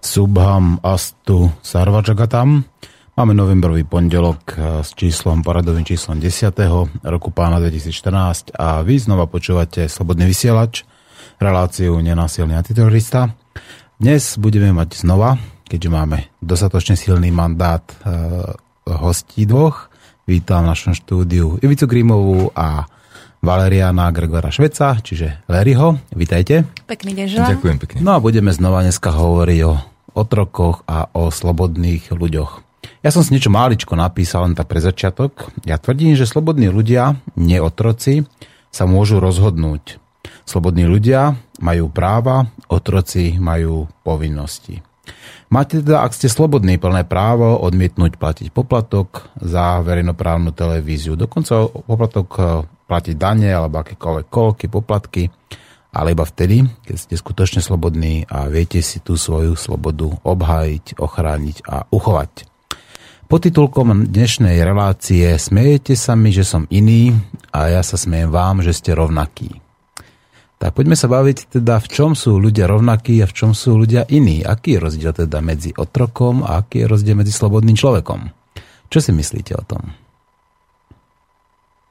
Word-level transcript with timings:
Subham 0.00 0.80
Astu 0.80 1.52
Sarvajagatam. 1.60 2.64
Máme 3.20 3.36
novembrový 3.36 3.84
pondelok 3.84 4.40
eh, 4.56 4.80
s 4.80 4.96
číslom, 4.96 5.44
poradovým 5.44 5.84
číslom 5.84 6.16
10. 6.16 6.56
roku 7.04 7.28
pána 7.28 7.60
2014 7.60 8.56
a 8.56 8.80
vy 8.80 8.96
znova 8.96 9.28
počúvate 9.28 9.92
Slobodný 9.92 10.24
vysielač, 10.24 10.88
reláciu 11.36 12.00
Nenásilný 12.00 12.56
antiterorista. 12.56 13.36
Dnes 14.00 14.40
budeme 14.40 14.72
mať 14.72 15.04
znova, 15.04 15.36
keďže 15.68 15.90
máme 15.92 16.32
dostatočne 16.40 16.96
silný 16.96 17.28
mandát 17.28 17.84
e, 17.84 17.94
hostí 18.88 19.44
dvoch. 19.44 19.92
Vítam 20.24 20.64
v 20.64 20.72
našom 20.72 20.96
štúdiu 20.96 21.60
Ivicu 21.60 21.84
Grimovú 21.84 22.48
a 22.56 22.88
Valeriana 23.44 24.08
Gregora 24.12 24.48
Šveca, 24.48 24.96
čiže 25.00 25.44
Leryho. 25.48 26.00
Vítajte. 26.16 26.64
Pekný 26.88 27.12
deň 27.12 27.26
želám. 27.28 27.48
Ďakujem 27.56 27.76
pekne. 27.80 27.98
No 28.00 28.16
a 28.16 28.24
budeme 28.24 28.52
znova 28.52 28.80
dneska 28.80 29.12
hovoriť 29.12 29.60
o 29.68 29.89
otrokoch 30.14 30.86
a 30.86 31.10
o 31.12 31.28
slobodných 31.30 32.10
ľuďoch. 32.12 32.62
Ja 33.00 33.12
som 33.12 33.24
si 33.24 33.32
niečo 33.32 33.52
máličko 33.52 33.96
napísal 33.96 34.50
len 34.50 34.54
tak 34.56 34.68
pre 34.68 34.80
začiatok. 34.80 35.52
Ja 35.64 35.80
tvrdím, 35.80 36.16
že 36.16 36.28
slobodní 36.28 36.68
ľudia, 36.68 37.16
nie 37.36 37.60
otroci, 37.60 38.28
sa 38.68 38.84
môžu 38.84 39.20
rozhodnúť. 39.20 40.00
Slobodní 40.44 40.84
ľudia 40.84 41.36
majú 41.60 41.88
práva, 41.88 42.48
otroci 42.68 43.36
majú 43.40 43.88
povinnosti. 44.04 44.82
Máte 45.50 45.82
teda, 45.82 46.06
ak 46.06 46.14
ste 46.14 46.30
slobodní, 46.30 46.78
plné 46.78 47.02
právo 47.02 47.58
odmietnúť 47.58 48.14
platiť 48.14 48.46
poplatok 48.54 49.34
za 49.34 49.82
verejnoprávnu 49.82 50.54
televíziu. 50.54 51.18
Dokonca 51.18 51.66
poplatok 51.66 52.28
platiť 52.86 53.14
dane 53.18 53.50
alebo 53.50 53.82
akékoľvek 53.82 54.26
kolky, 54.30 54.66
poplatky, 54.70 55.30
ale 55.90 56.14
iba 56.14 56.22
vtedy, 56.22 56.62
keď 56.86 56.96
ste 56.96 57.14
skutočne 57.18 57.60
slobodní 57.62 58.22
a 58.30 58.46
viete 58.46 58.78
si 58.78 59.02
tú 59.02 59.18
svoju 59.18 59.58
slobodu 59.58 60.06
obhájiť, 60.22 60.98
ochrániť 61.02 61.56
a 61.66 61.86
uchovať. 61.90 62.46
titulkom 63.26 64.06
dnešnej 64.10 64.62
relácie 64.62 65.26
Smejete 65.34 65.98
sa 65.98 66.14
mi, 66.14 66.30
že 66.30 66.46
som 66.46 66.66
iný 66.70 67.14
a 67.50 67.70
ja 67.70 67.82
sa 67.82 67.98
smejem 67.98 68.30
vám, 68.30 68.62
že 68.62 68.70
ste 68.70 68.94
rovnakí. 68.94 69.58
Tak 70.60 70.76
poďme 70.76 70.92
sa 70.92 71.08
baviť 71.08 71.56
teda, 71.56 71.80
v 71.80 71.88
čom 71.88 72.12
sú 72.12 72.36
ľudia 72.36 72.68
rovnakí 72.68 73.16
a 73.24 73.26
v 73.26 73.32
čom 73.32 73.56
sú 73.56 73.80
ľudia 73.80 74.04
iní. 74.12 74.44
Aký 74.44 74.76
je 74.76 74.84
rozdiel 74.84 75.16
teda 75.16 75.40
medzi 75.40 75.72
otrokom 75.72 76.44
a 76.44 76.60
aký 76.60 76.84
je 76.84 76.90
rozdiel 76.90 77.16
medzi 77.16 77.32
slobodným 77.32 77.80
človekom? 77.80 78.28
Čo 78.92 78.98
si 79.00 79.10
myslíte 79.16 79.56
o 79.56 79.64
tom? 79.64 79.82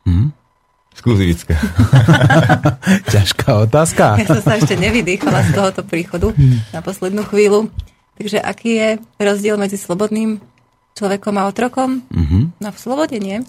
Hm? 0.05 0.38
Skúzivická. 0.99 1.55
Ťažká 3.15 3.49
otázka. 3.71 4.19
Ja 4.19 4.27
som 4.27 4.43
sa 4.43 4.59
ešte 4.59 4.75
nevydýchala 4.75 5.47
z 5.47 5.49
tohoto 5.55 5.81
príchodu 5.87 6.35
na 6.75 6.83
poslednú 6.83 7.23
chvíľu. 7.23 7.71
Takže 8.19 8.43
aký 8.43 8.69
je 8.75 8.89
rozdiel 9.15 9.55
medzi 9.55 9.79
slobodným 9.79 10.43
človekom 10.99 11.39
a 11.39 11.47
otrokom? 11.47 12.03
Mm-hmm. 12.11 12.43
No 12.59 12.67
v 12.75 12.79
slobode 12.83 13.15
nie. 13.15 13.39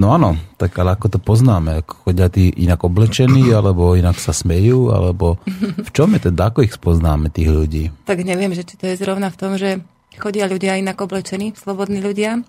No 0.00 0.16
áno, 0.16 0.40
tak 0.56 0.72
ale 0.80 0.96
ako 0.96 1.16
to 1.16 1.18
poznáme? 1.20 1.84
Ako 1.84 2.08
chodia 2.08 2.32
tí 2.32 2.48
inak 2.48 2.80
oblečení, 2.88 3.52
alebo 3.52 3.92
inak 3.92 4.16
sa 4.16 4.32
smejú, 4.32 4.96
alebo 4.96 5.36
v 5.76 5.90
čom 5.92 6.08
je 6.16 6.32
teda, 6.32 6.48
ako 6.48 6.64
ich 6.64 6.72
spoznáme, 6.72 7.28
tých 7.28 7.52
ľudí? 7.52 7.84
Tak 8.08 8.24
neviem, 8.24 8.56
že 8.56 8.64
či 8.64 8.80
to 8.80 8.88
je 8.88 8.96
zrovna 8.96 9.28
v 9.28 9.36
tom, 9.36 9.60
že 9.60 9.84
chodia 10.16 10.48
ľudia 10.48 10.80
inak 10.80 10.96
oblečení, 10.96 11.52
slobodní 11.52 12.00
ľudia. 12.00 12.40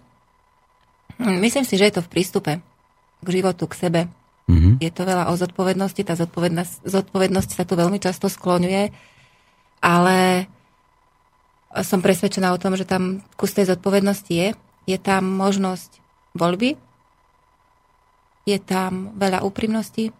Hm, 1.19 1.43
myslím 1.43 1.67
si, 1.67 1.75
že 1.75 1.91
je 1.91 1.93
to 1.99 2.05
v 2.07 2.11
prístupe 2.11 2.51
k 3.21 3.27
životu, 3.27 3.65
k 3.69 3.79
sebe. 3.79 4.01
Mm-hmm. 4.47 4.79
Je 4.79 4.91
to 4.93 5.03
veľa 5.03 5.27
o 5.27 5.33
zodpovednosti, 5.35 6.01
tá 6.07 6.15
zodpovednosť, 6.15 6.87
zodpovednosť 6.87 7.49
sa 7.51 7.63
tu 7.67 7.75
veľmi 7.75 7.99
často 7.99 8.31
skloňuje, 8.31 8.83
ale 9.83 10.47
som 11.83 11.99
presvedčená 11.99 12.55
o 12.55 12.61
tom, 12.61 12.79
že 12.79 12.87
tam 12.87 13.19
kus 13.35 13.51
tej 13.51 13.75
zodpovednosti 13.75 14.31
je. 14.31 14.49
Je 14.87 14.97
tam 14.97 15.27
možnosť 15.27 15.99
voľby, 16.31 16.79
je 18.47 18.57
tam 18.63 19.11
veľa 19.19 19.43
úprimnosti, 19.43 20.15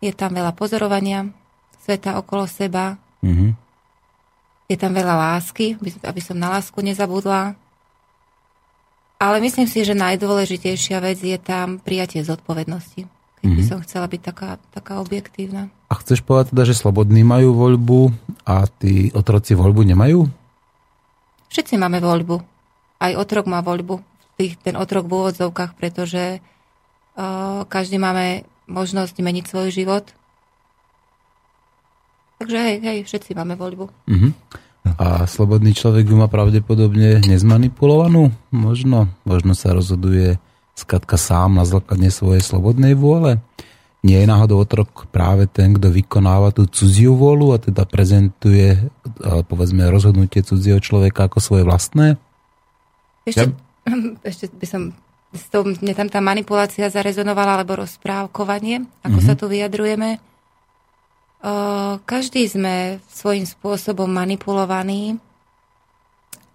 je 0.00 0.12
tam 0.16 0.32
veľa 0.32 0.56
pozorovania 0.56 1.28
sveta 1.84 2.16
okolo 2.16 2.48
seba, 2.48 2.96
mm-hmm. 3.20 3.50
je 4.72 4.76
tam 4.80 4.92
veľa 4.96 5.14
lásky, 5.36 5.76
aby 6.00 6.20
som 6.24 6.40
na 6.40 6.48
lásku 6.56 6.80
nezabudla, 6.80 7.60
ale 9.16 9.40
myslím 9.40 9.64
si, 9.64 9.80
že 9.80 9.96
najdôležitejšia 9.96 11.00
vec 11.00 11.18
je 11.20 11.36
tam 11.40 11.80
prijatie 11.80 12.20
zodpovednosti. 12.20 13.08
Keď 13.40 13.48
by 13.48 13.52
mm-hmm. 13.52 13.68
som 13.68 13.78
chcela 13.84 14.06
byť 14.08 14.20
taká, 14.20 14.50
taká 14.72 15.00
objektívna. 15.00 15.72
A 15.88 15.94
chceš 16.00 16.20
povedať 16.20 16.52
teda, 16.52 16.64
že 16.66 16.74
slobodní 16.76 17.22
majú 17.22 17.56
voľbu 17.56 18.12
a 18.44 18.66
tí 18.66 19.14
otroci 19.14 19.54
voľbu 19.54 19.86
nemajú? 19.86 20.26
Všetci 21.48 21.78
máme 21.78 22.02
voľbu. 22.02 22.36
Aj 23.00 23.12
otrok 23.14 23.46
má 23.46 23.62
voľbu. 23.62 24.02
Tých, 24.36 24.60
ten 24.60 24.76
otrok 24.76 25.08
v 25.08 25.16
úvodzovkách, 25.16 25.78
pretože 25.80 26.40
uh, 26.42 27.64
každý 27.70 27.96
máme 27.96 28.44
možnosť 28.68 29.16
meniť 29.22 29.44
svoj 29.48 29.68
život. 29.72 30.04
Takže 32.36 32.58
hej, 32.60 32.76
hej, 32.84 32.98
všetci 33.08 33.32
máme 33.32 33.56
voľbu. 33.56 33.88
Mm-hmm. 34.10 34.32
A 34.94 35.26
slobodný 35.26 35.74
človek 35.74 36.06
ju 36.06 36.14
má 36.14 36.30
pravdepodobne 36.30 37.18
nezmanipulovanú? 37.26 38.30
Možno. 38.54 39.10
Možno 39.26 39.58
sa 39.58 39.74
rozhoduje 39.74 40.38
skatka 40.78 41.18
sám 41.18 41.58
na 41.58 41.66
základe 41.66 42.06
svojej 42.14 42.44
slobodnej 42.44 42.94
vôle. 42.94 43.42
Nie 44.06 44.22
je 44.22 44.30
náhodou 44.30 44.62
otrok 44.62 45.10
práve 45.10 45.50
ten, 45.50 45.74
kto 45.74 45.90
vykonáva 45.90 46.54
tú 46.54 46.70
cudziu 46.70 47.18
vôľu 47.18 47.56
a 47.56 47.58
teda 47.58 47.82
prezentuje, 47.88 48.78
povedzme, 49.50 49.90
rozhodnutie 49.90 50.46
cudzieho 50.46 50.78
človeka 50.78 51.26
ako 51.26 51.42
svoje 51.42 51.66
vlastné? 51.66 52.14
Ešte, 53.26 53.50
ja... 53.50 53.90
ešte 54.30 54.46
by 54.54 54.66
som 54.68 54.82
s 55.34 55.50
tou, 55.50 55.66
mne 55.66 55.92
tam 55.96 56.06
tá 56.06 56.22
manipulácia 56.22 56.86
zarezonovala, 56.86 57.58
alebo 57.58 57.82
rozprávkovanie, 57.82 58.86
ako 59.02 59.18
mm-hmm. 59.18 59.26
sa 59.26 59.34
tu 59.34 59.50
vyjadrujeme 59.50 60.22
každý 62.06 62.48
sme 62.48 62.98
svojím 63.10 63.44
spôsobom 63.44 64.08
manipulovaní, 64.08 65.20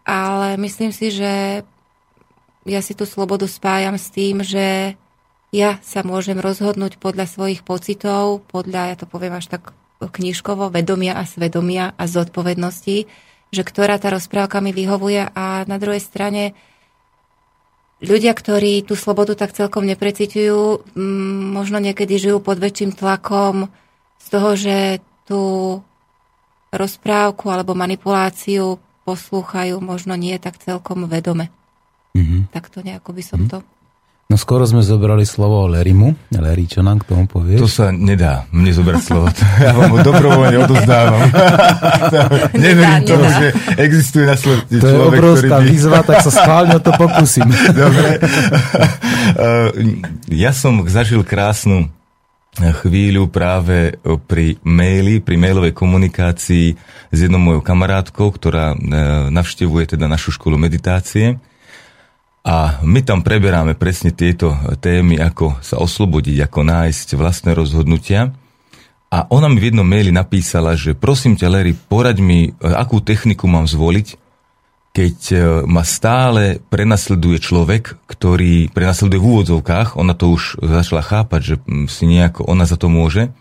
ale 0.02 0.58
myslím 0.58 0.92
si, 0.92 1.14
že 1.14 1.64
ja 2.66 2.81
si 2.81 2.94
tú 2.94 3.09
slobodu 3.09 3.50
spájam 3.50 3.97
s 3.97 4.14
tým, 4.14 4.46
že 4.46 4.97
ja 5.52 5.81
sa 5.84 6.02
môžem 6.06 6.40
rozhodnúť 6.40 6.96
podľa 7.02 7.28
svojich 7.28 7.62
pocitov, 7.66 8.46
podľa, 8.47 8.94
ja 8.94 8.96
to 8.96 9.06
poviem 9.09 9.36
až 9.36 9.52
tak 9.52 9.75
knižkovo, 10.00 10.74
vedomia 10.74 11.19
a 11.19 11.28
svedomia 11.28 11.94
a 12.00 12.04
zodpovednosti, 12.07 12.98
že 13.51 13.62
ktorá 13.62 14.00
tá 14.00 14.10
rozprávka 14.10 14.63
mi 14.63 14.72
vyhovuje. 14.72 15.28
A 15.36 15.68
na 15.68 15.78
druhej 15.78 16.01
strane 16.01 16.56
ľudia, 18.01 18.33
ktorí 18.33 18.81
tú 18.88 18.98
slobodu 18.98 19.38
tak 19.38 19.54
celkom 19.54 19.86
nepreciťujú, 19.86 20.95
možno 21.54 21.78
niekedy 21.78 22.18
žijú 22.18 22.42
pod 22.42 22.57
väčším 22.57 22.95
tlakom, 22.95 23.69
z 24.21 24.25
toho, 24.29 24.50
že 24.53 25.01
tú 25.25 25.41
rozprávku 26.71 27.51
alebo 27.51 27.75
manipuláciu 27.75 28.79
poslúchajú 29.03 29.81
možno 29.83 30.15
nie 30.15 30.38
tak 30.38 30.62
celkom 30.62 31.09
vedome. 31.09 31.51
Mm-hmm. 32.15 32.53
Tak 32.53 32.69
to 32.69 32.85
nejako 32.85 33.12
by 33.12 33.23
som 33.23 33.39
mm-hmm. 33.44 33.63
to... 33.65 33.79
No 34.31 34.39
skoro 34.39 34.63
sme 34.63 34.79
zobrali 34.79 35.27
slovo 35.27 35.68
Lerimu. 35.68 36.15
Leri, 36.31 36.63
čo 36.63 36.79
nám 36.79 37.03
k 37.03 37.12
tomu 37.12 37.27
povieš? 37.27 37.59
To 37.59 37.68
sa 37.68 37.91
nedá 37.91 38.47
mne 38.56 38.71
zobrať 38.71 39.01
slovo. 39.03 39.27
Ja 39.59 39.75
vám 39.75 39.91
ho 39.91 40.00
dobrovoľne 40.00 40.57
odozdávam. 40.63 41.27
Neverím 42.56 43.03
tomu, 43.03 43.27
že 43.27 43.51
existuje 43.75 44.23
na 44.23 44.39
svete 44.39 44.79
To 44.79 44.88
je 44.88 45.00
obrovská 45.03 45.59
by... 45.59 45.68
výzva, 45.68 46.00
tak 46.07 46.23
sa 46.23 46.31
schválne 46.31 46.79
o 46.79 46.81
to 46.81 46.95
pokúsim. 46.95 47.44
Dobre. 47.75 48.23
ja 50.47 50.56
som 50.56 50.79
zažil 50.88 51.27
krásnu 51.27 51.91
chvíľu 52.59 53.31
práve 53.31 53.95
pri 54.27 54.59
maili, 54.68 55.24
pri 55.24 55.39
mailovej 55.39 55.71
komunikácii 55.71 56.68
s 57.07 57.18
jednou 57.18 57.39
mojou 57.39 57.63
kamarátkou, 57.63 58.27
ktorá 58.27 58.75
e, 58.75 58.77
navštevuje 59.31 59.95
teda 59.95 60.12
našu 60.12 60.36
školu 60.36 60.59
meditácie. 60.59 61.39
A 62.44 62.81
my 62.83 63.00
tam 63.07 63.24
preberáme 63.24 63.80
presne 63.80 64.12
tieto 64.12 64.51
témy, 64.83 65.21
ako 65.21 65.63
sa 65.63 65.80
oslobodiť, 65.80 66.44
ako 66.44 66.59
nájsť 66.68 67.07
vlastné 67.15 67.56
rozhodnutia. 67.56 68.36
A 69.12 69.27
ona 69.31 69.47
mi 69.47 69.62
v 69.62 69.71
jednom 69.71 69.88
maili 69.88 70.12
napísala, 70.12 70.75
že 70.75 70.92
prosím 70.92 71.39
ťa, 71.39 71.47
Larry, 71.47 71.71
poraď 71.71 72.19
mi, 72.19 72.51
e, 72.51 72.68
akú 72.68 73.00
techniku 73.00 73.47
mám 73.47 73.63
zvoliť, 73.63 74.20
keď 74.92 75.18
e, 75.32 75.38
ma 75.72 75.88
stále 75.88 76.60
prenasleduje 76.68 77.40
človek, 77.40 77.96
ktorý 78.12 78.68
prenasleduje 78.76 79.20
v 79.24 79.28
úvodzovkách, 79.28 79.96
ona 79.96 80.12
to 80.12 80.36
už 80.36 80.60
začala 80.60 81.00
chápať, 81.00 81.42
že 81.42 81.56
mm, 81.64 81.88
si 81.88 82.04
nejako 82.12 82.44
ona 82.44 82.68
za 82.68 82.76
to 82.76 82.92
môže, 82.92 83.32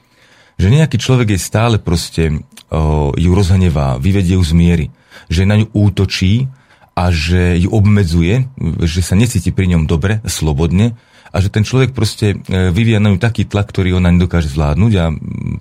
že 0.60 0.70
nejaký 0.70 1.00
človek 1.00 1.34
je 1.34 1.40
stále 1.40 1.76
proste 1.82 2.46
o, 2.70 3.10
ju 3.16 3.30
rozhnevá, 3.34 3.98
vyvedie 3.98 4.38
ju 4.38 4.44
z 4.44 4.52
miery, 4.54 4.86
že 5.26 5.48
na 5.48 5.58
ňu 5.58 5.72
útočí 5.74 6.46
a 6.94 7.08
že 7.08 7.56
ju 7.58 7.72
obmedzuje, 7.72 8.46
že 8.84 9.00
sa 9.00 9.16
necíti 9.16 9.50
pri 9.50 9.72
ňom 9.74 9.88
dobre, 9.88 10.20
slobodne 10.28 11.00
a 11.32 11.36
že 11.40 11.48
ten 11.48 11.66
človek 11.66 11.96
proste 11.96 12.38
e, 12.46 12.70
vyvíja 12.70 13.02
na 13.02 13.10
ňu 13.10 13.18
taký 13.18 13.48
tlak, 13.48 13.72
ktorý 13.72 13.98
ona 13.98 14.12
nedokáže 14.12 14.52
zvládnuť 14.52 14.92
a 15.00 15.04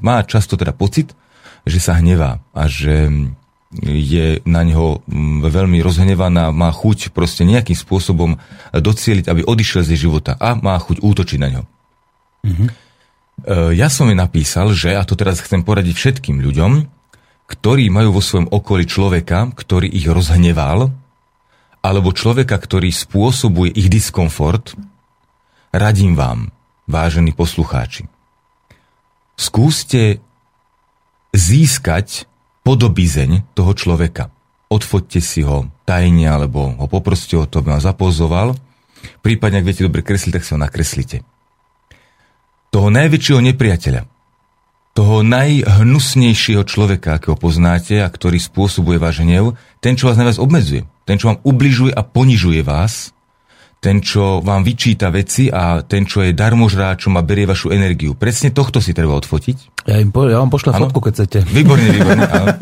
má 0.03 0.21
často 0.27 0.53
teda 0.53 0.75
pocit, 0.75 1.15
že 1.63 1.79
sa 1.81 1.97
hnevá 1.97 2.43
a 2.53 2.69
že 2.69 3.09
je 3.77 4.41
na 4.49 4.65
neho 4.65 5.05
veľmi 5.45 5.77
rozhnevaná, 5.85 6.49
má 6.49 6.73
chuť 6.73 7.13
proste 7.13 7.45
nejakým 7.45 7.77
spôsobom 7.77 8.41
docieliť, 8.73 9.29
aby 9.29 9.45
odišiel 9.45 9.85
z 9.85 9.93
jej 9.93 10.09
života 10.09 10.33
a 10.41 10.57
má 10.57 10.73
chuť 10.77 11.05
útočiť 11.05 11.37
na 11.37 11.49
ňo. 11.53 11.63
Mm-hmm. 12.49 12.69
Ja 13.77 13.87
som 13.93 14.09
jej 14.09 14.17
napísal, 14.17 14.73
že, 14.73 14.97
a 14.97 15.05
to 15.05 15.13
teraz 15.13 15.39
chcem 15.45 15.61
poradiť 15.61 15.95
všetkým 15.95 16.41
ľuďom, 16.41 16.85
ktorí 17.49 17.89
majú 17.89 18.17
vo 18.17 18.21
svojom 18.21 18.49
okolí 18.53 18.85
človeka, 18.85 19.49
ktorý 19.57 19.89
ich 19.89 20.05
rozhneval, 20.05 20.93
alebo 21.81 22.09
človeka, 22.13 22.61
ktorý 22.61 22.93
spôsobuje 22.93 23.73
ich 23.73 23.89
diskomfort, 23.89 24.77
radím 25.73 26.13
vám, 26.13 26.53
vážení 26.85 27.33
poslucháči, 27.33 28.05
skúste 29.33 30.21
získať 31.33 32.28
podobizeň 32.69 33.57
toho 33.57 33.73
človeka. 33.73 34.29
Odfoďte 34.69 35.25
si 35.25 35.41
ho 35.41 35.65
tajne, 35.89 36.29
alebo 36.29 36.77
ho 36.77 36.85
poproste 36.85 37.33
o 37.33 37.49
to, 37.49 37.65
aby 37.65 37.73
vám 37.73 37.81
zapozoval. 37.81 38.53
Prípadne, 39.25 39.65
ak 39.65 39.65
viete 39.65 39.89
dobre 39.89 40.05
kresliť, 40.05 40.37
tak 40.37 40.45
si 40.45 40.53
ho 40.53 40.61
nakreslite. 40.61 41.25
Toho 42.69 42.93
najväčšieho 42.93 43.41
nepriateľa, 43.41 44.05
toho 44.93 45.25
najhnusnejšieho 45.25 46.61
človeka, 46.69 47.17
akého 47.17 47.33
poznáte 47.33 48.05
a 48.05 48.11
ktorý 48.11 48.37
spôsobuje 48.37 49.01
váš 49.01 49.25
hnev, 49.25 49.57
ten, 49.81 49.97
čo 49.97 50.05
vás 50.05 50.21
najviac 50.21 50.37
obmedzuje, 50.37 50.85
ten, 51.09 51.17
čo 51.17 51.33
vám 51.33 51.41
ubližuje 51.41 51.89
a 51.89 52.05
ponižuje 52.05 52.61
vás, 52.61 53.17
ten, 53.79 54.03
čo 54.03 54.43
vám 54.43 54.67
vyčíta 54.67 55.07
veci 55.07 55.47
a 55.47 55.79
ten, 55.87 56.03
čo 56.03 56.19
je 56.19 56.35
darmožráčom 56.35 57.15
a 57.15 57.23
berie 57.23 57.47
vašu 57.47 57.71
energiu. 57.71 58.11
Presne 58.11 58.51
tohto 58.51 58.83
si 58.83 58.91
treba 58.91 59.15
odfotiť. 59.15 59.87
Ja, 59.87 60.03
im 60.03 60.11
po, 60.11 60.27
ja 60.27 60.43
vám 60.43 60.51
pošlem 60.51 60.75
fotku, 60.75 60.99
keď 60.99 61.13
chcete. 61.15 61.37
Výborne, 61.47 61.87
výborne. 61.87 62.27
Áno. 62.27 62.47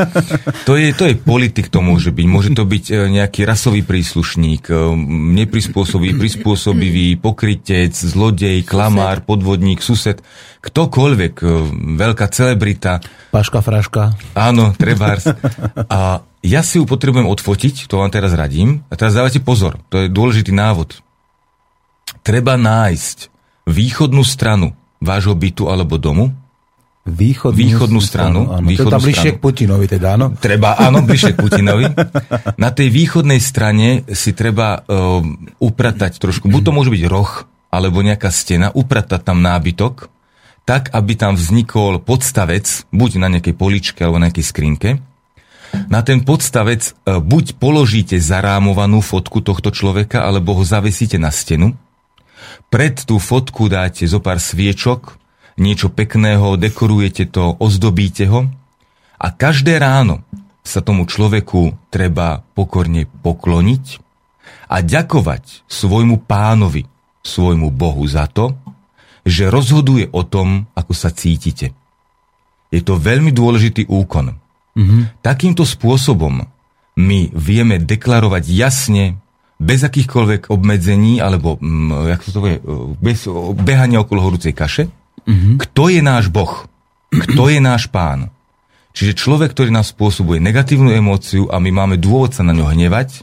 To, 0.68 0.76
je, 0.76 0.92
to 0.92 1.08
je 1.08 1.16
politik, 1.16 1.72
to 1.72 1.80
môže 1.80 2.12
byť. 2.12 2.26
Môže 2.28 2.52
to 2.52 2.68
byť 2.68 2.86
e, 2.92 2.94
nejaký 3.20 3.48
rasový 3.48 3.88
príslušník, 3.88 4.68
e, 4.68 4.76
neprispôsobivý, 5.40 6.20
prispôsobivý, 6.20 7.08
pokrytec, 7.24 7.96
zlodej, 7.96 8.68
klamár, 8.68 9.24
podvodník, 9.24 9.80
sused, 9.80 10.20
ktokoľvek, 10.60 11.34
e, 11.40 11.46
veľká 11.96 12.26
celebrita. 12.36 13.00
Paška, 13.32 13.64
fraška. 13.64 14.20
Áno, 14.36 14.76
trebárs. 14.76 15.24
A 15.88 16.20
ja 16.44 16.62
si 16.68 16.84
ju 16.84 16.84
potrebujem 16.84 17.32
odfotiť, 17.32 17.88
to 17.88 18.04
vám 18.04 18.12
teraz 18.12 18.36
radím. 18.36 18.84
A 18.92 19.00
teraz 19.00 19.16
dávajte 19.16 19.40
pozor, 19.40 19.80
to 19.88 20.04
je 20.04 20.12
dôležitý 20.12 20.52
návod 20.52 21.07
treba 22.28 22.60
nájsť 22.60 23.32
východnú 23.64 24.28
stranu 24.28 24.76
vášho 25.00 25.32
bytu 25.32 25.72
alebo 25.72 25.96
domu, 25.96 26.36
Východnú, 27.08 27.56
východnú 27.56 28.02
stranu. 28.04 28.52
stranu 28.52 28.60
áno. 28.60 28.68
Východnú 28.68 28.92
tam 28.92 29.00
bližšie 29.00 29.32
k 29.32 29.40
Putinovi 29.40 29.86
teda, 29.88 30.20
áno? 30.20 30.36
Treba, 30.36 30.76
áno, 30.76 31.08
bližšie 31.08 31.34
k 31.34 31.38
Putinovi. 31.40 31.88
Na 32.64 32.76
tej 32.76 32.92
východnej 32.92 33.40
strane 33.40 34.04
si 34.12 34.36
treba 34.36 34.84
uh, 34.84 35.24
upratať 35.56 36.20
trošku, 36.20 36.52
buď 36.52 36.62
to 36.68 36.72
môže 36.76 36.92
byť 36.92 37.04
roh, 37.08 37.48
alebo 37.72 38.04
nejaká 38.04 38.28
stena, 38.28 38.76
upratať 38.76 39.24
tam 39.24 39.40
nábytok, 39.40 40.12
tak, 40.68 40.92
aby 40.92 41.16
tam 41.16 41.40
vznikol 41.40 42.04
podstavec, 42.04 42.68
buď 42.92 43.24
na 43.24 43.32
nejakej 43.32 43.56
poličke, 43.56 44.04
alebo 44.04 44.20
na 44.20 44.28
nejakej 44.28 44.44
skrinke. 44.52 44.90
Na 45.88 46.04
ten 46.04 46.28
podstavec 46.28 46.92
uh, 46.92 47.24
buď 47.24 47.56
položíte 47.56 48.20
zarámovanú 48.20 49.00
fotku 49.00 49.40
tohto 49.40 49.72
človeka, 49.72 50.28
alebo 50.28 50.60
ho 50.60 50.64
zavesíte 50.68 51.16
na 51.16 51.32
stenu, 51.32 51.72
pred 52.68 52.96
tú 52.98 53.18
fotku 53.18 53.70
dáte 53.72 54.04
zo 54.06 54.20
pár 54.24 54.42
sviečok, 54.42 55.18
niečo 55.58 55.90
pekného, 55.90 56.56
dekorujete 56.56 57.30
to, 57.30 57.58
ozdobíte 57.58 58.30
ho 58.30 58.46
a 59.18 59.28
každé 59.34 59.82
ráno 59.82 60.22
sa 60.62 60.84
tomu 60.84 61.08
človeku 61.08 61.90
treba 61.90 62.44
pokorne 62.54 63.08
pokloniť 63.24 63.86
a 64.68 64.84
ďakovať 64.84 65.64
svojmu 65.66 66.28
pánovi, 66.28 66.84
svojmu 67.24 67.72
Bohu 67.72 68.04
za 68.06 68.28
to, 68.28 68.54
že 69.24 69.52
rozhoduje 69.52 70.12
o 70.12 70.24
tom, 70.24 70.68
ako 70.76 70.94
sa 70.96 71.12
cítite. 71.12 71.72
Je 72.68 72.84
to 72.84 73.00
veľmi 73.00 73.32
dôležitý 73.32 73.88
úkon. 73.88 74.36
Mm-hmm. 74.76 75.24
Takýmto 75.24 75.64
spôsobom 75.64 76.44
my 76.98 77.20
vieme 77.32 77.80
deklarovať 77.80 78.44
jasne, 78.52 79.20
bez 79.58 79.82
akýchkoľvek 79.82 80.54
obmedzení, 80.54 81.18
alebo 81.18 81.58
mm, 81.58 82.14
jak 82.14 82.22
to 82.22 82.40
povie, 82.40 82.58
bez 83.02 83.26
behania 83.58 84.06
okolo 84.06 84.30
horúcej 84.30 84.54
kaše, 84.54 84.90
mm-hmm. 85.26 85.56
kto 85.58 85.84
je 85.90 86.02
náš 86.06 86.30
Boh, 86.30 86.70
kto 87.10 87.50
je 87.50 87.60
náš 87.62 87.90
pán. 87.90 88.30
Čiže 88.98 89.14
človek, 89.14 89.54
ktorý 89.54 89.70
nám 89.70 89.86
spôsobuje 89.86 90.42
negatívnu 90.42 90.90
emóciu 90.90 91.46
a 91.54 91.62
my 91.62 91.70
máme 91.70 91.96
dôvod 92.02 92.34
sa 92.34 92.42
na 92.42 92.54
ňo 92.54 92.74
hnevať, 92.74 93.22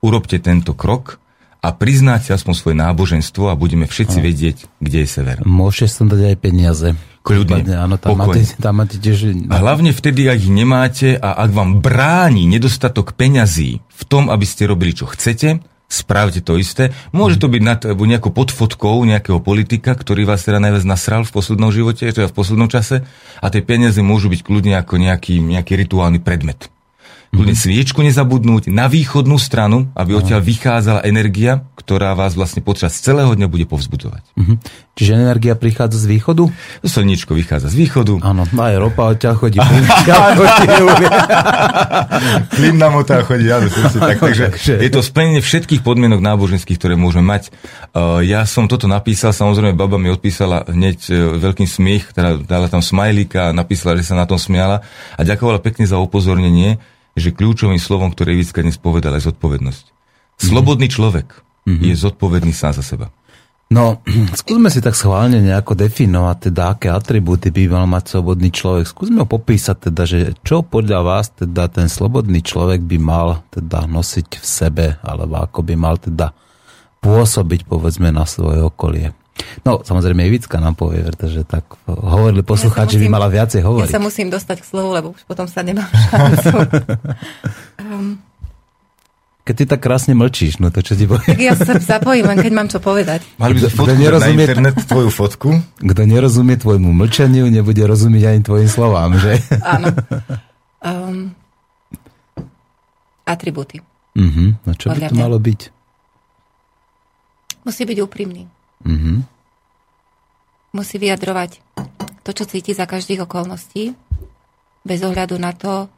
urobte 0.00 0.40
tento 0.40 0.72
krok 0.72 1.20
a 1.60 1.76
priznáte 1.76 2.32
aspoň 2.32 2.54
svoje 2.56 2.76
náboženstvo 2.80 3.52
a 3.52 3.58
budeme 3.58 3.84
všetci 3.84 4.18
vedieť, 4.20 4.56
kde 4.80 5.04
je 5.04 5.08
sever. 5.08 5.36
Môžeš 5.44 5.92
som 5.92 6.08
dať 6.08 6.32
aj 6.32 6.36
peniaze. 6.40 6.88
Kľudne, 7.20 7.68
áno, 7.76 8.00
tam 8.00 8.16
máte, 8.16 8.40
tam 8.56 8.80
máte 8.80 8.96
tiež... 8.96 9.52
A 9.52 9.60
hlavne 9.60 9.92
vtedy, 9.92 10.24
ak 10.24 10.40
ich 10.40 10.48
nemáte 10.48 11.20
a 11.20 11.36
ak 11.36 11.52
vám 11.52 11.84
bráni 11.84 12.48
nedostatok 12.48 13.12
peňazí 13.12 13.84
v 13.84 14.02
tom, 14.08 14.32
aby 14.32 14.48
ste 14.48 14.64
robili, 14.64 14.96
čo 14.96 15.04
chcete, 15.04 15.60
spravte 15.90 16.40
to 16.40 16.56
isté. 16.56 16.96
Môže 17.12 17.36
to 17.36 17.52
byť 17.52 17.62
nad 17.66 17.84
nejakou 17.84 18.32
podfotkou 18.32 19.04
nejakého 19.04 19.42
politika, 19.44 19.92
ktorý 19.92 20.24
vás 20.24 20.46
teda 20.46 20.62
najviac 20.62 20.86
nasral 20.88 21.22
v 21.28 21.34
poslednom 21.34 21.68
živote, 21.68 22.08
to 22.08 22.24
je 22.24 22.30
v 22.30 22.36
poslednom 22.36 22.72
čase, 22.72 23.04
a 23.42 23.46
tie 23.52 23.60
peniaze 23.60 24.00
môžu 24.00 24.32
byť 24.32 24.40
kľudne 24.40 24.80
ako 24.80 24.96
nejaký, 24.96 25.44
nejaký 25.44 25.76
rituálny 25.76 26.24
predmet. 26.24 26.72
Kľudne 27.30 27.54
sviečku 27.54 28.02
nezabudnúť 28.02 28.74
na 28.74 28.90
východnú 28.90 29.38
stranu, 29.38 29.86
aby 29.94 30.18
odtiaľ 30.18 30.42
vychádzala 30.42 31.06
energia, 31.06 31.62
ktorá 31.78 32.18
vás 32.18 32.34
vlastne 32.34 32.58
počas 32.58 32.98
celého 32.98 33.30
dňa 33.38 33.46
bude 33.46 33.70
povzbudzovať. 33.70 34.34
Mm-hmm. 34.34 34.56
Čiže 34.98 35.10
energia 35.14 35.54
prichádza 35.54 36.02
z 36.02 36.06
východu? 36.10 36.50
Slniečko 36.82 37.38
vychádza 37.38 37.70
z 37.70 37.86
východu. 37.86 38.18
Áno, 38.26 38.50
aj 38.50 38.74
ropa 38.82 39.14
odtiaľ 39.14 39.38
chodí. 39.38 39.62
Plyn 42.58 42.76
nám 42.82 42.98
odtiaľ 42.98 43.22
chodí, 43.22 43.46
áno, 43.46 43.70
tak, 43.70 44.18
takže 44.18 44.50
je 44.82 44.90
to 44.90 44.98
splnenie 44.98 45.38
všetkých 45.38 45.86
podmienok 45.86 46.18
náboženských, 46.18 46.82
ktoré 46.82 46.98
môžeme 46.98 47.30
mať. 47.30 47.54
Uh, 47.94 48.26
ja 48.26 48.42
som 48.42 48.66
toto 48.66 48.90
napísal, 48.90 49.30
samozrejme 49.30 49.78
baba 49.78 50.02
mi 50.02 50.10
odpísala 50.10 50.66
hneď 50.66 50.98
uh, 51.14 51.38
veľkým 51.38 51.70
smiech, 51.70 52.10
teda 52.10 52.42
dala 52.42 52.66
tam 52.66 52.82
smajlíka 52.82 53.50
a 53.50 53.56
napísala, 53.56 53.94
že 53.94 54.10
sa 54.10 54.18
na 54.18 54.26
tom 54.26 54.36
smiala 54.36 54.82
a 55.14 55.20
ďakovala 55.22 55.62
pekne 55.62 55.86
za 55.86 55.94
upozornenie, 56.02 56.82
že 57.18 57.34
kľúčovým 57.34 57.80
slovom, 57.80 58.14
ktoré 58.14 58.34
Ivica 58.34 58.62
dnes 58.62 58.78
povedala, 58.78 59.18
je 59.18 59.30
zodpovednosť. 59.30 59.84
Slobodný 60.40 60.88
človek 60.88 61.26
mm-hmm. 61.66 61.84
je 61.90 61.94
zodpovedný 61.94 62.52
sám 62.54 62.78
za 62.78 62.84
seba. 62.84 63.12
No, 63.70 64.02
skúsme 64.40 64.66
si 64.66 64.82
tak 64.82 64.98
schválne 64.98 65.38
nejako 65.38 65.78
definovať, 65.78 66.50
teda 66.50 66.62
aké 66.74 66.88
atribúty 66.90 67.54
by 67.54 67.70
mal 67.70 67.86
mať 67.86 68.18
slobodný 68.18 68.50
človek. 68.50 68.90
Skúsme 68.90 69.22
ho 69.22 69.28
popísať, 69.30 69.90
teda, 69.90 70.02
že 70.08 70.18
čo 70.42 70.66
podľa 70.66 71.00
vás 71.06 71.30
teda 71.30 71.70
ten 71.70 71.86
slobodný 71.86 72.42
človek 72.42 72.82
by 72.82 72.98
mal 72.98 73.46
teda 73.54 73.86
nosiť 73.86 74.42
v 74.42 74.46
sebe, 74.46 74.86
alebo 75.06 75.38
ako 75.38 75.62
by 75.62 75.74
mal 75.78 75.96
teda 76.02 76.34
pôsobiť, 77.00 77.64
povedzme, 77.70 78.10
na 78.10 78.26
svoje 78.26 78.60
okolie. 78.60 79.14
No, 79.60 79.84
samozrejme, 79.84 80.24
Ivicka 80.24 80.56
nám 80.56 80.76
povie, 80.78 81.04
pretože 81.04 81.44
tak 81.44 81.64
hovorili 81.86 82.40
poslucháči, 82.40 82.96
ja 82.96 83.02
by 83.04 83.08
mala 83.12 83.28
viacej 83.28 83.60
hovoriť. 83.60 83.90
Ja 83.92 83.96
sa 83.96 84.02
musím 84.02 84.32
dostať 84.32 84.62
k 84.62 84.66
slovu, 84.66 84.90
lebo 84.96 85.06
už 85.12 85.22
potom 85.28 85.44
sa 85.44 85.60
nemám 85.60 85.88
šancu. 85.88 86.56
um, 87.84 88.16
keď 89.50 89.54
ty 89.56 89.64
tak 89.66 89.80
krásne 89.82 90.12
mlčíš, 90.14 90.62
no 90.62 90.70
to 90.70 90.84
čo 90.84 90.94
ti 90.94 91.10
poviem. 91.10 91.34
Ja 91.40 91.58
sa 91.58 91.74
zapojím, 91.80 92.28
len 92.28 92.38
keď 92.38 92.52
mám 92.54 92.68
čo 92.68 92.78
povedať. 92.78 93.24
Mali 93.40 93.58
by 93.58 93.60
fotku 93.66 93.98
nerozumie, 93.98 94.46
na 94.46 94.52
internet 94.52 94.76
tvoju 94.86 95.10
fotku? 95.10 95.50
Kto 95.80 96.00
nerozumie 96.06 96.54
tvojmu 96.60 96.92
mlčaniu, 96.92 97.48
nebude 97.50 97.82
rozumieť 97.82 98.24
ani 98.30 98.40
tvojim 98.46 98.68
slovám, 98.70 99.18
že? 99.18 99.40
Áno. 99.64 99.90
Um, 100.80 101.34
atribúty. 103.26 103.82
Uh-huh. 104.14 104.54
No 104.64 104.72
čo 104.78 104.92
by 104.92 105.10
to 105.10 105.14
malo 105.18 105.36
byť? 105.36 105.60
Musí 107.64 107.82
byť 107.84 107.98
úprimný. 108.00 108.48
Uh-huh. 108.86 109.20
Musí 110.70 110.96
vyjadrovať 110.96 111.60
to, 112.22 112.30
čo 112.30 112.44
cíti 112.46 112.72
za 112.72 112.86
každých 112.86 113.26
okolností, 113.26 113.96
bez 114.86 115.00
ohľadu 115.04 115.36
na 115.36 115.52
to, 115.52 115.88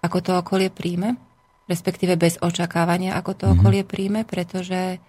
ako 0.00 0.18
to 0.22 0.32
okolie 0.38 0.70
príjme, 0.70 1.18
respektíve 1.66 2.14
bez 2.14 2.38
očakávania, 2.38 3.18
ako 3.18 3.32
to 3.34 3.44
mm-hmm. 3.50 3.60
okolie 3.60 3.82
príjme, 3.82 4.20
pretože 4.22 5.02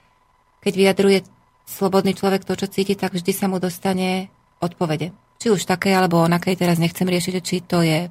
keď 0.59 0.73
vyjadruje 0.73 1.19
slobodný 1.67 2.17
človek 2.17 2.43
to, 2.43 2.57
čo 2.57 2.67
cíti, 2.71 2.97
tak 2.97 3.13
vždy 3.13 3.31
sa 3.31 3.45
mu 3.45 3.61
dostane 3.61 4.31
odpovede. 4.57 5.13
Či 5.37 5.53
už 5.53 5.69
také, 5.69 5.93
alebo 5.93 6.25
onakej, 6.25 6.57
teraz 6.57 6.81
nechcem 6.81 7.05
riešiť, 7.05 7.33
či 7.45 7.61
to 7.61 7.85
je 7.85 8.09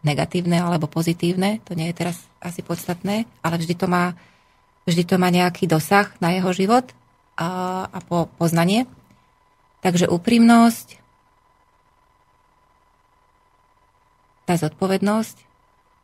negatívne 0.00 0.56
alebo 0.56 0.88
pozitívne, 0.88 1.60
to 1.66 1.76
nie 1.76 1.90
je 1.92 1.98
teraz 1.98 2.16
asi 2.40 2.64
podstatné, 2.64 3.28
ale 3.44 3.54
vždy 3.60 3.74
to 3.76 3.84
má, 3.84 4.16
vždy 4.88 5.04
to 5.04 5.20
má 5.20 5.28
nejaký 5.28 5.68
dosah 5.68 6.08
na 6.24 6.32
jeho 6.32 6.48
život 6.56 6.88
a, 7.40 7.50
a 7.88 7.98
po, 8.04 8.28
poznanie. 8.36 8.84
Takže 9.80 10.12
úprimnosť, 10.12 11.00
tá 14.44 14.60
zodpovednosť 14.60 15.36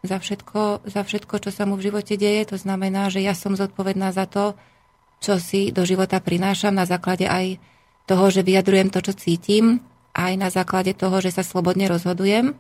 za 0.01 0.17
všetko, 0.17 0.89
za 0.89 1.03
všetko, 1.05 1.35
čo 1.45 1.51
sa 1.53 1.69
mu 1.69 1.77
v 1.77 1.93
živote 1.93 2.17
deje. 2.17 2.49
To 2.49 2.57
znamená, 2.57 3.13
že 3.13 3.21
ja 3.21 3.37
som 3.37 3.53
zodpovedná 3.53 4.17
za 4.17 4.25
to, 4.25 4.57
čo 5.21 5.37
si 5.37 5.75
do 5.75 5.85
života 5.85 6.23
prinášam 6.23 6.73
na 6.73 6.89
základe 6.89 7.29
aj 7.29 7.61
toho, 8.09 8.31
že 8.31 8.47
vyjadrujem 8.47 8.89
to, 8.89 9.03
čo 9.03 9.13
cítim, 9.13 9.83
aj 10.15 10.33
na 10.39 10.49
základe 10.49 10.95
toho, 10.97 11.21
že 11.21 11.35
sa 11.35 11.45
slobodne 11.45 11.91
rozhodujem. 11.91 12.57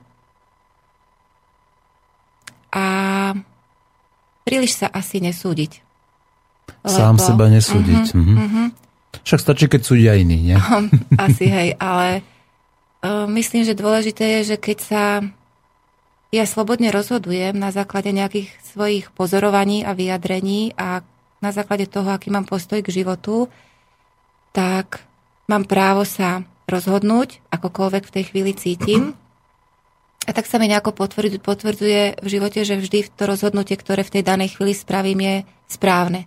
A 2.74 2.84
príliš 4.44 4.84
sa 4.84 4.92
asi 4.92 5.22
nesúdiť. 5.22 5.85
Lebo... 6.86 6.94
Sám 6.94 7.18
seba 7.18 7.50
nesúdiť. 7.50 8.14
Uh-huh, 8.14 8.38
uh-huh. 8.38 8.66
Však 9.26 9.42
stačí, 9.42 9.66
keď 9.66 9.80
súdia 9.82 10.12
iní, 10.14 10.38
nie? 10.38 10.58
Asi, 11.26 11.50
hej, 11.50 11.74
ale 11.82 12.22
uh, 13.02 13.26
myslím, 13.26 13.66
že 13.66 13.74
dôležité 13.74 14.38
je, 14.40 14.54
že 14.54 14.56
keď 14.56 14.78
sa 14.78 15.02
ja 16.34 16.44
slobodne 16.46 16.90
rozhodujem 16.94 17.54
na 17.54 17.70
základe 17.74 18.10
nejakých 18.10 18.50
svojich 18.70 19.10
pozorovaní 19.14 19.86
a 19.86 19.94
vyjadrení 19.94 20.74
a 20.78 21.02
na 21.38 21.50
základe 21.50 21.86
toho, 21.86 22.10
aký 22.10 22.30
mám 22.34 22.46
postoj 22.46 22.82
k 22.82 22.92
životu, 22.92 23.46
tak 24.50 25.06
mám 25.46 25.64
právo 25.64 26.02
sa 26.02 26.42
rozhodnúť, 26.66 27.40
akokoľvek 27.50 28.04
v 28.04 28.14
tej 28.14 28.24
chvíli 28.30 28.52
cítim. 28.58 29.14
A 30.26 30.34
tak 30.34 30.50
sa 30.50 30.58
mi 30.58 30.66
nejako 30.66 30.90
potvrdzuje 31.38 32.18
v 32.18 32.26
živote, 32.26 32.66
že 32.66 32.74
vždy 32.74 33.14
to 33.14 33.30
rozhodnutie, 33.30 33.78
ktoré 33.78 34.02
v 34.02 34.18
tej 34.18 34.22
danej 34.26 34.58
chvíli 34.58 34.74
spravím, 34.74 35.22
je 35.22 35.36
správne. 35.70 36.26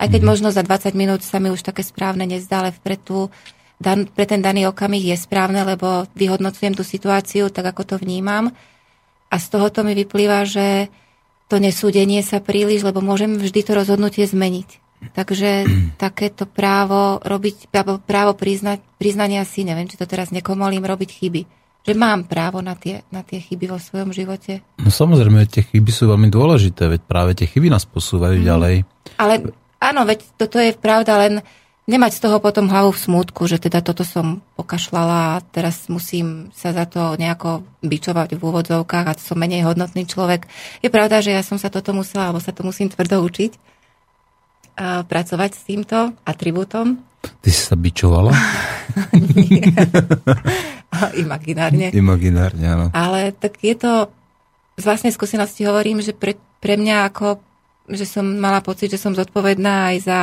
Aj 0.00 0.08
keď 0.08 0.24
mhm. 0.24 0.28
možno 0.32 0.48
za 0.48 0.64
20 0.64 0.96
minút 0.96 1.20
sa 1.20 1.36
mi 1.36 1.52
už 1.52 1.60
také 1.60 1.84
správne 1.84 2.24
nezdá, 2.24 2.64
ale 2.64 2.72
pre, 2.72 2.96
tú, 2.96 3.28
dan, 3.76 4.08
pre 4.08 4.24
ten 4.24 4.40
daný 4.40 4.72
okamih 4.72 5.12
je 5.12 5.16
správne, 5.20 5.60
lebo 5.60 6.08
vyhodnocujem 6.16 6.72
tú 6.72 6.80
situáciu 6.80 7.52
tak, 7.52 7.76
ako 7.76 7.82
to 7.84 7.96
vnímam. 8.00 8.48
A 9.30 9.36
z 9.36 9.46
tohoto 9.52 9.84
mi 9.84 9.92
vyplýva, 9.92 10.48
že 10.48 10.88
to 11.52 11.60
nesúdenie 11.60 12.24
sa 12.24 12.40
príliš, 12.40 12.86
lebo 12.86 13.04
môžem 13.04 13.36
vždy 13.36 13.60
to 13.60 13.72
rozhodnutie 13.76 14.24
zmeniť. 14.24 14.68
Takže 15.12 15.68
takéto 16.04 16.48
právo 16.48 17.20
robiť, 17.20 17.68
právo 18.08 18.32
priznať, 18.32 18.80
priznania 18.96 19.44
si, 19.44 19.68
neviem, 19.68 19.84
či 19.84 20.00
to 20.00 20.08
teraz 20.08 20.32
nekomolím, 20.32 20.88
robiť 20.88 21.10
chyby. 21.12 21.42
Že 21.80 21.96
mám 21.96 22.28
právo 22.28 22.60
na 22.60 22.76
tie, 22.76 23.08
na 23.08 23.24
tie 23.24 23.40
chyby 23.40 23.72
vo 23.72 23.80
svojom 23.80 24.12
živote. 24.12 24.60
No 24.80 24.92
samozrejme, 24.92 25.48
tie 25.48 25.64
chyby 25.64 25.88
sú 25.88 26.12
veľmi 26.12 26.28
dôležité, 26.28 26.92
veď 26.92 27.00
práve 27.08 27.32
tie 27.32 27.48
chyby 27.48 27.72
nás 27.72 27.88
posúvajú 27.88 28.36
mm. 28.36 28.44
ďalej. 28.44 28.74
Ale 29.16 29.34
áno, 29.80 30.04
veď 30.04 30.20
toto 30.36 30.60
je 30.60 30.76
pravda, 30.76 31.26
len 31.26 31.34
nemať 31.90 32.12
z 32.14 32.22
toho 32.22 32.38
potom 32.38 32.70
hlavu 32.70 32.94
v 32.94 33.02
smútku, 33.02 33.50
že 33.50 33.58
teda 33.58 33.82
toto 33.82 34.06
som 34.06 34.44
pokašľala 34.54 35.18
a 35.36 35.42
teraz 35.42 35.90
musím 35.90 36.54
sa 36.54 36.70
za 36.70 36.86
to 36.86 37.18
nejako 37.18 37.66
bičovať 37.82 38.38
v 38.38 38.42
úvodzovkách 38.46 39.06
a 39.10 39.18
som 39.18 39.40
menej 39.40 39.66
hodnotný 39.66 40.06
človek. 40.06 40.46
Je 40.84 40.92
pravda, 40.92 41.18
že 41.18 41.34
ja 41.34 41.42
som 41.42 41.58
sa 41.58 41.66
toto 41.66 41.90
musela, 41.90 42.30
alebo 42.30 42.38
sa 42.38 42.54
to 42.54 42.62
musím 42.62 42.86
tvrdo 42.86 43.24
učiť 43.26 43.52
a 44.80 45.02
pracovať 45.02 45.50
s 45.50 45.62
týmto 45.66 46.14
atribútom. 46.22 47.02
Ty 47.20 47.50
si 47.52 47.60
sa 47.68 47.76
bičovala? 47.76 48.32
Nie. 49.36 49.66
Imaginárne. 51.24 51.92
Imaginárne, 51.92 52.64
áno. 52.64 52.86
Ale 52.96 53.34
tak 53.36 53.60
je 53.60 53.76
to, 53.76 54.08
z 54.80 54.84
vlastnej 54.86 55.12
skúsenosti 55.12 55.68
hovorím, 55.68 56.00
že 56.00 56.16
pre, 56.16 56.38
pre 56.62 56.80
mňa 56.80 57.12
ako, 57.12 57.42
že 57.90 58.06
som 58.06 58.24
mala 58.24 58.62
pocit, 58.62 58.90
že 58.90 59.00
som 59.00 59.12
zodpovedná 59.12 59.94
aj 59.94 59.96
za 60.00 60.18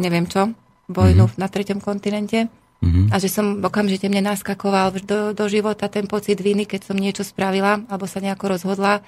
neviem 0.00 0.24
čo, 0.28 0.52
vojnu 0.88 1.28
mm-hmm. 1.28 1.40
na 1.40 1.46
treťom 1.48 1.80
kontinente 1.80 2.48
mm-hmm. 2.48 3.12
a 3.12 3.16
že 3.20 3.28
som 3.28 3.60
okamžite 3.60 4.08
mne 4.08 4.32
naskakoval 4.32 4.96
do, 5.04 5.32
do 5.36 5.44
života 5.48 5.88
ten 5.88 6.08
pocit 6.08 6.40
viny, 6.40 6.64
keď 6.64 6.92
som 6.92 6.96
niečo 6.96 7.24
spravila 7.24 7.84
alebo 7.88 8.08
sa 8.08 8.20
nejako 8.20 8.56
rozhodla. 8.58 9.04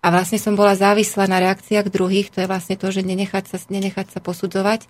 A 0.00 0.08
vlastne 0.08 0.40
som 0.40 0.56
bola 0.56 0.72
závislá 0.72 1.28
na 1.28 1.44
reakciách 1.44 1.92
druhých, 1.92 2.32
to 2.32 2.40
je 2.40 2.48
vlastne 2.48 2.80
to, 2.80 2.88
že 2.88 3.04
nenechať 3.04 3.52
sa, 3.52 3.60
nenechať 3.68 4.16
sa 4.16 4.24
posudzovať 4.24 4.88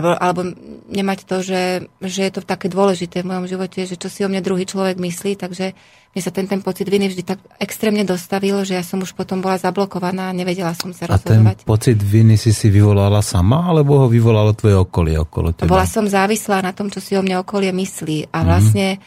alebo, 0.00 0.10
alebo 0.16 0.40
nemať 0.88 1.28
to, 1.28 1.36
že, 1.44 1.62
že 2.00 2.20
je 2.24 2.32
to 2.32 2.40
také 2.40 2.72
dôležité 2.72 3.20
v 3.20 3.30
mojom 3.34 3.46
živote, 3.50 3.84
že 3.84 4.00
čo 4.00 4.08
si 4.08 4.24
o 4.24 4.30
mne 4.30 4.40
druhý 4.40 4.64
človek 4.64 4.96
myslí, 4.96 5.36
takže 5.36 5.76
mne 6.10 6.20
sa 6.26 6.34
ten, 6.34 6.50
ten 6.50 6.58
pocit 6.58 6.90
viny 6.90 7.06
vždy 7.06 7.22
tak 7.22 7.38
extrémne 7.62 8.02
dostavil, 8.02 8.66
že 8.66 8.74
ja 8.74 8.82
som 8.82 8.98
už 8.98 9.14
potom 9.14 9.38
bola 9.38 9.62
zablokovaná 9.62 10.34
a 10.34 10.36
nevedela 10.36 10.74
som 10.74 10.90
sa 10.90 11.06
rozhodovať. 11.06 11.62
A 11.62 11.62
ten 11.62 11.70
pocit 11.70 12.02
viny 12.02 12.34
si 12.34 12.50
si 12.50 12.66
vyvolala 12.66 13.22
sama, 13.22 13.70
alebo 13.70 13.94
ho 14.02 14.06
vyvolalo 14.10 14.50
tvoje 14.58 14.74
okolie 14.74 15.14
okolo 15.22 15.54
teba? 15.54 15.70
Bola 15.70 15.86
som 15.86 16.10
závislá 16.10 16.66
na 16.66 16.74
tom, 16.74 16.90
čo 16.90 16.98
si 16.98 17.14
o 17.14 17.22
mne 17.22 17.38
okolie 17.46 17.70
myslí 17.70 18.34
a 18.34 18.42
mhm. 18.42 18.46
vlastne 18.46 18.86
mm. 18.98 19.02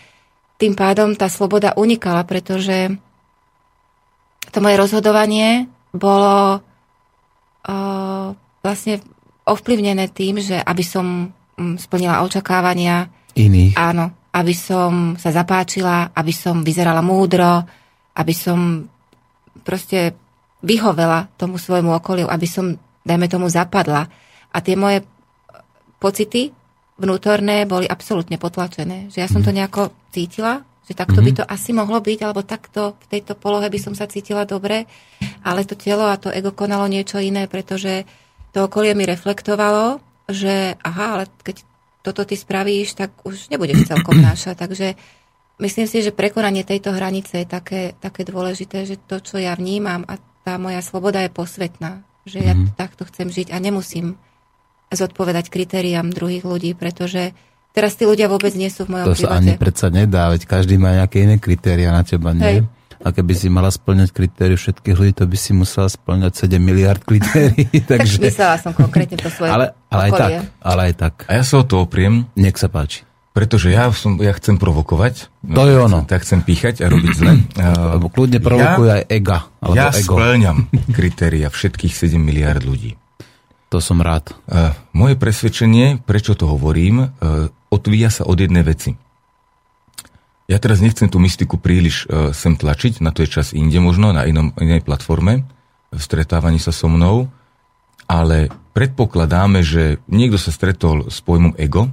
tým 0.64 0.74
pádom 0.80 1.12
tá 1.20 1.28
sloboda 1.28 1.76
unikala, 1.76 2.24
pretože 2.24 2.96
to 4.56 4.64
moje 4.64 4.80
rozhodovanie 4.80 5.68
bolo 5.92 6.64
uh, 7.68 8.28
vlastne 8.64 9.04
ovplyvnené 9.44 10.08
tým, 10.08 10.40
že 10.40 10.56
aby 10.56 10.84
som 10.88 11.36
mm, 11.60 11.84
splnila 11.84 12.24
očakávania 12.24 13.12
iných. 13.36 13.76
Áno, 13.76 14.23
aby 14.34 14.54
som 14.58 15.14
sa 15.16 15.30
zapáčila, 15.30 16.10
aby 16.18 16.34
som 16.34 16.66
vyzerala 16.66 17.06
múdro, 17.06 17.62
aby 18.18 18.34
som 18.34 18.90
proste 19.62 20.18
vyhovela 20.66 21.30
tomu 21.38 21.62
svojmu 21.62 21.94
okoliu, 21.94 22.26
aby 22.26 22.48
som, 22.50 22.74
dajme 23.06 23.30
tomu, 23.30 23.46
zapadla. 23.52 24.10
A 24.50 24.58
tie 24.64 24.74
moje 24.74 25.06
pocity 26.02 26.50
vnútorné 26.98 27.70
boli 27.70 27.86
absolútne 27.86 28.42
potlačené. 28.42 29.14
Že 29.14 29.18
ja 29.22 29.30
som 29.30 29.46
to 29.46 29.54
mhm. 29.54 29.58
nejako 29.62 29.94
cítila, 30.10 30.66
že 30.84 31.00
takto 31.00 31.24
mm-hmm. 31.24 31.36
by 31.36 31.40
to 31.40 31.46
asi 31.48 31.72
mohlo 31.72 32.04
byť, 32.04 32.20
alebo 32.28 32.44
takto 32.44 33.00
v 33.00 33.06
tejto 33.08 33.40
polohe 33.40 33.72
by 33.72 33.80
som 33.80 33.96
sa 33.96 34.04
cítila 34.04 34.44
dobre, 34.44 34.84
ale 35.48 35.64
to 35.64 35.80
telo 35.80 36.12
a 36.12 36.20
to 36.20 36.28
ego 36.28 36.52
konalo 36.52 36.92
niečo 36.92 37.24
iné, 37.24 37.48
pretože 37.48 38.04
to 38.52 38.68
okolie 38.68 38.92
mi 38.92 39.08
reflektovalo, 39.08 40.04
že 40.28 40.76
aha, 40.84 41.06
ale 41.18 41.24
keď 41.40 41.64
toto 42.04 42.28
ty 42.28 42.36
spravíš, 42.36 43.00
tak 43.00 43.16
už 43.24 43.48
nebudeš 43.48 43.88
celkom 43.88 44.20
náša. 44.20 44.60
Takže 44.60 45.00
myslím 45.64 45.88
si, 45.88 46.04
že 46.04 46.12
prekonanie 46.12 46.68
tejto 46.68 46.92
hranice 46.92 47.42
je 47.42 47.48
také, 47.48 47.96
také 47.98 48.28
dôležité, 48.28 48.84
že 48.84 49.00
to, 49.00 49.24
čo 49.24 49.40
ja 49.40 49.56
vnímam 49.56 50.04
a 50.06 50.20
tá 50.44 50.60
moja 50.60 50.84
sloboda 50.84 51.24
je 51.24 51.32
posvetná. 51.32 52.04
Že 52.28 52.40
ja 52.44 52.54
mm-hmm. 52.54 52.76
takto 52.76 53.08
chcem 53.08 53.32
žiť 53.32 53.56
a 53.56 53.58
nemusím 53.64 54.20
zodpovedať 54.92 55.48
kritériám 55.50 56.12
druhých 56.12 56.44
ľudí, 56.44 56.76
pretože 56.76 57.32
teraz 57.72 57.96
tí 57.98 58.04
ľudia 58.06 58.28
vôbec 58.28 58.54
nie 58.54 58.70
sú 58.70 58.86
v 58.86 59.00
mojom 59.00 59.08
to 59.16 59.26
živote. 59.26 59.32
Sa 59.32 59.40
ani 59.40 59.54
predsa 59.58 59.88
nedá, 59.90 60.30
veď 60.30 60.44
každý 60.46 60.76
má 60.78 60.94
nejaké 60.94 61.24
iné 61.24 61.40
kritéria 61.40 61.90
na 61.90 62.04
teba, 62.06 62.36
nie? 62.36 62.44
Hej. 62.44 62.58
A 63.04 63.12
keby 63.12 63.36
si 63.36 63.52
mala 63.52 63.68
splňať 63.68 64.16
kritériu 64.16 64.56
všetkých 64.56 64.96
ľudí, 64.96 65.14
to 65.20 65.28
by 65.28 65.36
si 65.36 65.52
musela 65.52 65.92
splňať 65.92 66.48
7 66.48 66.56
miliard 66.56 67.04
kritérií. 67.04 67.68
Takže... 67.92 68.16
tak 68.24 68.32
myslela 68.32 68.56
som 68.64 68.72
konkrétne 68.72 69.20
to 69.20 69.28
svoje 69.28 69.52
ale, 69.52 69.76
ale 69.92 70.02
aj 70.08 70.12
tak, 70.16 70.32
ale 70.64 70.80
aj 70.88 70.94
tak. 70.96 71.14
A 71.28 71.32
ja 71.36 71.44
sa 71.44 71.60
o 71.60 71.68
to 71.68 71.84
opriem. 71.84 72.32
Nech 72.40 72.56
sa 72.56 72.72
páči. 72.72 73.04
Pretože 73.34 73.74
ja, 73.74 73.90
som, 73.90 74.22
ja 74.22 74.30
chcem 74.38 74.62
provokovať. 74.62 75.34
To 75.58 75.66
je 75.66 75.76
ono. 75.76 76.06
Tak 76.06 76.22
chcem 76.22 76.46
píchať 76.46 76.86
a 76.86 76.88
robiť 76.88 77.12
zle. 77.18 77.34
Lebo 77.98 78.08
kľudne 78.14 78.40
provokuj 78.40 78.88
ja, 78.88 78.96
aj 79.02 79.04
ega. 79.10 79.40
Alebo 79.60 79.76
ja 79.76 79.90
ego. 79.90 80.16
splňam 80.16 80.58
kritéria 80.98 81.50
všetkých 81.50 81.92
7 81.92 82.16
miliard 82.22 82.62
ľudí. 82.64 82.96
To 83.74 83.82
som 83.82 84.00
rád. 84.06 84.38
Uh, 84.46 84.70
moje 84.94 85.18
presvedčenie, 85.18 86.06
prečo 86.06 86.38
to 86.38 86.46
hovorím, 86.46 87.10
uh, 87.10 87.50
odvíja 87.74 88.14
sa 88.14 88.24
od 88.30 88.38
jednej 88.38 88.62
veci. 88.62 88.94
Ja 90.54 90.62
teraz 90.62 90.86
nechcem 90.86 91.10
tú 91.10 91.18
mystiku 91.18 91.58
príliš 91.58 92.06
uh, 92.06 92.30
sem 92.30 92.54
tlačiť, 92.54 93.02
na 93.02 93.10
to 93.10 93.26
je 93.26 93.34
čas 93.42 93.58
inde 93.58 93.82
možno, 93.82 94.14
na 94.14 94.30
inom, 94.30 94.54
inej 94.62 94.86
platforme, 94.86 95.50
v 95.90 95.98
stretávaní 95.98 96.62
sa 96.62 96.70
so 96.70 96.86
mnou, 96.86 97.26
ale 98.06 98.54
predpokladáme, 98.78 99.66
že 99.66 99.98
niekto 100.06 100.38
sa 100.38 100.54
stretol 100.54 101.10
s 101.10 101.26
pojmom 101.26 101.58
ego 101.58 101.90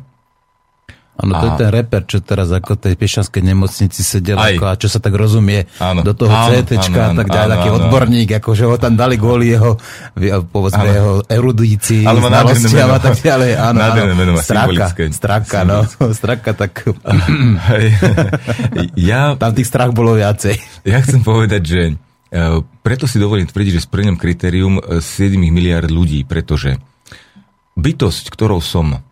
Áno, 1.21 1.37
to 1.37 1.45
je 1.45 1.53
ten 1.61 1.69
reper, 1.69 2.03
čo 2.09 2.25
teraz 2.25 2.49
ako 2.49 2.81
tej 2.81 2.97
piešanskej 2.97 3.43
nemocnici 3.45 4.01
sedel 4.01 4.41
Aj. 4.41 4.57
ako, 4.57 4.65
a 4.65 4.75
čo 4.81 4.89
sa 4.89 5.05
tak 5.05 5.13
rozumie 5.13 5.69
Áno. 5.77 6.01
do 6.01 6.17
toho 6.17 6.33
CTčka 6.33 7.13
a 7.13 7.13
tak 7.13 7.29
ďalej, 7.29 7.55
taký 7.61 7.69
áno. 7.69 7.77
odborník, 7.85 8.29
ako 8.41 8.51
že 8.57 8.65
ho 8.65 8.77
tam 8.81 8.97
dali 8.97 9.21
kvôli 9.21 9.53
jeho, 9.53 9.77
povedzme, 10.49 10.89
Áno. 10.89 10.97
jeho 10.97 11.15
erudícii, 11.29 12.09
Ale 12.09 12.25
znalostiam 12.25 12.89
meno. 12.89 12.97
a 12.97 13.01
tak 13.05 13.17
ďalej. 13.21 13.51
Áno, 13.61 13.79
meno 14.17 14.33
áno. 14.33 14.33
má, 14.33 14.43
symbolické. 14.43 15.03
Straka, 15.13 15.59
no. 15.69 15.85
Straka, 16.17 16.57
tak 16.57 16.73
ja, 18.97 19.37
tam 19.37 19.53
tých 19.53 19.69
strach 19.69 19.93
bolo 19.93 20.17
viacej. 20.17 20.57
ja 20.89 20.99
chcem 21.05 21.21
povedať, 21.21 21.63
že 21.63 21.81
e, 21.93 21.95
preto 22.81 23.05
si 23.05 23.21
dovolím 23.21 23.45
tvrdiť, 23.45 23.73
že 23.77 23.85
splňam 23.85 24.17
kritérium 24.17 24.81
e, 24.81 25.05
7 25.05 25.37
miliard 25.37 25.89
ľudí, 25.93 26.25
pretože 26.25 26.81
bytosť, 27.77 28.33
ktorou 28.33 28.61
som, 28.65 29.05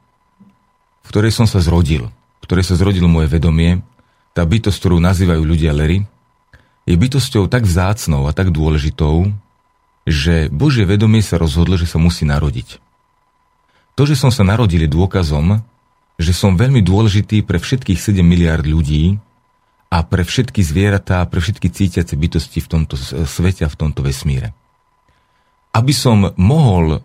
v 1.09 1.13
ktorej 1.17 1.33
som 1.33 1.49
sa 1.49 1.65
zrodil, 1.65 2.13
v 2.13 2.45
ktorej 2.45 2.69
sa 2.69 2.77
zrodilo 2.77 3.09
moje 3.09 3.33
vedomie, 3.33 3.81
tá 4.37 4.45
bytosť, 4.45 4.77
ktorú 4.77 5.01
nazývajú 5.01 5.41
ľudia 5.41 5.73
Lery, 5.73 6.05
je 6.85 6.93
bytosťou 6.93 7.49
tak 7.49 7.65
vzácnou 7.65 8.29
a 8.29 8.37
tak 8.37 8.53
dôležitou, 8.53 9.33
že 10.05 10.53
Božie 10.53 10.85
vedomie 10.85 11.25
sa 11.25 11.41
rozhodlo, 11.41 11.81
že 11.81 11.89
sa 11.89 11.97
musí 11.97 12.29
narodiť. 12.29 12.77
To, 13.97 14.05
že 14.05 14.21
som 14.21 14.29
sa 14.29 14.45
narodil, 14.45 14.85
je 14.85 14.93
dôkazom, 14.93 15.65
že 16.21 16.37
som 16.37 16.61
veľmi 16.61 16.85
dôležitý 16.85 17.41
pre 17.41 17.57
všetkých 17.57 17.97
7 17.97 18.21
miliard 18.21 18.69
ľudí 18.69 19.17
a 19.89 20.05
pre 20.05 20.29
všetky 20.29 20.61
zvieratá, 20.61 21.25
pre 21.25 21.41
všetky 21.41 21.73
cítiace 21.73 22.13
bytosti 22.13 22.61
v 22.61 22.69
tomto 22.69 23.01
svete 23.25 23.65
a 23.65 23.73
v 23.73 23.79
tomto 23.81 24.05
vesmíre. 24.05 24.53
Aby 25.73 25.97
som 25.97 26.37
mohol 26.37 27.01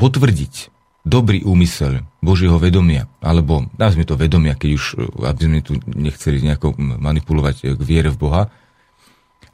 potvrdiť 0.00 0.79
dobrý 1.04 1.42
úmysel 1.44 2.04
Božieho 2.20 2.60
vedomia, 2.60 3.08
alebo 3.24 3.68
nazvime 3.80 4.04
to 4.04 4.20
vedomia, 4.20 4.56
keď 4.56 4.70
už, 4.76 4.84
eh, 4.96 5.28
aby 5.28 5.40
sme 5.40 5.60
tu 5.64 5.72
nechceli 5.88 6.44
nejako 6.44 6.76
manipulovať 6.78 7.56
eh, 7.64 7.66
k 7.76 7.82
viere 7.82 8.10
v 8.12 8.20
Boha, 8.20 8.42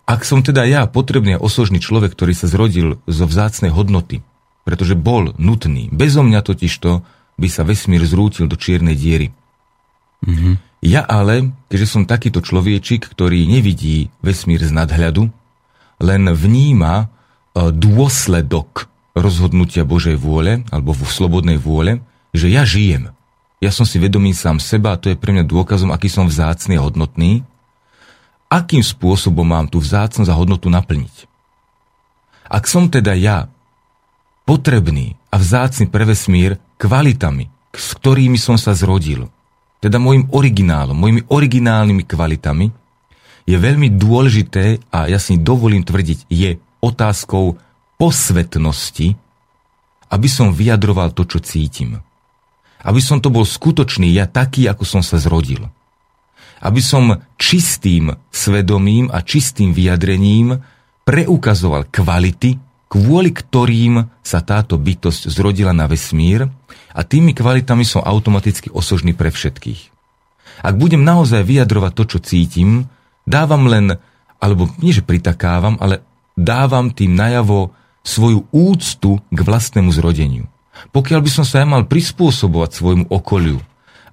ak 0.07 0.23
som 0.23 0.39
teda 0.39 0.63
ja 0.63 0.87
potrebný 0.87 1.35
a 1.35 1.43
osožný 1.43 1.83
človek, 1.83 2.15
ktorý 2.15 2.31
sa 2.31 2.47
zrodil 2.47 3.03
zo 3.11 3.27
vzácnej 3.27 3.75
hodnoty, 3.75 4.23
pretože 4.63 4.95
bol 4.95 5.35
nutný, 5.35 5.91
bezo 5.91 6.23
mňa 6.23 6.47
totižto 6.47 7.03
by 7.37 7.49
sa 7.51 7.67
vesmír 7.67 8.07
zrútil 8.07 8.47
do 8.47 8.55
čiernej 8.55 8.95
diery. 8.95 9.35
Ja 10.81 11.03
ale, 11.03 11.51
keďže 11.67 11.89
som 11.91 12.03
takýto 12.07 12.39
človečik, 12.39 13.11
ktorý 13.11 13.51
nevidí 13.51 14.15
vesmír 14.23 14.63
z 14.63 14.71
nadhľadu, 14.71 15.29
len 15.99 16.23
vníma 16.31 16.95
e, 17.03 17.07
dôsledok 17.75 18.87
rozhodnutia 19.17 19.89
Božej 19.89 20.21
vôle, 20.21 20.61
alebo 20.69 20.93
v 20.93 21.09
slobodnej 21.09 21.57
vôle, 21.57 22.05
že 22.37 22.53
ja 22.53 22.69
žijem. 22.69 23.17
Ja 23.65 23.73
som 23.73 23.89
si 23.89 23.97
vedomý 23.97 24.37
sám 24.37 24.61
seba 24.61 24.93
a 24.93 25.01
to 25.01 25.09
je 25.09 25.17
pre 25.17 25.33
mňa 25.33 25.49
dôkazom, 25.49 25.89
aký 25.89 26.13
som 26.13 26.29
vzácný 26.29 26.77
a 26.77 26.85
hodnotný. 26.85 27.41
Akým 28.53 28.85
spôsobom 28.85 29.49
mám 29.49 29.67
tú 29.73 29.81
vzácnosť 29.81 30.29
a 30.29 30.37
hodnotu 30.37 30.69
naplniť? 30.69 31.25
Ak 32.47 32.69
som 32.69 32.93
teda 32.93 33.17
ja 33.17 33.51
potrebný 34.47 35.19
a 35.33 35.41
vzácny 35.41 35.91
pre 35.91 36.07
vesmír 36.07 36.61
kvalitami, 36.79 37.51
s 37.75 37.97
ktorými 37.97 38.39
som 38.39 38.55
sa 38.55 38.77
zrodil, 38.77 39.33
teda 39.83 39.99
môjim 39.99 40.29
originálom, 40.31 40.95
mojimi 40.95 41.27
originálnymi 41.27 42.05
kvalitami, 42.07 42.67
je 43.47 43.57
veľmi 43.57 43.97
dôležité 43.97 44.79
a 44.93 45.09
ja 45.11 45.19
si 45.19 45.39
dovolím 45.39 45.83
tvrdiť, 45.83 46.29
je 46.31 46.61
otázkou 46.83 47.59
posvetnosti, 47.97 49.17
aby 50.13 50.29
som 50.31 50.55
vyjadroval 50.55 51.13
to, 51.13 51.27
čo 51.27 51.43
cítim. 51.43 51.99
Aby 52.87 53.03
som 53.03 53.19
to 53.19 53.33
bol 53.33 53.43
skutočný 53.43 54.15
ja 54.15 54.31
taký, 54.31 54.71
ako 54.71 54.85
som 54.87 55.03
sa 55.03 55.19
zrodil. 55.19 55.67
Aby 56.63 56.81
som 56.81 57.21
čistým 57.37 58.15
svedomím 58.31 59.11
a 59.11 59.21
čistým 59.21 59.75
vyjadrením 59.75 60.63
preukazoval 61.03 61.91
kvality, 61.91 62.57
kvôli 62.87 63.35
ktorým 63.35 64.07
sa 64.23 64.41
táto 64.47 64.79
bytosť 64.79 65.29
zrodila 65.29 65.75
na 65.75 65.91
vesmír 65.91 66.47
a 66.95 67.01
tými 67.03 67.35
kvalitami 67.35 67.83
som 67.83 68.01
automaticky 68.01 68.71
osožný 68.71 69.13
pre 69.13 69.35
všetkých. 69.35 69.97
Ak 70.65 70.75
budem 70.79 71.05
naozaj 71.05 71.45
vyjadrovať 71.45 71.93
to, 71.93 72.05
čo 72.17 72.19
cítim, 72.25 72.89
dávam 73.29 73.69
len, 73.69 73.99
alebo 74.41 74.71
nie, 74.81 74.95
že 74.95 75.05
pritakávam, 75.05 75.77
ale 75.83 76.01
dávam 76.39 76.89
tým 76.89 77.13
najavo 77.13 77.75
svoju 78.07 78.47
úctu 78.55 79.19
k 79.35 79.39
vlastnému 79.43 79.91
zrodeniu. 79.91 80.47
Pokiaľ 80.95 81.21
by 81.21 81.31
som 81.33 81.45
sa 81.45 81.65
ja 81.65 81.67
mal 81.67 81.91
prispôsobovať 81.91 82.71
svojmu 82.71 83.05
okoliu 83.11 83.59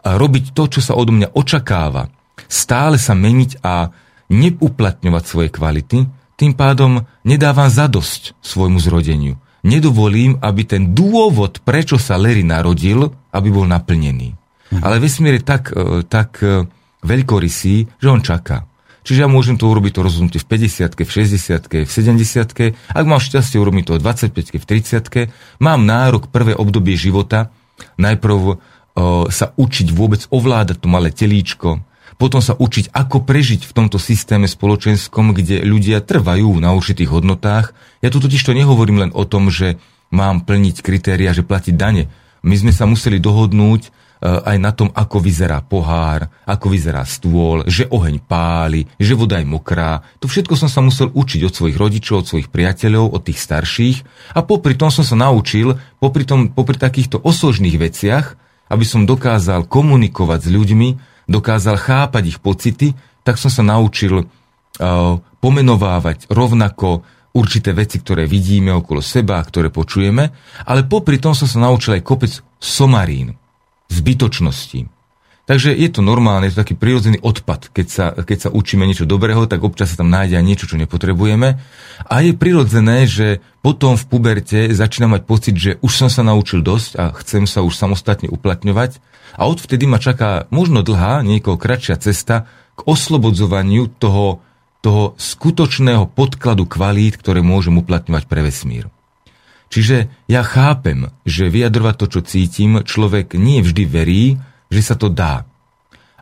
a 0.02 0.18
robiť 0.18 0.58
to, 0.58 0.66
čo 0.68 0.82
sa 0.82 0.98
odo 0.98 1.14
mňa 1.14 1.38
očakáva, 1.38 2.10
stále 2.50 2.98
sa 2.98 3.14
meniť 3.14 3.62
a 3.62 3.94
neuplatňovať 4.34 5.24
svoje 5.24 5.50
kvality, 5.54 6.10
tým 6.34 6.54
pádom 6.58 7.06
nedávam 7.22 7.70
zadosť 7.70 8.34
svojmu 8.42 8.82
zrodeniu. 8.82 9.38
Nedovolím, 9.64 10.42
aby 10.44 10.68
ten 10.68 10.92
dôvod, 10.92 11.64
prečo 11.64 11.96
sa 11.96 12.20
Larry 12.20 12.44
narodil, 12.44 13.14
aby 13.32 13.48
bol 13.48 13.64
naplnený. 13.70 14.36
Ale 14.82 15.00
vesmír 15.00 15.40
je 15.40 15.44
tak, 15.46 15.72
e, 15.72 16.04
tak 16.04 16.42
e, 16.44 16.68
veľkorysý, 17.06 18.02
že 18.02 18.08
on 18.10 18.20
čaká. 18.20 18.66
Čiže 19.04 19.24
ja 19.24 19.30
môžem 19.30 19.60
to 19.60 19.68
urobiť 19.68 20.00
to 20.00 20.02
rozhodnutie 20.02 20.40
v 20.40 20.48
50 20.48 20.96
v 20.96 21.12
60 21.12 21.86
v 21.86 21.92
70 21.92 22.96
Ak 22.96 23.06
mám 23.06 23.20
šťastie 23.20 23.60
urobiť 23.60 23.84
to 23.88 23.94
v 24.00 24.02
25 24.02 24.60
v 24.60 24.66
30 24.66 25.64
mám 25.64 25.84
nárok 25.84 26.32
prvé 26.32 26.56
obdobie 26.56 26.96
života 26.96 27.52
najprv 28.00 28.60
sa 29.30 29.46
učiť 29.58 29.88
vôbec 29.90 30.22
ovládať 30.30 30.86
to 30.86 30.88
malé 30.88 31.10
telíčko, 31.10 31.82
potom 32.22 32.46
sa 32.46 32.54
učiť, 32.54 32.94
ako 32.94 33.26
prežiť 33.26 33.66
v 33.66 33.74
tomto 33.74 33.98
systéme 33.98 34.46
spoločenskom, 34.46 35.34
kde 35.34 35.66
ľudia 35.66 35.98
trvajú 35.98 36.62
na 36.62 36.78
určitých 36.78 37.10
hodnotách. 37.10 37.74
Ja 38.06 38.14
tu 38.14 38.22
totiž 38.22 38.38
to 38.38 38.54
nehovorím 38.54 39.02
len 39.02 39.12
o 39.18 39.26
tom, 39.26 39.50
že 39.50 39.82
mám 40.14 40.46
plniť 40.46 40.86
kritéria, 40.86 41.34
že 41.34 41.42
platiť 41.42 41.74
dane. 41.74 42.14
My 42.46 42.54
sme 42.54 42.70
sa 42.70 42.86
museli 42.86 43.18
dohodnúť 43.18 43.90
aj 44.24 44.58
na 44.58 44.72
tom, 44.72 44.88
ako 44.88 45.20
vyzerá 45.20 45.60
pohár, 45.60 46.32
ako 46.48 46.72
vyzerá 46.72 47.04
stôl, 47.04 47.68
že 47.68 47.92
oheň 47.92 48.24
páli, 48.24 48.88
že 48.96 49.20
voda 49.20 49.36
je 49.36 49.48
mokrá. 49.48 50.00
To 50.24 50.32
všetko 50.32 50.56
som 50.56 50.72
sa 50.72 50.80
musel 50.80 51.12
učiť 51.12 51.44
od 51.44 51.52
svojich 51.52 51.76
rodičov, 51.76 52.24
od 52.24 52.28
svojich 52.32 52.48
priateľov, 52.48 53.12
od 53.12 53.22
tých 53.28 53.44
starších. 53.44 53.98
A 54.40 54.48
popri 54.48 54.80
tom 54.80 54.88
som 54.88 55.04
sa 55.04 55.20
naučil, 55.20 55.76
popri, 56.00 56.24
tom, 56.24 56.56
popri 56.56 56.80
takýchto 56.80 57.20
osožných 57.20 57.76
veciach, 57.76 58.40
aby 58.72 58.86
som 58.88 59.04
dokázal 59.04 59.68
komunikovať 59.68 60.48
s 60.48 60.50
ľuďmi, 60.50 60.90
dokázal 61.28 61.76
chápať 61.76 62.24
ich 62.24 62.40
pocity, 62.40 62.96
tak 63.28 63.36
som 63.36 63.52
sa 63.52 63.64
naučil 63.64 64.24
uh, 64.24 65.20
pomenovávať 65.44 66.32
rovnako 66.32 67.04
určité 67.36 67.76
veci, 67.76 68.00
ktoré 68.00 68.24
vidíme 68.24 68.72
okolo 68.72 69.04
seba, 69.04 69.44
ktoré 69.44 69.68
počujeme, 69.68 70.32
ale 70.64 70.88
popri 70.88 71.20
tom 71.20 71.36
som 71.36 71.50
sa 71.50 71.60
naučil 71.60 72.00
aj 72.00 72.08
kopec 72.08 72.32
somarín, 72.62 73.36
zbytočnosti. 73.94 74.90
Takže 75.44 75.76
je 75.76 75.90
to 75.92 76.00
normálne, 76.00 76.48
je 76.48 76.56
to 76.56 76.64
taký 76.64 76.76
prirodzený 76.80 77.20
odpad. 77.20 77.68
Keď 77.76 77.88
sa, 77.92 78.16
keď 78.16 78.48
sa 78.48 78.50
učíme 78.56 78.88
niečo 78.88 79.04
dobrého, 79.04 79.44
tak 79.44 79.60
občas 79.60 79.92
sa 79.92 80.00
tam 80.00 80.08
nájde 80.08 80.40
aj 80.40 80.46
niečo, 80.48 80.72
čo 80.72 80.80
nepotrebujeme. 80.80 81.60
A 82.08 82.16
je 82.24 82.32
prirodzené, 82.32 83.04
že 83.12 83.44
potom 83.60 84.00
v 84.00 84.08
puberte 84.08 84.72
začínam 84.72 85.20
mať 85.20 85.24
pocit, 85.28 85.56
že 85.60 85.72
už 85.84 85.92
som 85.92 86.08
sa 86.08 86.24
naučil 86.24 86.64
dosť 86.64 86.92
a 86.96 87.12
chcem 87.20 87.44
sa 87.44 87.60
už 87.60 87.76
samostatne 87.76 88.32
uplatňovať. 88.32 89.04
A 89.36 89.44
odvtedy 89.52 89.84
ma 89.84 90.00
čaká 90.00 90.48
možno 90.48 90.80
dlhá, 90.80 91.28
niekoho 91.28 91.60
kratšia 91.60 92.00
cesta 92.00 92.48
k 92.80 92.88
oslobodzovaniu 92.88 93.92
toho, 94.00 94.40
toho 94.80 95.12
skutočného 95.20 96.08
podkladu 96.08 96.64
kvalít, 96.72 97.20
ktoré 97.20 97.44
môžem 97.44 97.76
uplatňovať 97.84 98.32
pre 98.32 98.48
vesmír. 98.48 98.93
Čiže 99.74 100.30
ja 100.30 100.46
chápem, 100.46 101.10
že 101.26 101.50
vyjadrovať 101.50 101.96
to, 101.98 102.06
čo 102.06 102.22
cítim, 102.22 102.86
človek 102.86 103.34
nie 103.34 103.66
vždy 103.66 103.84
verí, 103.90 104.38
že 104.70 104.86
sa 104.86 104.94
to 104.94 105.10
dá. 105.10 105.50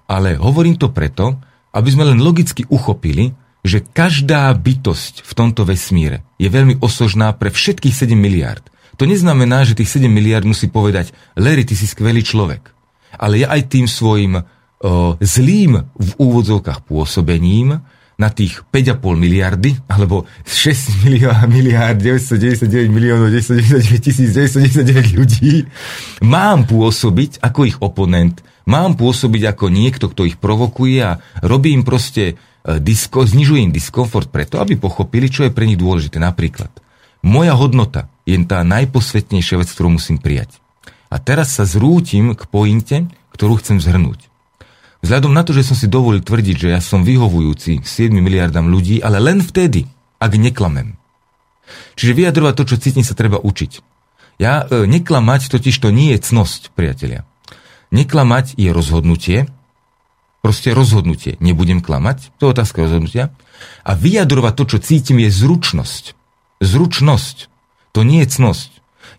Ale 0.07 0.39
hovorím 0.39 0.79
to 0.79 0.87
preto, 0.87 1.35
aby 1.75 1.89
sme 1.91 2.07
len 2.07 2.23
logicky 2.23 2.63
uchopili, 2.71 3.35
že 3.59 3.83
každá 3.83 4.47
bytosť 4.55 5.27
v 5.27 5.31
tomto 5.35 5.67
vesmíre 5.67 6.23
je 6.39 6.47
veľmi 6.47 6.79
osožná 6.79 7.35
pre 7.35 7.51
všetkých 7.51 7.91
7 7.91 8.15
miliard. 8.15 8.63
To 8.95 9.03
neznamená, 9.03 9.67
že 9.67 9.75
tých 9.75 9.99
7 9.99 10.07
miliard 10.07 10.47
musí 10.47 10.71
povedať, 10.71 11.11
Larry, 11.35 11.67
ty 11.67 11.75
si 11.75 11.91
skvelý 11.91 12.23
človek. 12.23 12.71
Ale 13.19 13.43
ja 13.43 13.51
aj 13.51 13.67
tým 13.67 13.83
svojim 13.83 14.39
o, 14.39 14.43
zlým 15.19 15.75
v 15.91 16.11
úvodzovkách 16.15 16.87
pôsobením 16.87 17.83
na 18.19 18.29
tých 18.31 18.63
5,5 18.69 19.17
miliardy, 19.17 19.77
alebo 19.87 20.27
6 20.43 20.91
miliard, 21.05 21.47
miliard 21.47 21.97
999 21.99 22.91
miliónov 22.91 23.29
999 23.31 24.01
tisíc 24.01 24.29
999 24.33 25.19
ľudí, 25.19 25.53
mám 26.25 26.65
pôsobiť 26.65 27.41
ako 27.43 27.59
ich 27.67 27.77
oponent, 27.79 28.39
mám 28.65 28.95
pôsobiť 28.95 29.55
ako 29.55 29.65
niekto, 29.69 30.05
kto 30.11 30.27
ich 30.27 30.37
provokuje 30.37 30.97
a 31.01 31.19
robí 31.41 31.73
im 31.73 31.83
proste 31.83 32.37
disko, 32.65 33.25
znižuje 33.25 33.69
im 33.69 33.73
diskomfort 33.73 34.29
preto, 34.29 34.61
aby 34.61 34.77
pochopili, 34.77 35.27
čo 35.27 35.45
je 35.45 35.51
pre 35.53 35.65
nich 35.65 35.81
dôležité. 35.81 36.21
Napríklad, 36.21 36.69
moja 37.25 37.57
hodnota 37.57 38.09
je 38.25 38.37
tá 38.45 38.61
najposvetnejšia 38.61 39.59
vec, 39.61 39.69
ktorú 39.73 39.97
musím 39.97 40.21
prijať. 40.21 40.61
A 41.11 41.19
teraz 41.19 41.57
sa 41.57 41.67
zrútim 41.67 42.37
k 42.37 42.43
pointe, 42.47 42.97
ktorú 43.35 43.59
chcem 43.59 43.81
zhrnúť. 43.81 44.30
Vzhľadom 45.01 45.33
na 45.33 45.41
to, 45.41 45.51
že 45.51 45.65
som 45.65 45.73
si 45.73 45.89
dovolil 45.89 46.21
tvrdiť, 46.21 46.55
že 46.55 46.67
ja 46.69 46.81
som 46.81 47.01
vyhovujúci 47.01 47.81
7 47.81 48.13
miliardám 48.13 48.69
ľudí, 48.69 49.01
ale 49.01 49.17
len 49.17 49.41
vtedy, 49.41 49.89
ak 50.21 50.37
neklamem. 50.37 50.93
Čiže 51.97 52.17
vyjadrovať 52.17 52.53
to, 52.53 52.63
čo 52.69 52.81
cítim, 52.81 53.01
sa 53.01 53.17
treba 53.17 53.41
učiť. 53.41 53.81
Ja 54.37 54.65
e, 54.65 54.85
neklamať 54.85 55.49
totiž 55.49 55.73
to 55.81 55.89
nie 55.89 56.13
je 56.13 56.19
cnosť, 56.21 56.73
priatelia. 56.77 57.25
Neklamať 57.89 58.55
je 58.61 58.69
rozhodnutie, 58.69 59.49
proste 60.45 60.73
rozhodnutie. 60.73 61.37
Nebudem 61.41 61.81
klamať, 61.81 62.33
to 62.37 62.49
je 62.49 62.53
otázka 62.53 62.85
rozhodnutia. 62.85 63.33
A 63.85 63.93
vyjadrovať 63.93 64.53
to, 64.57 64.63
čo 64.75 64.77
cítim, 64.81 65.17
je 65.21 65.29
zručnosť. 65.29 66.17
Zručnosť. 66.61 67.49
To 67.93 68.01
nie 68.05 68.21
je 68.25 68.33
cnosť. 68.37 68.69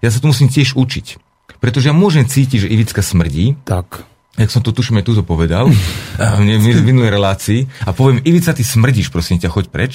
Ja 0.02 0.10
sa 0.10 0.18
to 0.18 0.30
musím 0.30 0.50
tiež 0.50 0.74
učiť. 0.74 1.18
Pretože 1.62 1.90
ja 1.90 1.94
môžem 1.94 2.26
cítiť, 2.26 2.66
že 2.66 2.72
Ivicka 2.72 3.02
smrdí. 3.02 3.54
Tak. 3.62 4.02
Jak 4.40 4.48
som 4.48 4.64
to 4.64 4.72
tuším 4.72 5.00
aj 5.00 5.04
tu 5.04 5.12
povedal, 5.20 5.68
v 6.40 6.82
minulej 6.82 7.12
relácii, 7.12 7.60
a 7.84 7.92
poviem, 7.92 8.24
Ivica, 8.24 8.56
ty 8.56 8.64
smrdíš, 8.64 9.12
prosím 9.12 9.36
ťa, 9.36 9.52
choď 9.52 9.66
preč 9.68 9.94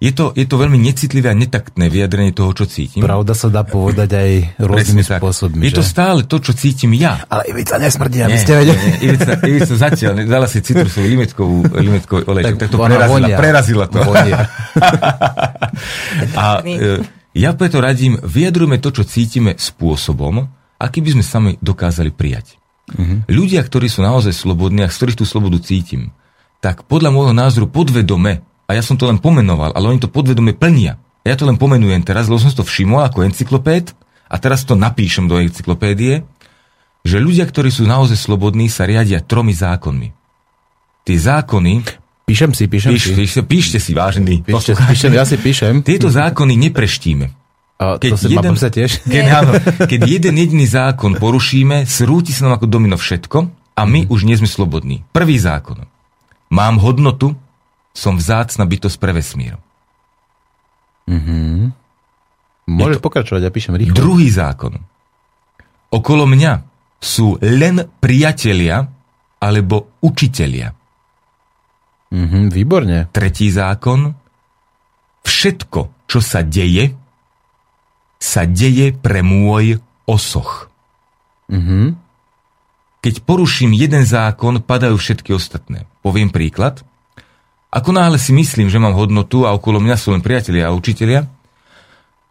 je 0.00 0.16
to, 0.16 0.32
je 0.32 0.48
to 0.48 0.56
veľmi 0.56 0.80
necitlivé 0.80 1.28
a 1.28 1.36
netaktné 1.36 1.92
vyjadrenie 1.92 2.32
toho, 2.32 2.56
čo 2.56 2.64
cítim. 2.64 3.04
Pravda 3.04 3.36
sa 3.36 3.52
dá 3.52 3.68
povedať 3.68 4.16
aj 4.16 4.30
rôznymi 4.72 5.04
spôsobmi. 5.04 5.60
Je 5.68 5.76
že? 5.76 5.78
to 5.78 5.84
stále 5.84 6.24
to, 6.24 6.40
čo 6.40 6.56
cítim 6.56 6.96
ja. 6.96 7.20
Ale 7.28 7.52
Ivica 7.52 7.76
nesmrdí, 7.76 8.24
aby 8.24 8.40
ste 8.40 8.64
vedeli. 8.64 8.80
Nie, 8.80 8.96
Ivica, 9.04 9.36
Ivica 9.44 9.74
zatiaľ 9.76 10.24
dala 10.24 10.48
si 10.48 10.64
citrusovú 10.64 11.04
limetkovú, 11.04 11.68
limetkový 11.76 12.22
olej, 12.32 12.44
tak, 12.48 12.56
tak 12.64 12.68
to 12.72 12.80
prerazila, 12.80 13.12
vonia. 13.12 13.36
prerazila 13.36 13.86
to. 13.92 14.00
a 16.40 16.64
e, 16.64 17.04
ja 17.36 17.52
preto 17.52 17.84
radím, 17.84 18.16
vyjadrujme 18.24 18.80
to, 18.80 18.88
čo 18.96 19.04
cítime 19.04 19.52
spôsobom, 19.60 20.48
aký 20.80 21.04
by 21.04 21.12
sme 21.12 21.24
sami 21.24 21.50
dokázali 21.60 22.08
prijať. 22.08 22.59
Uh-huh. 22.90 23.22
Ľudia, 23.30 23.62
ktorí 23.62 23.86
sú 23.86 24.02
naozaj 24.02 24.34
slobodní 24.34 24.82
a 24.82 24.90
z 24.90 24.96
ktorých 24.98 25.18
tú 25.22 25.24
slobodu 25.28 25.62
cítim, 25.62 26.10
tak 26.58 26.84
podľa 26.84 27.14
môjho 27.14 27.34
názoru 27.34 27.66
podvedome 27.70 28.42
a 28.66 28.70
ja 28.76 28.82
som 28.84 28.94
to 28.94 29.08
len 29.08 29.18
pomenoval, 29.18 29.74
ale 29.74 29.90
oni 29.90 29.98
to 29.98 30.12
podvedome 30.12 30.54
plnia. 30.54 31.00
Ja 31.26 31.36
to 31.36 31.44
len 31.44 31.60
pomenujem 31.60 32.04
teraz, 32.06 32.30
lebo 32.30 32.40
som 32.40 32.52
to 32.52 32.64
všimol 32.64 33.04
ako 33.04 33.26
encyklopéd 33.26 33.92
a 34.30 34.36
teraz 34.38 34.62
to 34.62 34.78
napíšem 34.78 35.26
do 35.26 35.42
encyklopédie, 35.42 36.22
že 37.02 37.16
ľudia, 37.16 37.48
ktorí 37.48 37.72
sú 37.72 37.88
naozaj 37.88 38.16
slobodní, 38.16 38.68
sa 38.68 38.84
riadia 38.84 39.24
tromi 39.24 39.56
zákonmi. 39.56 40.12
Tie 41.08 41.16
zákony... 41.16 41.72
Píšem 42.28 42.52
si, 42.54 42.70
píšem 42.70 42.94
píš, 42.94 43.04
si. 43.10 43.14
Píšte, 43.16 43.42
píšte 43.42 43.78
si, 43.82 43.90
vážený. 43.96 44.46
Píšte, 44.46 44.78
píšem, 44.78 45.12
ja 45.16 45.26
si 45.26 45.34
píšem. 45.34 45.82
Tieto 45.82 46.06
zákony 46.12 46.54
nepreštíme. 46.68 47.39
A 47.80 47.96
keď, 47.96 48.12
to 48.12 48.28
jeden, 48.28 48.54
sa 48.60 48.68
tiež. 48.68 49.00
Keď, 49.08 49.24
áno, 49.32 49.52
keď 49.88 50.00
jeden 50.04 50.36
jediný 50.36 50.68
zákon 50.68 51.16
porušíme, 51.16 51.88
srúti 51.88 52.36
sa 52.36 52.44
nám 52.44 52.60
ako 52.60 52.68
domino 52.68 53.00
všetko 53.00 53.38
a 53.72 53.82
my 53.88 54.04
mm. 54.04 54.12
už 54.12 54.28
nie 54.28 54.36
sme 54.36 54.44
slobodní. 54.44 55.00
Prvý 55.16 55.40
zákon. 55.40 55.88
Mám 56.52 56.76
hodnotu, 56.84 57.32
som 57.96 58.20
vzácna 58.20 58.68
bytosť 58.68 58.96
pre 59.00 59.16
vesmír. 59.16 59.56
Mm-hmm. 61.08 61.72
Môžeš 62.68 63.00
pokračovať, 63.00 63.48
ja 63.48 63.50
píšem 63.50 63.74
rýchlo. 63.80 63.96
Druhý 63.96 64.28
zákon. 64.28 64.76
Okolo 65.88 66.28
mňa 66.28 66.52
sú 67.00 67.40
len 67.40 67.88
priatelia 67.98 68.84
alebo 69.40 69.96
učitelia. 70.04 70.68
Mm-hmm, 72.12 72.44
výborne. 72.52 73.08
Tretí 73.08 73.48
zákon. 73.48 74.12
Všetko, 75.24 76.04
čo 76.04 76.20
sa 76.20 76.44
deje, 76.44 76.99
sa 78.20 78.44
deje 78.44 78.92
pre 78.92 79.24
môj 79.24 79.80
osoch. 80.04 80.68
Mm-hmm. 81.48 81.96
Keď 83.00 83.14
poruším 83.24 83.72
jeden 83.72 84.04
zákon, 84.04 84.60
padajú 84.60 85.00
všetky 85.00 85.32
ostatné. 85.32 85.88
Poviem 86.04 86.28
príklad. 86.28 86.84
Ako 87.72 87.96
náhle 87.96 88.20
si 88.20 88.36
myslím, 88.36 88.68
že 88.68 88.76
mám 88.76 88.92
hodnotu 88.92 89.48
a 89.48 89.56
okolo 89.56 89.80
mňa 89.80 89.96
sú 89.96 90.12
len 90.12 90.20
priatelia 90.20 90.68
a 90.68 90.76
učitelia, 90.76 91.24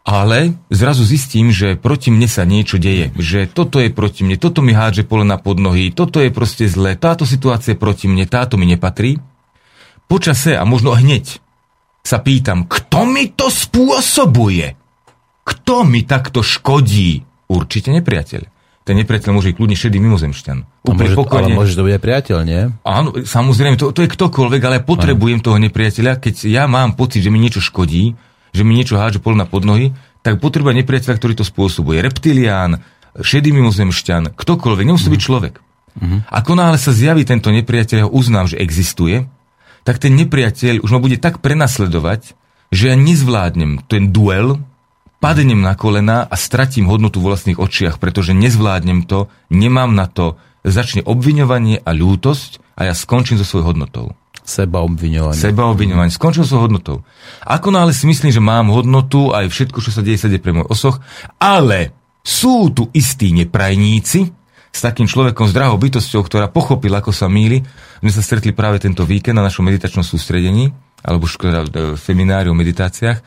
ale 0.06 0.56
zrazu 0.72 1.04
zistím, 1.04 1.52
že 1.52 1.76
proti 1.76 2.08
mne 2.12 2.28
sa 2.28 2.48
niečo 2.48 2.80
deje, 2.80 3.12
že 3.20 3.48
toto 3.50 3.82
je 3.82 3.92
proti 3.92 4.24
mne, 4.24 4.40
toto 4.40 4.64
mi 4.64 4.72
hádže 4.72 5.04
pole 5.04 5.24
na 5.26 5.36
podnohy, 5.36 5.92
toto 5.92 6.20
je 6.20 6.32
proste 6.32 6.68
zlé, 6.68 6.96
táto 6.96 7.28
situácia 7.28 7.76
je 7.76 7.82
proti 7.82 8.08
mne, 8.08 8.24
táto 8.24 8.56
mi 8.56 8.64
nepatrí. 8.68 9.20
Počase 10.08 10.56
a 10.56 10.62
možno 10.68 10.96
hneď 10.96 11.40
sa 12.04 12.20
pýtam, 12.20 12.64
kto 12.68 13.06
mi 13.08 13.32
to 13.32 13.48
spôsobuje? 13.52 14.76
Kto 15.50 15.82
mi 15.82 16.06
takto 16.06 16.46
škodí? 16.46 17.26
Určite 17.50 17.90
nepriateľ 17.90 18.60
ten 18.90 18.98
nepriateľ 18.98 19.30
môže 19.30 19.54
byť 19.54 19.56
kľudne 19.60 19.76
šedý 19.78 20.02
mimozemšťan. 20.02 20.58
Môže, 20.90 21.14
pokojne. 21.14 21.54
Ale 21.54 21.58
môže 21.62 21.78
to 21.78 21.86
byť 21.86 21.94
aj 21.94 22.02
priateľ, 22.02 22.38
nie? 22.42 22.60
Áno, 22.82 23.08
samozrejme, 23.22 23.78
to, 23.78 23.94
to 23.94 24.02
je 24.02 24.10
ktokoľvek, 24.10 24.60
ale 24.66 24.74
ja 24.80 24.82
potrebujem 24.82 25.38
ano. 25.38 25.46
toho 25.46 25.58
nepriateľa, 25.62 26.18
keď 26.18 26.34
ja 26.50 26.66
mám 26.66 26.98
pocit, 26.98 27.22
že 27.22 27.30
mi 27.30 27.38
niečo 27.38 27.62
škodí, 27.62 28.18
že 28.50 28.62
mi 28.66 28.74
niečo 28.74 28.98
hádže 28.98 29.22
pol 29.22 29.38
na 29.38 29.46
podnohy, 29.46 29.94
tak 30.26 30.42
potrebujem 30.42 30.82
nepriateľa, 30.82 31.22
ktorý 31.22 31.38
to 31.38 31.46
spôsobuje. 31.46 32.02
Reptilián, 32.02 32.82
šedý 33.14 33.54
mimozemšťan, 33.54 34.34
ktokoľvek, 34.34 34.86
nemusí 34.90 35.06
mm. 35.06 35.14
byť 35.14 35.22
človek. 35.22 35.54
Mm-hmm. 36.00 36.20
Ako 36.26 36.52
náhle 36.58 36.78
sa 36.80 36.90
zjaví 36.90 37.22
tento 37.22 37.54
nepriateľ, 37.54 37.96
ja 38.00 38.06
ho 38.08 38.14
uznám, 38.16 38.50
že 38.50 38.58
existuje, 38.58 39.28
tak 39.86 40.02
ten 40.02 40.18
nepriateľ 40.18 40.82
už 40.82 40.90
ma 40.90 40.98
bude 40.98 41.20
tak 41.20 41.38
prenasledovať, 41.38 42.34
že 42.74 42.90
ja 42.90 42.96
nezvládnem 42.98 43.86
ten 43.86 44.10
duel, 44.10 44.58
padnem 45.20 45.60
na 45.60 45.76
kolena 45.76 46.24
a 46.26 46.34
stratím 46.34 46.88
hodnotu 46.88 47.20
v 47.20 47.30
vlastných 47.30 47.60
očiach, 47.60 48.00
pretože 48.00 48.32
nezvládnem 48.32 49.04
to, 49.04 49.28
nemám 49.52 49.92
na 49.92 50.08
to, 50.08 50.40
začne 50.64 51.04
obviňovanie 51.04 51.84
a 51.84 51.90
ľútosť 51.92 52.74
a 52.76 52.88
ja 52.88 52.94
skončím 52.96 53.36
so 53.36 53.44
svojou 53.44 53.76
hodnotou. 53.76 54.16
Seba 54.40 54.82
obviňovanie. 54.82 55.38
Seba 55.38 55.70
obviňovanie. 55.70 56.10
Skončil 56.10 56.42
so 56.42 56.58
hodnotou. 56.58 57.06
Ako 57.46 57.70
náhle 57.70 57.94
si 57.94 58.08
myslím, 58.08 58.34
že 58.34 58.42
mám 58.42 58.72
hodnotu, 58.72 59.30
aj 59.30 59.46
všetko, 59.46 59.78
čo 59.78 59.94
sa 59.94 60.02
deje, 60.02 60.18
sa 60.18 60.26
deje 60.26 60.42
pre 60.42 60.56
môj 60.56 60.66
osoch, 60.66 60.98
ale 61.38 61.94
sú 62.24 62.72
tu 62.74 62.90
istí 62.90 63.30
neprajníci, 63.30 64.40
s 64.70 64.80
takým 64.86 65.10
človekom, 65.10 65.50
s 65.50 65.54
drahou 65.54 65.82
bytosťou, 65.82 66.22
ktorá 66.22 66.46
pochopila, 66.46 67.02
ako 67.02 67.10
sa 67.10 67.26
míli. 67.26 67.66
My 68.06 68.10
sa 68.14 68.22
stretli 68.22 68.54
práve 68.54 68.78
tento 68.78 69.02
víkend 69.02 69.34
na 69.34 69.42
našom 69.42 69.66
meditačnom 69.66 70.06
sústredení, 70.06 70.70
alebo 71.02 71.26
škoda, 71.26 71.66
v 71.66 71.98
semináriu 71.98 72.54
o 72.54 72.56
meditáciách. 72.58 73.18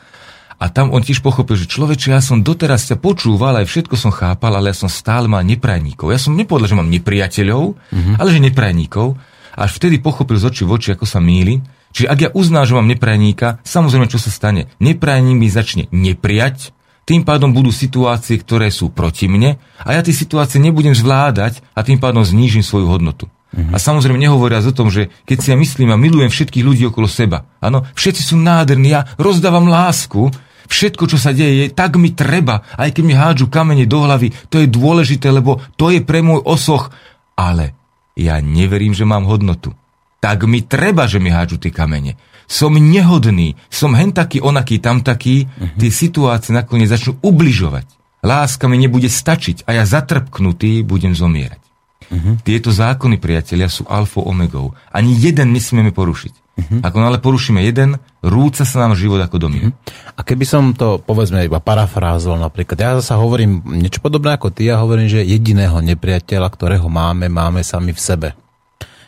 A 0.58 0.70
tam 0.70 0.94
on 0.94 1.02
tiež 1.02 1.20
pochopil, 1.20 1.58
že 1.58 1.70
človeče, 1.70 2.14
ja 2.14 2.22
som 2.22 2.40
doteraz 2.40 2.86
ťa 2.88 3.02
počúval, 3.02 3.58
aj 3.60 3.66
všetko 3.66 3.94
som 3.98 4.14
chápal, 4.14 4.54
ale 4.54 4.70
ja 4.70 4.76
som 4.76 4.90
stále 4.90 5.26
mal 5.26 5.42
neprajníkov. 5.42 6.14
Ja 6.14 6.20
som 6.20 6.38
nepovedal, 6.38 6.70
že 6.70 6.78
mám 6.78 6.90
nepriateľov, 6.90 7.62
mm-hmm. 7.74 8.14
ale 8.18 8.28
že 8.30 8.40
neprajníkov. 8.40 9.06
Až 9.54 9.70
vtedy 9.78 10.02
pochopil 10.02 10.38
z 10.38 10.50
očí 10.50 10.62
v 10.66 10.74
oči, 10.74 10.88
ako 10.94 11.06
sa 11.06 11.22
míli. 11.22 11.62
Čiže 11.94 12.10
ak 12.10 12.18
ja 12.18 12.30
uznám, 12.34 12.66
že 12.66 12.74
mám 12.74 12.90
neprajníka, 12.90 13.62
samozrejme, 13.62 14.10
čo 14.10 14.18
sa 14.18 14.34
stane? 14.34 14.66
Neprajník 14.82 15.38
mi 15.38 15.46
začne 15.46 15.86
nepriať, 15.94 16.74
tým 17.04 17.22
pádom 17.22 17.52
budú 17.52 17.68
situácie, 17.68 18.40
ktoré 18.40 18.72
sú 18.72 18.88
proti 18.88 19.28
mne 19.28 19.60
a 19.84 19.88
ja 19.92 20.00
tie 20.00 20.16
situácie 20.16 20.56
nebudem 20.56 20.96
zvládať 20.96 21.60
a 21.76 21.84
tým 21.84 22.00
pádom 22.00 22.24
znížim 22.24 22.64
svoju 22.64 22.88
hodnotu. 22.88 23.28
Uh-huh. 23.54 23.70
A 23.70 23.78
samozrejme 23.78 24.16
nehovoria 24.16 24.64
o 24.64 24.72
tom, 24.74 24.88
že 24.88 25.12
keď 25.28 25.36
si 25.38 25.48
ja 25.52 25.56
myslím 25.60 25.92
a 25.92 26.00
milujem 26.00 26.32
všetkých 26.32 26.64
ľudí 26.64 26.82
okolo 26.88 27.06
seba, 27.06 27.46
áno, 27.60 27.84
všetci 27.94 28.34
sú 28.34 28.40
nádherní, 28.40 28.88
ja 28.90 29.06
rozdávam 29.20 29.68
lásku, 29.68 30.32
Všetko, 30.64 31.04
čo 31.08 31.20
sa 31.20 31.36
deje, 31.36 31.68
tak 31.72 32.00
mi 32.00 32.16
treba, 32.16 32.64
aj 32.80 32.96
keď 32.96 33.02
mi 33.04 33.14
hádžu 33.14 33.52
kamene 33.52 33.84
do 33.84 34.04
hlavy, 34.04 34.32
to 34.48 34.60
je 34.60 34.68
dôležité, 34.68 35.28
lebo 35.28 35.60
to 35.76 35.92
je 35.92 36.00
pre 36.00 36.24
môj 36.24 36.40
osoch. 36.44 36.88
Ale 37.36 37.76
ja 38.16 38.38
neverím, 38.40 38.94
že 38.94 39.04
mám 39.04 39.28
hodnotu. 39.28 39.74
Tak 40.22 40.48
mi 40.48 40.64
treba, 40.64 41.04
že 41.04 41.20
mi 41.20 41.28
hádžu 41.28 41.60
tie 41.60 41.74
kamene. 41.74 42.16
Som 42.48 42.76
nehodný, 42.76 43.56
som 43.68 43.96
hen 43.96 44.12
taký, 44.12 44.40
onaký, 44.40 44.80
tam 44.80 45.00
taký, 45.00 45.48
uh-huh. 45.48 45.80
tie 45.80 45.90
situácie 45.92 46.52
nakoniec 46.52 46.92
začnú 46.92 47.20
ubližovať. 47.24 47.88
Láska 48.24 48.68
mi 48.68 48.80
nebude 48.80 49.08
stačiť 49.08 49.68
a 49.68 49.76
ja 49.76 49.84
zatrpknutý 49.84 50.80
budem 50.84 51.12
zomierať. 51.12 51.60
Uh-huh. 52.08 52.36
Tieto 52.40 52.72
zákony, 52.72 53.20
priatelia, 53.20 53.68
sú 53.68 53.84
alfa 53.88 54.20
omegou. 54.24 54.76
Ani 54.92 55.16
jeden 55.16 55.52
nesmieme 55.52 55.92
porušiť. 55.92 56.43
Uh-huh. 56.54 56.80
Ako 56.86 57.02
ale 57.02 57.18
porušíme 57.18 57.66
jeden, 57.66 57.98
rúca 58.22 58.62
sa 58.62 58.86
nám 58.86 58.94
život 58.94 59.18
ako 59.18 59.42
domino. 59.42 59.74
Uh-huh. 59.74 60.14
A 60.14 60.22
keby 60.22 60.46
som 60.46 60.70
to, 60.70 61.02
povedzme, 61.02 61.42
iba 61.42 61.58
parafrázol 61.58 62.38
napríklad, 62.38 62.78
ja 62.78 62.90
zase 63.02 63.18
hovorím 63.18 63.62
niečo 63.66 63.98
podobné 63.98 64.38
ako 64.38 64.54
ty, 64.54 64.70
ja 64.70 64.78
hovorím, 64.78 65.10
že 65.10 65.26
jediného 65.26 65.82
nepriateľa, 65.82 66.46
ktorého 66.54 66.86
máme, 66.86 67.26
máme 67.26 67.66
sami 67.66 67.90
v 67.90 68.00
sebe. 68.00 68.28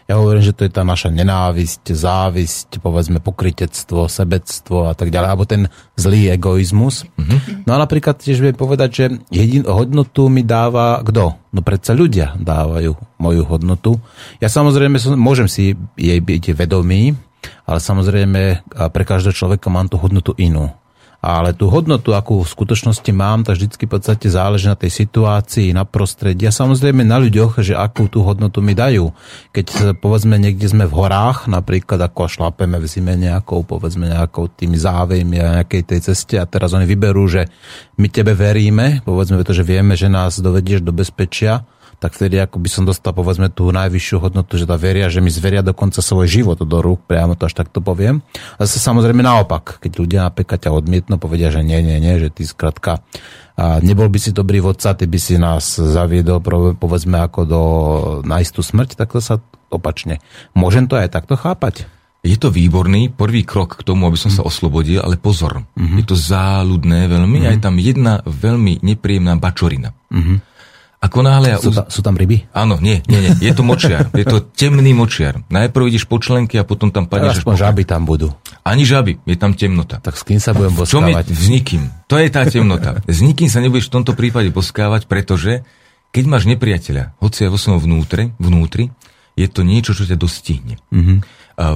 Ja 0.06 0.22
hovorím, 0.22 0.38
že 0.38 0.54
to 0.54 0.62
je 0.62 0.70
tá 0.70 0.86
naša 0.86 1.10
nenávisť, 1.10 1.90
závisť, 1.90 2.78
povedzme 2.78 3.18
pokritectvo, 3.18 4.06
sebectvo 4.06 4.86
a 4.86 4.94
tak 4.94 5.10
ďalej, 5.10 5.28
alebo 5.34 5.50
ten 5.50 5.66
zlý 5.98 6.30
egoizmus. 6.30 7.02
Mm-hmm. 7.18 7.66
No 7.66 7.74
a 7.74 7.82
napríklad 7.82 8.22
tiež 8.22 8.38
viem 8.38 8.54
povedať, 8.54 8.90
že 8.94 9.04
jedin, 9.34 9.66
hodnotu 9.66 10.30
mi 10.30 10.46
dáva 10.46 11.02
kto? 11.02 11.34
No 11.50 11.58
predsa 11.58 11.90
ľudia 11.90 12.38
dávajú 12.38 12.94
moju 13.18 13.42
hodnotu. 13.50 13.98
Ja 14.38 14.46
samozrejme 14.46 15.02
som, 15.02 15.18
môžem 15.18 15.50
si 15.50 15.74
jej 15.98 16.20
byť 16.22 16.54
vedomý, 16.54 17.18
ale 17.66 17.78
samozrejme 17.78 18.66
pre 18.90 19.04
každého 19.04 19.34
človeka 19.34 19.70
mám 19.72 19.86
tú 19.86 19.98
hodnotu 20.00 20.32
inú. 20.38 20.70
Ale 21.26 21.56
tú 21.56 21.66
hodnotu, 21.72 22.14
akú 22.14 22.44
v 22.44 22.52
skutočnosti 22.54 23.10
mám, 23.10 23.42
tak 23.42 23.58
vždycky 23.58 23.88
v 23.88 23.98
podstate 23.98 24.30
záleží 24.30 24.70
na 24.70 24.78
tej 24.78 24.94
situácii, 24.94 25.74
na 25.74 25.82
prostredí 25.82 26.46
a 26.46 26.54
samozrejme 26.54 27.02
na 27.02 27.18
ľuďoch, 27.18 27.66
že 27.66 27.74
akú 27.74 28.06
tú 28.06 28.22
hodnotu 28.22 28.62
mi 28.62 28.78
dajú. 28.78 29.10
Keď 29.50 29.98
povedzme 29.98 30.38
niekde 30.38 30.70
sme 30.70 30.86
v 30.86 30.94
horách, 30.94 31.50
napríklad 31.50 31.98
ako 31.98 32.30
šlapeme 32.30 32.78
v 32.78 32.86
zime 32.86 33.18
nejakou, 33.18 33.66
povedzme 33.66 34.06
nejakou 34.06 34.46
tými 34.54 34.78
závejmi 34.78 35.36
a 35.42 35.54
nejakej 35.58 35.82
tej 35.88 36.00
ceste 36.12 36.38
a 36.38 36.46
teraz 36.46 36.76
oni 36.76 36.86
vyberú, 36.86 37.26
že 37.26 37.50
my 37.98 38.06
tebe 38.06 38.36
veríme, 38.36 39.02
povedzme, 39.02 39.40
pretože 39.40 39.66
vieme, 39.66 39.98
že 39.98 40.06
nás 40.06 40.38
dovedieš 40.38 40.84
do 40.84 40.94
bezpečia, 40.94 41.66
tak 41.96 42.12
vtedy 42.12 42.36
ako 42.40 42.60
by 42.60 42.68
som 42.68 42.84
dostal 42.84 43.16
povedzme 43.16 43.48
tú 43.48 43.72
najvyššiu 43.72 44.16
hodnotu, 44.20 44.60
že 44.60 44.68
tá 44.68 44.76
veria, 44.76 45.08
že 45.08 45.24
mi 45.24 45.32
zveria 45.32 45.64
dokonca 45.64 46.04
svoj 46.04 46.28
život 46.28 46.60
do 46.60 46.78
rúk, 46.84 47.04
priamo 47.08 47.34
to 47.34 47.48
až 47.48 47.56
takto 47.56 47.80
poviem. 47.80 48.20
A 48.60 48.68
zase 48.68 48.84
samozrejme 48.84 49.24
naopak, 49.24 49.80
keď 49.80 49.92
ľudia 49.96 50.20
napríklad 50.28 50.60
ťa 50.60 50.76
odmietnú, 50.76 51.16
povedia, 51.16 51.48
že 51.48 51.64
nie, 51.64 51.80
nie, 51.80 51.96
nie, 51.98 52.20
že 52.20 52.28
ty 52.28 52.44
skratka 52.44 53.00
a 53.56 53.80
nebol 53.80 54.12
by 54.12 54.20
si 54.20 54.36
dobrý 54.36 54.60
vodca, 54.60 54.92
ty 54.92 55.08
by 55.08 55.16
si 55.16 55.40
nás 55.40 55.80
zaviedol 55.80 56.44
povedzme 56.76 57.16
ako 57.24 57.40
do, 57.48 57.62
na 58.28 58.44
istú 58.44 58.60
smrť, 58.60 59.00
tak 59.00 59.16
to 59.16 59.24
sa 59.24 59.40
opačne. 59.72 60.20
Môžem 60.52 60.84
to 60.84 61.00
aj 61.00 61.08
takto 61.08 61.40
chápať? 61.40 61.88
Je 62.20 62.36
to 62.36 62.52
výborný 62.52 63.08
prvý 63.14 63.48
krok 63.48 63.80
k 63.80 63.86
tomu, 63.86 64.04
aby 64.10 64.18
som 64.18 64.28
sa 64.28 64.42
oslobodil, 64.44 65.00
ale 65.00 65.16
pozor, 65.16 65.62
mm-hmm. 65.62 65.98
je 66.02 66.04
to 66.04 66.16
záľudné 66.18 67.08
veľmi 67.08 67.38
mm-hmm. 67.40 67.48
a 67.48 67.54
je 67.56 67.60
tam 67.62 67.76
jedna 67.80 68.14
veľmi 68.26 68.82
nepríjemná 68.84 69.40
bačorina. 69.40 69.96
Mm-hmm. 70.12 70.36
Ako 71.06 71.22
náhle 71.22 71.54
ja 71.54 71.58
sú, 71.62 71.70
ta, 71.70 71.86
sú 71.86 72.02
tam 72.02 72.18
ryby? 72.18 72.50
Áno, 72.50 72.82
nie, 72.82 72.98
nie, 73.06 73.22
nie. 73.22 73.32
Je 73.38 73.54
to 73.54 73.62
močiar. 73.62 74.10
Je 74.10 74.26
to 74.26 74.42
temný 74.42 74.90
močiar. 74.90 75.46
Najprv 75.46 75.86
ideš 75.86 76.10
po 76.10 76.18
členky 76.18 76.58
a 76.58 76.66
potom 76.66 76.90
tam 76.90 77.06
padneš. 77.06 77.46
Aspoň 77.46 77.54
žaby 77.54 77.82
tam 77.86 78.02
budú. 78.02 78.34
Ani 78.66 78.82
žaby, 78.82 79.22
je 79.22 79.36
tam 79.38 79.54
temnota. 79.54 80.02
Tak 80.02 80.18
s 80.18 80.26
kým 80.26 80.42
sa 80.42 80.50
budem 80.50 80.74
boskávať? 80.74 81.30
S 81.30 81.46
nikým. 81.46 81.86
To 82.10 82.18
je 82.18 82.26
tá 82.26 82.42
temnota. 82.50 82.98
S 83.06 83.22
nikým 83.22 83.46
sa 83.46 83.62
nebudeš 83.62 83.86
v 83.86 84.02
tomto 84.02 84.18
prípade 84.18 84.50
boskávať, 84.50 85.06
pretože 85.06 85.62
keď 86.10 86.24
máš 86.26 86.50
nepriateľa, 86.50 87.14
hoci 87.22 87.46
aj 87.46 87.50
vo 87.54 87.58
svojom 87.60 87.80
vnútre, 87.86 88.34
vnútri, 88.42 88.90
je 89.36 89.46
to 89.52 89.62
niečo, 89.62 89.92
čo 89.92 90.08
ťa 90.08 90.16
dostihne. 90.16 90.80
Mm-hmm. 90.88 91.18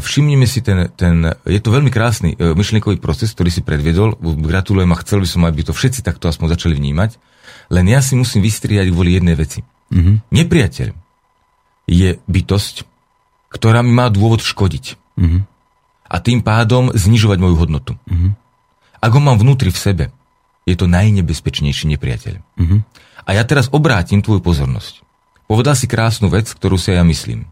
Všimnime 0.00 0.48
si 0.48 0.64
ten, 0.64 0.88
ten, 0.96 1.28
je 1.44 1.60
to 1.60 1.72
veľmi 1.72 1.92
krásny 1.92 2.36
e, 2.36 2.56
myšlienkový 2.56 3.00
proces, 3.00 3.32
ktorý 3.36 3.52
si 3.52 3.60
predviedol. 3.60 4.16
Gratulujem 4.20 4.88
a 4.92 5.00
chcel 5.04 5.24
by 5.24 5.28
som, 5.28 5.44
aby 5.44 5.60
to 5.64 5.76
všetci 5.76 6.00
takto 6.00 6.28
aspoň 6.28 6.56
začali 6.56 6.72
vnímať. 6.76 7.20
Len 7.70 7.86
ja 7.86 8.02
si 8.02 8.18
musím 8.18 8.42
vystriať 8.42 8.90
kvôli 8.90 9.14
jednej 9.14 9.38
veci. 9.38 9.62
Mm-hmm. 9.94 10.14
Nepriateľ 10.30 10.90
je 11.90 12.10
bytosť, 12.26 12.74
ktorá 13.50 13.82
mi 13.86 13.94
má 13.94 14.10
dôvod 14.10 14.42
škodiť. 14.42 14.98
Mm-hmm. 15.18 15.42
A 16.10 16.16
tým 16.18 16.42
pádom 16.42 16.90
znižovať 16.90 17.38
moju 17.38 17.56
hodnotu. 17.58 17.92
Mm-hmm. 18.10 18.30
Ak 19.00 19.10
ho 19.14 19.20
mám 19.22 19.38
vnútri 19.38 19.70
v 19.70 19.78
sebe, 19.78 20.04
je 20.66 20.74
to 20.74 20.90
najnebezpečnejší 20.90 21.90
nepriateľ. 21.94 22.34
Mm-hmm. 22.38 22.80
A 23.26 23.30
ja 23.38 23.42
teraz 23.46 23.70
obrátim 23.70 24.22
tvoju 24.22 24.42
pozornosť. 24.42 25.06
Povedal 25.46 25.74
si 25.74 25.90
krásnu 25.90 26.30
vec, 26.30 26.50
ktorú 26.50 26.78
si 26.78 26.94
ja 26.94 27.02
myslím. 27.02 27.46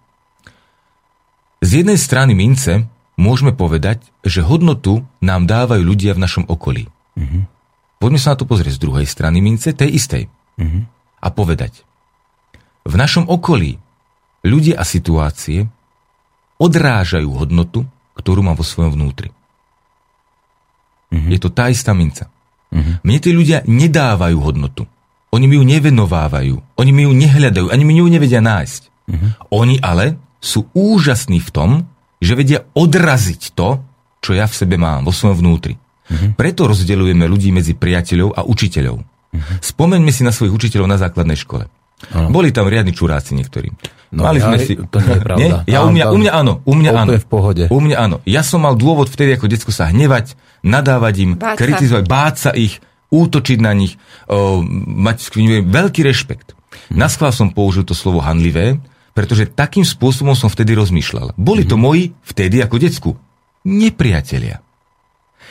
Z 1.58 1.82
jednej 1.82 1.98
strany 1.98 2.38
mince 2.38 2.86
môžeme 3.18 3.50
povedať, 3.50 4.06
že 4.22 4.46
hodnotu 4.46 5.02
nám 5.18 5.50
dávajú 5.50 5.82
ľudia 5.82 6.14
v 6.14 6.22
našom 6.22 6.44
okolí. 6.46 6.86
Mm-hmm. 7.18 7.57
Poďme 7.98 8.18
sa 8.22 8.34
na 8.34 8.38
to 8.38 8.46
pozrieť 8.46 8.78
z 8.78 8.82
druhej 8.82 9.06
strany 9.06 9.42
mince, 9.42 9.74
tej 9.74 9.90
istej. 9.98 10.24
Mm-hmm. 10.58 10.82
A 11.18 11.28
povedať, 11.34 11.82
v 12.86 12.94
našom 12.94 13.26
okolí 13.26 13.78
ľudia 14.46 14.78
a 14.78 14.84
situácie 14.86 15.66
odrážajú 16.58 17.28
hodnotu, 17.34 17.82
ktorú 18.14 18.40
mám 18.42 18.58
vo 18.58 18.66
svojom 18.66 18.94
vnútri. 18.94 19.30
Mm-hmm. 21.10 21.30
Je 21.34 21.38
to 21.42 21.50
tá 21.50 21.70
istá 21.70 21.90
minca. 21.94 22.30
Mm-hmm. 22.70 22.94
Mne 23.02 23.18
tí 23.18 23.30
ľudia 23.34 23.58
nedávajú 23.66 24.38
hodnotu. 24.38 24.84
Oni 25.34 25.44
mi 25.44 25.60
ju 25.60 25.64
nevenovávajú. 25.66 26.56
Oni 26.78 26.90
mi 26.94 27.04
ju 27.04 27.12
nehľadajú. 27.12 27.68
Ani 27.68 27.84
mi 27.84 27.98
ju 27.98 28.06
nevedia 28.08 28.40
nájsť. 28.40 28.82
Mm-hmm. 29.08 29.30
Oni 29.52 29.76
ale 29.82 30.16
sú 30.38 30.70
úžasní 30.72 31.42
v 31.42 31.50
tom, 31.50 31.70
že 32.18 32.34
vedia 32.34 32.66
odraziť 32.74 33.54
to, 33.54 33.82
čo 34.18 34.34
ja 34.34 34.46
v 34.46 34.54
sebe 34.54 34.76
mám, 34.78 35.06
vo 35.06 35.14
svojom 35.14 35.38
vnútri. 35.38 35.78
Uh-huh. 36.08 36.32
Preto 36.34 36.64
rozdeľujeme 36.64 37.28
ľudí 37.28 37.52
medzi 37.52 37.76
priateľov 37.76 38.32
a 38.32 38.40
učiteľov. 38.44 38.96
Uh-huh. 38.98 39.40
Spomeňme 39.60 40.08
si 40.08 40.24
na 40.24 40.32
svojich 40.32 40.56
učiteľov 40.56 40.88
na 40.88 40.96
základnej 40.96 41.36
škole. 41.36 41.68
Uh-huh. 41.68 42.32
Boli 42.32 42.48
tam 42.50 42.66
riadni 42.66 42.96
čuráci 42.96 43.36
niektorí. 43.36 43.68
No, 44.08 44.24
Mali 44.24 44.40
ja, 44.40 44.48
sme 44.48 44.56
si... 44.56 44.72
To 44.78 44.98
nie 45.04 45.14
je 45.20 45.22
pravda. 45.28 45.40
Nie? 45.44 45.50
Ja, 45.68 45.84
u, 45.84 45.92
mňa, 45.92 46.04
u 46.08 46.16
mňa 46.16 46.32
áno, 46.32 46.52
u 46.64 46.72
mňa 46.72 46.90
áno. 46.96 47.10
v 47.20 47.28
pohode. 47.28 47.64
U 47.68 47.78
mňa 47.78 47.96
áno. 48.00 48.16
Ja 48.24 48.40
som 48.40 48.64
mal 48.64 48.72
dôvod 48.72 49.12
vtedy 49.12 49.36
ako 49.36 49.52
detsko 49.52 49.72
sa 49.74 49.92
hnevať, 49.92 50.32
nadávať 50.64 51.14
im, 51.20 51.30
báť 51.36 51.56
kritizovať, 51.60 52.04
báť 52.08 52.34
sa 52.40 52.50
ich, 52.56 52.80
útočiť 53.12 53.58
na 53.60 53.72
nich, 53.76 54.00
o, 54.28 54.60
mať 54.64 55.28
veľký 55.64 56.00
rešpekt. 56.04 56.56
Hmm. 56.92 57.04
Naschvál 57.04 57.32
som 57.32 57.52
použil 57.52 57.84
to 57.84 57.92
slovo 57.92 58.20
hanlivé, 58.24 58.80
pretože 59.12 59.48
takým 59.48 59.84
spôsobom 59.84 60.36
som 60.36 60.48
vtedy 60.48 60.76
rozmýšľal. 60.76 61.36
Boli 61.36 61.68
to 61.68 61.76
hmm. 61.76 61.84
moji 61.84 62.04
vtedy 62.24 62.60
ako 62.64 62.76
decku 62.80 63.10
nepriatelia. 63.68 64.64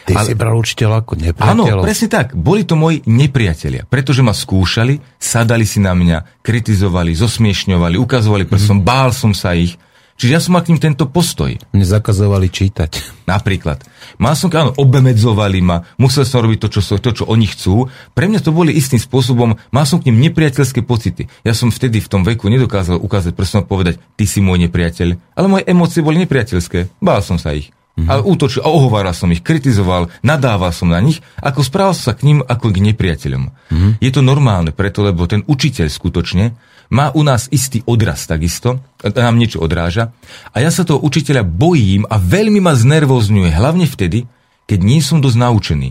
Ty 0.08 0.24
ale, 0.24 0.28
si 0.32 0.39
bral 0.39 0.56
učiteľa 0.56 1.04
ako 1.04 1.13
nepriateľov. 1.20 1.67
Áno, 1.67 1.84
presne 1.84 2.08
tak. 2.08 2.32
Boli 2.32 2.63
to 2.63 2.80
moji 2.80 3.04
nepriatelia, 3.04 3.84
pretože 3.84 4.24
ma 4.24 4.32
skúšali, 4.32 5.04
sadali 5.20 5.67
si 5.67 5.84
na 5.84 5.91
mňa, 5.91 6.39
kritizovali, 6.39 7.12
zosmiešňovali, 7.12 8.00
ukazovali 8.00 8.48
prstom, 8.48 8.80
mm. 8.80 8.88
bál 8.88 9.12
som 9.12 9.36
sa 9.36 9.52
ich. 9.52 9.76
Čiže 10.17 10.34
ja 10.34 10.41
som 10.41 10.58
mal 10.58 10.65
k 10.65 10.74
ním 10.74 10.82
tento 10.82 11.06
postoj. 11.06 11.54
Mne 11.78 11.86
zakazovali 11.86 12.50
čítať. 12.50 13.22
Napríklad. 13.30 13.86
Mal 14.17 14.34
som, 14.34 14.50
áno, 14.50 14.74
obemedzovali 14.74 15.62
ma, 15.62 15.86
musel 16.02 16.26
som 16.26 16.41
robiť 16.41 16.65
to, 16.65 16.67
čo, 16.74 16.82
to, 16.98 17.12
čo 17.22 17.24
oni 17.30 17.46
chcú. 17.46 17.86
Pre 18.17 18.26
mňa 18.26 18.41
to 18.41 18.50
boli 18.50 18.74
istým 18.74 18.98
spôsobom, 18.98 19.54
mal 19.70 19.86
som 19.86 20.02
k 20.02 20.10
nim 20.10 20.17
nepriateľské 20.26 20.82
pocity. 20.82 21.30
Ja 21.46 21.54
som 21.54 21.70
vtedy 21.70 22.02
v 22.02 22.10
tom 22.10 22.26
veku 22.26 22.50
nedokázal 22.50 22.98
ukázať 22.98 23.38
prstom 23.38 23.70
povedať, 23.70 24.02
ty 24.17 24.26
si 24.26 24.41
môj 24.41 24.65
nepriateľ, 24.65 25.38
ale 25.38 25.46
moje 25.46 25.70
emócie 25.70 26.02
boli 26.02 26.17
nepriateľské. 26.26 26.98
Bál 26.98 27.22
som 27.22 27.38
sa 27.38 27.54
ich. 27.54 27.70
Mm-hmm. 27.98 28.14
A 28.14 28.22
útočil 28.22 28.62
a 28.62 28.70
ohováral 28.70 29.18
som 29.18 29.34
ich, 29.34 29.42
kritizoval, 29.42 30.14
nadával 30.22 30.70
som 30.70 30.94
na 30.94 31.02
nich, 31.02 31.18
ako 31.42 31.66
správal 31.66 31.98
sa 31.98 32.14
k 32.14 32.30
ním 32.30 32.40
ako 32.46 32.70
k 32.70 32.94
nepriateľom. 32.94 33.44
Mm-hmm. 33.50 33.92
Je 33.98 34.12
to 34.14 34.22
normálne 34.22 34.70
preto, 34.70 35.02
lebo 35.02 35.26
ten 35.26 35.42
učiteľ 35.50 35.90
skutočne 35.90 36.54
má 36.94 37.10
u 37.18 37.26
nás 37.26 37.50
istý 37.50 37.82
odraz 37.90 38.30
takisto, 38.30 38.86
nám 39.02 39.36
niečo 39.36 39.60
odráža. 39.60 40.14
A 40.54 40.62
ja 40.62 40.70
sa 40.70 40.86
toho 40.86 41.02
učiteľa 41.02 41.42
bojím 41.42 42.06
a 42.06 42.22
veľmi 42.22 42.62
ma 42.62 42.78
znervozňuje, 42.78 43.50
hlavne 43.50 43.90
vtedy, 43.90 44.30
keď 44.70 44.80
nie 44.86 45.02
som 45.02 45.18
dosť 45.18 45.38
naučený. 45.42 45.90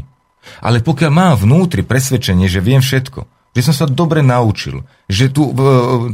Ale 0.63 0.81
pokiaľ 0.87 1.11
mám 1.11 1.35
vnútri 1.43 1.83
presvedčenie, 1.83 2.47
že 2.47 2.63
viem 2.63 2.79
všetko, 2.79 3.27
že 3.51 3.67
som 3.67 3.75
sa 3.75 3.87
dobre 3.91 4.23
naučil, 4.23 4.87
že 5.11 5.33
tú, 5.33 5.51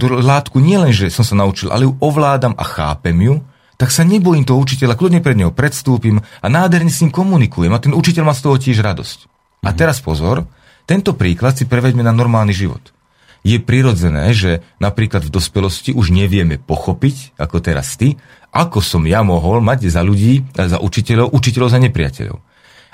tú 0.01 0.07
látku 0.09 0.57
nielen, 0.57 0.95
že 0.95 1.13
som 1.13 1.27
sa 1.27 1.37
naučil, 1.37 1.69
ale 1.69 1.85
ju 1.85 1.93
ovládam 2.01 2.57
a 2.57 2.65
chápem 2.65 3.19
ju, 3.19 3.35
tak 3.81 3.91
sa 3.91 4.07
nebojím 4.07 4.47
toho 4.47 4.61
učiteľa, 4.61 4.99
kľudne 4.99 5.25
pred 5.25 5.37
neho 5.37 5.51
predstúpim 5.51 6.21
a 6.21 6.47
nádherne 6.47 6.93
s 6.93 7.01
ním 7.03 7.13
komunikujem 7.13 7.73
a 7.73 7.83
ten 7.83 7.93
učiteľ 7.97 8.23
má 8.29 8.35
z 8.37 8.43
toho 8.45 8.57
tiež 8.61 8.85
radosť. 8.85 9.19
Mm-hmm. 9.27 9.67
A 9.67 9.71
mhm. 9.73 9.79
teraz 9.79 9.99
pozor, 10.03 10.47
tento 10.85 11.15
príklad 11.15 11.55
si 11.57 11.65
preveďme 11.65 12.03
na 12.03 12.13
normálny 12.13 12.53
život. 12.53 12.93
Je 13.43 13.59
prirodzené, 13.59 14.31
že 14.31 14.63
napríklad 14.79 15.27
v 15.27 15.35
dospelosti 15.35 15.91
už 15.91 16.15
nevieme 16.15 16.63
pochopiť, 16.63 17.35
ako 17.43 17.59
teraz 17.59 17.99
ty, 17.99 18.15
ako 18.55 18.79
som 18.79 19.03
ja 19.03 19.27
mohol 19.27 19.59
mať 19.59 19.91
za 19.91 19.99
ľudí, 20.05 20.47
za 20.55 20.79
učiteľov, 20.79 21.35
učiteľov 21.35 21.69
za 21.75 21.83
nepriateľov. 21.83 22.39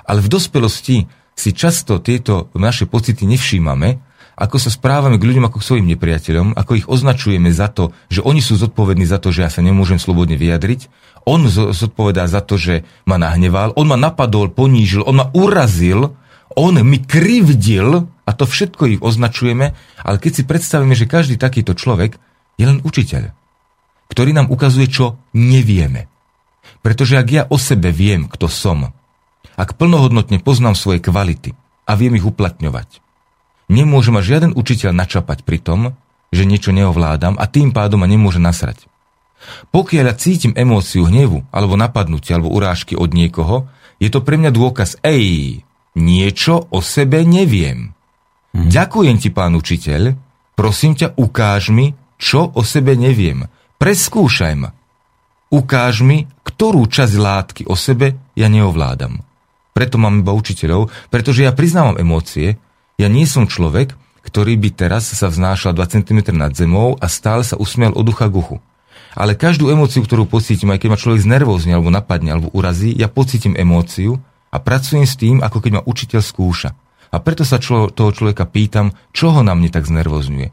Ale 0.09 0.25
v 0.25 0.29
dospelosti 0.33 1.05
si 1.37 1.51
často 1.53 2.01
tieto 2.01 2.49
naše 2.57 2.89
pocity 2.89 3.29
nevšímame 3.29 4.08
ako 4.39 4.57
sa 4.63 4.71
správame 4.71 5.19
k 5.19 5.27
ľuďom 5.27 5.51
ako 5.51 5.59
k 5.59 5.67
svojim 5.67 5.87
nepriateľom, 5.91 6.55
ako 6.55 6.73
ich 6.79 6.87
označujeme 6.87 7.51
za 7.51 7.67
to, 7.67 7.91
že 8.07 8.23
oni 8.23 8.39
sú 8.39 8.55
zodpovední 8.55 9.03
za 9.03 9.19
to, 9.19 9.35
že 9.35 9.43
ja 9.43 9.51
sa 9.51 9.67
nemôžem 9.67 9.99
slobodne 9.99 10.39
vyjadriť, 10.39 10.87
on 11.27 11.51
zodpovedá 11.51 12.25
za 12.31 12.41
to, 12.41 12.57
že 12.57 12.87
ma 13.05 13.19
nahneval, 13.19 13.75
on 13.75 13.91
ma 13.91 13.99
napadol, 13.99 14.49
ponížil, 14.49 15.03
on 15.05 15.21
ma 15.21 15.27
urazil, 15.35 16.15
on 16.55 16.81
mi 16.87 17.03
krivdil. 17.03 18.09
A 18.25 18.31
to 18.37 18.45
všetko 18.49 18.85
ich 18.97 19.01
označujeme, 19.01 19.77
ale 20.05 20.17
keď 20.21 20.33
si 20.33 20.43
predstavíme, 20.45 20.93
že 20.97 21.09
každý 21.09 21.37
takýto 21.41 21.73
človek 21.77 22.21
je 22.57 22.65
len 22.65 22.81
učiteľ, 22.85 23.33
ktorý 24.09 24.31
nám 24.37 24.49
ukazuje, 24.53 24.89
čo 24.89 25.21
nevieme. 25.37 26.09
Pretože 26.85 27.17
ak 27.17 27.29
ja 27.29 27.43
o 27.49 27.57
sebe 27.57 27.89
viem, 27.89 28.29
kto 28.29 28.49
som, 28.53 28.93
ak 29.57 29.81
plnohodnotne 29.81 30.45
poznám 30.45 30.77
svoje 30.77 31.01
kvality 31.01 31.57
a 31.89 31.93
viem 31.97 32.17
ich 32.21 32.25
uplatňovať, 32.25 33.01
Nemôže 33.69 34.11
ma 34.11 34.25
žiaden 34.25 34.57
učiteľ 34.57 34.97
načapať 34.97 35.45
pri 35.45 35.61
tom, 35.61 35.81
že 36.33 36.49
niečo 36.49 36.73
neovládam 36.73 37.37
a 37.37 37.45
tým 37.49 37.73
pádom 37.73 38.05
ma 38.05 38.09
nemôže 38.09 38.41
nasrať. 38.41 38.89
Pokiaľ 39.71 40.05
ja 40.09 40.15
cítim 40.19 40.53
emóciu 40.57 41.07
hnevu, 41.07 41.47
alebo 41.55 41.79
napadnutia, 41.79 42.37
alebo 42.37 42.53
urážky 42.53 42.99
od 42.99 43.15
niekoho, 43.15 43.71
je 44.03 44.11
to 44.11 44.25
pre 44.25 44.35
mňa 44.41 44.51
dôkaz, 44.51 44.99
ej, 45.05 45.63
niečo 45.95 46.67
o 46.73 46.83
sebe 46.83 47.23
neviem. 47.23 47.95
Hm. 48.57 48.69
Ďakujem 48.73 49.17
ti, 49.21 49.29
pán 49.31 49.55
učiteľ, 49.55 50.17
prosím 50.59 50.99
ťa, 50.99 51.15
ukáž 51.15 51.71
mi, 51.71 51.95
čo 52.19 52.51
o 52.51 52.63
sebe 52.67 52.99
neviem. 52.99 53.47
Preskúšaj 53.79 54.55
ma. 54.59 54.75
Ukáž 55.49 56.03
mi, 56.05 56.27
ktorú 56.45 56.91
časť 56.91 57.15
látky 57.15 57.63
o 57.71 57.79
sebe 57.79 58.19
ja 58.37 58.49
neovládam. 58.51 59.23
preto 59.73 59.95
mám 59.95 60.27
iba 60.27 60.35
učiteľov, 60.35 60.91
pretože 61.09 61.47
ja 61.47 61.55
priznávam 61.55 61.95
emócie, 61.95 62.59
ja 62.99 63.07
nie 63.07 63.31
som 63.31 63.47
človek, 63.47 63.95
ktorý 64.27 64.59
by 64.59 64.75
teraz 64.75 65.07
sa 65.15 65.31
vznášal 65.31 65.71
2 65.71 65.87
cm 65.95 66.35
nad 66.35 66.51
zemou 66.51 66.99
a 66.99 67.07
stále 67.07 67.47
sa 67.47 67.55
usmial 67.55 67.95
od 67.95 68.03
ducha 68.03 68.27
k 68.27 68.35
uchu. 68.43 68.57
Ale 69.15 69.39
každú 69.39 69.71
emóciu, 69.71 70.03
ktorú 70.03 70.27
pocítim, 70.27 70.75
aj 70.75 70.83
keď 70.83 70.89
ma 70.91 70.99
človek 70.99 71.23
znervózne 71.23 71.79
alebo 71.79 71.95
napadne 71.95 72.35
alebo 72.35 72.51
urazí, 72.51 72.91
ja 72.91 73.07
pocítim 73.07 73.55
emóciu 73.55 74.19
a 74.51 74.59
pracujem 74.59 75.07
s 75.07 75.15
tým, 75.15 75.39
ako 75.41 75.63
keď 75.63 75.71
ma 75.79 75.83
učiteľ 75.87 76.21
skúša. 76.21 76.75
A 77.09 77.17
preto 77.23 77.47
sa 77.47 77.63
člo, 77.63 77.89
toho 77.89 78.11
človeka 78.11 78.45
pýtam, 78.45 78.93
čo 79.15 79.33
ho 79.33 79.41
na 79.47 79.55
mne 79.55 79.71
tak 79.73 79.87
znervozňuje. 79.87 80.51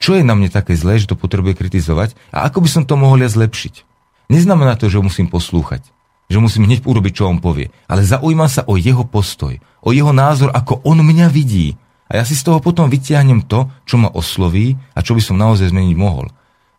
Čo 0.00 0.16
je 0.16 0.24
na 0.24 0.32
mne 0.38 0.48
také 0.48 0.78
zlé, 0.78 0.96
že 0.96 1.10
to 1.10 1.18
potrebuje 1.18 1.60
kritizovať 1.60 2.16
a 2.32 2.48
ako 2.48 2.64
by 2.64 2.68
som 2.70 2.82
to 2.86 2.94
mohol 2.96 3.20
ja 3.20 3.28
zlepšiť. 3.28 3.84
Neznamená 4.32 4.78
to, 4.78 4.88
že 4.88 4.96
ho 4.96 5.04
musím 5.04 5.28
poslúchať, 5.28 5.84
že 6.30 6.38
musím 6.38 6.70
hneď 6.70 6.86
urobiť, 6.86 7.12
čo 7.18 7.26
on 7.26 7.42
povie, 7.42 7.74
ale 7.90 8.06
zaujímam 8.06 8.46
sa 8.46 8.62
o 8.70 8.78
jeho 8.78 9.02
postoj, 9.02 9.58
o 9.82 9.90
jeho 9.90 10.14
názor, 10.14 10.54
ako 10.54 10.86
on 10.86 11.02
mňa 11.02 11.26
vidí. 11.26 11.74
A 12.06 12.22
ja 12.22 12.24
si 12.24 12.38
z 12.38 12.46
toho 12.46 12.62
potom 12.62 12.86
vytiahnem 12.86 13.50
to, 13.50 13.66
čo 13.82 13.98
ma 13.98 14.06
osloví 14.14 14.78
a 14.94 15.02
čo 15.02 15.18
by 15.18 15.22
som 15.22 15.34
naozaj 15.34 15.74
zmeniť 15.74 15.94
mohol. 15.98 16.30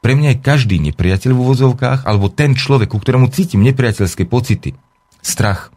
Pre 0.01 0.15
mňa 0.15 0.33
je 0.33 0.43
každý 0.43 0.75
nepriateľ 0.91 1.35
v 1.35 1.41
úvodzovkách 1.43 2.07
alebo 2.07 2.31
ten 2.31 2.55
človek, 2.55 2.95
ku 2.95 2.97
ktorému 2.97 3.29
cítim 3.29 3.61
nepriateľské 3.61 4.25
pocity, 4.25 4.73
strach, 5.21 5.69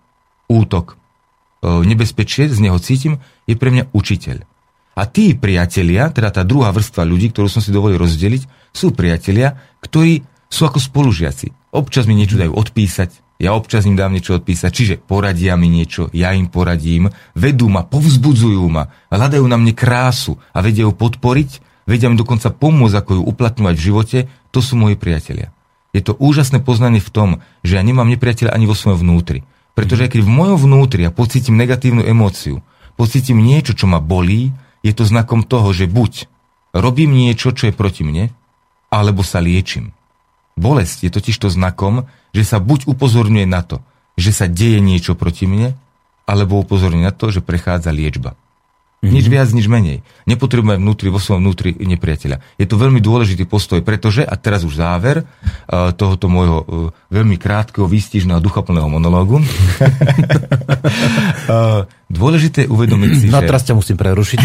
útok, 0.49 0.95
e, 0.95 1.85
nebezpečie, 1.85 2.49
z 2.49 2.59
neho 2.63 2.79
cítim, 2.81 3.21
je 3.45 3.59
pre 3.59 3.69
mňa 3.75 3.93
učiteľ. 3.93 4.47
A 4.95 5.03
tí 5.11 5.35
priatelia, 5.35 6.09
teda 6.15 6.31
tá 6.31 6.43
druhá 6.47 6.71
vrstva 6.71 7.03
ľudí, 7.03 7.35
ktorú 7.35 7.51
som 7.51 7.59
si 7.59 7.75
dovolil 7.75 7.99
rozdeliť, 7.99 8.71
sú 8.71 8.95
priatelia, 8.95 9.59
ktorí 9.83 10.23
sú 10.47 10.71
ako 10.71 10.79
spolužiaci. 10.79 11.75
Občas 11.75 12.07
mi 12.07 12.15
niečo 12.15 12.39
dajú 12.39 12.55
odpísať, 12.55 13.24
ja 13.39 13.51
občas 13.53 13.83
im 13.85 13.99
dám 13.99 14.15
niečo 14.15 14.39
odpísať, 14.39 14.71
čiže 14.71 14.95
poradia 15.03 15.59
mi 15.59 15.67
niečo, 15.67 16.07
ja 16.15 16.31
im 16.33 16.47
poradím, 16.47 17.11
vedú 17.35 17.67
ma, 17.67 17.83
povzbudzujú 17.83 18.65
ma, 18.71 18.95
hľadajú 19.11 19.45
na 19.51 19.59
mne 19.59 19.75
krásu 19.75 20.39
a 20.55 20.63
vedia 20.63 20.87
ju 20.87 20.95
podporiť, 20.95 21.51
vedia 21.91 22.07
mi 22.07 22.17
dokonca 22.17 22.55
pomôcť, 22.55 22.95
ako 22.95 23.11
ju 23.19 23.23
uplatňovať 23.27 23.75
v 23.75 23.85
živote, 23.85 24.19
to 24.55 24.63
sú 24.63 24.79
moji 24.79 24.95
priatelia. 24.95 25.51
Je 25.95 26.03
to 26.03 26.15
úžasné 26.19 26.63
poznanie 26.63 26.99
v 26.99 27.11
tom, 27.11 27.31
že 27.63 27.79
ja 27.79 27.83
nemám 27.83 28.11
nepriateľa 28.11 28.55
ani 28.55 28.67
vo 28.67 28.75
svojom 28.75 29.03
vnútri. 29.03 29.47
Pretože 29.75 30.07
keď 30.07 30.23
v 30.23 30.31
mojom 30.31 30.59
vnútri 30.59 31.07
ja 31.07 31.11
pocítim 31.11 31.59
negatívnu 31.59 32.03
emóciu, 32.07 32.63
pocítim 32.95 33.39
niečo, 33.39 33.75
čo 33.75 33.91
ma 33.91 33.99
bolí, 33.99 34.55
je 34.87 34.91
to 34.95 35.07
znakom 35.07 35.43
toho, 35.47 35.71
že 35.75 35.91
buď 35.91 36.31
robím 36.75 37.15
niečo, 37.15 37.55
čo 37.55 37.71
je 37.71 37.75
proti 37.75 38.03
mne, 38.07 38.31
alebo 38.91 39.27
sa 39.27 39.43
liečím. 39.43 39.95
Bolesť 40.55 41.07
je 41.07 41.11
totiž 41.11 41.35
to 41.39 41.49
znakom, 41.51 42.07
že 42.35 42.43
sa 42.43 42.59
buď 42.59 42.91
upozorňuje 42.91 43.47
na 43.47 43.63
to, 43.63 43.81
že 44.19 44.35
sa 44.35 44.47
deje 44.51 44.83
niečo 44.83 45.15
proti 45.15 45.47
mne, 45.47 45.79
alebo 46.27 46.61
upozorňuje 46.61 47.07
na 47.07 47.15
to, 47.15 47.31
že 47.31 47.41
prechádza 47.41 47.95
liečba. 47.95 48.35
Mm-hmm. 49.05 49.21
Nič 49.21 49.29
viac, 49.29 49.53
nič 49.53 49.69
menej. 49.69 50.01
Nepotrebujeme 50.25 50.81
vnútri, 50.81 51.13
vo 51.13 51.21
svojom 51.21 51.45
vnútri 51.45 51.77
nepriateľa. 51.77 52.41
Je 52.57 52.65
to 52.65 52.81
veľmi 52.81 53.05
dôležitý 53.05 53.45
postoj, 53.45 53.85
pretože, 53.85 54.25
a 54.25 54.33
teraz 54.41 54.65
už 54.65 54.81
záver 54.81 55.29
uh, 55.29 55.93
tohoto 55.93 56.33
môjho 56.33 56.65
uh, 56.65 56.89
veľmi 57.13 57.37
krátkeho, 57.37 57.85
výstižného, 57.85 58.41
duchaplného 58.41 58.89
monológu. 58.89 59.45
uh, 59.45 59.53
dôležité 62.15 62.65
je 62.65 62.73
uvedomiť 62.73 63.11
si, 63.13 63.29
no, 63.29 63.43
že... 63.43 63.49
teraz 63.51 63.67
ťa 63.69 63.75
musím 63.77 64.01
prerušiť. 64.01 64.41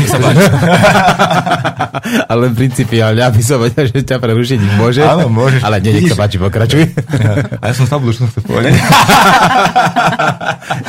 ale 2.31 2.49
principiálne, 2.51 3.21
aby 3.21 3.41
som 3.45 3.61
vedel, 3.61 3.85
že 3.85 4.01
ťa 4.01 4.17
prerušiť 4.17 4.59
môže. 4.75 5.05
Áno, 5.05 5.29
môžeš. 5.29 5.61
Ale 5.61 5.77
nie, 5.85 5.93
nech 5.95 6.09
sa 6.09 6.17
páči, 6.17 6.41
pokračuj. 6.41 6.89
a 7.61 7.63
ja 7.69 7.73
som 7.77 7.85
zabudol, 7.85 8.17
čo 8.17 8.25
som. 8.27 8.41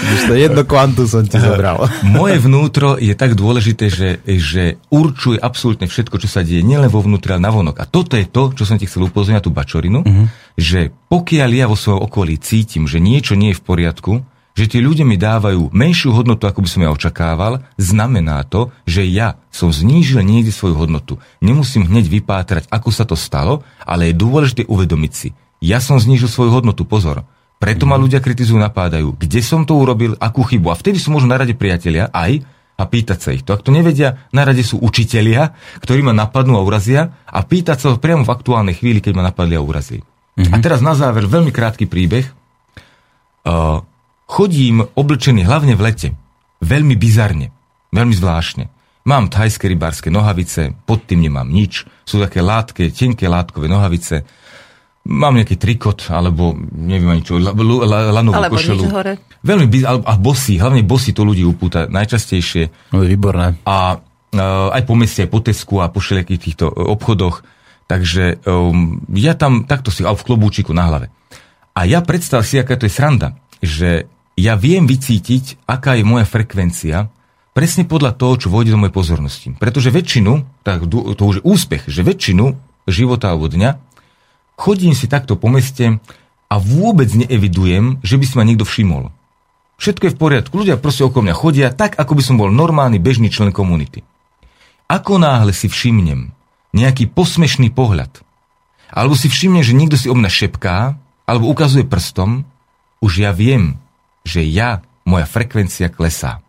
Už 0.01 0.21
to 0.27 0.35
jedno 0.35 0.65
kvantu 0.65 1.05
som 1.05 1.23
ti 1.29 1.37
zobral. 1.37 1.85
Moje 2.07 2.41
vnútro 2.41 2.97
je 2.97 3.13
tak 3.13 3.37
dôležité, 3.37 3.60
že, 3.61 4.25
že 4.25 4.65
určuje 4.89 5.37
absolútne 5.39 5.87
všetko, 5.87 6.17
čo 6.19 6.29
sa 6.29 6.41
deje, 6.41 6.65
nielen 6.65 6.89
vo 6.89 7.05
vnútri, 7.05 7.37
ale 7.37 7.47
vonok. 7.53 7.77
A 7.79 7.85
toto 7.87 8.17
je 8.17 8.27
to, 8.27 8.51
čo 8.57 8.65
som 8.65 8.81
ti 8.81 8.89
chcel 8.89 9.07
upozorniť 9.07 9.39
na 9.39 9.45
tú 9.45 9.53
bačorinu, 9.53 10.01
uh-huh. 10.03 10.27
že 10.57 10.91
pokiaľ 11.13 11.51
ja 11.53 11.67
vo 11.69 11.77
svojom 11.77 12.03
okolí 12.03 12.41
cítim, 12.41 12.89
že 12.89 12.99
niečo 12.99 13.39
nie 13.39 13.53
je 13.53 13.59
v 13.61 13.67
poriadku, 13.67 14.13
že 14.61 14.67
tí 14.67 14.79
ľudia 14.83 15.07
mi 15.07 15.15
dávajú 15.15 15.71
menšiu 15.71 16.11
hodnotu, 16.11 16.45
ako 16.45 16.67
by 16.67 16.69
som 16.69 16.83
ja 16.83 16.91
očakával, 16.91 17.63
znamená 17.79 18.43
to, 18.45 18.75
že 18.85 19.07
ja 19.07 19.39
som 19.49 19.71
znížil 19.71 20.21
niekde 20.27 20.51
svoju 20.51 20.75
hodnotu. 20.75 21.23
Nemusím 21.39 21.87
hneď 21.87 22.11
vypátrať, 22.11 22.67
ako 22.69 22.89
sa 22.91 23.07
to 23.07 23.15
stalo, 23.15 23.63
ale 23.87 24.11
je 24.11 24.21
dôležité 24.21 24.63
uvedomiť 24.67 25.13
si. 25.15 25.29
Ja 25.63 25.79
som 25.79 26.01
znížil 26.01 26.27
svoju 26.27 26.51
hodnotu, 26.51 26.85
pozor. 26.89 27.25
Preto 27.61 27.85
ma 27.85 28.01
mhm. 28.01 28.03
ľudia 28.09 28.21
kritizujú, 28.25 28.57
napádajú. 28.57 29.21
Kde 29.21 29.41
som 29.45 29.69
to 29.69 29.77
urobil, 29.77 30.17
akú 30.17 30.45
chybu. 30.45 30.73
A 30.73 30.81
vtedy 30.81 30.97
sú 30.97 31.13
možno 31.13 31.31
na 31.31 31.41
rade 31.45 31.53
priatelia 31.53 32.09
aj 32.09 32.41
a 32.81 32.89
pýtať 32.89 33.19
sa 33.21 33.31
ich 33.37 33.45
to. 33.45 33.53
Ak 33.53 33.61
to 33.61 33.69
nevedia, 33.69 34.25
na 34.33 34.49
rade 34.49 34.65
sú 34.65 34.81
učitelia, 34.81 35.53
ktorí 35.85 36.01
ma 36.01 36.17
napadnú 36.17 36.57
a 36.57 36.65
urazia 36.65 37.13
a 37.29 37.45
pýtať 37.45 37.77
sa 37.77 37.93
priamo 38.01 38.25
v 38.25 38.33
aktuálnej 38.33 38.81
chvíli, 38.81 39.05
keď 39.05 39.13
ma 39.21 39.29
napadli 39.29 39.53
a 39.53 39.61
urazili. 39.61 40.01
Mm-hmm. 40.01 40.57
A 40.57 40.57
teraz 40.65 40.81
na 40.81 40.97
záver 40.97 41.29
veľmi 41.29 41.53
krátky 41.53 41.85
príbeh. 41.85 42.25
Uh, 43.45 43.85
chodím 44.25 44.89
oblečený 44.97 45.45
hlavne 45.45 45.77
v 45.77 45.85
lete. 45.85 46.09
Veľmi 46.65 46.97
bizarne. 46.97 47.53
Veľmi 47.93 48.17
zvláštne. 48.17 48.73
Mám 49.05 49.33
thajské 49.33 49.69
rybárske 49.69 50.09
nohavice, 50.13 50.77
pod 50.85 51.05
tým 51.09 51.25
nemám 51.25 51.49
nič. 51.49 51.89
Sú 52.05 52.21
také 52.21 52.45
látke, 52.45 52.93
tenké 52.93 53.29
látkové 53.29 53.69
nohavice 53.69 54.25
mám 55.09 55.33
nejaký 55.37 55.57
trikot, 55.57 56.13
alebo 56.13 56.53
neviem 56.77 57.09
ani 57.09 57.23
čo, 57.25 57.41
lanovú 57.41 58.37
alebo 58.37 58.57
košelu. 58.61 58.83
hore. 58.93 59.13
Veľmi, 59.41 59.67
a 59.89 60.15
bosy, 60.21 60.61
hlavne 60.61 60.85
bosy 60.85 61.17
to 61.17 61.25
ľudí 61.25 61.41
upúta 61.41 61.89
najčastejšie. 61.89 62.93
No, 62.93 63.01
výborné. 63.01 63.57
A 63.65 63.97
uh, 63.97 64.69
aj 64.77 64.83
po 64.85 64.95
meste, 64.95 65.25
aj 65.25 65.31
po 65.33 65.41
Tesku 65.41 65.81
a 65.81 65.89
po 65.89 66.05
všelijakých 66.05 66.41
týchto 66.41 66.67
uh, 66.69 66.93
obchodoch. 66.93 67.41
Takže 67.89 68.45
um, 68.47 69.03
ja 69.17 69.35
tam 69.35 69.67
takto 69.67 69.91
si, 69.91 70.05
ale 70.05 70.15
v 70.15 70.27
klobúčiku 70.29 70.71
na 70.77 70.87
hlave. 70.87 71.11
A 71.75 71.89
ja 71.89 72.05
predstav 72.05 72.45
si, 72.45 72.61
aká 72.61 72.77
to 72.77 72.87
je 72.87 72.93
sranda, 72.93 73.35
že 73.65 74.07
ja 74.39 74.55
viem 74.55 74.87
vycítiť, 74.87 75.67
aká 75.67 75.99
je 75.99 76.05
moja 76.07 76.29
frekvencia, 76.29 77.11
presne 77.51 77.83
podľa 77.89 78.15
toho, 78.15 78.35
čo 78.39 78.53
vôjde 78.53 78.77
do 78.77 78.81
mojej 78.81 78.95
pozornosti. 78.95 79.49
Pretože 79.59 79.91
väčšinu, 79.91 80.63
tak 80.63 80.87
to 80.87 81.23
už 81.25 81.43
je 81.43 81.47
úspech, 81.47 81.91
že 81.91 82.07
väčšinu 82.07 82.55
života 82.87 83.35
alebo 83.35 83.51
dňa 83.51 83.90
Chodím 84.61 84.93
si 84.93 85.09
takto 85.09 85.41
po 85.41 85.49
meste 85.49 85.97
a 86.53 86.55
vôbec 86.61 87.09
neevidujem, 87.17 87.97
že 88.05 88.21
by 88.21 88.25
si 88.29 88.35
ma 88.37 88.45
niekto 88.45 88.69
všimol. 88.69 89.09
Všetko 89.81 90.05
je 90.05 90.13
v 90.13 90.21
poriadku, 90.21 90.53
ľudia 90.61 90.77
proste 90.77 91.01
okolo 91.01 91.33
mňa 91.33 91.37
chodia 91.41 91.69
tak, 91.73 91.97
ako 91.97 92.13
by 92.13 92.23
som 92.23 92.37
bol 92.37 92.53
normálny 92.53 93.01
bežný 93.01 93.33
člen 93.33 93.57
komunity. 93.57 94.05
Ako 94.85 95.17
náhle 95.17 95.57
si 95.57 95.73
všimnem 95.73 96.37
nejaký 96.77 97.09
posmešný 97.09 97.73
pohľad, 97.73 98.21
alebo 98.93 99.17
si 99.17 99.33
všimnem, 99.33 99.65
že 99.65 99.73
niekto 99.73 99.97
si 99.97 100.13
o 100.13 100.15
mňa 100.19 100.29
šepká, 100.29 100.93
alebo 101.25 101.49
ukazuje 101.49 101.89
prstom, 101.89 102.45
už 103.01 103.25
ja 103.25 103.33
viem, 103.33 103.81
že 104.29 104.45
ja, 104.45 104.85
moja 105.09 105.25
frekvencia 105.25 105.89
klesá. 105.89 106.45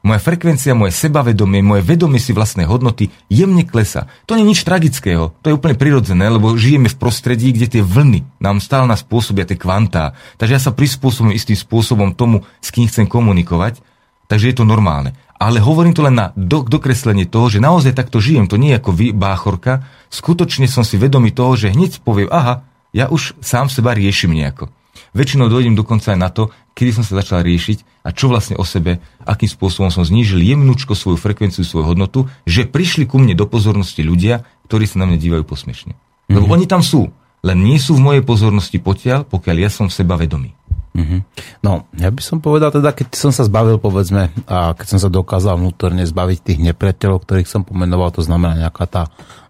Moja 0.00 0.16
frekvencia, 0.16 0.72
moje 0.72 0.96
sebavedomie, 0.96 1.60
moje 1.60 1.84
vedomie 1.84 2.16
si 2.16 2.32
vlastnej 2.32 2.64
hodnoty 2.64 3.12
jemne 3.28 3.68
klesa. 3.68 4.08
To 4.24 4.32
nie 4.32 4.48
je 4.48 4.50
nič 4.56 4.60
tragického, 4.64 5.36
to 5.44 5.52
je 5.52 5.56
úplne 5.60 5.76
prirodzené, 5.76 6.24
lebo 6.24 6.56
žijeme 6.56 6.88
v 6.88 6.96
prostredí, 6.96 7.52
kde 7.52 7.68
tie 7.68 7.82
vlny 7.84 8.40
nám 8.40 8.64
stále 8.64 8.88
nás 8.88 9.04
spôsobia 9.04 9.44
tie 9.44 9.60
kvantá. 9.60 10.16
Takže 10.40 10.56
ja 10.56 10.60
sa 10.60 10.72
prispôsobím 10.72 11.36
istým 11.36 11.52
spôsobom 11.52 12.16
tomu, 12.16 12.48
s 12.64 12.72
kým 12.72 12.88
chcem 12.88 13.04
komunikovať, 13.04 13.84
takže 14.24 14.48
je 14.48 14.56
to 14.56 14.64
normálne. 14.64 15.12
Ale 15.36 15.60
hovorím 15.60 15.92
to 15.92 16.04
len 16.04 16.16
na 16.16 16.32
do, 16.32 16.64
dokreslenie 16.64 17.28
toho, 17.28 17.52
že 17.52 17.60
naozaj 17.60 17.92
takto 17.92 18.24
žijem, 18.24 18.48
to 18.48 18.56
nie 18.56 18.72
je 18.72 18.80
ako 18.80 18.92
vy, 18.96 19.12
báchorka. 19.12 19.84
Skutočne 20.08 20.64
som 20.64 20.80
si 20.80 20.96
vedomý 20.96 21.32
toho, 21.32 21.60
že 21.60 21.72
hneď 21.76 22.00
poviem, 22.00 22.32
aha, 22.32 22.64
ja 22.96 23.12
už 23.12 23.36
sám 23.44 23.68
seba 23.68 23.92
riešim 23.92 24.32
nejako. 24.32 24.72
Väčšinou 25.12 25.50
dojdem 25.50 25.74
dokonca 25.74 26.14
aj 26.14 26.18
na 26.20 26.30
to, 26.30 26.54
kedy 26.80 26.96
som 26.96 27.04
sa 27.04 27.20
začal 27.20 27.44
riešiť 27.44 28.08
a 28.08 28.16
čo 28.16 28.32
vlastne 28.32 28.56
o 28.56 28.64
sebe, 28.64 29.04
akým 29.28 29.52
spôsobom 29.52 29.92
som 29.92 30.00
znížil 30.00 30.40
jemnúčko 30.40 30.96
svoju 30.96 31.20
frekvenciu, 31.20 31.60
svoju 31.60 31.92
hodnotu, 31.92 32.32
že 32.48 32.64
prišli 32.64 33.04
ku 33.04 33.20
mne 33.20 33.36
do 33.36 33.44
pozornosti 33.44 34.00
ľudia, 34.00 34.48
ktorí 34.64 34.88
sa 34.88 35.04
na 35.04 35.12
mňa 35.12 35.18
dívajú 35.20 35.44
posmešne. 35.44 35.92
Mm-hmm. 35.92 36.32
Lebo 36.40 36.48
oni 36.48 36.64
tam 36.64 36.80
sú, 36.80 37.12
len 37.44 37.60
nie 37.60 37.76
sú 37.76 38.00
v 38.00 38.04
mojej 38.08 38.24
pozornosti 38.24 38.80
potiaľ, 38.80 39.28
pokiaľ 39.28 39.56
ja 39.60 39.68
som 39.68 39.92
v 39.92 39.96
seba 40.00 40.16
vedomý. 40.16 40.56
Mm-hmm. 40.90 41.20
No, 41.62 41.86
ja 41.94 42.10
by 42.10 42.22
som 42.22 42.42
povedal 42.42 42.74
teda, 42.74 42.90
keď 42.90 43.14
som 43.14 43.30
sa 43.30 43.46
zbavil, 43.46 43.78
povedzme, 43.78 44.34
a 44.50 44.74
keď 44.74 44.86
som 44.96 44.98
sa 44.98 45.06
dokázal 45.06 45.54
vnútorne 45.54 46.02
zbaviť 46.02 46.38
tých 46.42 46.60
nepriateľov, 46.66 47.22
ktorých 47.22 47.46
som 47.46 47.62
pomenoval, 47.62 48.10
to 48.10 48.26
znamená 48.26 48.58
nejaká 48.58 48.84
tá 48.90 49.02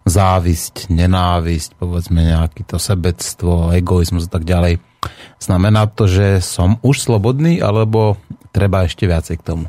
závisť, 0.05 0.93
nenávisť, 0.93 1.81
povedzme 1.81 2.21
nejaký 2.21 2.61
to 2.65 2.77
sebectvo, 2.77 3.73
egoizmus 3.73 4.29
a 4.29 4.31
tak 4.37 4.45
ďalej. 4.45 4.81
Znamená 5.41 5.89
to, 5.89 6.05
že 6.05 6.45
som 6.45 6.77
už 6.85 7.01
slobodný, 7.01 7.57
alebo 7.57 8.21
treba 8.53 8.85
ešte 8.85 9.09
viacej 9.09 9.41
k 9.41 9.45
tomu? 9.45 9.65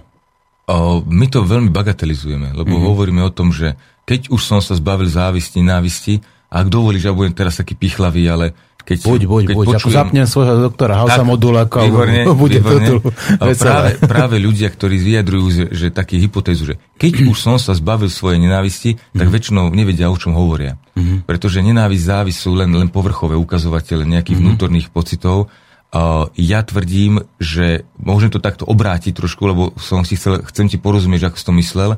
O, 0.69 1.01
my 1.03 1.27
to 1.33 1.41
veľmi 1.43 1.73
bagatelizujeme, 1.73 2.53
lebo 2.53 2.77
mm-hmm. 2.77 2.91
hovoríme 2.93 3.23
o 3.25 3.33
tom, 3.33 3.49
že 3.49 3.81
keď 4.05 4.29
už 4.29 4.41
som 4.45 4.61
sa 4.61 4.77
zbavil 4.77 5.09
závisti, 5.09 5.65
nenávisti, 5.65 6.21
ak 6.53 6.69
dovolíš, 6.69 7.09
ja 7.09 7.17
budem 7.17 7.33
teraz 7.33 7.57
taký 7.57 7.73
pichlavý, 7.73 8.29
ale 8.29 8.53
keď, 8.83 8.99
Buď, 9.01 9.21
buď, 9.25 9.43
keď 9.45 9.55
buď. 9.55 9.65
Ako 9.65 9.75
počujem, 9.81 9.97
zapnem 9.97 10.27
svojho 10.27 10.55
doktora 10.61 10.95
Hausa 10.97 11.23
Modulaka, 11.23 11.79
výborne, 11.81 12.27
bude 12.43 12.59
výborne. 12.59 12.89
to 12.89 12.95
tu 12.99 13.55
práve, 13.57 13.91
práve 14.13 14.37
ľudia, 14.37 14.69
ktorí 14.69 14.97
vyjadrujú, 14.97 15.47
že, 15.49 15.65
že 15.71 15.87
také 15.89 16.17
hypotézu, 16.17 16.63
že 16.65 16.75
keď 16.95 17.25
už 17.25 17.37
som 17.37 17.57
sa 17.57 17.73
zbavil 17.73 18.07
svojej 18.07 18.39
nenávisti, 18.39 18.99
tak 19.11 19.27
Mhm. 19.27 19.33
väčšinou 19.33 19.65
nevedia, 19.69 20.07
o 20.07 20.17
čom 20.17 20.33
hovoria. 20.33 20.77
Pretože 21.23 21.59
nenávisť, 21.59 22.05
závisť 22.05 22.39
sú 22.39 22.53
len, 22.53 22.69
len 22.69 22.87
povrchové 22.87 23.33
ukazovatele 23.35 24.05
nejakých 24.05 24.37
Mhm. 24.37 24.43
vnútorných 24.45 24.89
pocitov. 24.89 25.49
Ja 26.35 26.61
tvrdím, 26.61 27.21
že 27.37 27.85
môžem 27.97 28.29
to 28.29 28.39
takto 28.39 28.65
obrátiť 28.65 29.13
trošku, 29.15 29.45
lebo 29.45 29.63
som 29.77 30.03
si 30.03 30.17
chcel, 30.17 30.41
chcem 30.43 30.67
ti 30.67 30.77
porozumieť, 30.77 31.29
ako 31.29 31.37
si 31.37 31.45
to 31.45 31.55
myslel. 31.55 31.91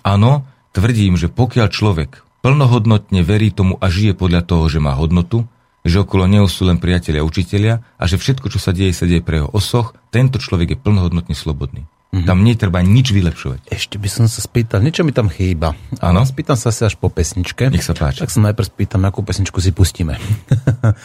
Áno, 0.00 0.46
tvrdím, 0.70 1.14
že 1.14 1.26
pokiaľ 1.26 1.66
človek 1.68 2.10
plnohodnotne 2.40 3.20
verí 3.20 3.50
tomu 3.50 3.76
a 3.76 3.86
žije 3.86 4.14
podľa 4.14 4.42
toho, 4.42 4.64
že 4.64 4.78
má 4.78 4.94
hodnotu, 4.94 5.44
že 5.82 5.96
okolo 5.98 6.24
neho 6.24 6.44
sú 6.44 6.64
len 6.64 6.76
priatelia 6.76 7.22
a 7.22 7.28
učitelia 7.28 7.74
a 7.96 8.04
že 8.04 8.16
všetko, 8.16 8.46
čo 8.48 8.60
sa 8.60 8.70
deje, 8.70 8.92
sa 8.92 9.08
deje 9.08 9.20
pre 9.20 9.40
jeho 9.40 9.48
osoch, 9.48 9.96
tento 10.08 10.36
človek 10.36 10.74
je 10.74 10.78
plnohodnotne 10.78 11.32
slobodný. 11.32 11.88
Mm-hmm. 12.10 12.26
Tam 12.26 12.42
netreba 12.42 12.82
nič 12.82 13.14
vylepšovať. 13.14 13.70
Ešte 13.70 13.94
by 13.94 14.10
som 14.10 14.26
sa 14.26 14.42
spýtal, 14.42 14.82
niečo 14.82 15.06
mi 15.06 15.14
tam 15.14 15.30
chýba. 15.30 15.78
Áno. 16.02 16.26
Spýtam 16.26 16.58
sa 16.58 16.74
asi 16.74 16.82
až 16.82 16.98
po 16.98 17.06
pesničke. 17.06 17.70
Nech 17.70 17.86
sa 17.86 17.94
páči. 17.94 18.26
Tak 18.26 18.34
sa 18.34 18.42
najprv 18.50 18.66
spýtam, 18.66 19.06
akú 19.06 19.22
pesničku 19.22 19.62
si 19.62 19.70
pustíme. 19.70 20.18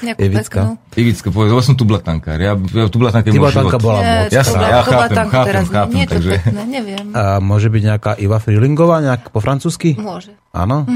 Nejakú 0.02 0.18
peknú. 0.42 0.82
Ivicka, 0.98 1.30
povedz, 1.30 1.54
lebo 1.54 1.62
som 1.62 1.78
tu 1.78 1.86
blatankár. 1.86 2.42
Ja, 2.42 2.58
ja 2.58 2.90
tu 2.90 2.98
blatankár 2.98 3.30
Ty 3.30 3.38
môj 3.38 3.54
blatanka 3.54 3.78
život. 3.78 3.86
bola 3.86 4.00
moc. 4.02 4.30
ja 4.34 4.42
to 4.42 4.52
bola 4.52 4.66
chápem, 4.66 5.28
chápem, 5.30 5.46
teraz. 5.46 5.66
chápem, 5.70 5.98
takže- 6.10 6.34
pekné, 6.42 6.64
neviem. 6.66 7.06
A 7.14 7.22
môže 7.38 7.70
byť 7.70 7.82
nejaká 7.86 8.12
Iva 8.18 8.38
Freelingová, 8.42 8.98
nejak 9.06 9.30
po 9.30 9.40
francúzsky? 9.46 9.94
Môže. 10.02 10.34
Áno? 10.58 10.90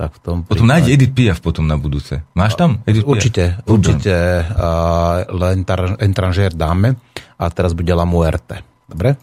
Tak 0.00 0.16
v 0.16 0.20
tom 0.24 0.36
Potom 0.48 0.64
prípade- 0.64 0.88
nájde 0.88 0.90
Edith 0.96 1.12
Piaf 1.12 1.38
potom 1.44 1.68
na 1.68 1.76
budúce. 1.76 2.24
Máš 2.32 2.56
tam? 2.56 2.80
Edith 2.88 3.04
Piaf? 3.04 3.12
Určite, 3.20 3.44
určite 3.68 4.14
uh, 4.48 5.28
L'Entranger 5.28 6.56
dáme 6.56 6.96
a 7.36 7.44
teraz 7.52 7.76
bude 7.76 7.92
La 7.92 8.08
Muerte. 8.08 8.64
Dobre? 8.88 9.20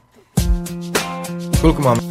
Koľko 1.57 1.81
máme? 1.81 2.01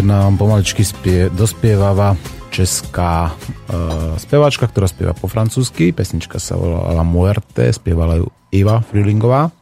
Tak 0.00 0.08
nám 0.08 0.40
pomaličky 0.40 0.80
spie, 0.80 1.28
dospievava 1.28 2.16
česká 2.48 3.36
uh, 3.36 4.16
speváčka, 4.16 4.64
ktorá 4.64 4.88
spieva 4.88 5.12
po 5.12 5.28
francúzsky. 5.28 5.92
Pesnička 5.92 6.40
sa 6.40 6.56
volá 6.56 6.88
La 6.96 7.04
Muerte, 7.04 7.68
spievala 7.68 8.16
ju 8.16 8.32
Iva 8.48 8.80
Frilingová. 8.80 9.52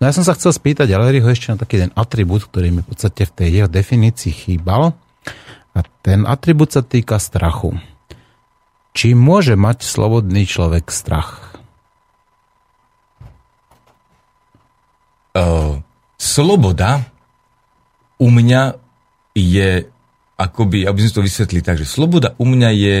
No 0.00 0.08
ja 0.08 0.16
som 0.16 0.24
sa 0.24 0.32
chcel 0.32 0.56
spýtať 0.56 0.88
Aleriho 0.88 1.28
ešte 1.28 1.52
na 1.52 1.60
taký 1.60 1.84
ten 1.84 1.92
atribút, 1.92 2.48
ktorý 2.48 2.72
mi 2.72 2.80
v 2.80 2.88
podstate 2.88 3.28
v 3.28 3.32
tej 3.36 3.48
jeho 3.60 3.68
definícii 3.68 4.32
chýbal. 4.32 4.96
A 5.76 5.84
ten 6.00 6.24
atribút 6.24 6.72
sa 6.72 6.80
týka 6.80 7.20
strachu. 7.20 7.76
Či 8.94 9.18
môže 9.18 9.58
mať 9.58 9.82
slobodný 9.82 10.46
človek 10.46 10.86
strach? 10.88 11.58
Uh, 15.34 15.82
sloboda 16.14 17.10
u 18.22 18.30
mňa 18.30 18.78
je, 19.34 19.90
akoby, 20.38 20.86
aby 20.86 20.98
sme 21.02 21.10
to 21.10 21.26
vysvetli 21.26 21.58
tak, 21.58 21.82
že 21.82 21.90
sloboda 21.90 22.38
u 22.38 22.46
mňa 22.46 22.70
je 22.70 22.96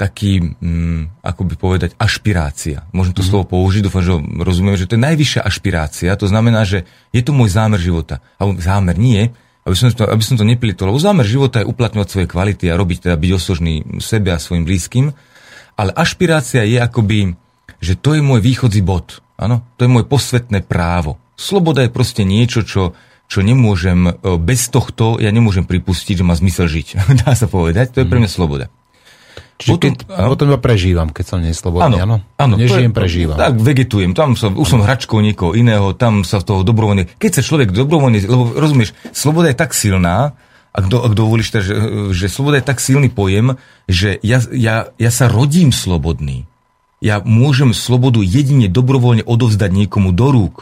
taký, 0.00 0.40
mm, 0.40 1.20
ako 1.20 1.42
by 1.44 1.54
povedať, 1.60 1.90
ašpirácia. 2.00 2.88
Môžem 2.92 3.12
to 3.12 3.20
mm. 3.20 3.28
slovo 3.28 3.44
použiť, 3.48 3.84
dúfam, 3.84 4.00
že 4.00 4.16
rozumiem, 4.16 4.80
že 4.80 4.88
to 4.88 4.96
je 4.96 5.04
najvyššia 5.08 5.44
ašpirácia. 5.44 6.16
To 6.16 6.24
znamená, 6.24 6.64
že 6.64 6.88
je 7.12 7.20
to 7.20 7.36
môj 7.36 7.52
zámer 7.52 7.76
života. 7.76 8.24
Alebo 8.40 8.56
zámer 8.60 8.96
nie, 8.96 9.28
aby 9.68 9.76
som 9.76 9.92
to, 9.92 10.08
aby 10.08 10.24
som 10.24 10.40
to 10.40 10.48
neplitol. 10.48 10.88
Lebo 10.88 11.00
zámer 11.00 11.28
života 11.28 11.60
je 11.60 11.68
uplatňovať 11.68 12.08
svoje 12.08 12.26
kvality 12.32 12.72
a 12.72 12.80
robiť, 12.80 13.08
teda 13.08 13.16
byť 13.20 13.32
osožný 13.36 13.84
sebe 14.00 14.32
a 14.32 14.40
svojim 14.40 14.64
blízkym. 14.64 15.12
Ale 15.80 15.96
ašpirácia 15.96 16.68
je 16.68 16.76
akoby, 16.76 17.32
že 17.80 17.96
to 17.96 18.12
je 18.12 18.20
môj 18.20 18.44
východzí 18.44 18.84
bod. 18.84 19.24
Áno, 19.40 19.64
to 19.80 19.88
je 19.88 19.90
môj 19.90 20.04
posvetné 20.04 20.60
právo. 20.68 21.16
Sloboda 21.40 21.80
je 21.80 21.88
proste 21.88 22.28
niečo, 22.28 22.60
čo, 22.60 22.92
čo 23.24 23.40
nemôžem, 23.40 24.12
e, 24.12 24.36
bez 24.36 24.68
tohto 24.68 25.16
ja 25.16 25.32
nemôžem 25.32 25.64
pripustiť, 25.64 26.20
že 26.20 26.24
má 26.28 26.36
zmysel 26.36 26.68
žiť. 26.68 27.00
Dá 27.24 27.32
sa 27.32 27.48
povedať, 27.48 27.96
to 27.96 28.04
je 28.04 28.06
pre 28.12 28.20
mňa 28.20 28.28
sloboda. 28.28 28.68
Čiže 29.60 29.72
potom, 29.76 29.92
keď, 29.92 29.96
potom 30.36 30.46
iba 30.52 30.60
prežívam, 30.60 31.08
keď 31.12 31.24
som 31.24 31.38
neslobodný, 31.40 32.00
áno? 32.00 32.24
Áno, 32.36 32.54
nežijem, 32.56 32.92
prežívam. 32.96 33.36
Tak 33.36 33.60
vegetujem, 33.60 34.16
tam 34.16 34.32
som, 34.32 34.56
už 34.56 34.68
som 34.68 34.80
hračkou 34.80 35.20
niekoho 35.20 35.52
iného, 35.52 35.96
tam 35.96 36.24
sa 36.24 36.40
v 36.40 36.48
toho 36.48 36.60
dobrovoľne... 36.64 37.08
Keď 37.20 37.40
sa 37.40 37.42
človek 37.44 37.72
dobrovoľne, 37.72 38.24
lebo 38.24 38.56
rozumieš, 38.56 38.96
sloboda 39.12 39.52
je 39.52 39.56
tak 39.60 39.76
silná, 39.76 40.32
ak, 40.70 40.84
do, 40.86 41.02
ak 41.02 41.12
dovolíš, 41.14 41.50
že, 41.50 41.74
že 42.14 42.26
sloboda 42.30 42.62
je 42.62 42.68
tak 42.68 42.78
silný 42.78 43.10
pojem, 43.10 43.58
že 43.90 44.18
ja, 44.22 44.38
ja, 44.54 44.94
ja 44.94 45.10
sa 45.10 45.26
rodím 45.26 45.74
slobodný. 45.74 46.46
Ja 47.00 47.18
môžem 47.24 47.72
slobodu 47.72 48.20
jedine 48.20 48.68
dobrovoľne 48.68 49.24
odovzdať 49.24 49.70
niekomu 49.72 50.12
do 50.12 50.28
rúk. 50.30 50.56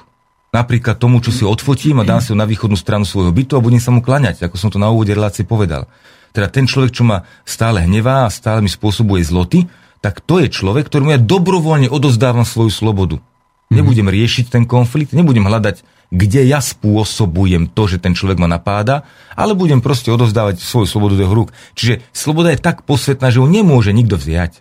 Napríklad 0.55 0.97
tomu, 0.97 1.21
čo 1.21 1.29
si 1.29 1.45
odfotím 1.45 2.01
a 2.01 2.09
dám 2.09 2.25
si 2.25 2.33
ho 2.33 2.37
na 2.39 2.49
východnú 2.49 2.79
stranu 2.79 3.05
svojho 3.05 3.35
bytu 3.35 3.59
a 3.59 3.65
budem 3.65 3.83
sa 3.83 3.93
mu 3.93 4.01
klaňať, 4.01 4.49
ako 4.49 4.57
som 4.57 4.73
to 4.73 4.81
na 4.81 4.89
úvode 4.89 5.13
relácie 5.13 5.45
povedal 5.45 5.85
teda 6.33 6.49
ten 6.53 6.69
človek, 6.69 6.93
čo 6.93 7.03
ma 7.03 7.25
stále 7.43 7.85
hnevá 7.85 8.29
a 8.29 8.33
stále 8.33 8.61
mi 8.61 8.71
spôsobuje 8.71 9.25
zloty, 9.25 9.67
tak 9.99 10.23
to 10.23 10.39
je 10.39 10.53
človek, 10.53 10.87
ktorému 10.87 11.11
ja 11.17 11.21
dobrovoľne 11.21 11.91
odozdávam 11.91 12.47
svoju 12.47 12.71
slobodu. 12.71 13.17
Mm-hmm. 13.19 13.75
Nebudem 13.75 14.09
riešiť 14.09 14.47
ten 14.53 14.65
konflikt, 14.69 15.11
nebudem 15.11 15.45
hľadať, 15.45 15.83
kde 16.09 16.49
ja 16.49 16.65
spôsobujem 16.65 17.69
to, 17.69 17.85
že 17.85 18.01
ten 18.01 18.17
človek 18.17 18.41
ma 18.41 18.49
napáda, 18.49 19.05
ale 19.37 19.53
budem 19.53 19.85
proste 19.85 20.09
odozdávať 20.09 20.61
svoju 20.61 20.89
slobodu 20.89 21.15
do 21.21 21.25
jeho 21.25 21.37
rúk. 21.37 21.51
Čiže 21.77 22.01
sloboda 22.17 22.53
je 22.53 22.65
tak 22.65 22.89
posvetná, 22.89 23.29
že 23.29 23.45
ho 23.45 23.49
nemôže 23.49 23.93
nikto 23.93 24.17
vziať. 24.17 24.53
E, 24.57 24.61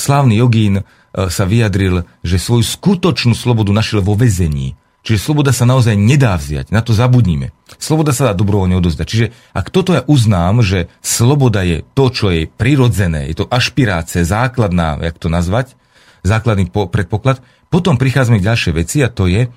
slávny 0.00 0.40
jogín 0.40 0.80
e, 0.80 0.82
sa 1.28 1.44
vyjadril, 1.44 2.08
že 2.24 2.40
svoju 2.40 2.64
skutočnú 2.64 3.36
slobodu 3.36 3.68
našiel 3.76 4.00
vo 4.00 4.16
vezení. 4.16 4.72
Čiže 5.02 5.18
sloboda 5.18 5.50
sa 5.50 5.66
naozaj 5.66 5.98
nedá 5.98 6.38
vziať, 6.38 6.70
na 6.70 6.78
to 6.78 6.94
zabudnime. 6.94 7.50
Sloboda 7.82 8.14
sa 8.14 8.30
dá 8.30 8.38
dobrovoľne 8.38 8.78
odozdať. 8.78 9.06
Čiže 9.10 9.26
ak 9.50 9.74
toto 9.74 9.98
ja 9.98 10.06
uznám, 10.06 10.62
že 10.62 10.86
sloboda 11.02 11.66
je 11.66 11.82
to, 11.98 12.06
čo 12.14 12.30
je 12.30 12.46
prirodzené, 12.46 13.26
je 13.34 13.42
to 13.42 13.50
ašpirácia, 13.50 14.22
základná, 14.22 15.02
jak 15.02 15.18
to 15.18 15.26
nazvať, 15.26 15.74
základný 16.22 16.70
predpoklad, 16.70 17.42
potom 17.66 17.98
prichádzame 17.98 18.38
k 18.38 18.46
ďalšej 18.46 18.72
veci 18.78 19.02
a 19.02 19.10
to 19.10 19.26
je, 19.26 19.50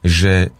že 0.00 0.54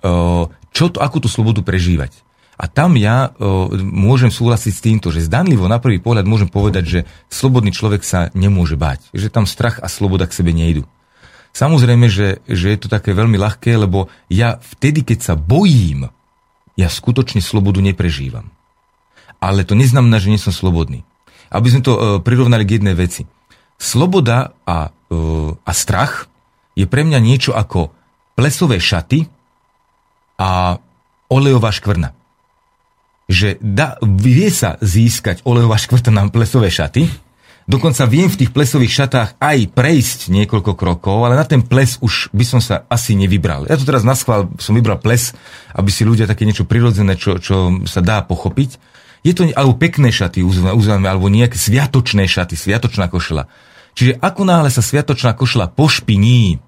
čo 0.70 0.84
to, 0.88 0.99
akú 1.03 1.18
tú 1.18 1.28
slobodu 1.28 1.61
prežívať. 1.66 2.14
A 2.61 2.68
tam 2.68 2.93
ja 3.01 3.32
o, 3.32 3.72
môžem 3.80 4.28
súhlasiť 4.28 4.72
s 4.76 4.84
týmto, 4.84 5.09
že 5.09 5.24
zdanlivo 5.24 5.64
na 5.64 5.80
prvý 5.80 5.97
pohľad 5.97 6.28
môžem 6.28 6.45
povedať, 6.45 6.84
že 6.84 7.01
slobodný 7.32 7.72
človek 7.72 8.05
sa 8.05 8.28
nemôže 8.36 8.76
báť. 8.76 9.09
Že 9.16 9.32
tam 9.32 9.45
strach 9.49 9.80
a 9.80 9.88
sloboda 9.88 10.28
k 10.28 10.36
sebe 10.36 10.53
nejdu. 10.53 10.84
Samozrejme, 11.57 12.12
že, 12.12 12.45
že 12.45 12.76
je 12.76 12.78
to 12.78 12.93
také 12.93 13.16
veľmi 13.16 13.41
ľahké, 13.41 13.80
lebo 13.80 14.12
ja 14.28 14.61
vtedy, 14.61 15.09
keď 15.09 15.32
sa 15.32 15.34
bojím, 15.41 16.12
ja 16.76 16.93
skutočne 16.93 17.41
slobodu 17.41 17.80
neprežívam. 17.80 18.53
Ale 19.41 19.64
to 19.64 19.72
neznamená, 19.72 20.20
že 20.20 20.28
nie 20.28 20.36
som 20.36 20.53
slobodný. 20.53 21.01
Aby 21.49 21.72
sme 21.72 21.82
to 21.82 21.93
uh, 21.97 22.03
prirovnali 22.20 22.68
k 22.68 22.76
jednej 22.76 22.93
veci. 22.93 23.24
Sloboda 23.80 24.53
a, 24.68 24.93
uh, 24.93 25.57
a 25.64 25.72
strach 25.72 26.28
je 26.76 26.84
pre 26.84 27.09
mňa 27.09 27.18
niečo 27.24 27.57
ako 27.57 27.97
plesové 28.41 28.80
šaty 28.80 29.28
a 30.41 30.80
olejová 31.28 31.68
škvrna. 31.68 32.16
Že 33.28 33.61
da, 33.61 34.01
vie 34.01 34.49
sa 34.49 34.80
získať 34.80 35.45
olejová 35.45 35.76
škvrna 35.76 36.24
na 36.24 36.32
plesové 36.32 36.72
šaty, 36.72 37.05
Dokonca 37.70 38.03
viem 38.11 38.26
v 38.26 38.34
tých 38.34 38.51
plesových 38.51 38.91
šatách 38.91 39.38
aj 39.38 39.70
prejsť 39.70 40.34
niekoľko 40.34 40.74
krokov, 40.74 41.22
ale 41.22 41.38
na 41.38 41.47
ten 41.47 41.62
ples 41.62 42.03
už 42.03 42.34
by 42.34 42.43
som 42.43 42.59
sa 42.59 42.82
asi 42.91 43.14
nevybral. 43.14 43.62
Ja 43.70 43.78
to 43.78 43.86
teraz 43.86 44.03
na 44.03 44.18
schvál 44.18 44.51
som 44.59 44.74
vybral 44.74 44.99
ples, 44.99 45.38
aby 45.78 45.86
si 45.86 46.03
ľudia 46.03 46.26
také 46.26 46.43
niečo 46.43 46.66
prirodzené, 46.66 47.14
čo, 47.14 47.38
čo 47.38 47.86
sa 47.86 48.03
dá 48.03 48.26
pochopiť. 48.26 48.74
Je 49.22 49.30
to 49.30 49.47
alebo 49.55 49.78
pekné 49.78 50.11
šaty, 50.11 50.43
uznáme, 50.43 51.07
alebo 51.07 51.30
nejaké 51.30 51.55
sviatočné 51.55 52.26
šaty, 52.26 52.59
sviatočná 52.59 53.07
košela. 53.07 53.47
Čiže 53.95 54.18
ako 54.18 54.43
náhle 54.51 54.74
sa 54.74 54.82
sviatočná 54.82 55.38
košela 55.38 55.70
pošpiní 55.70 56.59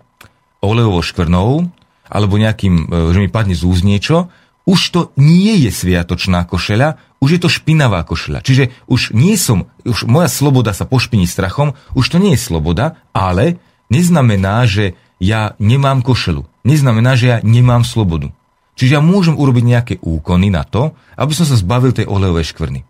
olejovou 0.62 1.02
škvrnou, 1.02 1.68
alebo 2.08 2.34
nejakým, 2.38 2.74
e, 2.86 3.12
že 3.12 3.18
mi 3.18 3.28
padne 3.28 3.58
z 3.58 3.66
úz 3.66 3.82
niečo, 3.82 4.30
už 4.62 4.80
to 4.94 5.00
nie 5.18 5.58
je 5.66 5.74
sviatočná 5.74 6.46
košeľa, 6.46 7.02
už 7.18 7.28
je 7.34 7.40
to 7.42 7.50
špinavá 7.50 8.06
košľa. 8.06 8.46
Čiže 8.46 8.70
už 8.86 9.10
nie 9.10 9.34
som, 9.34 9.66
už 9.82 10.06
moja 10.06 10.30
sloboda 10.30 10.70
sa 10.70 10.86
pošpiní 10.86 11.26
strachom, 11.26 11.74
už 11.98 12.14
to 12.14 12.16
nie 12.22 12.38
je 12.38 12.44
sloboda, 12.46 12.94
ale 13.10 13.58
neznamená, 13.90 14.62
že 14.70 14.94
ja 15.18 15.58
nemám 15.58 16.06
košelu. 16.06 16.46
Neznamená, 16.62 17.18
že 17.18 17.26
ja 17.26 17.36
nemám 17.42 17.82
slobodu. 17.82 18.30
Čiže 18.78 18.98
ja 18.98 19.02
môžem 19.02 19.34
urobiť 19.34 19.64
nejaké 19.66 19.94
úkony 19.98 20.48
na 20.50 20.62
to, 20.62 20.94
aby 21.18 21.32
som 21.34 21.46
sa 21.46 21.58
zbavil 21.58 21.90
tej 21.90 22.06
olejovej 22.06 22.54
škvrny. 22.54 22.80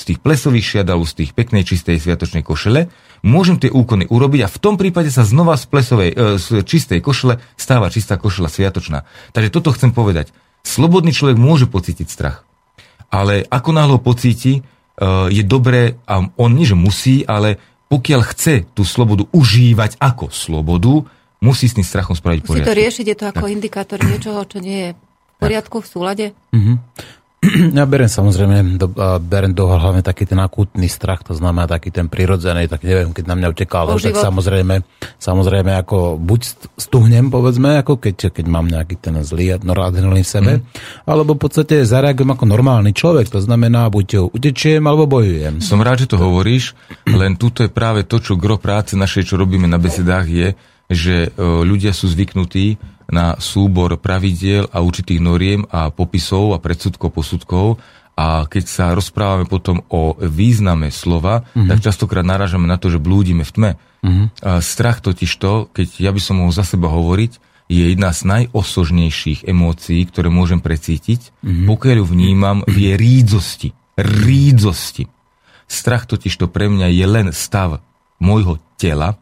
Z 0.00 0.02
tých 0.08 0.18
plesových 0.24 0.64
šiadov, 0.64 1.04
z 1.04 1.12
tých 1.20 1.36
peknej, 1.36 1.68
čistej, 1.68 2.00
sviatočnej 2.00 2.40
košele, 2.40 2.88
môžem 3.20 3.60
tie 3.60 3.68
úkony 3.68 4.08
urobiť 4.08 4.48
a 4.48 4.48
v 4.48 4.58
tom 4.64 4.80
prípade 4.80 5.12
sa 5.12 5.28
znova 5.28 5.60
z 5.60 5.68
plesovej, 5.68 6.10
e, 6.16 6.40
z 6.40 6.64
čistej 6.64 7.04
košele 7.04 7.36
stáva 7.60 7.92
čistá 7.92 8.16
košela 8.16 8.48
sviatočná. 8.48 9.04
Takže 9.36 9.52
toto 9.52 9.76
chcem 9.76 9.92
povedať. 9.92 10.32
Slobodný 10.64 11.12
človek 11.12 11.36
môže 11.36 11.68
pocítiť 11.68 12.08
strach 12.08 12.48
ale 13.10 13.44
ako 13.50 13.70
náhle 13.74 13.98
pocíti, 13.98 14.62
e, 14.62 14.62
je 15.34 15.42
dobré, 15.42 15.98
a 16.06 16.22
on 16.38 16.50
nie 16.54 16.64
že 16.64 16.78
musí, 16.78 17.26
ale 17.26 17.58
pokiaľ 17.90 18.20
chce 18.22 18.70
tú 18.70 18.86
slobodu 18.86 19.26
užívať 19.34 19.98
ako 19.98 20.30
slobodu, 20.30 21.02
musí 21.42 21.66
s 21.66 21.74
tým 21.74 21.82
strachom 21.82 22.14
spraviť 22.14 22.46
poriadok. 22.46 22.62
Musí 22.62 22.70
to 22.70 22.80
riešiť, 22.80 23.04
je 23.10 23.16
to 23.18 23.26
ako 23.26 23.46
tak. 23.50 23.52
indikátor 23.52 23.98
niečoho, 23.98 24.40
čo 24.46 24.62
nie 24.62 24.78
je 24.78 24.90
v 24.94 25.34
poriadku, 25.42 25.82
v 25.82 25.88
súlade? 25.90 26.26
Mm-hmm. 26.54 26.76
Ja 27.76 27.88
berem 27.88 28.08
samozrejme, 28.08 28.76
do, 28.76 28.92
berem 29.24 29.56
do 29.56 29.64
hlavne 29.64 30.04
taký 30.04 30.28
ten 30.28 30.36
akútny 30.36 30.92
strach, 30.92 31.24
to 31.24 31.32
znamená 31.32 31.64
taký 31.64 31.88
ten 31.88 32.12
prirodzený, 32.12 32.68
tak 32.68 32.84
neviem, 32.84 33.16
keď 33.16 33.24
na 33.32 33.34
mňa 33.40 33.48
utekal, 33.56 33.96
tak 33.96 34.12
samozrejme, 34.12 34.84
samozrejme 35.16 35.72
ako 35.80 36.20
buď 36.20 36.40
stuhnem, 36.76 37.32
povedzme, 37.32 37.80
ako 37.80 37.96
keď, 37.96 38.36
keď 38.36 38.44
mám 38.44 38.68
nejaký 38.68 39.00
ten 39.00 39.16
zlý 39.24 39.56
noradrenalín 39.64 40.24
v 40.24 40.28
sebe, 40.28 40.52
mm. 40.60 41.08
alebo 41.08 41.32
v 41.32 41.40
podstate 41.48 41.80
zareagujem 41.88 42.28
ako 42.28 42.44
normálny 42.44 42.92
človek, 42.92 43.32
to 43.32 43.40
znamená, 43.40 43.88
buď 43.88 44.36
utečiem, 44.36 44.84
alebo 44.84 45.08
bojujem. 45.08 45.64
Som 45.64 45.80
rád, 45.80 46.04
že 46.04 46.12
to 46.12 46.20
hovoríš, 46.20 46.76
len 47.08 47.40
tuto 47.40 47.64
je 47.64 47.72
práve 47.72 48.04
to, 48.04 48.20
čo 48.20 48.36
gro 48.36 48.60
práce 48.60 48.92
našej, 48.92 49.32
čo 49.32 49.40
robíme 49.40 49.64
na 49.64 49.80
besedách, 49.80 50.26
je, 50.28 50.48
že 50.90 51.30
e, 51.30 51.40
ľudia 51.40 51.94
sú 51.94 52.10
zvyknutí 52.10 52.76
na 53.10 53.36
súbor 53.42 53.98
pravidiel 53.98 54.70
a 54.70 54.80
určitých 54.80 55.20
noriem 55.20 55.66
a 55.68 55.90
popisov 55.90 56.54
a 56.54 56.62
predsudkov, 56.62 57.10
posudkov 57.10 57.66
a 58.20 58.44
keď 58.44 58.64
sa 58.68 58.84
rozprávame 58.92 59.48
potom 59.48 59.80
o 59.88 60.12
význame 60.20 60.92
slova, 60.92 61.40
mm-hmm. 61.40 61.68
tak 61.72 61.78
častokrát 61.80 62.20
narážame 62.20 62.68
na 62.68 62.76
to, 62.76 62.92
že 62.92 63.00
blúdime 63.00 63.48
v 63.48 63.52
tme. 63.54 63.70
Mm-hmm. 64.04 64.26
A 64.44 64.60
strach 64.60 65.00
totiž 65.00 65.30
to, 65.40 65.72
keď 65.72 65.88
ja 65.96 66.10
by 66.12 66.20
som 66.20 66.44
mohol 66.44 66.52
za 66.52 66.68
seba 66.68 66.92
hovoriť, 66.92 67.40
je 67.70 67.94
jedna 67.94 68.10
z 68.10 68.26
najosožnejších 68.28 69.46
emócií, 69.46 70.02
ktoré 70.04 70.28
môžem 70.28 70.60
precítiť, 70.60 71.32
mm-hmm. 71.40 71.66
pokiaľ 71.70 71.96
ju 72.02 72.06
vnímam 72.12 72.58
v 72.66 72.76
jej 72.76 72.96
rídzosti. 72.98 73.68
Rídzosti. 73.96 75.08
Strach 75.70 76.04
totiž 76.04 76.34
to 76.34 76.50
pre 76.50 76.66
mňa 76.66 76.90
je 76.90 77.06
len 77.06 77.28
stav 77.30 77.80
môjho 78.20 78.60
tela, 78.74 79.16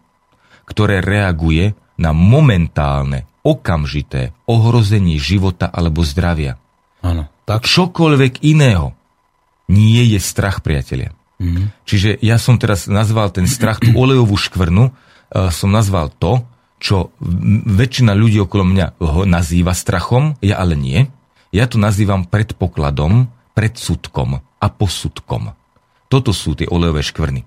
ktoré 0.65 1.05
reaguje 1.05 1.77
na 2.01 2.17
momentálne 2.17 3.28
okamžité 3.47 4.35
ohrozenie 4.45 5.17
života 5.21 5.71
alebo 5.71 6.03
zdravia. 6.03 6.59
Áno. 7.03 7.31
Tak 7.47 7.65
čokoľvek 7.65 8.45
iného 8.45 8.93
nie 9.69 10.05
je 10.13 10.21
strach, 10.21 10.65
priatelia. 10.65 11.13
Mm-hmm. 11.39 11.87
Čiže 11.87 12.19
ja 12.25 12.41
som 12.41 12.59
teraz 12.59 12.91
nazval 12.91 13.31
ten 13.31 13.47
strach, 13.47 13.79
tú 13.79 13.95
olejovú 13.95 14.35
škvrnu, 14.35 14.91
som 15.53 15.71
nazval 15.71 16.11
to, 16.17 16.43
čo 16.79 17.15
väčšina 17.69 18.15
ľudí 18.15 18.43
okolo 18.43 18.65
mňa 18.65 18.87
ho 19.03 19.23
nazýva 19.27 19.75
strachom, 19.75 20.39
ja 20.43 20.59
ale 20.59 20.75
nie. 20.79 21.07
Ja 21.51 21.67
to 21.67 21.79
nazývam 21.79 22.27
predpokladom, 22.27 23.31
predsudkom 23.53 24.41
a 24.41 24.67
posudkom. 24.67 25.55
Toto 26.09 26.31
sú 26.33 26.57
tie 26.57 26.71
olejové 26.71 27.05
škvrny. 27.05 27.45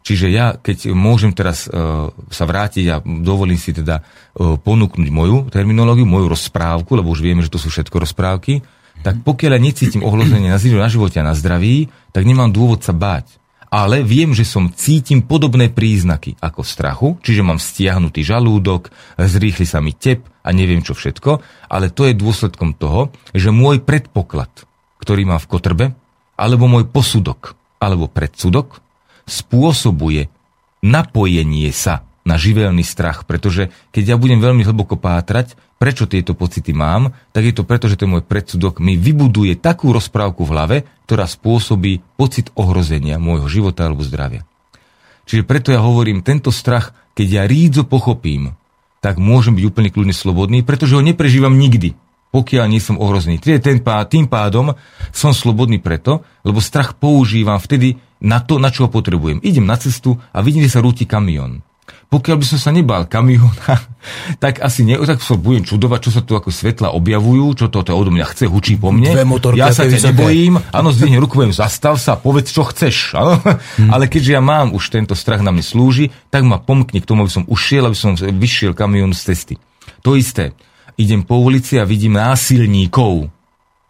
Čiže 0.00 0.26
ja, 0.32 0.56
keď 0.56 0.96
môžem 0.96 1.36
teraz 1.36 1.68
uh, 1.68 2.08
sa 2.32 2.44
vrátiť 2.48 2.84
a 2.88 2.96
dovolím 3.04 3.60
si 3.60 3.76
teda 3.76 4.00
uh, 4.00 4.56
ponúknuť 4.56 5.08
moju 5.12 5.52
terminológiu, 5.52 6.08
moju 6.08 6.32
rozprávku, 6.32 6.96
lebo 6.96 7.12
už 7.12 7.20
vieme, 7.20 7.44
že 7.44 7.52
to 7.52 7.60
sú 7.60 7.68
všetko 7.68 8.08
rozprávky, 8.08 8.64
tak 9.00 9.20
pokiaľ 9.24 9.56
ja 9.56 9.60
necítim 9.60 10.04
ohrozenie 10.04 10.48
na, 10.52 10.60
na 10.60 10.88
živote 10.88 11.20
a 11.20 11.28
na 11.28 11.36
zdraví, 11.36 11.88
tak 12.12 12.24
nemám 12.24 12.52
dôvod 12.52 12.80
sa 12.84 12.92
báť. 12.96 13.40
Ale 13.70 14.02
viem, 14.02 14.34
že 14.34 14.42
som 14.42 14.66
cítim 14.74 15.22
podobné 15.22 15.70
príznaky 15.70 16.34
ako 16.42 16.66
strachu, 16.66 17.08
čiže 17.22 17.46
mám 17.46 17.62
stiahnutý 17.62 18.26
žalúdok, 18.26 18.90
zrýchli 19.14 19.62
sa 19.62 19.78
mi 19.78 19.94
tep 19.94 20.26
a 20.42 20.50
neviem 20.50 20.82
čo 20.82 20.90
všetko, 20.90 21.38
ale 21.70 21.94
to 21.94 22.10
je 22.10 22.18
dôsledkom 22.18 22.74
toho, 22.74 23.14
že 23.30 23.54
môj 23.54 23.78
predpoklad, 23.86 24.50
ktorý 24.98 25.22
mám 25.22 25.38
v 25.38 25.50
kotrbe, 25.54 25.86
alebo 26.34 26.66
môj 26.66 26.90
posudok, 26.90 27.54
alebo 27.78 28.10
predsudok, 28.10 28.82
spôsobuje 29.30 30.26
napojenie 30.82 31.70
sa 31.70 32.02
na 32.26 32.36
živelný 32.36 32.84
strach, 32.84 33.24
pretože 33.24 33.72
keď 33.94 34.14
ja 34.14 34.16
budem 34.20 34.42
veľmi 34.42 34.60
hlboko 34.66 35.00
pátrať, 35.00 35.56
prečo 35.80 36.04
tieto 36.04 36.36
pocity 36.36 36.76
mám, 36.76 37.16
tak 37.32 37.48
je 37.48 37.54
to 37.56 37.64
preto, 37.64 37.88
že 37.88 37.96
ten 37.96 38.12
môj 38.12 38.20
predsudok 38.20 38.76
mi 38.76 39.00
vybuduje 39.00 39.56
takú 39.56 39.94
rozprávku 39.96 40.44
v 40.44 40.52
hlave, 40.52 40.76
ktorá 41.08 41.24
spôsobí 41.24 42.04
pocit 42.20 42.52
ohrozenia 42.58 43.16
môjho 43.16 43.48
života 43.48 43.88
alebo 43.88 44.04
zdravia. 44.04 44.44
Čiže 45.24 45.48
preto 45.48 45.72
ja 45.72 45.80
hovorím, 45.80 46.20
tento 46.20 46.52
strach, 46.52 46.92
keď 47.16 47.26
ja 47.30 47.42
rídzo 47.48 47.88
pochopím, 47.88 48.52
tak 49.00 49.16
môžem 49.16 49.56
byť 49.56 49.64
úplne 49.64 49.88
kľudne 49.88 50.12
slobodný, 50.12 50.60
pretože 50.60 50.92
ho 50.92 51.00
neprežívam 51.00 51.56
nikdy, 51.56 51.96
pokiaľ 52.36 52.66
nie 52.68 52.84
som 52.84 53.00
ohrozený. 53.00 53.40
Tým 53.40 54.26
pádom 54.28 54.76
som 55.08 55.32
slobodný 55.32 55.80
preto, 55.80 56.20
lebo 56.44 56.60
strach 56.60 57.00
používam 57.00 57.56
vtedy 57.56 57.96
na 58.20 58.38
to, 58.44 58.60
na 58.60 58.68
čo 58.68 58.86
ho 58.86 58.88
potrebujem. 58.92 59.40
Idem 59.40 59.64
na 59.64 59.80
cestu 59.80 60.20
a 60.30 60.38
vidím, 60.44 60.64
že 60.64 60.76
sa 60.76 60.84
rúti 60.84 61.08
kamión 61.08 61.64
pokiaľ 62.10 62.36
by 62.42 62.46
som 62.46 62.58
sa 62.58 62.70
nebal 62.74 63.06
kamiona, 63.06 63.78
tak 64.42 64.58
asi 64.58 64.82
ne, 64.82 64.98
tak 64.98 65.22
sa 65.22 65.38
budem 65.38 65.62
čudovať, 65.62 65.98
čo 66.02 66.10
sa 66.10 66.22
tu 66.26 66.34
ako 66.34 66.50
svetla 66.50 66.90
objavujú, 66.90 67.54
čo 67.54 67.66
to, 67.70 67.86
to 67.86 67.94
odo 67.94 68.10
mňa 68.10 68.26
chce, 68.34 68.50
hučí 68.50 68.74
po 68.74 68.90
mne. 68.90 69.14
Dve 69.14 69.22
motorky, 69.22 69.62
ja 69.62 69.70
sa 69.70 69.86
ťa 69.86 70.10
nebojím, 70.10 70.58
áno, 70.74 70.90
zdvihnem 70.90 71.22
ruku, 71.22 71.38
poviem, 71.38 71.54
zastav 71.54 71.94
sa, 72.02 72.18
povedz, 72.18 72.50
čo 72.50 72.66
chceš. 72.66 73.14
Áno? 73.14 73.38
Hmm. 73.38 73.94
Ale 73.94 74.10
keďže 74.10 74.34
ja 74.34 74.42
mám 74.42 74.74
už 74.74 74.90
tento 74.90 75.14
strach 75.14 75.38
na 75.38 75.54
mne 75.54 75.62
slúži, 75.62 76.10
tak 76.34 76.42
ma 76.42 76.58
pomkne 76.58 76.98
k 76.98 77.06
tomu, 77.06 77.22
aby 77.22 77.32
som 77.32 77.46
ušiel, 77.46 77.86
aby 77.86 77.94
som 77.94 78.18
vyšiel 78.18 78.74
kamión 78.74 79.14
z 79.14 79.30
cesty. 79.30 79.54
To 80.02 80.18
isté. 80.18 80.50
Idem 80.98 81.22
po 81.22 81.38
ulici 81.38 81.78
a 81.78 81.86
vidím 81.86 82.18
násilníkov 82.18 83.30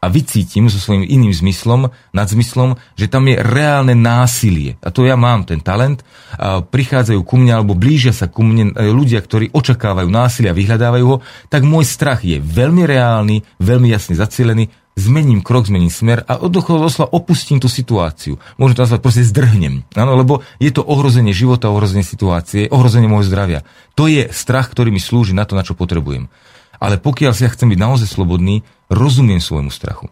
a 0.01 0.09
vycítim 0.09 0.73
so 0.73 0.81
svojím 0.81 1.05
iným 1.05 1.37
zmyslom, 1.37 1.93
nadzmyslom, 2.17 2.81
že 2.97 3.13
tam 3.13 3.29
je 3.29 3.37
reálne 3.37 3.93
násilie. 3.93 4.81
A 4.81 4.89
to 4.89 5.05
ja 5.05 5.13
mám 5.21 5.45
ten 5.45 5.61
talent. 5.61 6.01
A 6.41 6.65
prichádzajú 6.65 7.21
ku 7.21 7.37
mne 7.37 7.61
alebo 7.61 7.77
blížia 7.77 8.17
sa 8.17 8.25
ku 8.33 8.41
mne 8.41 8.73
e, 8.73 8.89
ľudia, 8.89 9.21
ktorí 9.21 9.53
očakávajú 9.53 10.09
násilie 10.09 10.49
a 10.49 10.57
vyhľadávajú 10.57 11.05
ho, 11.05 11.21
tak 11.53 11.69
môj 11.69 11.85
strach 11.85 12.25
je 12.25 12.41
veľmi 12.41 12.89
reálny, 12.89 13.45
veľmi 13.61 13.93
jasne 13.93 14.17
zacielený, 14.17 14.73
zmením 14.97 15.45
krok, 15.45 15.69
zmením 15.69 15.93
smer 15.93 16.25
a 16.25 16.41
doslova 16.49 17.13
opustím 17.13 17.61
tú 17.61 17.69
situáciu. 17.69 18.41
Môžem 18.57 18.81
to 18.81 18.85
nazvať, 18.89 19.01
proste 19.05 19.29
zdrhnem. 19.29 19.85
Áno, 19.97 20.17
lebo 20.17 20.41
je 20.57 20.73
to 20.73 20.81
ohrozenie 20.81 21.37
života, 21.37 21.69
ohrozenie 21.69 22.05
situácie, 22.05 22.73
ohrozenie 22.73 23.09
môjho 23.09 23.29
zdravia. 23.29 23.61
To 24.01 24.09
je 24.09 24.29
strach, 24.33 24.73
ktorý 24.73 24.93
mi 24.93 25.01
slúži 25.01 25.37
na 25.37 25.45
to, 25.45 25.57
na 25.57 25.65
čo 25.65 25.77
potrebujem. 25.77 26.33
Ale 26.81 26.97
pokiaľ 26.97 27.33
si 27.37 27.45
ja 27.45 27.53
chcem 27.53 27.69
byť 27.69 27.81
naozaj 27.81 28.09
slobodný, 28.09 28.65
rozumiem 28.91 29.39
svojmu 29.41 29.71
strachu. 29.71 30.11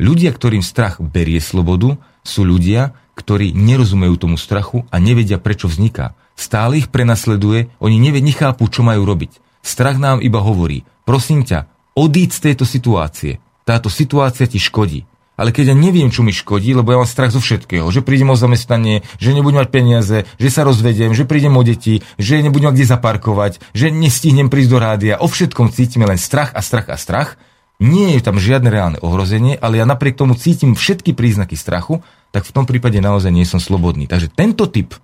Ľudia, 0.00 0.30
ktorým 0.32 0.64
strach 0.64 1.00
berie 1.00 1.40
slobodu, 1.40 1.96
sú 2.22 2.44
ľudia, 2.44 2.96
ktorí 3.16 3.52
nerozumejú 3.52 4.16
tomu 4.16 4.36
strachu 4.40 4.88
a 4.88 4.96
nevedia, 4.96 5.36
prečo 5.36 5.68
vzniká. 5.68 6.16
Stále 6.36 6.80
ich 6.80 6.88
prenasleduje, 6.88 7.68
oni 7.80 7.96
nevedia, 8.00 8.24
nechápu, 8.32 8.64
čo 8.68 8.80
majú 8.80 9.04
robiť. 9.04 9.40
Strach 9.60 10.00
nám 10.00 10.24
iba 10.24 10.40
hovorí, 10.40 10.88
prosím 11.04 11.44
ťa, 11.44 11.68
odíď 11.92 12.30
z 12.32 12.40
tejto 12.40 12.64
situácie. 12.64 13.44
Táto 13.68 13.92
situácia 13.92 14.48
ti 14.48 14.56
škodí 14.56 15.04
ale 15.40 15.56
keď 15.56 15.72
ja 15.72 15.76
neviem, 15.76 16.12
čo 16.12 16.20
mi 16.20 16.36
škodí, 16.36 16.76
lebo 16.76 16.92
ja 16.92 17.00
mám 17.00 17.08
strach 17.08 17.32
zo 17.32 17.40
všetkého, 17.40 17.88
že 17.88 18.04
prídem 18.04 18.28
o 18.28 18.36
zamestnanie, 18.36 19.00
že 19.16 19.32
nebudem 19.32 19.64
mať 19.64 19.72
peniaze, 19.72 20.28
že 20.36 20.48
sa 20.52 20.68
rozvediem, 20.68 21.16
že 21.16 21.24
prídem 21.24 21.56
o 21.56 21.64
deti, 21.64 22.04
že 22.20 22.44
nebudem 22.44 22.68
mať 22.68 22.76
kde 22.76 22.86
zaparkovať, 22.92 23.52
že 23.72 23.88
nestihnem 23.88 24.52
prísť 24.52 24.68
do 24.68 24.78
rádia, 24.84 25.16
o 25.16 25.24
všetkom 25.24 25.72
cítime 25.72 26.04
len 26.04 26.20
strach 26.20 26.52
a 26.52 26.60
strach 26.60 26.92
a 26.92 27.00
strach, 27.00 27.40
nie 27.80 28.14
je 28.14 28.20
tam 28.20 28.36
žiadne 28.36 28.68
reálne 28.68 28.98
ohrozenie, 29.00 29.56
ale 29.56 29.80
ja 29.80 29.88
napriek 29.88 30.20
tomu 30.20 30.36
cítim 30.36 30.76
všetky 30.76 31.16
príznaky 31.16 31.56
strachu, 31.56 32.04
tak 32.30 32.44
v 32.44 32.54
tom 32.54 32.68
prípade 32.68 33.00
naozaj 33.00 33.32
nie 33.32 33.48
som 33.48 33.58
slobodný. 33.58 34.04
Takže 34.06 34.28
tento 34.30 34.68
typ 34.68 34.94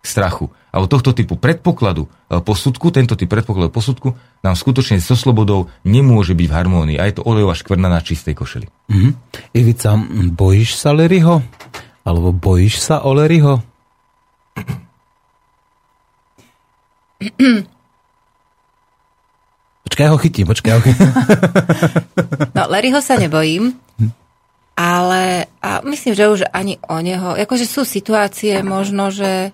strachu 0.00 0.48
alebo 0.70 0.86
tohto 0.88 1.12
typu 1.12 1.36
predpokladu 1.36 2.06
e, 2.06 2.40
posudku, 2.40 2.88
tento 2.94 3.18
typ 3.18 3.28
predpokladu 3.28 3.68
posudku 3.68 4.16
nám 4.40 4.56
skutočne 4.56 5.02
so 5.02 5.12
slobodou 5.12 5.68
nemôže 5.84 6.32
byť 6.32 6.46
v 6.46 6.56
harmónii 6.56 6.96
a 6.96 7.04
je 7.10 7.20
to 7.20 7.26
olejová 7.26 7.52
škvrna 7.58 7.90
na 7.90 8.00
čistej 8.00 8.32
košeli. 8.38 8.70
Mm-hmm. 8.88 9.12
Ivica, 9.52 9.98
bojíš 10.32 10.78
sa 10.78 10.96
Leryho? 10.96 11.42
Alebo 12.06 12.32
bojíš 12.32 12.80
sa 12.80 13.04
o 13.04 13.12
Leryho? 13.12 13.60
Počkaj, 19.90 20.06
ho 20.06 20.18
chytím, 20.22 20.46
počkaj, 20.46 20.72
ho 20.78 20.82
chytím. 20.86 21.10
no, 22.56 22.62
Larryho 22.70 23.02
sa 23.02 23.18
nebojím, 23.18 23.74
ale 24.78 25.50
a 25.58 25.82
myslím, 25.82 26.14
že 26.14 26.30
už 26.30 26.40
ani 26.54 26.78
o 26.86 27.02
neho, 27.02 27.34
akože 27.34 27.66
sú 27.66 27.82
situácie 27.82 28.62
možno, 28.62 29.10
že 29.10 29.50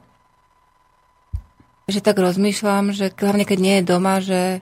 že 1.86 2.02
tak 2.02 2.18
rozmýšľam, 2.18 2.92
že 2.92 3.14
hlavne 3.14 3.46
keď 3.46 3.58
nie 3.62 3.74
je 3.80 3.88
doma, 3.88 4.18
že 4.20 4.60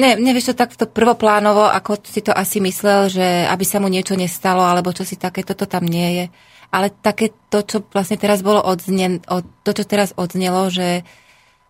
Ne, 0.00 0.16
nevieš 0.16 0.54
to 0.54 0.64
takto 0.64 0.88
prvoplánovo, 0.88 1.68
ako 1.68 2.00
si 2.00 2.24
to 2.24 2.32
asi 2.32 2.56
myslel, 2.64 3.12
že 3.12 3.44
aby 3.44 3.64
sa 3.68 3.84
mu 3.84 3.92
niečo 3.92 4.16
nestalo, 4.16 4.64
alebo 4.64 4.96
čo 4.96 5.04
si 5.04 5.20
také, 5.20 5.44
toto 5.44 5.68
tam 5.68 5.84
nie 5.84 6.08
je. 6.16 6.24
Ale 6.72 6.88
také 6.88 7.36
to, 7.52 7.60
čo 7.60 7.84
vlastne 7.84 8.16
teraz 8.16 8.40
bolo 8.40 8.64
odzne, 8.64 9.20
to, 9.60 9.70
čo 9.76 9.84
teraz 9.84 10.16
odznelo, 10.16 10.72
že 10.72 11.04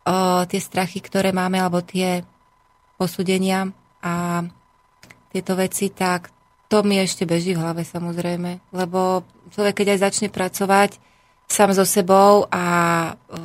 o, 0.06 0.46
tie 0.46 0.62
strachy, 0.62 1.02
ktoré 1.02 1.34
máme, 1.34 1.58
alebo 1.58 1.82
tie 1.82 2.22
posúdenia 3.00 3.72
a 4.04 4.44
tieto 5.32 5.56
veci, 5.56 5.88
tak 5.88 6.28
to 6.68 6.84
mi 6.84 7.00
ešte 7.00 7.24
beží 7.24 7.56
v 7.56 7.62
hlave 7.64 7.88
samozrejme. 7.88 8.60
Lebo 8.76 9.24
človek, 9.56 9.80
keď 9.80 9.96
aj 9.96 10.02
začne 10.04 10.28
pracovať, 10.28 11.00
sám 11.48 11.72
so 11.72 11.88
sebou 11.88 12.46
a 12.52 12.64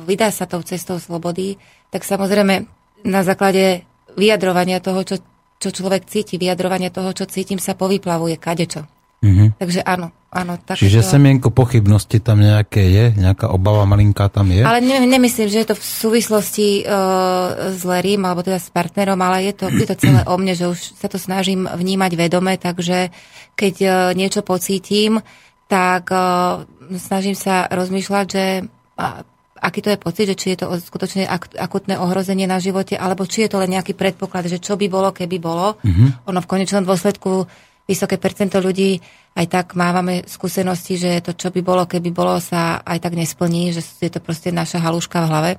vydá 0.06 0.28
sa 0.30 0.44
tou 0.44 0.60
cestou 0.60 1.00
slobody, 1.00 1.56
tak 1.88 2.04
samozrejme 2.04 2.68
na 3.02 3.20
základe 3.24 3.82
vyjadrovania 4.14 4.78
toho, 4.78 5.02
čo, 5.02 5.16
čo 5.58 5.68
človek 5.72 6.06
cíti, 6.06 6.38
vyjadrovania 6.38 6.94
toho, 6.94 7.10
čo 7.16 7.26
cítim, 7.26 7.58
sa 7.58 7.74
povyplavuje 7.74 8.38
kadečo. 8.38 8.86
Mm-hmm. 9.26 9.48
Takže 9.58 9.80
áno, 9.82 10.14
áno. 10.30 10.54
Tak 10.62 10.78
Čiže 10.78 11.02
to... 11.02 11.08
semienko 11.18 11.50
pochybnosti 11.50 12.22
tam 12.22 12.38
nejaké 12.38 12.86
je? 12.86 13.04
Nejaká 13.18 13.50
obava 13.50 13.82
malinká 13.82 14.30
tam 14.30 14.54
je? 14.54 14.62
Ale 14.62 14.78
ne, 14.78 15.02
nemyslím, 15.02 15.50
že 15.50 15.66
je 15.66 15.68
to 15.74 15.76
v 15.76 15.84
súvislosti 15.84 16.86
uh, 16.86 17.74
s 17.74 17.82
Lerím, 17.82 18.22
alebo 18.22 18.46
teda 18.46 18.62
s 18.62 18.70
partnerom, 18.70 19.18
ale 19.18 19.50
je 19.50 19.54
to, 19.58 19.66
je 19.74 19.86
to 19.90 19.96
celé 19.98 20.22
o 20.22 20.34
mne, 20.38 20.54
že 20.54 20.70
už 20.70 20.78
sa 20.94 21.10
to 21.10 21.18
snažím 21.18 21.66
vnímať 21.66 22.12
vedome, 22.14 22.54
takže 22.54 23.10
keď 23.58 23.74
uh, 23.82 23.92
niečo 24.14 24.46
pocítim, 24.46 25.18
tak 25.66 26.14
uh, 26.14 26.62
snažím 26.94 27.34
sa 27.34 27.66
rozmýšľať, 27.66 28.26
že 28.30 28.44
uh, 28.62 29.26
aký 29.60 29.80
to 29.82 29.90
je 29.92 29.98
pocit, 29.98 30.26
že 30.30 30.36
či 30.38 30.46
je 30.54 30.58
to 30.62 30.66
skutočne 30.78 31.24
ak, 31.24 31.56
akutné 31.56 31.96
ohrozenie 31.96 32.44
na 32.46 32.60
živote, 32.60 32.94
alebo 32.94 33.24
či 33.24 33.46
je 33.46 33.50
to 33.50 33.60
len 33.60 33.72
nejaký 33.72 33.96
predpoklad, 33.96 34.46
že 34.46 34.60
čo 34.60 34.76
by 34.76 34.86
bolo, 34.86 35.10
keby 35.10 35.36
bolo. 35.40 35.80
Mm-hmm. 35.80 36.28
Ono 36.28 36.38
v 36.38 36.50
konečnom 36.50 36.84
dôsledku 36.84 37.48
vysoké 37.86 38.18
percento 38.18 38.58
ľudí 38.58 38.98
aj 39.38 39.46
tak 39.46 39.66
mávame 39.78 40.26
skúsenosti, 40.26 40.98
že 40.98 41.22
to, 41.22 41.32
čo 41.32 41.54
by 41.54 41.60
bolo, 41.62 41.86
keby 41.86 42.10
bolo, 42.10 42.36
sa 42.42 42.82
aj 42.82 42.98
tak 42.98 43.14
nesplní, 43.14 43.70
že 43.70 43.80
je 44.02 44.10
to 44.10 44.18
proste 44.18 44.50
naša 44.50 44.82
haluška 44.82 45.22
v 45.22 45.28
hlave 45.30 45.50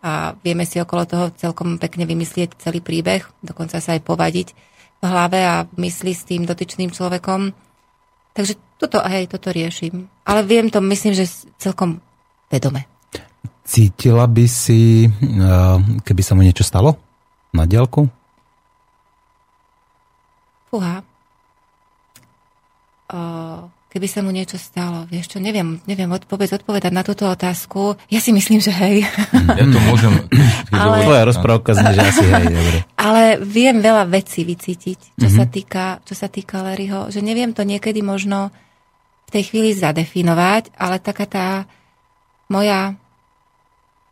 a 0.00 0.32
vieme 0.40 0.64
si 0.64 0.80
okolo 0.80 1.04
toho 1.04 1.26
celkom 1.36 1.76
pekne 1.76 2.08
vymyslieť 2.08 2.56
celý 2.56 2.80
príbeh, 2.80 3.22
dokonca 3.44 3.78
sa 3.78 3.94
aj 3.94 4.02
povadiť 4.02 4.48
v 5.00 5.04
hlave 5.04 5.40
a 5.44 5.64
mysli 5.80 6.12
s 6.12 6.24
tým 6.24 6.44
dotyčným 6.44 6.92
človekom. 6.92 7.52
Takže 8.32 8.54
toto, 8.80 9.00
hej, 9.04 9.28
toto 9.28 9.52
riešim. 9.52 10.08
Ale 10.24 10.44
viem 10.44 10.72
to, 10.72 10.80
myslím, 10.80 11.12
že 11.12 11.28
celkom 11.60 12.00
vedome. 12.48 12.88
Cítila 13.64 14.24
by 14.26 14.44
si, 14.48 15.06
eh, 15.06 15.76
keby 16.02 16.22
sa 16.24 16.34
mu 16.34 16.42
niečo 16.42 16.64
stalo 16.64 16.96
na 17.52 17.68
diálku? 17.68 18.08
Fúha. 20.72 21.09
Uh, 23.10 23.66
keby 23.88 24.06
sa 24.06 24.22
mu 24.22 24.30
niečo 24.30 24.54
stalo. 24.54 25.02
Vieš 25.04 25.34
čo, 25.34 25.38
neviem, 25.38 25.82
neviem 25.82 26.06
vôbec 26.06 26.46
odpovedať 26.46 26.88
na 26.88 27.02
túto 27.02 27.26
otázku. 27.26 27.98
Ja 28.06 28.18
si 28.18 28.30
myslím, 28.30 28.58
že 28.58 28.70
hej. 28.70 29.02
Ja 29.34 29.66
to 29.66 29.78
môžem... 29.82 30.14
Ale- 30.70 31.02
Tvoja 31.02 31.26
rozprávka 31.26 31.74
znie, 31.74 31.92
že 31.92 32.02
asi 32.04 32.22
hej, 32.24 32.46
dobre. 32.46 32.78
Ale 32.94 33.22
viem 33.40 33.76
veľa 33.78 34.06
vecí 34.06 34.42
vycítiť, 34.42 35.18
čo, 35.18 35.26
Mhm. 35.26 35.34
sa 35.34 35.44
týka, 35.44 35.84
čo 36.00 36.14
sa 36.14 36.26
týka 36.26 36.62
Larryho. 36.62 37.10
Že 37.10 37.18
neviem 37.20 37.50
to 37.50 37.62
niekedy 37.62 37.98
možno 37.98 38.54
v 39.26 39.30
tej 39.32 39.42
chvíli 39.44 39.70
zadefinovať, 39.72 40.70
ale 40.76 40.96
taká 40.98 41.26
tá 41.26 41.46
moja 42.46 42.94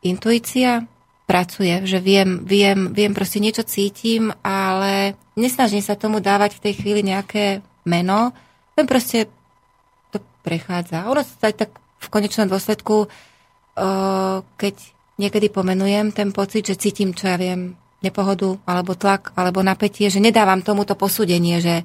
intuícia 0.00 0.86
pracuje, 1.24 1.84
že 1.84 2.00
viem, 2.00 2.40
viem, 2.42 2.90
viem 2.90 3.12
proste 3.12 3.36
niečo 3.36 3.60
cítim, 3.62 4.32
ale 4.40 5.12
nesnažím 5.34 5.82
sa 5.82 5.94
tomu 5.94 6.18
dávať 6.18 6.56
v 6.56 6.62
tej 6.64 6.74
chvíli 6.76 7.00
nejaké 7.04 7.60
meno, 7.84 8.32
len 8.78 8.86
proste 8.86 9.26
to 10.14 10.22
prechádza. 10.46 11.10
Ono 11.10 11.20
sa 11.26 11.50
tak 11.50 11.74
v 11.98 12.06
konečnom 12.06 12.46
dôsledku, 12.46 13.10
keď 14.54 14.74
niekedy 15.18 15.50
pomenujem 15.50 16.14
ten 16.14 16.30
pocit, 16.30 16.70
že 16.70 16.78
cítim, 16.78 17.10
čo 17.10 17.26
ja 17.26 17.34
viem, 17.34 17.74
nepohodu, 17.98 18.54
alebo 18.62 18.94
tlak, 18.94 19.34
alebo 19.34 19.66
napätie, 19.66 20.06
že 20.06 20.22
nedávam 20.22 20.62
tomuto 20.62 20.94
posúdenie, 20.94 21.58
že 21.58 21.82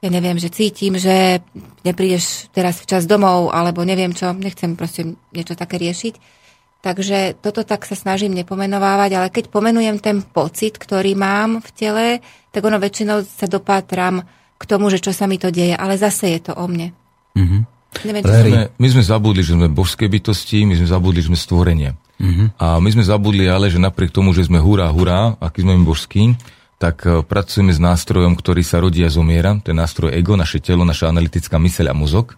ja 0.00 0.08
neviem, 0.08 0.38
že 0.38 0.48
cítim, 0.48 0.94
že 0.94 1.42
neprídeš 1.82 2.48
teraz 2.54 2.78
včas 2.80 3.04
domov, 3.10 3.50
alebo 3.50 3.82
neviem 3.82 4.14
čo, 4.14 4.30
nechcem 4.32 4.78
proste 4.78 5.18
niečo 5.34 5.58
také 5.58 5.76
riešiť. 5.82 6.38
Takže 6.80 7.36
toto 7.44 7.60
tak 7.66 7.84
sa 7.84 7.92
snažím 7.92 8.32
nepomenovávať, 8.32 9.10
ale 9.12 9.28
keď 9.28 9.52
pomenujem 9.52 10.00
ten 10.00 10.24
pocit, 10.24 10.80
ktorý 10.80 11.12
mám 11.12 11.60
v 11.60 11.68
tele, 11.76 12.06
tak 12.48 12.64
ono 12.64 12.80
väčšinou 12.80 13.20
sa 13.26 13.44
dopátram 13.44 14.24
k 14.60 14.64
tomu, 14.68 14.92
že 14.92 15.00
čo 15.00 15.16
sa 15.16 15.24
mi 15.24 15.40
to 15.40 15.48
deje, 15.48 15.72
ale 15.72 15.96
zase 15.96 16.36
je 16.36 16.40
to 16.44 16.52
o 16.52 16.68
mne. 16.68 16.92
Mhm. 17.32 17.80
Neviem, 18.06 18.22
Larry. 18.22 18.52
som... 18.54 18.70
My, 18.78 18.88
sme 18.92 19.02
zabudli, 19.02 19.42
že 19.42 19.58
sme 19.58 19.66
božské 19.66 20.06
bytosti, 20.06 20.62
my 20.62 20.78
sme 20.78 20.86
zabudli, 20.86 21.18
že 21.24 21.28
sme 21.32 21.38
stvorenie. 21.40 21.98
Mhm. 22.20 22.60
A 22.60 22.78
my 22.78 22.88
sme 22.92 23.02
zabudli 23.02 23.48
ale, 23.48 23.72
že 23.72 23.80
napriek 23.80 24.12
tomu, 24.12 24.36
že 24.36 24.46
sme 24.46 24.60
hurá, 24.60 24.86
hurá, 24.92 25.34
aký 25.40 25.64
sme 25.64 25.74
my 25.74 25.82
božskí, 25.88 26.36
tak 26.80 27.02
e, 27.04 27.24
pracujeme 27.24 27.72
s 27.72 27.80
nástrojom, 27.80 28.36
ktorý 28.36 28.62
sa 28.64 28.78
rodí 28.78 29.04
a 29.04 29.10
zomiera. 29.10 29.56
Ten 29.60 29.76
nástroj 29.76 30.14
ego, 30.14 30.36
naše 30.36 30.62
telo, 30.62 30.84
naša 30.84 31.10
analytická 31.10 31.60
myseľ 31.60 31.92
a 31.92 31.94
mozog. 31.96 32.36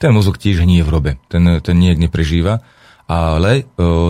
Ten 0.00 0.14
mozog 0.14 0.38
tiež 0.40 0.62
nie 0.64 0.80
je 0.80 0.86
v 0.86 0.92
robe, 0.92 1.10
ten, 1.28 1.44
ten 1.60 1.76
nie 1.76 1.92
neprežíva. 1.98 2.64
Ale 3.10 3.50
e, 3.60 3.62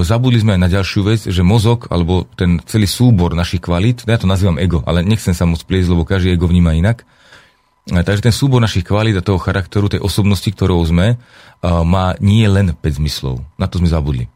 zabudli 0.07 0.39
sme 0.39 0.55
aj 0.55 0.61
na 0.61 0.71
ďalšiu 0.71 1.01
vec, 1.03 1.21
že 1.27 1.43
mozog, 1.43 1.91
alebo 1.91 2.29
ten 2.37 2.63
celý 2.69 2.87
súbor 2.87 3.35
našich 3.35 3.65
kvalít, 3.65 4.07
ja 4.07 4.21
to 4.21 4.31
nazývam 4.31 4.61
ego, 4.61 4.85
ale 4.87 5.03
nechcem 5.03 5.35
sa 5.35 5.49
moc 5.49 5.59
pliesť, 5.67 5.91
lebo 5.91 6.07
každý 6.07 6.37
ego 6.37 6.47
vníma 6.47 6.79
inak. 6.79 7.03
Takže 7.83 8.31
ten 8.31 8.35
súbor 8.35 8.63
našich 8.63 8.87
kvalít 8.87 9.19
a 9.19 9.27
toho 9.27 9.43
charakteru, 9.43 9.91
tej 9.91 9.99
osobnosti, 9.99 10.47
ktorou 10.47 10.79
sme, 10.87 11.19
má 11.67 12.15
nie 12.23 12.47
len 12.47 12.79
5 12.79 13.03
zmyslov. 13.03 13.43
Na 13.59 13.67
to 13.67 13.83
sme 13.83 13.91
zabudli. 13.91 14.31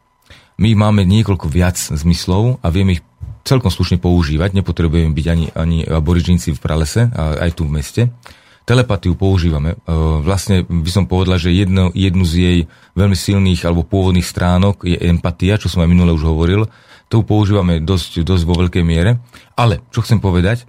My 0.59 0.75
máme 0.75 1.07
niekoľko 1.07 1.47
viac 1.47 1.79
zmyslov 1.79 2.59
a 2.59 2.67
vieme 2.67 2.99
ich 2.99 3.03
celkom 3.47 3.71
slušne 3.71 4.03
používať. 4.03 4.51
Nepotrebujeme 4.51 5.15
byť 5.15 5.27
ani, 5.31 5.45
ani 5.55 5.77
aborižníci 5.87 6.51
v 6.51 6.59
pralese, 6.59 7.07
aj 7.15 7.55
tu 7.55 7.63
v 7.63 7.79
meste. 7.79 8.01
Telepatiu 8.67 9.15
používame. 9.15 9.79
E, 9.79 9.95
Vlastne 10.27 10.67
by 10.67 10.91
som 10.91 11.07
povedal, 11.07 11.39
že 11.39 11.55
jedno, 11.55 11.87
jednu 11.95 12.27
z 12.27 12.33
jej 12.35 12.59
veľmi 12.99 13.15
silných 13.15 13.63
alebo 13.63 13.87
pôvodných 13.87 14.27
stránok 14.27 14.83
je 14.83 14.99
empatia, 15.07 15.55
čo 15.55 15.71
som 15.71 15.87
aj 15.87 15.87
minule 15.87 16.11
už 16.11 16.27
hovoril. 16.27 16.67
To 17.07 17.23
používame 17.23 17.79
dosť, 17.79 18.27
dosť 18.27 18.43
vo 18.43 18.59
veľkej 18.59 18.83
miere. 18.83 19.23
Ale, 19.55 19.79
čo 19.95 20.03
chcem 20.03 20.19
povedať, 20.19 20.67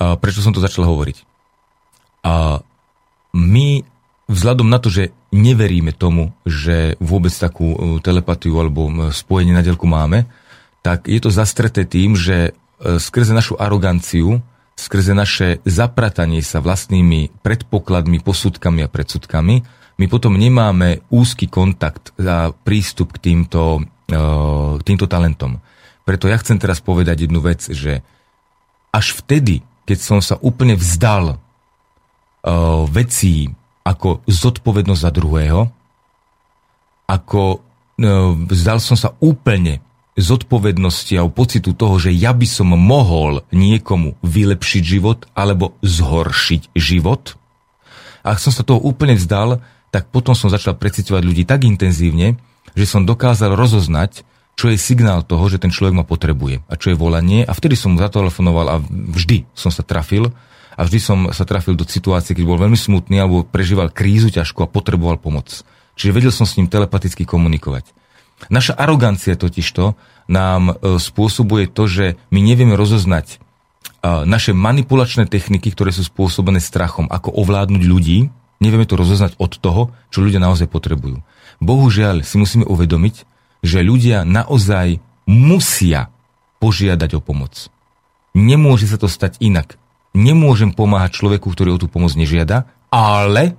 prečo 0.00 0.40
som 0.40 0.56
to 0.56 0.64
začal 0.64 0.88
hovoriť? 0.88 1.29
A 2.20 2.60
my 3.32 3.82
vzhľadom 4.30 4.70
na 4.70 4.78
to, 4.78 4.88
že 4.90 5.10
neveríme 5.34 5.90
tomu, 5.94 6.34
že 6.46 6.94
vôbec 7.02 7.34
takú 7.34 7.74
e, 7.74 7.78
telepatiu 8.02 8.58
alebo 8.58 8.90
e, 8.90 9.10
spojenie 9.10 9.54
na 9.54 9.62
dielku 9.62 9.86
máme, 9.90 10.26
tak 10.82 11.10
je 11.10 11.18
to 11.18 11.30
zastreté 11.34 11.86
tým, 11.86 12.14
že 12.14 12.50
e, 12.50 12.98
skrze 12.98 13.34
našu 13.34 13.58
aroganciu, 13.58 14.42
skrze 14.78 15.14
naše 15.14 15.62
zapratanie 15.66 16.42
sa 16.42 16.62
vlastnými 16.62 17.42
predpokladmi, 17.42 18.22
posudkami 18.22 18.86
a 18.86 18.88
predsudkami, 18.90 19.56
my 20.00 20.06
potom 20.08 20.40
nemáme 20.40 21.04
úzky 21.12 21.44
kontakt 21.44 22.16
a 22.16 22.56
prístup 22.56 23.12
k 23.20 23.28
týmto, 23.28 23.84
k 24.08 24.80
týmto 24.80 25.04
talentom. 25.04 25.60
Preto 26.08 26.24
ja 26.24 26.40
chcem 26.40 26.56
teraz 26.56 26.80
povedať 26.80 27.28
jednu 27.28 27.44
vec, 27.44 27.68
že 27.68 28.00
až 28.96 29.12
vtedy, 29.12 29.60
keď 29.84 29.98
som 30.00 30.24
sa 30.24 30.40
úplne 30.40 30.72
vzdal 30.72 31.36
vecí 32.88 33.52
ako 33.84 34.24
zodpovednosť 34.24 35.02
za 35.02 35.10
druhého, 35.12 35.60
ako 37.10 37.42
vzdal 38.48 38.78
som 38.80 38.96
sa 38.96 39.12
úplne 39.20 39.84
zodpovednosti 40.16 41.16
a 41.16 41.24
pocitu 41.28 41.72
toho, 41.72 41.96
že 41.96 42.12
ja 42.12 42.36
by 42.36 42.44
som 42.44 42.72
mohol 42.76 43.40
niekomu 43.52 44.20
vylepšiť 44.20 44.82
život 44.84 45.24
alebo 45.32 45.76
zhoršiť 45.80 46.76
život. 46.76 47.36
A 48.20 48.36
ak 48.36 48.42
som 48.42 48.52
sa 48.52 48.64
toho 48.64 48.80
úplne 48.84 49.16
vzdal, 49.16 49.64
tak 49.88 50.12
potom 50.12 50.36
som 50.36 50.52
začal 50.52 50.76
precitovať 50.76 51.22
ľudí 51.24 51.48
tak 51.48 51.64
intenzívne, 51.64 52.36
že 52.76 52.84
som 52.84 53.08
dokázal 53.08 53.56
rozoznať, 53.56 54.22
čo 54.60 54.68
je 54.68 54.76
signál 54.76 55.24
toho, 55.24 55.48
že 55.48 55.56
ten 55.56 55.72
človek 55.72 55.96
ma 55.96 56.04
potrebuje 56.04 56.60
a 56.68 56.74
čo 56.76 56.92
je 56.92 57.00
volanie. 57.00 57.48
A 57.48 57.56
vtedy 57.56 57.74
som 57.74 57.96
mu 57.96 57.98
zatelefonoval 57.98 58.66
a 58.68 58.76
vždy 58.84 59.48
som 59.56 59.72
sa 59.72 59.80
trafil 59.80 60.28
a 60.76 60.80
vždy 60.86 60.98
som 61.02 61.18
sa 61.34 61.42
trafil 61.46 61.74
do 61.74 61.86
situácie, 61.86 62.34
keď 62.34 62.44
bol 62.46 62.58
veľmi 62.60 62.78
smutný 62.78 63.18
alebo 63.22 63.46
prežíval 63.46 63.90
krízu 63.90 64.30
ťažko 64.30 64.66
a 64.66 64.70
potreboval 64.70 65.18
pomoc. 65.18 65.62
Čiže 65.98 66.14
vedel 66.14 66.32
som 66.32 66.48
s 66.48 66.56
ním 66.56 66.70
telepaticky 66.70 67.26
komunikovať. 67.26 67.90
Naša 68.48 68.72
arogancia 68.72 69.36
totižto 69.36 69.98
nám 70.32 70.72
e, 70.72 70.96
spôsobuje 70.96 71.68
to, 71.68 71.84
že 71.84 72.16
my 72.32 72.40
nevieme 72.40 72.72
rozoznať 72.72 73.36
e, 73.36 73.36
naše 74.24 74.56
manipulačné 74.56 75.28
techniky, 75.28 75.68
ktoré 75.68 75.92
sú 75.92 76.08
spôsobené 76.08 76.56
strachom, 76.62 77.04
ako 77.12 77.36
ovládnuť 77.36 77.82
ľudí, 77.84 78.32
nevieme 78.64 78.88
to 78.88 78.96
rozoznať 78.96 79.36
od 79.36 79.52
toho, 79.60 79.82
čo 80.08 80.24
ľudia 80.24 80.40
naozaj 80.40 80.72
potrebujú. 80.72 81.20
Bohužiaľ 81.60 82.24
si 82.24 82.40
musíme 82.40 82.64
uvedomiť, 82.64 83.28
že 83.60 83.84
ľudia 83.84 84.24
naozaj 84.24 85.04
musia 85.28 86.08
požiadať 86.64 87.16
o 87.16 87.20
pomoc. 87.20 87.68
Nemôže 88.32 88.88
sa 88.88 88.96
to 88.96 89.10
stať 89.10 89.36
inak. 89.44 89.76
Nemôžem 90.10 90.74
pomáhať 90.74 91.22
človeku, 91.22 91.50
ktorý 91.50 91.76
o 91.76 91.80
tú 91.80 91.86
pomoc 91.86 92.14
nežiada, 92.18 92.66
ale 92.90 93.54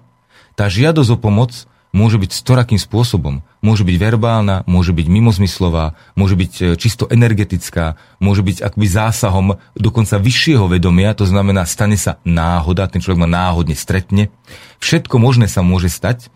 tá 0.59 0.67
žiadosť 0.67 1.15
o 1.15 1.17
pomoc 1.17 1.51
môže 1.91 2.19
byť 2.19 2.31
storakým 2.31 2.79
spôsobom. 2.79 3.43
Môže 3.59 3.83
byť 3.83 3.95
verbálna, 3.99 4.63
môže 4.65 4.95
byť 4.95 5.07
mimozmyslová, 5.11 5.93
môže 6.15 6.39
byť 6.39 6.53
e, 6.59 6.63
čisto 6.79 7.05
energetická, 7.11 7.99
môže 8.17 8.41
byť 8.41 8.63
akoby 8.63 8.87
zásahom 8.87 9.47
dokonca 9.75 10.17
vyššieho 10.17 10.71
vedomia, 10.71 11.13
to 11.13 11.27
znamená, 11.27 11.67
stane 11.67 11.99
sa 11.99 12.17
náhoda, 12.23 12.89
ten 12.89 13.03
človek 13.03 13.21
ma 13.21 13.29
náhodne 13.29 13.75
stretne. 13.75 14.31
Všetko 14.79 15.19
možné 15.19 15.51
sa 15.51 15.61
môže 15.61 15.91
stať, 15.91 16.31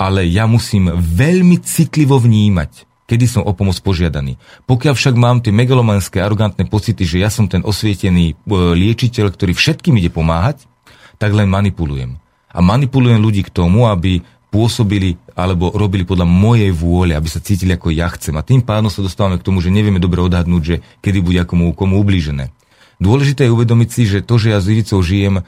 ale 0.00 0.24
ja 0.24 0.48
musím 0.48 0.94
veľmi 0.96 1.60
citlivo 1.60 2.16
vnímať, 2.16 2.89
kedy 3.10 3.26
som 3.26 3.42
o 3.42 3.50
pomoc 3.50 3.74
požiadaný. 3.82 4.38
Pokiaľ 4.70 4.94
však 4.94 5.18
mám 5.18 5.42
tie 5.42 5.50
megalomanské, 5.50 6.22
arogantné 6.22 6.70
pocity, 6.70 7.02
že 7.02 7.18
ja 7.18 7.26
som 7.26 7.50
ten 7.50 7.66
osvietený 7.66 8.26
e, 8.30 8.34
liečiteľ, 8.54 9.34
ktorý 9.34 9.50
všetkým 9.58 9.98
ide 9.98 10.14
pomáhať, 10.14 10.70
tak 11.18 11.34
len 11.34 11.50
manipulujem. 11.50 12.22
A 12.54 12.62
manipulujem 12.62 13.18
ľudí 13.18 13.42
k 13.42 13.50
tomu, 13.50 13.90
aby 13.90 14.22
pôsobili 14.50 15.18
alebo 15.34 15.70
robili 15.74 16.06
podľa 16.06 16.26
mojej 16.26 16.70
vôle, 16.70 17.14
aby 17.14 17.26
sa 17.26 17.42
cítili 17.42 17.74
ako 17.74 17.90
ja 17.90 18.10
chcem. 18.14 18.34
A 18.38 18.46
tým 18.46 18.62
pádom 18.62 18.90
sa 18.90 19.02
dostávame 19.02 19.38
k 19.38 19.46
tomu, 19.46 19.58
že 19.58 19.74
nevieme 19.74 20.02
dobre 20.02 20.22
odhadnúť, 20.22 20.62
že 20.62 20.76
kedy 21.02 21.18
bude 21.22 21.42
komu, 21.46 21.74
komu 21.74 21.98
ublížené. 21.98 22.54
Dôležité 23.00 23.48
je 23.48 23.54
uvedomiť 23.54 23.88
si, 23.88 24.02
že 24.04 24.20
to, 24.20 24.36
že 24.36 24.52
ja 24.52 24.58
s 24.60 24.68
Ivicou 24.68 25.00
žijem, 25.00 25.40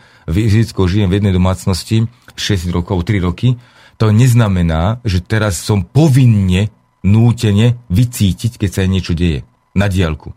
žijem 0.89 1.09
v 1.11 1.17
jednej 1.21 1.35
domácnosti 1.37 2.09
6 2.33 2.73
rokov, 2.73 3.05
3 3.05 3.21
roky, 3.21 3.61
to 4.01 4.09
neznamená, 4.09 5.05
že 5.05 5.21
teraz 5.21 5.61
som 5.61 5.85
povinne, 5.85 6.73
nútene 7.03 7.79
vycítiť, 7.91 8.59
keď 8.59 8.71
sa 8.71 8.81
aj 8.87 8.91
niečo 8.91 9.13
deje 9.15 9.47
na 9.75 9.91
diálku. 9.91 10.33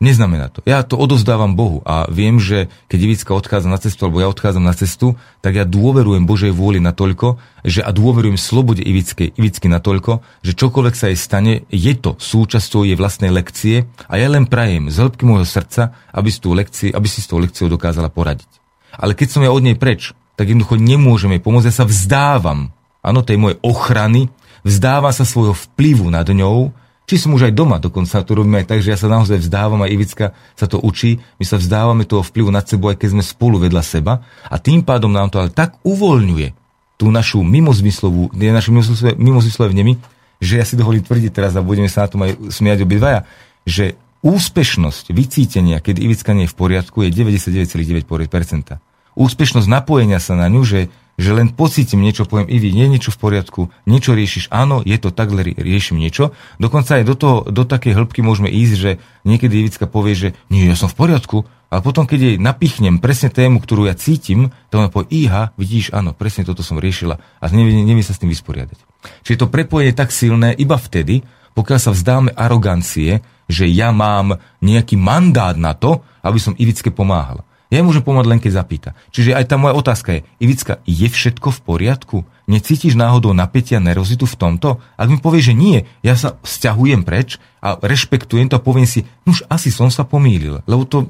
Neznamená 0.00 0.48
to. 0.48 0.64
Ja 0.64 0.80
to 0.80 0.96
odozdávam 0.96 1.52
Bohu 1.52 1.84
a 1.84 2.08
viem, 2.08 2.40
že 2.40 2.72
keď 2.88 2.98
Ivicka 3.04 3.36
odchádza 3.36 3.68
na 3.68 3.76
cestu, 3.76 4.08
alebo 4.08 4.24
ja 4.24 4.32
odchádzam 4.32 4.64
na 4.64 4.72
cestu, 4.72 5.20
tak 5.44 5.60
ja 5.60 5.68
dôverujem 5.68 6.24
Božej 6.24 6.56
vôli 6.56 6.80
natoľko, 6.80 7.36
že 7.68 7.84
a 7.84 7.92
dôverujem 7.92 8.40
slobode 8.40 8.80
Ivickej, 8.80 9.36
Ivicky 9.36 9.68
natoľko, 9.68 10.24
že 10.40 10.56
čokoľvek 10.56 10.94
sa 10.96 11.12
jej 11.12 11.20
stane, 11.20 11.68
je 11.68 11.92
to 12.00 12.16
súčasťou 12.16 12.88
jej 12.88 12.96
vlastnej 12.96 13.28
lekcie 13.28 13.92
a 14.08 14.16
ja 14.16 14.32
len 14.32 14.48
prajem 14.48 14.88
z 14.88 15.04
hĺbky 15.04 15.28
môjho 15.28 15.44
srdca, 15.44 15.92
aby 16.16 16.32
tú 16.32 16.56
lekcie, 16.56 16.88
aby 16.88 17.04
si 17.04 17.20
s 17.20 17.28
tou 17.28 17.36
lekciou 17.36 17.68
dokázala 17.68 18.08
poradiť. 18.08 18.48
Ale 18.96 19.12
keď 19.12 19.28
som 19.36 19.44
ja 19.44 19.52
od 19.52 19.60
nej 19.60 19.76
preč, 19.76 20.16
tak 20.40 20.48
jednoducho 20.48 20.80
nemôžeme 20.80 21.44
pomôcť, 21.44 21.68
ja 21.68 21.76
sa 21.76 21.84
vzdávam, 21.84 22.72
áno, 23.04 23.20
tej 23.20 23.36
mojej 23.36 23.60
ochrany, 23.60 24.32
vzdávam 24.66 25.12
sa 25.12 25.24
svojho 25.24 25.54
vplyvu 25.54 26.08
nad 26.12 26.26
ňou, 26.26 26.72
či 27.10 27.18
som 27.18 27.34
už 27.34 27.50
aj 27.50 27.58
doma, 27.58 27.82
dokonca 27.82 28.22
to 28.22 28.38
robíme 28.38 28.62
aj 28.62 28.70
tak, 28.70 28.86
že 28.86 28.94
ja 28.94 28.98
sa 29.00 29.10
naozaj 29.10 29.42
vzdávam 29.42 29.82
a 29.82 29.90
Ivicka 29.90 30.30
sa 30.54 30.70
to 30.70 30.78
učí, 30.78 31.18
my 31.42 31.44
sa 31.44 31.58
vzdávame 31.58 32.06
toho 32.06 32.22
vplyvu 32.22 32.54
nad 32.54 32.62
sebou, 32.62 32.94
aj 32.94 33.02
keď 33.02 33.18
sme 33.18 33.24
spolu 33.26 33.58
vedľa 33.58 33.82
seba. 33.82 34.22
A 34.46 34.62
tým 34.62 34.86
pádom 34.86 35.10
nám 35.10 35.26
to 35.26 35.42
ale 35.42 35.50
tak 35.50 35.82
uvoľňuje 35.82 36.54
tú 36.94 37.10
našu 37.10 37.42
mimozmyslovú, 37.42 38.30
naše 38.30 38.70
mimozmyslové, 38.70 39.18
mimozmyslové 39.18 39.68
vnemy, 39.74 39.92
že 40.38 40.62
ja 40.62 40.64
si 40.68 40.78
dovolím 40.78 41.02
tvrdiť 41.02 41.34
teraz 41.34 41.58
a 41.58 41.66
budeme 41.66 41.90
sa 41.90 42.06
na 42.06 42.08
tom 42.14 42.22
aj 42.22 42.36
smiať 42.46 42.86
obidvaja, 42.86 43.26
že 43.66 43.98
úspešnosť 44.22 45.10
vycítenia, 45.10 45.82
keď 45.82 45.98
Ivicka 45.98 46.30
nie 46.30 46.46
je 46.46 46.52
v 46.52 46.56
poriadku, 46.62 47.02
je 47.02 47.10
99,9%. 47.10 48.78
Úspešnosť 49.18 49.66
napojenia 49.66 50.22
sa 50.22 50.38
na 50.38 50.46
ňu, 50.46 50.62
že, 50.62 50.92
že 51.20 51.36
len 51.36 51.52
pocítim 51.52 52.00
niečo, 52.00 52.24
poviem, 52.24 52.48
Ivi, 52.48 52.72
nie 52.72 52.88
je 52.88 52.92
niečo 52.96 53.10
v 53.12 53.20
poriadku, 53.20 53.60
niečo 53.84 54.16
riešiš, 54.16 54.48
áno, 54.48 54.80
je 54.80 54.96
to 54.96 55.12
tak, 55.12 55.28
riešim 55.36 56.00
niečo. 56.00 56.32
Dokonca 56.56 56.96
aj 56.96 57.04
do, 57.04 57.12
toho, 57.12 57.36
do 57.44 57.68
takej 57.68 57.92
hĺbky 57.92 58.24
môžeme 58.24 58.48
ísť, 58.48 58.74
že 58.80 58.90
niekedy 59.28 59.60
Ivicka 59.60 59.84
povie, 59.84 60.16
že 60.16 60.28
nie, 60.48 60.64
ja 60.64 60.80
som 60.80 60.88
v 60.88 60.96
poriadku, 60.96 61.44
ale 61.68 61.84
potom, 61.84 62.08
keď 62.08 62.18
jej 62.18 62.36
napichnem 62.40 62.98
presne 62.98 63.28
tému, 63.28 63.60
ktorú 63.60 63.84
ja 63.86 63.94
cítim, 63.94 64.48
to 64.72 64.80
ona 64.80 64.88
povie, 64.88 65.28
iha, 65.28 65.52
vidíš, 65.60 65.92
áno, 65.92 66.16
presne 66.16 66.48
toto 66.48 66.64
som 66.64 66.80
riešila 66.80 67.20
a 67.20 67.44
nevie, 67.52 67.84
nevie 67.84 68.02
sa 68.02 68.16
s 68.16 68.18
tým 68.24 68.32
vysporiadať. 68.32 68.80
Čiže 69.22 69.44
to 69.44 69.52
prepojenie 69.52 69.92
je 69.92 70.00
tak 70.00 70.10
silné 70.10 70.56
iba 70.56 70.80
vtedy, 70.80 71.20
pokiaľ 71.52 71.78
sa 71.78 71.92
vzdáme 71.92 72.32
arogancie, 72.32 73.20
že 73.44 73.68
ja 73.68 73.92
mám 73.92 74.40
nejaký 74.64 74.96
mandát 74.96 75.54
na 75.58 75.76
to, 75.76 76.00
aby 76.24 76.38
som 76.40 76.56
Ivicke 76.56 76.94
pomáhal. 76.94 77.44
Ja 77.70 77.78
jej 77.78 77.86
môžem 77.86 78.02
pomáhať 78.02 78.28
len 78.34 78.42
keď 78.42 78.52
zapýta. 78.58 78.90
Čiže 79.14 79.38
aj 79.38 79.46
tá 79.46 79.54
moja 79.54 79.78
otázka 79.78 80.18
je, 80.18 80.20
Ivicka, 80.42 80.82
je 80.84 81.06
všetko 81.06 81.54
v 81.54 81.60
poriadku? 81.62 82.16
Necítiš 82.50 82.98
náhodou 82.98 83.30
napätia, 83.30 83.78
nerozitu 83.78 84.26
v 84.26 84.34
tomto? 84.34 84.82
Ak 84.98 85.06
mi 85.06 85.22
povie, 85.22 85.38
že 85.38 85.54
nie, 85.54 85.86
ja 86.02 86.18
sa 86.18 86.34
stiahujem 86.42 87.06
preč 87.06 87.38
a 87.62 87.78
rešpektujem 87.78 88.50
to 88.50 88.58
a 88.58 88.64
poviem 88.64 88.90
si, 88.90 89.06
no 89.22 89.30
už 89.30 89.46
asi 89.46 89.70
som 89.70 89.86
sa 89.86 90.02
pomýlil, 90.02 90.66
lebo 90.66 90.82
to 90.82 91.06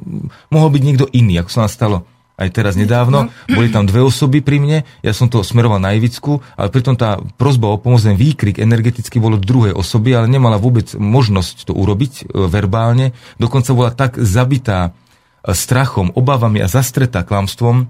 mohol 0.53 0.69
byť 0.69 0.83
niekto 0.85 1.09
iný, 1.17 1.41
ako 1.41 1.49
sa 1.49 1.61
nám 1.65 1.73
stalo 1.73 1.97
aj 2.41 2.49
teraz 2.57 2.75
nedávno. 2.77 3.29
Boli 3.53 3.69
tam 3.69 3.85
dve 3.85 4.01
osoby 4.01 4.41
pri 4.41 4.61
mne, 4.61 4.79
ja 5.05 5.13
som 5.13 5.29
to 5.29 5.45
smeroval 5.45 5.77
na 5.77 5.93
Ivicku, 5.93 6.41
ale 6.57 6.73
pritom 6.73 6.97
tá 6.97 7.21
prozba 7.37 7.69
o 7.69 7.77
pomoc, 7.77 8.01
ten 8.01 8.17
výkrik 8.17 8.57
energeticky 8.57 9.21
bolo 9.21 9.37
od 9.37 9.45
druhej 9.45 9.77
osoby, 9.77 10.17
ale 10.17 10.33
nemala 10.33 10.57
vôbec 10.57 10.97
možnosť 10.97 11.69
to 11.69 11.73
urobiť 11.77 12.13
e, 12.25 12.49
verbálne. 12.49 13.13
Dokonca 13.37 13.71
bola 13.77 13.93
tak 13.93 14.17
zabitá 14.17 14.97
strachom, 15.45 16.13
obávami 16.13 16.61
a 16.61 16.69
zastretá 16.69 17.25
klamstvom, 17.25 17.89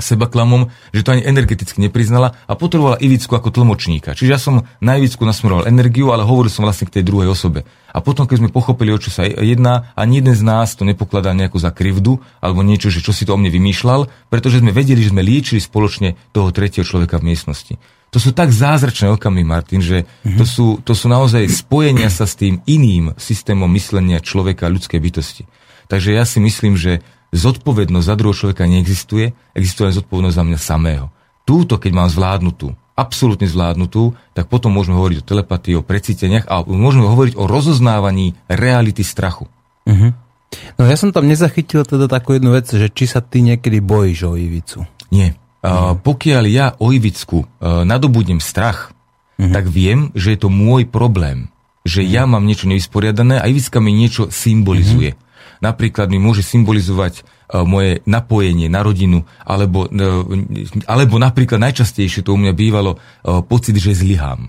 seba 0.00 0.26
klamom, 0.26 0.72
že 0.90 1.04
to 1.04 1.12
ani 1.14 1.22
energeticky 1.22 1.78
nepriznala 1.78 2.34
a 2.48 2.56
potrebovala 2.56 2.98
Ivicku 2.98 3.36
ako 3.36 3.52
tlmočníka. 3.52 4.16
Čiže 4.16 4.30
ja 4.32 4.40
som 4.40 4.66
na 4.80 4.96
Ivicku 4.96 5.22
nasmeroval 5.22 5.68
energiu, 5.68 6.10
ale 6.10 6.26
hovoril 6.26 6.50
som 6.50 6.64
vlastne 6.64 6.88
k 6.88 7.00
tej 7.00 7.04
druhej 7.06 7.30
osobe. 7.30 7.68
A 7.92 8.00
potom, 8.00 8.24
keď 8.24 8.42
sme 8.42 8.50
pochopili, 8.50 8.90
o 8.90 8.98
čo 8.98 9.12
sa 9.12 9.28
jedná, 9.28 9.92
ani 9.94 10.24
jeden 10.24 10.34
z 10.34 10.42
nás 10.42 10.74
to 10.74 10.88
nepokladá 10.88 11.36
nejako 11.36 11.60
za 11.60 11.70
krivdu 11.70 12.18
alebo 12.40 12.64
niečo, 12.64 12.88
že 12.88 13.04
čo 13.04 13.12
si 13.12 13.28
to 13.28 13.36
o 13.36 13.38
mne 13.38 13.52
vymýšľal, 13.52 14.32
pretože 14.32 14.64
sme 14.64 14.74
vedeli, 14.74 15.04
že 15.04 15.12
sme 15.12 15.22
liečili 15.22 15.60
spoločne 15.60 16.16
toho 16.34 16.50
tretieho 16.50 16.82
človeka 16.82 17.20
v 17.20 17.30
miestnosti. 17.30 17.76
To 18.10 18.18
sú 18.18 18.34
tak 18.34 18.50
zázračné 18.50 19.06
okamy, 19.14 19.46
Martin, 19.46 19.78
že 19.78 20.02
mm-hmm. 20.02 20.34
to, 20.34 20.44
sú, 20.44 20.66
to 20.82 20.98
sú 20.98 21.06
naozaj 21.06 21.46
spojenia 21.46 22.10
sa 22.10 22.26
s 22.26 22.34
tým 22.34 22.58
iným 22.66 23.14
systémom 23.14 23.70
myslenia 23.70 24.18
človeka 24.18 24.66
a 24.66 24.72
ľudskej 24.74 24.98
bytosti. 24.98 25.46
Takže 25.90 26.14
ja 26.14 26.22
si 26.22 26.38
myslím, 26.38 26.78
že 26.78 27.02
zodpovednosť 27.34 28.06
za 28.06 28.14
druhého 28.14 28.38
človeka 28.38 28.70
neexistuje, 28.70 29.34
existuje 29.58 29.90
len 29.90 29.98
zodpovednosť 29.98 30.36
za 30.38 30.46
mňa 30.46 30.58
samého. 30.58 31.06
Túto, 31.42 31.82
keď 31.82 31.90
mám 31.90 32.08
zvládnutú, 32.10 32.78
absolútne 32.94 33.50
zvládnutú, 33.50 34.14
tak 34.36 34.46
potom 34.46 34.70
môžeme 34.70 34.94
hovoriť 34.94 35.18
o 35.24 35.28
telepatii, 35.34 35.74
o 35.78 35.86
precíteniach 35.86 36.46
a 36.46 36.62
môžeme 36.62 37.10
hovoriť 37.10 37.34
o 37.34 37.48
rozoznávaní 37.50 38.38
reality 38.46 39.02
strachu. 39.02 39.50
Uh-huh. 39.88 40.14
No 40.78 40.82
ja 40.86 40.94
som 40.94 41.10
tam 41.10 41.26
nezachytil 41.26 41.82
teda 41.82 42.06
takú 42.06 42.38
jednu 42.38 42.54
vec, 42.54 42.70
že 42.70 42.86
či 42.90 43.10
sa 43.10 43.24
ty 43.24 43.42
niekedy 43.42 43.82
bojíš 43.82 44.30
o 44.30 44.34
Ivicu. 44.36 44.86
Nie. 45.10 45.34
Uh, 45.60 45.96
pokiaľ 45.98 46.44
ja 46.46 46.66
o 46.78 46.92
Ivicku 46.92 47.44
uh, 47.44 47.82
nadobudnem 47.82 48.38
strach, 48.38 48.94
uh-huh. 49.40 49.50
tak 49.50 49.66
viem, 49.66 50.14
že 50.14 50.36
je 50.36 50.46
to 50.46 50.50
môj 50.52 50.86
problém. 50.86 51.48
Že 51.88 52.04
uh-huh. 52.04 52.14
ja 52.14 52.22
mám 52.28 52.44
niečo 52.44 52.68
nevysporiadané 52.68 53.40
a 53.40 53.48
Ivicka 53.48 53.80
mi 53.80 53.96
niečo 53.96 54.28
symbolizuje. 54.28 55.16
Uh-huh 55.16 55.28
napríklad 55.60 56.08
mi 56.08 56.16
môže 56.16 56.40
symbolizovať 56.42 57.20
e, 57.20 57.22
moje 57.62 58.00
napojenie 58.08 58.66
na 58.72 58.80
rodinu, 58.80 59.28
alebo, 59.44 59.86
e, 59.86 60.68
alebo 60.88 61.20
napríklad 61.20 61.60
najčastejšie 61.60 62.24
to 62.24 62.34
u 62.34 62.38
mňa 62.40 62.52
bývalo 62.56 62.96
e, 62.96 62.98
pocit, 63.44 63.76
že 63.76 63.94
zlyhám. 63.94 64.48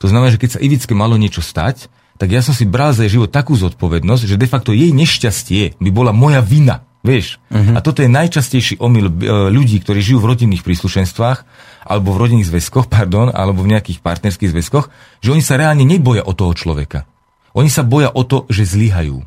To 0.00 0.06
znamená, 0.08 0.32
že 0.32 0.40
keď 0.40 0.58
sa 0.58 0.62
Ivicke 0.64 0.96
malo 0.96 1.20
niečo 1.20 1.44
stať, 1.44 1.92
tak 2.18 2.34
ja 2.34 2.42
som 2.42 2.56
si 2.56 2.66
bral 2.66 2.90
za 2.90 3.06
jej 3.06 3.20
život 3.20 3.30
takú 3.30 3.54
zodpovednosť, 3.54 4.22
že 4.26 4.40
de 4.40 4.50
facto 4.50 4.74
jej 4.74 4.90
nešťastie 4.90 5.78
by 5.78 5.90
bola 5.94 6.10
moja 6.10 6.42
vina. 6.42 6.82
Vieš? 7.06 7.38
Uh-huh. 7.46 7.78
A 7.78 7.80
toto 7.80 8.02
je 8.02 8.10
najčastejší 8.10 8.82
omyl 8.82 9.06
ľudí, 9.54 9.78
ktorí 9.78 10.02
žijú 10.02 10.18
v 10.18 10.34
rodinných 10.34 10.66
príslušenstvách, 10.66 11.46
alebo 11.86 12.10
v 12.10 12.20
rodinných 12.26 12.50
zväzkoch, 12.50 12.90
pardon, 12.94 13.30
alebo 13.30 13.62
v 13.62 13.70
nejakých 13.78 14.02
partnerských 14.02 14.50
zväzkoch, 14.50 14.90
že 15.22 15.30
oni 15.30 15.42
sa 15.42 15.54
reálne 15.54 15.86
neboja 15.86 16.26
o 16.26 16.34
toho 16.34 16.50
človeka. 16.58 17.06
Oni 17.54 17.70
sa 17.70 17.86
boja 17.86 18.10
o 18.10 18.22
to, 18.26 18.50
že 18.50 18.66
zlyhajú. 18.66 19.22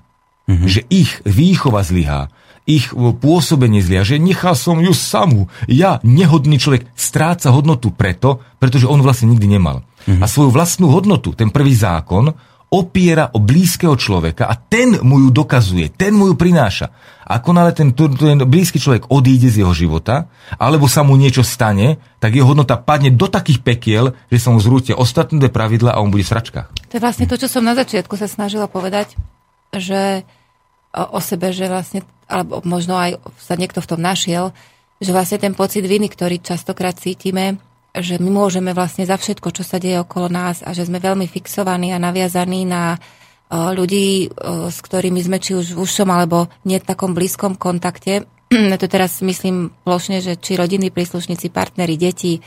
Mm-hmm. 0.51 0.67
Že 0.67 0.81
ich 0.91 1.11
výchova 1.23 1.81
zlyhá, 1.87 2.27
ich 2.67 2.91
pôsobenie 2.93 3.79
zlyhá, 3.79 4.03
že 4.03 4.19
nechal 4.19 4.53
som 4.53 4.83
ju 4.83 4.91
samú. 4.91 5.47
Ja, 5.71 6.03
nehodný 6.03 6.59
človek, 6.59 6.91
stráca 6.93 7.55
hodnotu 7.55 7.89
preto, 7.95 8.43
pretože 8.59 8.85
on 8.85 8.99
vlastne 8.99 9.31
nikdy 9.31 9.47
nemal. 9.47 9.87
Mm-hmm. 10.05 10.21
A 10.21 10.25
svoju 10.27 10.51
vlastnú 10.51 10.91
hodnotu, 10.91 11.33
ten 11.33 11.49
prvý 11.49 11.73
zákon, 11.73 12.35
opiera 12.71 13.27
o 13.35 13.43
blízkeho 13.43 13.99
človeka 13.99 14.47
a 14.47 14.55
ten 14.55 14.95
mu 15.03 15.19
ju 15.27 15.29
dokazuje, 15.35 15.91
ten 15.91 16.15
mu 16.15 16.31
ju 16.31 16.39
prináša. 16.39 16.87
Ako 17.27 17.51
nále 17.51 17.75
ten, 17.75 17.91
ten 17.91 18.39
blízky 18.47 18.79
človek 18.79 19.11
odíde 19.11 19.51
z 19.51 19.67
jeho 19.67 19.75
života, 19.75 20.31
alebo 20.55 20.87
sa 20.87 21.03
mu 21.03 21.19
niečo 21.19 21.43
stane, 21.43 21.99
tak 22.23 22.31
jeho 22.31 22.47
hodnota 22.47 22.79
padne 22.79 23.11
do 23.11 23.27
takých 23.27 23.59
pekiel, 23.59 24.15
že 24.31 24.39
sa 24.39 24.55
mu 24.55 24.63
zrútia 24.63 24.95
ostatné 24.95 25.51
pravidla 25.51 25.91
a 25.95 25.99
on 25.99 26.15
bude 26.15 26.23
v 26.23 26.31
sračkách. 26.31 26.71
To 26.71 26.93
je 26.95 27.03
vlastne 27.03 27.27
to, 27.27 27.35
čo 27.35 27.51
som 27.51 27.67
na 27.67 27.75
začiatku 27.75 28.15
sa 28.15 28.31
snažila 28.31 28.71
povedať, 28.71 29.19
že 29.75 30.23
o 30.91 31.19
sebe, 31.23 31.55
že 31.55 31.71
vlastne, 31.71 32.03
alebo 32.27 32.59
možno 32.67 32.99
aj 32.99 33.19
sa 33.39 33.55
niekto 33.55 33.79
v 33.79 33.89
tom 33.89 34.01
našiel, 34.03 34.51
že 35.01 35.15
vlastne 35.15 35.41
ten 35.41 35.55
pocit 35.55 35.81
viny, 35.81 36.11
ktorý 36.11 36.43
častokrát 36.43 36.93
cítime, 36.99 37.57
že 37.91 38.21
my 38.21 38.31
môžeme 38.31 38.71
vlastne 38.71 39.03
za 39.03 39.19
všetko, 39.19 39.51
čo 39.51 39.63
sa 39.67 39.81
deje 39.81 39.99
okolo 39.99 40.31
nás 40.31 40.63
a 40.63 40.71
že 40.71 40.87
sme 40.87 41.03
veľmi 41.03 41.27
fixovaní 41.27 41.91
a 41.91 41.99
naviazaní 41.99 42.63
na 42.63 42.95
ľudí, 43.51 44.31
s 44.71 44.79
ktorými 44.79 45.19
sme 45.19 45.37
či 45.43 45.59
už 45.59 45.75
v 45.75 45.83
užšom 45.83 46.07
alebo 46.07 46.47
nie 46.63 46.79
v 46.79 46.87
takom 46.87 47.11
blízkom 47.11 47.59
kontakte. 47.59 48.23
To 48.81 48.87
teraz 48.87 49.19
myslím 49.23 49.71
plošne, 49.83 50.23
že 50.23 50.39
či 50.39 50.55
rodinní 50.55 50.87
príslušníci, 50.91 51.51
partneri, 51.51 51.99
deti, 51.99 52.39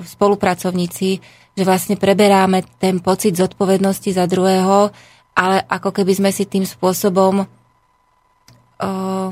spolupracovníci, 0.00 1.10
že 1.52 1.64
vlastne 1.68 2.00
preberáme 2.00 2.64
ten 2.80 3.04
pocit 3.04 3.36
zodpovednosti 3.36 4.16
za 4.16 4.24
druhého 4.24 4.92
ale 5.32 5.64
ako 5.64 5.90
keby 5.96 6.12
sme 6.12 6.30
si 6.30 6.44
tým 6.44 6.64
spôsobom 6.68 7.44
uh, 7.44 9.30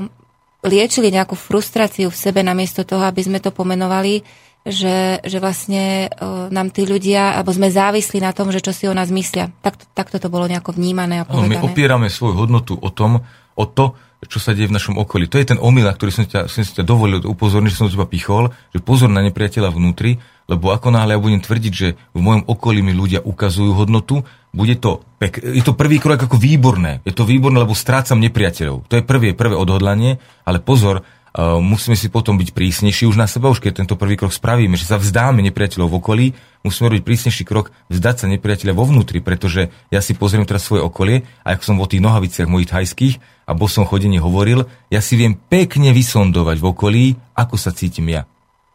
liečili 0.65 1.09
nejakú 1.13 1.37
frustráciu 1.37 2.09
v 2.09 2.21
sebe 2.21 2.41
namiesto 2.41 2.85
toho, 2.85 3.05
aby 3.05 3.21
sme 3.25 3.39
to 3.41 3.53
pomenovali, 3.53 4.25
že, 4.61 5.25
že 5.25 5.41
vlastne 5.41 6.09
uh, 6.09 6.53
nám 6.53 6.69
tí 6.73 6.85
ľudia, 6.85 7.37
alebo 7.37 7.53
sme 7.53 7.73
závislí 7.73 8.21
na 8.21 8.33
tom, 8.37 8.53
že 8.53 8.61
čo 8.61 8.73
si 8.77 8.85
o 8.85 8.97
nás 8.97 9.09
myslia. 9.09 9.49
Tak, 9.65 9.97
takto 9.97 10.21
to 10.21 10.29
bolo 10.29 10.45
nejako 10.49 10.77
vnímané 10.77 11.25
a 11.25 11.29
povedané. 11.29 11.61
my 11.61 11.65
opierame 11.65 12.09
svoju 12.13 12.37
hodnotu 12.37 12.77
o 12.77 12.91
tom, 12.93 13.25
o 13.57 13.65
to, 13.65 13.97
čo 14.29 14.37
sa 14.37 14.53
deje 14.53 14.69
v 14.69 14.77
našom 14.77 15.01
okolí. 15.01 15.33
To 15.33 15.41
je 15.41 15.57
ten 15.57 15.61
omyl, 15.61 15.89
na 15.89 15.97
ktorý 15.97 16.13
som 16.13 16.25
ťa, 16.29 16.45
som 16.45 16.61
ťa 16.61 16.85
dovolil 16.85 17.25
upozorniť, 17.25 17.73
že 17.73 17.79
som 17.81 17.89
teba 17.89 18.05
pichol, 18.05 18.53
že 18.69 18.85
pozor 18.85 19.09
na 19.09 19.25
nepriateľa 19.25 19.73
vnútri, 19.73 20.21
lebo 20.51 20.75
ako 20.75 20.91
náhle 20.91 21.15
ja 21.15 21.23
budem 21.23 21.39
tvrdiť, 21.39 21.73
že 21.73 21.95
v 22.11 22.21
mojom 22.21 22.43
okolí 22.51 22.83
mi 22.83 22.91
ľudia 22.91 23.23
ukazujú 23.23 23.71
hodnotu, 23.79 24.27
bude 24.51 24.75
to 24.83 25.07
pek- 25.23 25.39
je 25.39 25.63
to 25.63 25.79
prvý 25.79 26.03
krok 26.03 26.27
ako 26.27 26.35
výborné. 26.35 26.99
Je 27.07 27.15
to 27.15 27.23
výborné, 27.23 27.63
lebo 27.63 27.79
strácam 27.79 28.19
nepriateľov. 28.19 28.91
To 28.91 28.95
je 28.99 29.07
prvé, 29.07 29.39
prvé 29.39 29.55
odhodlanie, 29.55 30.19
ale 30.43 30.59
pozor, 30.59 31.07
uh, 31.07 31.63
musíme 31.63 31.95
si 31.95 32.11
potom 32.11 32.35
byť 32.35 32.51
prísnejší 32.51 33.07
už 33.07 33.15
na 33.15 33.31
seba, 33.31 33.47
už 33.47 33.63
keď 33.63 33.87
tento 33.87 33.95
prvý 33.95 34.19
krok 34.19 34.35
spravíme, 34.35 34.75
že 34.75 34.91
sa 34.91 34.99
vzdáme 34.99 35.39
nepriateľov 35.47 35.87
v 35.87 35.99
okolí, 36.03 36.27
musíme 36.67 36.91
robiť 36.91 37.07
prísnejší 37.07 37.47
krok, 37.47 37.71
vzdať 37.87 38.17
sa 38.19 38.27
nepriateľa 38.27 38.75
vo 38.75 38.91
vnútri, 38.91 39.23
pretože 39.23 39.71
ja 39.95 40.03
si 40.03 40.19
pozriem 40.19 40.43
teraz 40.43 40.67
svoje 40.67 40.83
okolie 40.83 41.23
a 41.47 41.55
ako 41.55 41.63
som 41.63 41.79
o 41.79 41.87
tých 41.87 42.03
nohaviciach 42.03 42.51
mojich 42.51 42.75
thajských 42.75 43.15
a 43.47 43.55
som 43.71 43.87
chodení 43.87 44.19
hovoril, 44.19 44.67
ja 44.91 44.99
si 44.99 45.15
viem 45.15 45.39
pekne 45.39 45.95
vysondovať 45.95 46.59
v 46.59 46.67
okolí, 46.67 47.05
ako 47.39 47.55
sa 47.55 47.71
cítim 47.71 48.11
ja. 48.11 48.27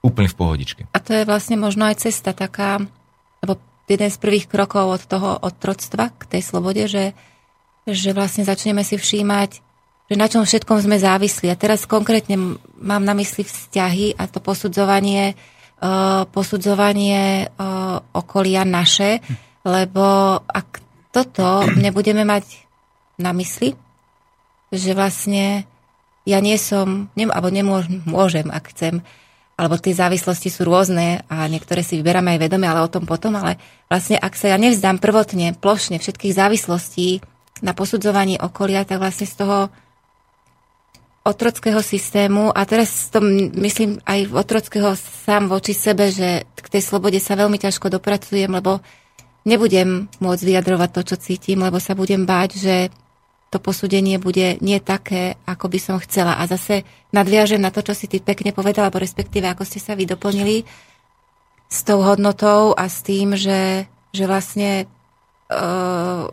Úplne 0.05 0.29
v 0.29 0.37
pohodičke. 0.37 0.81
A 0.93 1.01
to 1.01 1.17
je 1.17 1.25
vlastne 1.25 1.57
možno 1.57 1.89
aj 1.89 2.05
cesta 2.05 2.37
taká, 2.37 2.77
lebo 3.41 3.57
jeden 3.89 4.09
z 4.13 4.21
prvých 4.21 4.45
krokov 4.45 4.85
od 4.85 5.01
toho 5.09 5.41
otroctva 5.41 6.13
k 6.13 6.37
tej 6.37 6.41
slobode, 6.45 6.85
že, 6.85 7.17
že 7.89 8.13
vlastne 8.13 8.45
začneme 8.45 8.85
si 8.85 9.01
všímať, 9.01 9.65
že 10.05 10.15
na 10.15 10.29
čom 10.29 10.45
všetkom 10.45 10.85
sme 10.85 11.01
závislí. 11.01 11.49
A 11.49 11.57
teraz 11.57 11.89
konkrétne 11.89 12.61
mám 12.77 13.01
na 13.01 13.17
mysli 13.17 13.41
vzťahy 13.41 14.13
a 14.13 14.29
to 14.29 14.37
posudzovanie, 14.37 15.33
uh, 15.81 16.29
posudzovanie 16.29 17.49
uh, 17.49 17.97
okolia 18.13 18.61
naše, 18.61 19.25
lebo 19.65 20.37
ak 20.45 20.85
toto 21.09 21.65
nebudeme 21.73 22.21
mať 22.21 22.61
na 23.17 23.33
mysli, 23.33 23.73
že 24.69 24.93
vlastne 24.93 25.65
ja 26.25 26.41
nie 26.41 26.57
som, 26.57 27.09
nem, 27.17 27.29
alebo 27.29 27.49
nemôžem, 27.53 28.01
môžem, 28.05 28.49
ak 28.49 28.73
chcem, 28.73 29.01
alebo 29.55 29.79
tie 29.79 29.95
závislosti 29.95 30.51
sú 30.51 30.67
rôzne 30.67 31.23
a 31.31 31.47
niektoré 31.47 31.79
si 31.79 31.95
vyberáme 31.95 32.35
aj 32.35 32.39
vedome, 32.43 32.67
ale 32.67 32.83
o 32.83 32.91
tom 32.91 33.07
potom, 33.07 33.39
ale 33.39 33.55
vlastne 33.87 34.19
ak 34.19 34.35
sa 34.35 34.51
ja 34.51 34.57
nevzdám 34.59 34.99
prvotne, 34.99 35.55
plošne 35.55 35.95
všetkých 35.95 36.35
závislostí 36.35 37.23
na 37.63 37.71
posudzovanie 37.71 38.35
okolia, 38.35 38.83
tak 38.83 38.99
vlastne 38.99 39.23
z 39.23 39.35
toho 39.39 39.57
otrockého 41.25 41.81
systému 41.81 42.53
a 42.53 42.61
teraz 42.67 43.09
to 43.09 43.23
myslím 43.57 43.97
aj 44.05 44.29
otrockého 44.29 44.93
sám 44.99 45.49
voči 45.49 45.73
sebe, 45.73 46.11
že 46.13 46.45
k 46.53 46.67
tej 46.69 46.83
slobode 46.85 47.17
sa 47.17 47.39
veľmi 47.39 47.57
ťažko 47.57 47.89
dopracujem, 47.89 48.51
lebo 48.51 48.83
nebudem 49.47 50.05
môcť 50.21 50.43
vyjadrovať 50.45 50.89
to, 50.91 51.01
čo 51.01 51.15
cítim, 51.17 51.63
lebo 51.63 51.81
sa 51.81 51.97
budem 51.97 52.27
báť, 52.27 52.59
že 52.59 52.75
to 53.55 53.63
posúdenie 53.63 54.19
bude 54.19 54.59
nie 54.59 54.83
také, 54.83 55.39
ako 55.47 55.71
by 55.71 55.79
som 55.79 55.95
chcela. 56.03 56.35
A 56.35 56.43
zase 56.43 56.83
nadviažem 57.15 57.63
na 57.63 57.71
to, 57.71 57.79
čo 57.79 57.95
si 57.95 58.11
ty 58.11 58.19
pekne 58.19 58.51
povedala, 58.51 58.91
alebo 58.91 58.99
respektíve 58.99 59.47
ako 59.47 59.63
ste 59.63 59.79
sa 59.79 59.95
vy 59.95 60.03
doplnili 60.03 60.67
s 61.71 61.79
tou 61.87 62.03
hodnotou 62.03 62.75
a 62.75 62.91
s 62.91 62.99
tým, 62.99 63.39
že, 63.39 63.87
že 64.11 64.27
vlastne 64.27 64.91
uh, 65.47 66.27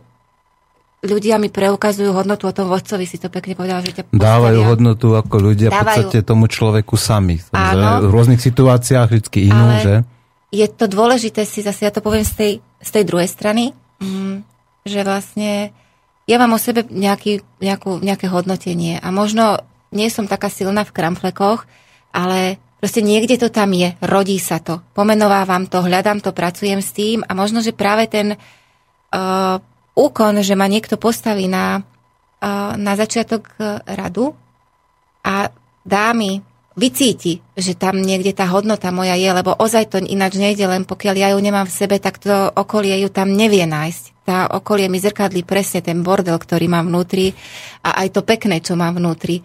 ľudia 1.07 1.39
mi 1.39 1.47
preukazujú 1.47 2.11
hodnotu 2.11 2.51
o 2.51 2.55
tom 2.55 2.67
vodcovi, 2.67 3.07
si 3.07 3.23
to 3.23 3.31
pekne 3.31 3.55
povedala, 3.55 3.87
že 3.87 4.03
ťa 4.03 4.03
postavia. 4.11 4.27
Dávajú 4.27 4.61
hodnotu 4.67 5.07
ako 5.15 5.37
ľudia 5.39 5.71
Dávajú. 5.71 5.79
v 5.79 5.87
podstate 5.87 6.19
tomu 6.27 6.51
človeku 6.51 6.99
sami. 6.99 7.39
Áno. 7.55 8.03
V 8.07 8.11
rôznych 8.11 8.43
situáciách 8.43 9.15
vždy 9.15 9.41
inú, 9.47 9.67
Ale 9.71 9.79
že? 9.79 9.95
Je 10.51 10.67
to 10.67 10.91
dôležité 10.91 11.47
si, 11.47 11.63
zase 11.63 11.87
ja 11.87 11.95
to 11.95 12.03
poviem 12.03 12.27
z 12.27 12.35
tej, 12.35 12.53
z 12.83 12.91
tej 12.91 13.05
druhej 13.07 13.31
strany, 13.31 13.71
mm, 14.03 14.43
že 14.83 15.01
vlastne 15.07 15.71
ja 16.33 16.41
mám 16.41 16.57
o 16.57 16.61
sebe 16.61 16.89
nejaký, 16.89 17.45
nejakú, 17.61 18.01
nejaké 18.01 18.33
hodnotenie 18.33 18.97
a 18.97 19.13
možno 19.13 19.61
nie 19.93 20.09
som 20.09 20.25
taká 20.25 20.49
silná 20.49 20.89
v 20.89 20.95
kramflekoch, 20.97 21.69
ale 22.17 22.57
proste 22.81 23.05
niekde 23.05 23.37
to 23.37 23.53
tam 23.53 23.77
je, 23.77 23.93
rodí 24.01 24.41
sa 24.41 24.57
to, 24.57 24.81
pomenovávam 24.97 25.69
to, 25.69 25.85
hľadám 25.85 26.25
to, 26.25 26.33
pracujem 26.33 26.81
s 26.81 26.97
tým 26.97 27.21
a 27.29 27.37
možno, 27.37 27.61
že 27.61 27.77
práve 27.77 28.09
ten 28.09 28.33
uh, 28.33 29.61
úkon, 29.93 30.41
že 30.41 30.57
ma 30.57 30.65
niekto 30.65 30.97
postaví 30.97 31.53
na, 31.53 31.85
uh, 31.85 32.73
na 32.81 32.97
začiatok 32.97 33.53
uh, 33.61 33.85
radu 33.85 34.33
a 35.21 35.53
dá 35.85 36.17
mi 36.17 36.41
vycíti, 36.73 37.45
že 37.53 37.77
tam 37.77 38.01
niekde 38.01 38.33
tá 38.33 38.49
hodnota 38.49 38.89
moja 38.89 39.13
je, 39.13 39.29
lebo 39.29 39.53
ozaj 39.53 39.93
to 39.93 39.99
ináč 40.01 40.41
nejde, 40.41 40.65
len 40.65 40.89
pokiaľ 40.89 41.15
ja 41.17 41.29
ju 41.37 41.39
nemám 41.41 41.69
v 41.69 41.77
sebe, 41.77 41.97
tak 42.01 42.17
to 42.17 42.49
okolie 42.57 42.97
ju 43.05 43.13
tam 43.13 43.33
nevie 43.33 43.69
nájsť. 43.69 44.05
Tá 44.25 44.49
okolie 44.49 44.89
mi 44.89 45.03
zrkadlí 45.03 45.45
presne 45.45 45.85
ten 45.85 46.01
bordel, 46.01 46.39
ktorý 46.39 46.71
mám 46.71 46.89
vnútri 46.89 47.37
a 47.85 48.01
aj 48.05 48.17
to 48.17 48.21
pekné, 48.25 48.65
čo 48.65 48.79
mám 48.79 48.97
vnútri. 48.97 49.45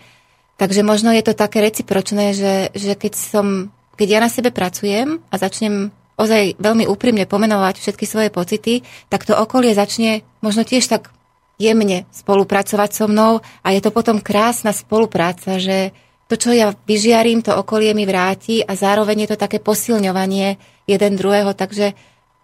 Takže 0.58 0.82
možno 0.82 1.14
je 1.14 1.22
to 1.22 1.38
také 1.38 1.62
recipročné, 1.62 2.34
že, 2.34 2.74
že 2.74 2.98
keď 2.98 3.14
som, 3.14 3.70
keď 4.00 4.08
ja 4.08 4.20
na 4.24 4.30
sebe 4.32 4.50
pracujem 4.50 5.22
a 5.30 5.36
začnem 5.38 5.94
ozaj 6.18 6.58
veľmi 6.58 6.90
úprimne 6.90 7.30
pomenovať 7.30 7.78
všetky 7.78 8.06
svoje 8.10 8.30
pocity, 8.34 8.82
tak 9.12 9.28
to 9.28 9.38
okolie 9.38 9.78
začne 9.78 10.26
možno 10.42 10.66
tiež 10.66 10.90
tak 10.90 11.14
jemne 11.62 12.10
spolupracovať 12.10 12.90
so 12.94 13.06
mnou 13.06 13.42
a 13.62 13.68
je 13.74 13.82
to 13.82 13.94
potom 13.94 14.22
krásna 14.22 14.74
spolupráca, 14.74 15.62
že, 15.62 15.94
to, 16.28 16.36
čo 16.36 16.52
ja 16.52 16.76
vyžiarím, 16.76 17.40
to 17.40 17.56
okolie 17.56 17.96
mi 17.96 18.04
vráti 18.04 18.60
a 18.60 18.76
zároveň 18.76 19.24
je 19.24 19.30
to 19.34 19.38
také 19.40 19.64
posilňovanie 19.64 20.60
jeden 20.84 21.14
druhého, 21.16 21.56
takže 21.56 21.96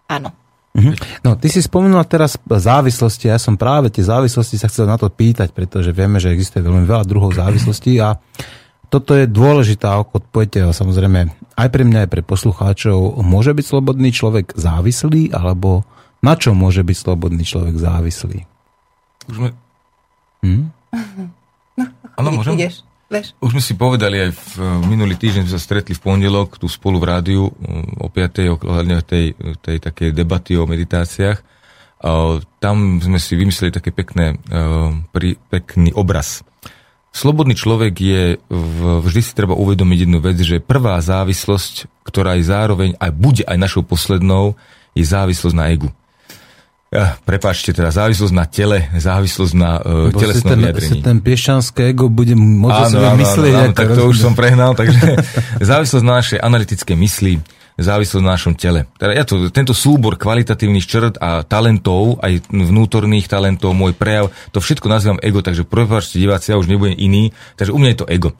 áno. 0.08 0.32
Mhm. 0.74 1.22
No, 1.22 1.38
ty 1.38 1.46
si 1.46 1.62
spomenula 1.62 2.02
teraz 2.02 2.34
závislosti, 2.42 3.30
ja 3.30 3.38
som 3.38 3.54
práve 3.54 3.94
tie 3.94 4.02
závislosti 4.02 4.58
sa 4.58 4.66
chcel 4.66 4.90
na 4.90 4.98
to 4.98 5.06
pýtať, 5.06 5.54
pretože 5.54 5.94
vieme, 5.94 6.18
že 6.18 6.34
existuje 6.34 6.66
veľmi 6.66 6.82
veľa 6.82 7.06
druhov 7.06 7.38
závislostí 7.38 8.02
a 8.02 8.18
toto 8.90 9.14
je 9.14 9.30
dôležitá 9.30 9.94
odpoveď, 10.02 10.70
samozrejme 10.74 11.30
aj 11.58 11.68
pre 11.70 11.82
mňa, 11.82 12.06
aj 12.06 12.10
pre 12.10 12.22
poslucháčov. 12.22 13.22
Môže 13.22 13.54
byť 13.54 13.66
slobodný 13.66 14.10
človek 14.14 14.54
závislý, 14.54 15.34
alebo 15.34 15.82
na 16.22 16.34
čo 16.38 16.54
môže 16.54 16.86
byť 16.86 16.96
slobodný 16.96 17.42
človek 17.42 17.74
závislý? 17.74 18.46
Už 19.30 19.34
sme... 19.34 19.50
Hm? 20.46 20.70
No, 21.74 21.84
ano, 22.18 22.28
môžem? 22.34 22.54
Ideš. 22.54 22.86
Veš. 23.12 23.36
Už 23.38 23.52
sme 23.52 23.62
si 23.62 23.76
povedali 23.76 24.16
aj 24.16 24.30
v 24.32 24.52
minulý 24.88 25.14
týždeň, 25.20 25.44
sme 25.44 25.54
sa 25.54 25.62
stretli 25.62 25.92
v 25.92 26.02
pondelok 26.02 26.56
tu 26.56 26.66
spolu 26.66 26.96
v 26.96 27.08
rádiu 27.08 27.42
mm, 27.52 28.00
o 28.00 28.08
5. 28.08 28.64
ohľadne 28.64 29.04
tej, 29.04 29.36
tej 29.60 29.76
takej 29.78 30.10
debaty 30.16 30.56
o 30.56 30.64
meditáciách. 30.64 31.38
Tam 32.60 32.76
sme 33.00 33.16
si 33.16 33.32
vymysleli 33.32 33.72
také 33.72 33.88
pekné, 33.88 34.36
pri, 35.08 35.40
pekný 35.48 35.88
obraz. 35.96 36.44
Slobodný 37.14 37.56
človek 37.56 37.94
je, 37.96 38.22
vždy 39.00 39.20
si 39.24 39.32
treba 39.32 39.56
uvedomiť 39.56 39.98
jednu 40.04 40.18
vec, 40.20 40.36
že 40.36 40.60
prvá 40.60 41.00
závislosť, 41.00 42.04
ktorá 42.04 42.36
je 42.36 42.44
zároveň 42.44 42.90
aj 43.00 43.10
bude 43.14 43.42
aj 43.48 43.56
našou 43.56 43.86
poslednou, 43.86 44.52
je 44.92 45.06
závislosť 45.06 45.56
na 45.56 45.72
egu. 45.72 45.88
Prepáčte, 47.26 47.74
teda 47.74 47.90
závislosť 47.90 48.34
na 48.34 48.46
tele, 48.46 48.86
závislosť 48.94 49.54
na 49.58 49.82
uh, 49.82 50.14
telesnom 50.14 50.54
ten, 50.54 50.58
vyjadrení. 50.62 51.00
Ten 51.02 51.18
piešanské 51.18 51.90
ego 51.90 52.06
bude 52.06 52.38
môcť 52.38 52.94
áno, 52.94 52.98
áno, 53.02 53.18
myslieť. 53.18 53.54
Áno, 53.54 53.64
áno, 53.66 53.74
tak 53.74 53.88
to 53.98 54.02
už 54.06 54.16
som 54.22 54.38
prehnal, 54.38 54.78
takže 54.78 55.18
závislosť 55.74 56.04
na 56.06 56.14
našej 56.22 56.38
analytické 56.38 56.94
mysli, 56.94 57.42
závislosť 57.74 58.22
na 58.22 58.38
našom 58.38 58.54
tele. 58.54 58.86
Teda 58.94 59.10
ja 59.10 59.26
to, 59.26 59.50
tento 59.50 59.74
súbor 59.74 60.14
kvalitatívnych 60.14 60.86
črt 60.86 61.18
a 61.18 61.42
talentov, 61.42 62.22
aj 62.22 62.46
vnútorných 62.46 63.26
talentov, 63.26 63.74
môj 63.74 63.98
prejav, 63.98 64.30
to 64.54 64.62
všetko 64.62 64.86
nazývam 64.86 65.18
ego, 65.18 65.42
takže 65.42 65.66
prepáčte 65.66 66.22
diváci, 66.22 66.54
ja 66.54 66.60
už 66.62 66.70
nebudem 66.70 66.94
iný, 66.94 67.34
takže 67.58 67.74
u 67.74 67.78
mňa 67.82 67.90
je 67.90 67.98
to 67.98 68.06
ego. 68.06 68.30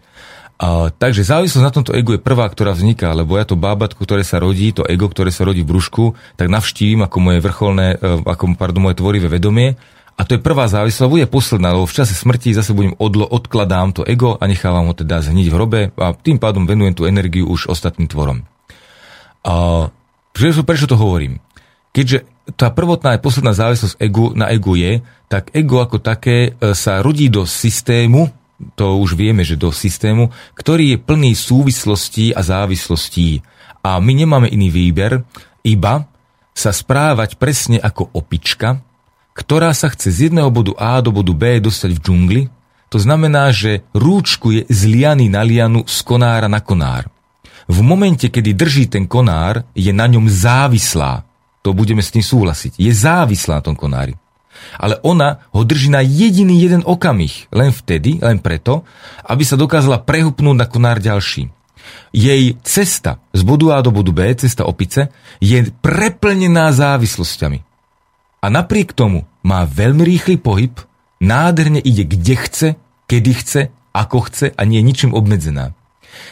A, 0.55 0.87
takže 0.95 1.27
závislosť 1.27 1.67
na 1.67 1.75
tomto 1.75 1.93
egu 1.99 2.15
je 2.15 2.23
prvá, 2.23 2.47
ktorá 2.47 2.71
vzniká, 2.71 3.11
lebo 3.11 3.35
ja 3.35 3.43
to 3.43 3.59
bábatko, 3.59 3.99
ktoré 3.99 4.23
sa 4.23 4.39
rodí, 4.39 4.71
to 4.71 4.87
ego, 4.87 5.11
ktoré 5.11 5.35
sa 5.35 5.43
rodí 5.43 5.67
v 5.67 5.75
brúšku, 5.75 6.15
tak 6.39 6.47
navštívim 6.47 7.03
ako 7.03 7.17
moje 7.19 7.39
vrcholné, 7.43 7.99
e, 7.99 8.23
ako, 8.23 8.55
pardon, 8.55 8.87
moje 8.87 9.03
tvorivé 9.03 9.27
vedomie. 9.27 9.75
A 10.15 10.23
to 10.23 10.39
je 10.39 10.47
prvá 10.47 10.71
závislosť, 10.71 11.11
bude 11.11 11.27
posledná, 11.27 11.75
lebo 11.75 11.91
v 11.91 11.97
čase 11.99 12.15
smrti 12.15 12.55
zase 12.55 12.71
budem 12.71 12.95
odlo, 13.03 13.27
odkladám 13.27 13.99
to 13.99 14.07
ego 14.07 14.39
a 14.39 14.47
nechávam 14.47 14.87
ho 14.87 14.95
teda 14.95 15.19
zhniť 15.27 15.47
v 15.51 15.57
hrobe 15.59 15.81
a 15.99 16.15
tým 16.15 16.39
pádom 16.39 16.71
venujem 16.71 16.95
tú 16.95 17.03
energiu 17.11 17.51
už 17.51 17.67
ostatným 17.67 18.07
tvorom. 18.07 18.47
A 19.43 19.91
prečo, 20.31 20.63
prečo 20.63 20.87
to 20.87 20.95
hovorím? 20.95 21.43
Keďže 21.91 22.31
tá 22.55 22.71
prvotná 22.71 23.19
aj 23.19 23.25
posledná 23.27 23.59
závislosť 23.59 23.99
egu, 23.99 24.31
na 24.39 24.55
egu 24.55 24.79
je, 24.79 25.03
tak 25.27 25.51
ego 25.51 25.83
ako 25.83 25.99
také 25.99 26.55
e, 26.55 26.79
sa 26.79 27.03
rodí 27.03 27.27
do 27.27 27.43
systému, 27.43 28.31
to 28.75 29.03
už 29.03 29.19
vieme, 29.19 29.43
že 29.43 29.59
do 29.59 29.75
systému, 29.75 30.31
ktorý 30.55 30.95
je 30.95 30.99
plný 31.03 31.33
súvislostí 31.35 32.33
a 32.33 32.41
závislostí. 32.41 33.43
A 33.85 33.99
my 34.01 34.13
nemáme 34.15 34.49
iný 34.49 34.71
výber, 34.71 35.27
iba 35.67 36.07
sa 36.55 36.71
správať 36.71 37.37
presne 37.37 37.83
ako 37.83 38.15
opička, 38.15 38.81
ktorá 39.35 39.75
sa 39.75 39.91
chce 39.91 40.15
z 40.15 40.19
jedného 40.31 40.49
bodu 40.55 40.73
A 40.79 41.03
do 41.03 41.11
bodu 41.11 41.35
B 41.35 41.59
dostať 41.59 41.91
v 41.99 42.01
džungli. 42.01 42.43
To 42.95 43.03
znamená, 43.03 43.51
že 43.51 43.83
rúčku 43.91 44.55
je 44.55 44.63
z 44.71 44.81
liany 44.87 45.27
na 45.27 45.43
lianu, 45.43 45.83
z 45.83 45.99
konára 46.07 46.47
na 46.47 46.63
konár. 46.63 47.11
V 47.67 47.83
momente, 47.83 48.31
kedy 48.31 48.55
drží 48.55 48.87
ten 48.87 49.11
konár, 49.11 49.67
je 49.75 49.91
na 49.91 50.07
ňom 50.07 50.31
závislá. 50.31 51.27
To 51.67 51.75
budeme 51.75 52.05
s 52.05 52.15
tým 52.15 52.23
súhlasiť. 52.23 52.79
Je 52.79 52.93
závislá 52.95 53.59
na 53.59 53.65
tom 53.67 53.75
konári 53.75 54.15
ale 54.79 54.99
ona 55.03 55.45
ho 55.53 55.63
drží 55.63 55.91
na 55.91 56.01
jediný 56.01 56.59
jeden 56.61 56.83
okamih, 56.85 57.49
len 57.51 57.71
vtedy, 57.71 58.19
len 58.23 58.39
preto, 58.39 58.83
aby 59.27 59.43
sa 59.43 59.59
dokázala 59.59 60.03
prehupnúť 60.03 60.57
na 60.57 60.67
konár 60.67 60.99
ďalší. 60.99 61.51
Jej 62.15 62.57
cesta 62.65 63.21
z 63.35 63.43
bodu 63.45 63.77
A 63.77 63.83
do 63.85 63.91
bodu 63.93 64.15
B, 64.15 64.33
cesta 64.39 64.65
opice, 64.65 65.13
je 65.43 65.69
preplnená 65.83 66.73
závislosťami. 66.73 67.61
A 68.45 68.47
napriek 68.49 68.93
tomu 68.93 69.25
má 69.45 69.65
veľmi 69.69 70.05
rýchly 70.05 70.37
pohyb, 70.41 70.73
nádherne 71.21 71.81
ide 71.81 72.05
kde 72.05 72.35
chce, 72.37 72.69
kedy 73.09 73.33
chce, 73.41 73.61
ako 73.93 74.29
chce 74.29 74.47
a 74.53 74.63
nie 74.65 74.81
je 74.81 74.87
ničím 74.87 75.13
obmedzená. 75.13 75.73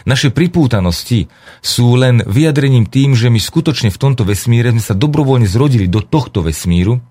Naše 0.07 0.31
pripútanosti 0.31 1.27
sú 1.59 1.99
len 1.99 2.23
vyjadrením 2.23 2.87
tým, 2.87 3.19
že 3.19 3.31
my 3.31 3.39
skutočne 3.43 3.91
v 3.91 4.01
tomto 4.01 4.23
vesmíre 4.23 4.71
sme 4.71 4.83
sa 4.83 4.95
dobrovoľne 4.95 5.47
zrodili 5.47 5.91
do 5.91 6.03
tohto 6.03 6.43
vesmíru 6.47 7.03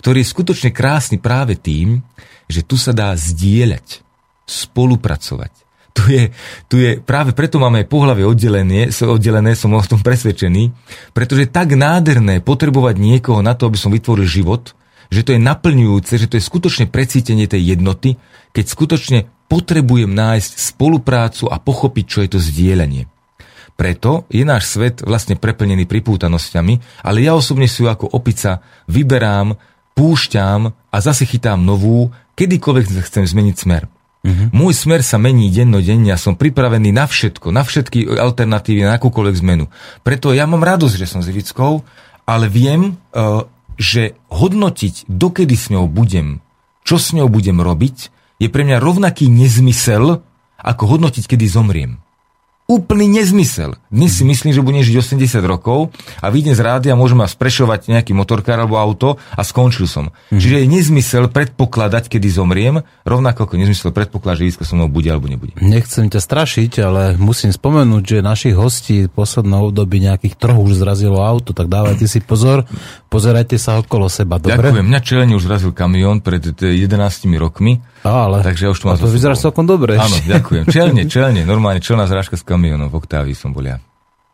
ktorý 0.00 0.24
je 0.24 0.32
skutočne 0.32 0.70
krásny 0.72 1.20
práve 1.20 1.60
tým, 1.60 2.00
že 2.48 2.64
tu 2.64 2.74
sa 2.80 2.90
dá 2.90 3.12
zdieľať, 3.14 4.02
spolupracovať. 4.48 5.52
Tu 5.90 6.02
je, 6.16 6.24
tu 6.70 6.78
je, 6.78 7.02
práve 7.02 7.34
preto 7.34 7.58
máme 7.58 7.82
aj 7.82 7.90
pohľavie 7.90 8.24
oddelené, 8.24 8.94
oddelené, 8.94 9.58
som 9.58 9.74
o 9.74 9.82
tom 9.82 10.00
presvedčený, 10.00 10.70
pretože 11.10 11.46
je 11.46 11.50
tak 11.50 11.74
nádherné 11.74 12.40
potrebovať 12.40 12.94
niekoho 12.96 13.42
na 13.42 13.58
to, 13.58 13.66
aby 13.66 13.78
som 13.78 13.90
vytvoril 13.90 14.24
život, 14.24 14.72
že 15.10 15.26
to 15.26 15.34
je 15.34 15.42
naplňujúce, 15.42 16.12
že 16.14 16.30
to 16.30 16.38
je 16.38 16.46
skutočne 16.46 16.86
precítenie 16.86 17.50
tej 17.50 17.74
jednoty, 17.74 18.14
keď 18.54 18.64
skutočne 18.70 19.18
potrebujem 19.50 20.14
nájsť 20.14 20.52
spoluprácu 20.62 21.50
a 21.50 21.58
pochopiť, 21.58 22.04
čo 22.06 22.18
je 22.22 22.28
to 22.30 22.38
zdieľanie. 22.38 23.10
Preto 23.74 24.30
je 24.30 24.46
náš 24.46 24.70
svet 24.70 25.02
vlastne 25.02 25.34
preplnený 25.34 25.90
pripútanosťami, 25.90 27.02
ale 27.02 27.18
ja 27.26 27.34
osobne 27.34 27.66
si 27.66 27.82
ju 27.82 27.90
ako 27.90 28.14
opica 28.14 28.62
vyberám 28.86 29.58
púšťam 29.94 30.70
a 30.70 30.96
zase 30.98 31.26
chytám 31.26 31.60
novú, 31.60 32.10
kedykoľvek 32.38 33.04
chcem 33.04 33.24
zmeniť 33.24 33.56
smer. 33.56 33.82
Uh-huh. 34.20 34.52
Môj 34.52 34.76
smer 34.76 35.00
sa 35.00 35.16
mení 35.16 35.48
dennodenne 35.48 36.12
a 36.12 36.20
som 36.20 36.36
pripravený 36.36 36.92
na 36.92 37.08
všetko, 37.08 37.48
na 37.48 37.64
všetky 37.64 38.04
alternatívy, 38.20 38.84
na 38.84 39.00
akúkoľvek 39.00 39.36
zmenu. 39.40 39.72
Preto 40.04 40.36
ja 40.36 40.44
mám 40.44 40.60
radosť, 40.60 40.94
že 41.00 41.08
som 41.08 41.24
s 41.24 41.30
Ivickou, 41.32 41.80
ale 42.28 42.52
viem, 42.52 43.00
uh, 43.16 43.48
že 43.80 44.20
hodnotiť, 44.28 45.08
dokedy 45.08 45.56
s 45.56 45.72
ňou 45.72 45.88
budem, 45.88 46.44
čo 46.84 47.00
s 47.00 47.16
ňou 47.16 47.32
budem 47.32 47.56
robiť, 47.64 48.12
je 48.36 48.48
pre 48.52 48.64
mňa 48.68 48.76
rovnaký 48.76 49.32
nezmysel, 49.32 50.20
ako 50.60 50.84
hodnotiť, 50.84 51.24
kedy 51.24 51.48
zomriem 51.48 52.00
úplný 52.70 53.10
nezmysel. 53.10 53.74
Dnes 53.90 54.14
si 54.14 54.22
myslím, 54.22 54.54
že 54.54 54.62
budem 54.62 54.86
žiť 54.86 54.94
80 55.18 55.42
rokov 55.42 55.90
a 56.22 56.30
vyjdem 56.30 56.54
z 56.54 56.62
rády 56.62 56.86
a 56.86 56.94
môžem 56.94 57.18
ma 57.18 57.26
sprešovať 57.26 57.90
nejaký 57.90 58.14
motorkár 58.14 58.62
alebo 58.62 58.78
auto 58.78 59.18
a 59.34 59.42
skončil 59.42 59.90
som. 59.90 60.14
Mm. 60.30 60.38
Čiže 60.38 60.56
je 60.62 60.66
nezmysel 60.70 61.24
predpokladať, 61.34 62.06
kedy 62.06 62.30
zomriem, 62.30 62.86
rovnako 63.02 63.50
ako 63.50 63.58
nezmysel 63.58 63.90
predpokladať, 63.90 64.46
že 64.46 64.48
Iska 64.54 64.62
so 64.62 64.78
mnou 64.78 64.86
bude 64.86 65.10
alebo 65.10 65.26
nebude. 65.26 65.58
Nechcem 65.58 66.06
ťa 66.06 66.22
strašiť, 66.22 66.72
ale 66.86 67.02
musím 67.18 67.50
spomenúť, 67.50 68.02
že 68.06 68.18
našich 68.22 68.54
hostí 68.54 69.10
v 69.10 69.12
poslednom 69.12 69.74
období 69.74 69.98
nejakých 69.98 70.38
troch 70.38 70.62
už 70.62 70.78
zrazilo 70.78 71.18
auto, 71.26 71.50
tak 71.50 71.66
dávajte 71.66 72.06
si 72.06 72.22
pozor, 72.22 72.70
pozerajte 73.10 73.58
sa 73.58 73.82
okolo 73.82 74.06
seba. 74.06 74.38
Dobre? 74.38 74.70
Ďakujem. 74.70 74.86
Mňa 74.86 75.00
čelene 75.02 75.34
už 75.34 75.50
zrazil 75.50 75.74
kamión 75.74 76.22
pred 76.22 76.46
11 76.46 76.86
roky 77.42 77.82
ale 78.00 78.40
Takže 78.40 78.62
ja 78.64 78.70
už 78.72 78.80
to 78.80 78.96
to 78.96 79.12
vyzeráš 79.12 79.44
celkom 79.44 79.68
dobre. 79.68 80.00
Áno, 80.00 80.16
ďakujem. 80.24 80.64
Čelne, 80.72 81.02
čelne, 81.04 81.44
normálne 81.44 81.84
čelná 81.84 82.08
zrážka 82.08 82.40
s 82.40 82.44
kamionom 82.44 82.59
v 82.60 82.94
Oktávii 82.94 83.32
som 83.34 83.56
bol 83.56 83.64
ja. 83.64 83.80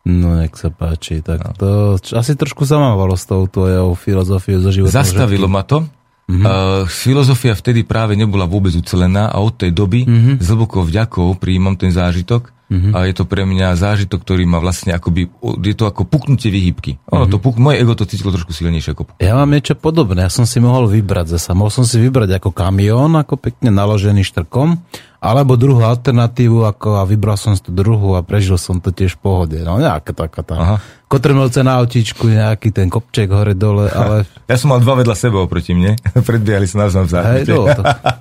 No, 0.07 0.39
nech 0.39 0.55
sa 0.55 0.71
páči. 0.71 1.19
Tak 1.19 1.39
no. 1.43 1.51
to 1.59 1.69
asi 2.15 2.39
trošku 2.39 2.63
zamávalo 2.63 3.19
s 3.19 3.27
tou 3.27 3.43
tvojou 3.51 3.99
filozofiou 3.99 4.63
zo 4.63 4.71
života. 4.71 5.03
Zastavilo 5.03 5.51
ma 5.51 5.67
to. 5.67 5.83
Mm-hmm. 6.27 6.43
Uh, 6.43 6.83
filozofia 6.91 7.55
vtedy 7.55 7.87
práve 7.87 8.19
nebola 8.19 8.51
vôbec 8.51 8.75
ucelená 8.75 9.31
a 9.31 9.39
od 9.39 9.63
tej 9.63 9.71
doby 9.71 10.03
mm-hmm. 10.03 10.43
s 10.43 10.47
hlbokou 10.51 10.83
vďakou 10.83 11.39
prijímam 11.39 11.79
ten 11.79 11.95
zážitok 11.95 12.51
Mm-hmm. 12.67 12.99
A 12.99 13.07
je 13.07 13.15
to 13.15 13.25
pre 13.31 13.47
mňa 13.47 13.79
zážitok, 13.79 14.27
ktorý 14.27 14.43
má 14.43 14.59
vlastne 14.59 14.91
akoby, 14.91 15.31
je 15.63 15.75
to 15.79 15.87
ako 15.87 16.03
puknutie 16.03 16.51
vyhybky. 16.51 16.99
Mm-hmm. 16.99 17.31
To 17.31 17.39
puk, 17.39 17.63
moje 17.63 17.79
ego 17.79 17.95
to 17.95 18.03
cítilo 18.11 18.35
trošku 18.35 18.51
silnejšie 18.51 18.91
ako 18.91 19.03
puk. 19.07 19.17
Ja 19.23 19.39
mám 19.39 19.55
niečo 19.55 19.79
podobné, 19.79 20.27
ja 20.27 20.33
som 20.35 20.51
si 20.51 20.59
mohol 20.59 20.91
vybrať 20.91 21.39
zasa. 21.39 21.55
Mohol 21.55 21.73
som 21.83 21.85
si 21.87 22.03
vybrať 22.03 22.43
ako 22.43 22.51
kamión, 22.51 23.15
ako 23.15 23.39
pekne 23.39 23.71
naložený 23.71 24.27
štrkom, 24.27 24.83
alebo 25.27 25.59
druhú 25.59 25.83
alternatívu, 25.83 26.63
ako 26.63 27.03
a 27.03 27.03
vybral 27.03 27.35
som 27.35 27.59
si 27.59 27.67
tú 27.67 27.75
druhú 27.75 28.15
a 28.15 28.23
prežil 28.23 28.55
som 28.55 28.79
to 28.79 28.95
tiež 28.95 29.19
v 29.19 29.21
pohode. 29.27 29.59
No 29.67 29.83
nejaká 29.83 30.15
taká 30.15 30.47
tá 30.47 30.79
kotrmelce 31.11 31.67
na 31.67 31.83
autíčku, 31.83 32.31
nejaký 32.31 32.71
ten 32.71 32.87
kopček 32.87 33.31
hore 33.35 33.59
dole, 33.59 33.91
ale... 33.99 34.27
Ja 34.47 34.55
som 34.55 34.71
mal 34.71 34.79
dva 34.79 35.03
vedľa 35.03 35.17
seba 35.19 35.43
oproti 35.43 35.75
mne, 35.75 35.99
predbiehali 36.29 36.71
sa 36.71 36.87
navzájom 36.87 37.07
v 37.11 37.13
to. 37.43 37.67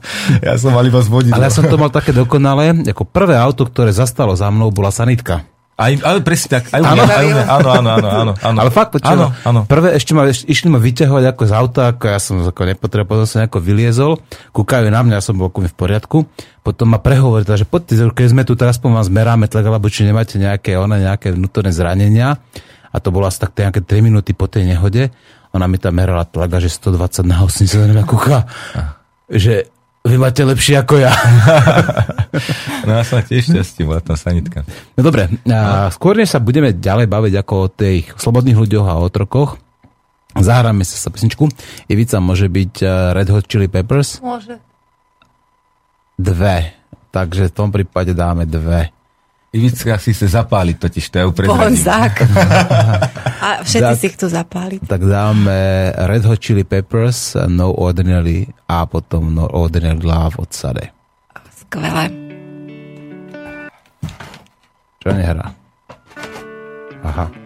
ja 0.50 0.54
som 0.58 0.74
mal 0.74 0.86
iba 0.86 1.02
zvodidlo. 1.02 1.38
Ale 1.38 1.48
ja 1.50 1.54
som 1.54 1.70
to 1.70 1.78
mal 1.78 1.94
také 1.94 2.10
dokonalé, 2.10 2.74
ako 2.90 3.06
prvé 3.06 3.38
auto, 3.38 3.70
ktoré 3.70 3.94
zastalo 3.94 4.34
za 4.34 4.50
mnou, 4.50 4.74
bola 4.74 4.90
sanitka. 4.90 5.46
Aj, 5.76 5.92
ale 5.92 6.24
presne 6.24 6.56
tak, 6.56 6.72
aj 6.72 6.80
mňa, 6.80 7.04
aj 7.04 7.28
áno, 7.52 7.70
áno, 7.76 7.90
áno, 8.00 8.08
áno, 8.08 8.34
áno. 8.40 8.60
Ale 8.64 8.72
fakt, 8.72 8.96
áno, 9.04 9.36
áno. 9.44 9.68
prvé 9.68 10.00
ešte 10.00 10.16
ma, 10.16 10.24
išli 10.24 10.72
ma 10.72 10.80
vyťahovať 10.80 11.36
ako 11.36 11.44
z 11.44 11.52
auta, 11.52 11.82
ako 11.92 12.04
ja 12.08 12.20
som 12.24 12.40
ako 12.48 12.64
nepotreboval, 12.64 13.28
som 13.28 13.44
nejako 13.44 13.60
vyliezol, 13.60 14.16
kúkajú 14.56 14.88
na 14.88 15.04
mňa, 15.04 15.20
ja 15.20 15.24
som 15.28 15.36
bol 15.36 15.52
v 15.52 15.76
poriadku, 15.76 16.32
potom 16.64 16.96
ma 16.96 17.04
prehovorili, 17.04 17.60
že 17.60 17.68
poďte, 17.68 18.08
keď 18.08 18.28
sme 18.32 18.48
tu 18.48 18.56
teraz 18.56 18.80
po 18.80 18.88
vás 18.88 19.12
zmeráme 19.12 19.52
tlak, 19.52 19.68
alebo 19.68 19.92
či 19.92 20.08
nemáte 20.08 20.40
nejaké, 20.40 20.80
one, 20.80 20.96
nejaké 20.96 21.36
vnútorné 21.36 21.76
zranenia, 21.76 22.40
a 22.96 22.98
to 23.04 23.12
bolo 23.12 23.28
asi 23.28 23.44
tak 23.44 23.52
nejaké 23.60 23.84
3 23.84 24.00
minúty 24.00 24.32
po 24.32 24.48
tej 24.48 24.64
nehode, 24.64 25.12
ona 25.52 25.68
mi 25.68 25.76
tam 25.76 26.00
merala 26.00 26.24
tlak, 26.24 26.56
že 26.56 26.72
120 26.72 27.28
na 27.28 27.44
80 27.44 27.92
na 27.92 28.08
kúka, 28.08 28.48
že 29.28 29.75
vy 30.06 30.16
máte 30.22 30.46
lepšie 30.46 30.86
ako 30.86 31.02
ja. 31.02 31.12
no 32.86 33.02
ja 33.02 33.04
som 33.04 33.26
tiež 33.26 33.50
šťastí, 33.50 33.82
bola 33.90 34.06
tam 34.06 34.14
sanitka. 34.14 34.62
No 34.94 35.02
dobre, 35.02 35.28
a 35.50 35.90
skôr 35.90 36.14
než 36.14 36.30
sa 36.30 36.40
budeme 36.40 36.72
ďalej 36.78 37.10
baviť 37.10 37.34
ako 37.42 37.54
o 37.58 37.72
tých 37.74 38.14
slobodných 38.22 38.56
ľuďoch 38.56 38.86
a 38.86 39.02
otrokoch, 39.02 39.58
zahráme 40.38 40.86
sa 40.86 41.02
sa 41.02 41.10
pesničku. 41.10 41.50
Ivica 41.90 42.22
môže 42.22 42.46
byť 42.46 42.74
e, 42.84 42.88
Red 43.18 43.30
Hot 43.34 43.50
Chili 43.50 43.66
Peppers? 43.66 44.22
Môže. 44.22 44.62
Dve. 46.16 46.76
Takže 47.10 47.50
v 47.50 47.56
tom 47.56 47.74
prípade 47.74 48.14
dáme 48.14 48.46
dve. 48.46 48.92
Ivicka 49.56 49.96
si 49.96 50.12
chce 50.12 50.28
zapáliť 50.36 50.76
totiž, 50.76 51.06
to 51.08 51.16
je 51.16 51.26
Bonzák. 51.48 52.16
A 53.46 53.50
všetci 53.64 53.96
tak, 53.96 54.02
si 54.02 54.08
chcú 54.12 54.28
zapáliť. 54.28 54.80
Tak 54.84 55.02
dáme 55.06 55.56
Red 55.96 56.28
Hot 56.28 56.42
Chili 56.44 56.68
Peppers, 56.68 57.40
No 57.48 57.72
Ordinary 57.72 58.50
a 58.68 58.84
potom 58.90 59.32
No 59.32 59.48
Ordinary 59.48 60.02
Love 60.02 60.42
od 60.42 60.50
Sade. 60.52 60.92
Skvelé. 61.56 62.10
Čo 65.00 65.14
nehrá? 65.14 65.54
Aha. 67.06 67.45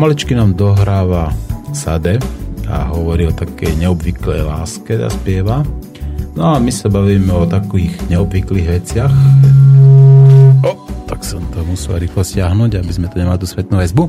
Pomaličky 0.00 0.32
nám 0.32 0.56
dohráva 0.56 1.28
Sade 1.76 2.16
a 2.64 2.88
hovorí 2.88 3.28
o 3.28 3.36
takej 3.36 3.84
neobvyklej 3.84 4.48
láske 4.48 4.96
a 4.96 5.12
spieva. 5.12 5.60
No 6.32 6.56
a 6.56 6.56
my 6.56 6.72
sa 6.72 6.88
bavíme 6.88 7.28
o 7.28 7.44
takých 7.44 8.08
neobvyklých 8.08 8.80
veciach. 8.80 9.12
O, 10.64 10.72
tak 11.04 11.20
som 11.20 11.44
to 11.52 11.60
musel 11.68 12.00
rýchlo 12.00 12.24
stiahnuť, 12.24 12.80
aby 12.80 12.92
sme 12.96 13.12
tu 13.12 13.20
nemali 13.20 13.44
tú 13.44 13.44
svetnú 13.44 13.76
väzbu. 13.76 14.08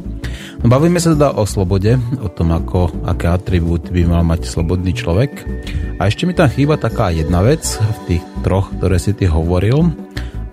No, 0.64 0.72
bavíme 0.72 0.96
sa 0.96 1.12
teda 1.12 1.36
o 1.36 1.44
slobode, 1.44 2.00
o 2.24 2.32
tom, 2.32 2.56
ako, 2.56 2.88
aké 3.04 3.28
atribúty 3.28 3.92
by 3.92 4.16
mal 4.16 4.24
mať 4.24 4.48
slobodný 4.48 4.96
človek. 4.96 5.44
A 6.00 6.08
ešte 6.08 6.24
mi 6.24 6.32
tam 6.32 6.48
chýba 6.48 6.80
taká 6.80 7.12
jedna 7.12 7.44
vec 7.44 7.68
v 7.68 8.00
tých 8.16 8.24
troch, 8.48 8.72
ktoré 8.80 8.96
si 8.96 9.12
ty 9.12 9.28
hovoril. 9.28 9.92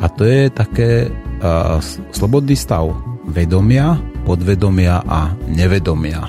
A 0.03 0.11
to 0.11 0.27
je 0.27 0.51
také 0.51 1.07
uh, 1.15 1.79
slobodný 2.11 2.59
stav 2.59 2.91
vedomia, 3.31 4.03
podvedomia 4.29 5.01
a 5.09 5.33
nevedomia. 5.49 6.29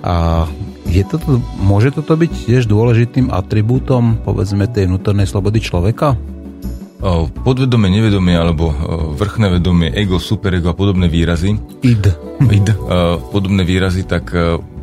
A 0.00 0.48
je 0.88 1.04
toto, 1.04 1.36
môže 1.60 1.92
toto 1.92 2.16
byť 2.16 2.48
tiež 2.48 2.64
dôležitým 2.64 3.28
atribútom, 3.28 4.24
povedzme, 4.24 4.64
tej 4.64 4.88
vnútornej 4.88 5.28
slobody 5.28 5.60
človeka? 5.60 6.16
Podvedomie, 7.44 7.92
nevedomie 7.92 8.36
alebo 8.36 8.72
vrchné 9.16 9.60
vedomie, 9.60 9.92
ego, 9.92 10.16
superego 10.16 10.72
a 10.72 10.76
podobné 10.76 11.12
výrazy. 11.12 11.60
Id. 11.84 12.04
Id. 12.40 12.68
Podobné 13.32 13.64
výrazy, 13.64 14.08
tak 14.08 14.32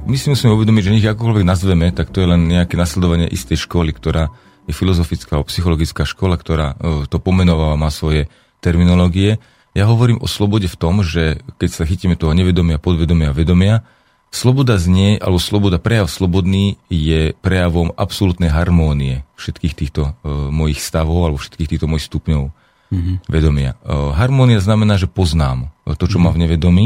my 0.07 0.15
si 0.17 0.29
musíme 0.29 0.53
uvedomiť, 0.53 0.81
že 0.81 0.93
nech 0.93 1.09
akokoľvek 1.09 1.45
nazveme, 1.45 1.89
tak 1.93 2.13
to 2.13 2.21
je 2.21 2.29
len 2.29 2.47
nejaké 2.49 2.77
nasledovanie 2.77 3.29
istej 3.29 3.65
školy, 3.65 3.93
ktorá 3.93 4.29
je 4.65 4.73
filozofická 4.73 5.37
alebo 5.37 5.51
psychologická 5.51 6.09
škola, 6.09 6.39
ktorá 6.39 6.79
to 7.11 7.17
pomenováva, 7.21 7.77
má 7.77 7.91
svoje 7.91 8.31
terminológie. 8.63 9.37
Ja 9.77 9.85
hovorím 9.85 10.17
o 10.17 10.25
slobode 10.25 10.65
v 10.65 10.73
tom, 10.73 11.05
že 11.05 11.45
keď 11.61 11.69
sa 11.69 11.85
chytíme 11.85 12.17
toho 12.17 12.33
nevedomia, 12.33 12.81
podvedomia 12.81 13.29
vedomia, 13.29 13.85
Sloboda 14.27 14.75
znie, 14.75 15.15
alebo 15.23 15.39
sloboda, 15.39 15.79
prejav 15.79 16.11
slobodný 16.11 16.75
je 16.91 17.31
prejavom 17.39 17.95
absolútnej 17.95 18.51
harmónie 18.51 19.23
všetkých 19.39 19.73
týchto 19.73 20.01
uh, 20.03 20.51
mojich 20.51 20.83
stavov 20.83 21.23
alebo 21.23 21.39
všetkých 21.39 21.71
týchto 21.71 21.87
mojich 21.87 22.11
stupňov 22.11 22.51
mm-hmm. 22.51 23.15
vedomia. 23.31 23.79
Uh, 23.87 24.11
harmónia 24.11 24.59
znamená, 24.59 24.99
že 24.99 25.07
poznám 25.07 25.71
to, 25.87 26.11
čo 26.11 26.19
mm-hmm. 26.19 26.23
mám 26.27 26.35
v 26.35 26.41
nevedomí, 26.43 26.85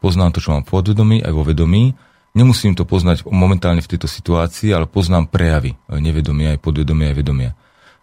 poznám 0.00 0.32
to, 0.32 0.40
čo 0.40 0.56
mám 0.56 0.64
v 0.64 0.72
podvedomí 0.72 1.16
aj 1.20 1.32
vo 1.36 1.44
vedomí. 1.44 1.92
Nemusím 2.32 2.72
to 2.72 2.88
poznať 2.88 3.28
momentálne 3.28 3.84
v 3.84 3.90
tejto 3.92 4.08
situácii, 4.08 4.72
ale 4.72 4.88
poznám 4.88 5.28
prejavy 5.28 5.76
nevedomia 5.92 6.56
aj 6.56 6.60
podvedomia 6.64 7.12
aj 7.12 7.16
vedomia. 7.20 7.50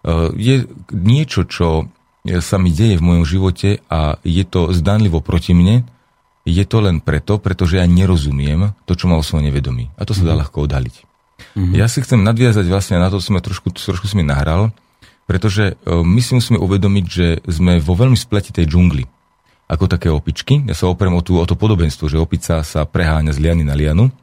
Uh, 0.05 0.29
je 0.37 0.69
niečo, 0.93 1.49
čo 1.49 1.89
sa 2.41 2.57
mi 2.57 2.73
deje 2.73 2.97
v 2.97 3.05
mojom 3.05 3.25
živote 3.25 3.85
a 3.85 4.17
je 4.25 4.41
to 4.45 4.73
zdanlivo 4.73 5.21
proti 5.21 5.53
mne, 5.53 5.85
je 6.45 6.61
to 6.65 6.77
len 6.77 7.01
preto, 7.01 7.41
pretože 7.41 7.81
ja 7.81 7.85
nerozumiem 7.89 8.77
to, 8.85 8.93
čo 8.93 9.09
má 9.09 9.17
o 9.17 9.25
svojom 9.25 9.49
nevedomí. 9.49 9.89
A 9.97 10.05
to 10.05 10.13
sa 10.13 10.21
dá 10.21 10.33
mm-hmm. 10.33 10.41
ľahko 10.45 10.57
odhaliť. 10.69 10.95
Mm-hmm. 11.57 11.73
Ja 11.73 11.89
si 11.89 12.05
chcem 12.05 12.21
nadviazať 12.21 12.65
vlastne 12.69 13.01
na 13.01 13.09
to, 13.09 13.17
čo 13.17 13.33
som 13.33 13.41
trošku, 13.41 13.73
trošku 13.73 14.05
si 14.05 14.15
mi 14.15 14.25
nahral, 14.25 14.69
pretože 15.25 15.73
e, 15.73 15.89
my 15.89 16.21
si 16.21 16.37
musíme 16.37 16.61
uvedomiť, 16.61 17.05
že 17.09 17.27
sme 17.49 17.81
vo 17.81 17.97
veľmi 17.97 18.17
spletitej 18.17 18.69
džungli. 18.69 19.09
Ako 19.65 19.89
také 19.89 20.13
opičky. 20.13 20.61
Ja 20.69 20.77
sa 20.77 20.85
oprem 20.85 21.09
o, 21.17 21.21
tú, 21.25 21.41
o 21.41 21.45
to 21.49 21.57
podobenstvo, 21.57 22.05
že 22.05 22.21
opica 22.21 22.61
sa 22.61 22.85
preháňa 22.85 23.33
z 23.33 23.41
liany 23.41 23.65
na 23.65 23.73
lianu. 23.73 24.13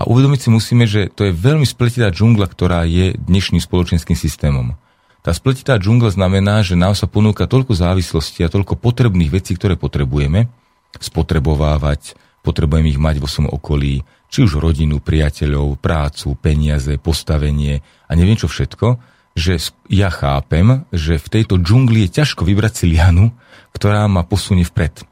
A 0.00 0.08
uvedomiť 0.08 0.40
si 0.40 0.48
musíme, 0.48 0.88
že 0.88 1.12
to 1.12 1.28
je 1.28 1.36
veľmi 1.36 1.68
spletitá 1.68 2.08
džungla, 2.08 2.48
ktorá 2.48 2.88
je 2.88 3.12
dnešným 3.20 3.60
spoločenským 3.60 4.16
systémom. 4.16 4.72
Tá 5.20 5.36
spletitá 5.36 5.76
džungla 5.76 6.16
znamená, 6.16 6.64
že 6.64 6.80
nám 6.80 6.96
sa 6.96 7.04
ponúka 7.04 7.44
toľko 7.44 7.76
závislostí 7.76 8.40
a 8.40 8.52
toľko 8.52 8.80
potrebných 8.80 9.28
vecí, 9.28 9.52
ktoré 9.52 9.76
potrebujeme, 9.76 10.48
spotrebovávať, 10.96 12.16
potrebujem 12.40 12.88
ich 12.88 12.96
mať 12.96 13.20
vo 13.20 13.28
svojom 13.28 13.52
okolí, 13.52 14.00
či 14.32 14.48
už 14.48 14.56
rodinu, 14.56 14.96
priateľov, 15.02 15.76
prácu, 15.76 16.38
peniaze, 16.40 16.96
postavenie 16.96 17.84
a 18.08 18.12
neviem 18.16 18.38
čo 18.38 18.48
všetko, 18.48 18.96
že 19.36 19.60
ja 19.92 20.08
chápem, 20.08 20.88
že 20.90 21.20
v 21.20 21.28
tejto 21.28 21.60
džungli 21.60 22.08
je 22.08 22.22
ťažko 22.22 22.48
vybrať 22.48 22.72
si 22.82 22.84
lianu, 22.96 23.30
ktorá 23.76 24.08
ma 24.08 24.24
posunie 24.24 24.64
vpred. 24.64 25.04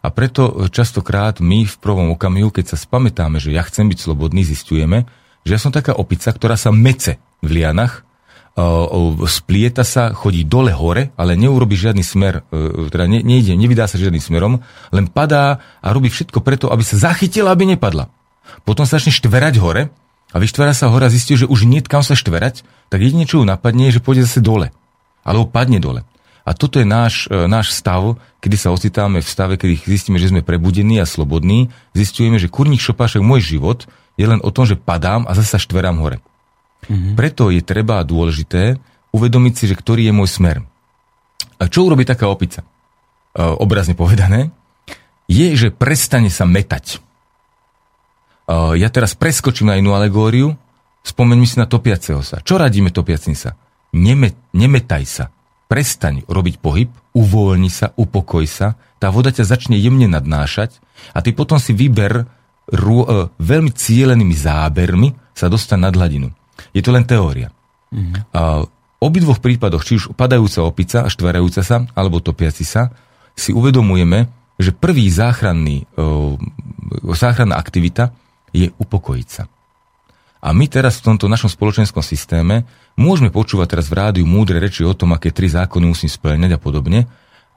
A 0.00 0.08
preto 0.08 0.68
častokrát 0.72 1.44
my 1.44 1.68
v 1.68 1.76
prvom 1.76 2.16
okamihu, 2.16 2.48
keď 2.48 2.72
sa 2.72 2.76
spamätáme, 2.80 3.36
že 3.36 3.52
ja 3.52 3.60
chcem 3.60 3.92
byť 3.92 3.98
slobodný, 4.00 4.40
zistujeme, 4.40 5.04
že 5.44 5.56
ja 5.56 5.60
som 5.60 5.72
taká 5.72 5.92
opica, 5.92 6.32
ktorá 6.32 6.56
sa 6.56 6.72
mece 6.72 7.20
v 7.44 7.60
lianach 7.60 8.08
splieta 9.30 9.86
sa, 9.86 10.12
chodí 10.12 10.44
dole 10.44 10.74
hore, 10.74 11.14
ale 11.14 11.38
neurobi 11.38 11.78
žiadny 11.78 12.02
smer, 12.02 12.42
e, 12.50 12.90
teda 12.90 13.06
ne, 13.06 13.22
nejde, 13.22 13.54
nevydá 13.54 13.86
sa 13.86 13.96
žiadnym 13.96 14.20
smerom, 14.20 14.60
len 14.90 15.06
padá 15.06 15.62
a 15.80 15.88
robí 15.94 16.10
všetko 16.10 16.42
preto, 16.42 16.66
aby 16.68 16.82
sa 16.82 16.98
zachytila, 16.98 17.54
aby 17.54 17.74
nepadla. 17.76 18.10
Potom 18.66 18.84
sa 18.84 18.98
začne 18.98 19.14
štverať 19.14 19.54
hore 19.62 19.88
a 20.34 20.36
vyštvera 20.36 20.74
sa 20.74 20.90
hore 20.90 21.06
a 21.06 21.12
zistí, 21.12 21.38
že 21.38 21.46
už 21.46 21.64
nie 21.64 21.80
kam 21.80 22.02
sa 22.02 22.18
štverať, 22.18 22.66
tak 22.90 22.98
jedine, 23.00 23.24
čo 23.24 23.40
ju 23.40 23.44
napadne, 23.46 23.88
je, 23.88 23.98
že 23.98 24.04
pôjde 24.04 24.26
zase 24.26 24.42
dole. 24.42 24.74
Alebo 25.22 25.46
padne 25.46 25.78
dole. 25.78 26.02
A 26.42 26.50
toto 26.56 26.82
je 26.82 26.86
náš, 26.88 27.30
e, 27.30 27.46
náš 27.46 27.70
stav, 27.70 28.18
kedy 28.42 28.56
sa 28.58 28.74
ocitáme 28.74 29.22
v 29.22 29.28
stave, 29.28 29.54
kedy 29.56 29.86
zistíme, 29.86 30.18
že 30.18 30.34
sme 30.34 30.42
prebudení 30.42 30.98
a 30.98 31.06
slobodní, 31.06 31.70
zistujeme, 31.94 32.40
že 32.42 32.50
kurník 32.50 32.82
šopášek, 32.82 33.22
môj 33.22 33.56
život 33.56 33.86
je 34.18 34.26
len 34.26 34.42
o 34.42 34.50
tom, 34.50 34.66
že 34.66 34.74
padám 34.76 35.24
a 35.24 35.32
zase 35.38 35.62
štverám 35.62 35.96
hore. 36.02 36.18
Mm-hmm. 36.90 37.14
Preto 37.14 37.54
je 37.54 37.62
treba 37.62 38.02
dôležité 38.02 38.82
uvedomiť 39.14 39.54
si, 39.54 39.64
že 39.70 39.78
ktorý 39.78 40.10
je 40.10 40.14
môj 40.14 40.26
smer. 40.26 40.56
A 41.62 41.70
čo 41.70 41.86
urobí 41.86 42.02
taká 42.02 42.26
opica? 42.26 42.66
E, 42.66 42.66
obrazne 43.38 43.94
povedané, 43.94 44.50
je, 45.30 45.54
že 45.54 45.68
prestane 45.70 46.34
sa 46.34 46.42
metať. 46.42 46.98
E, 46.98 46.98
ja 48.74 48.90
teraz 48.90 49.14
preskočím 49.14 49.70
na 49.70 49.78
inú 49.78 49.94
alegóriu, 49.94 50.58
spomeňme 51.06 51.46
si 51.46 51.62
na 51.62 51.70
topiaceho 51.70 52.26
sa. 52.26 52.42
Čo 52.42 52.58
radíme 52.58 52.90
topiacim 52.90 53.38
sa? 53.38 53.54
Neme, 53.94 54.34
nemetaj 54.50 55.04
sa. 55.06 55.24
Prestaň 55.70 56.26
robiť 56.26 56.58
pohyb, 56.58 56.90
uvoľni 57.14 57.70
sa, 57.70 57.94
upokoj 57.94 58.42
sa, 58.50 58.74
tá 58.98 59.14
voda 59.14 59.30
ťa 59.30 59.46
začne 59.46 59.78
jemne 59.78 60.10
nadnášať 60.10 60.82
a 61.14 61.22
ty 61.22 61.30
potom 61.30 61.62
si 61.62 61.70
vyber 61.70 62.26
rú, 62.74 63.06
e, 63.06 63.30
veľmi 63.38 63.70
cielenými 63.70 64.34
zábermi 64.34 65.14
sa 65.34 65.46
dostať 65.46 65.78
nad 65.78 65.94
hladinu. 65.94 66.34
Je 66.72 66.82
to 66.84 66.90
len 66.94 67.04
teória. 67.04 67.50
Mm-hmm. 67.90 68.34
A 68.34 68.64
v 68.64 68.68
obidvoch 69.00 69.40
prípadoch, 69.40 69.82
či 69.82 69.96
už 69.96 70.12
padajúca 70.12 70.60
opica 70.62 70.98
štverajúca 71.08 71.62
sa, 71.64 71.88
alebo 71.96 72.20
topiaci 72.20 72.62
sa, 72.62 72.92
si 73.32 73.56
uvedomujeme, 73.56 74.28
že 74.60 74.76
prvý 74.76 75.08
záchranný, 75.08 75.88
o, 75.96 76.36
záchranná 77.16 77.56
aktivita 77.56 78.12
je 78.52 78.68
upokojiť 78.76 79.28
sa. 79.28 79.48
A 80.40 80.52
my 80.52 80.68
teraz 80.68 81.00
v 81.00 81.12
tomto 81.12 81.28
našom 81.28 81.48
spoločenskom 81.52 82.00
systéme 82.04 82.64
môžeme 82.96 83.32
počúvať 83.32 83.76
teraz 83.76 83.86
v 83.88 83.96
rádiu 83.96 84.24
múdre 84.28 84.56
reči 84.60 84.84
o 84.84 84.92
tom, 84.92 85.16
aké 85.16 85.32
tri 85.32 85.48
zákony 85.48 85.84
musím 85.96 86.08
splňať 86.12 86.56
a 86.56 86.60
podobne, 86.60 87.08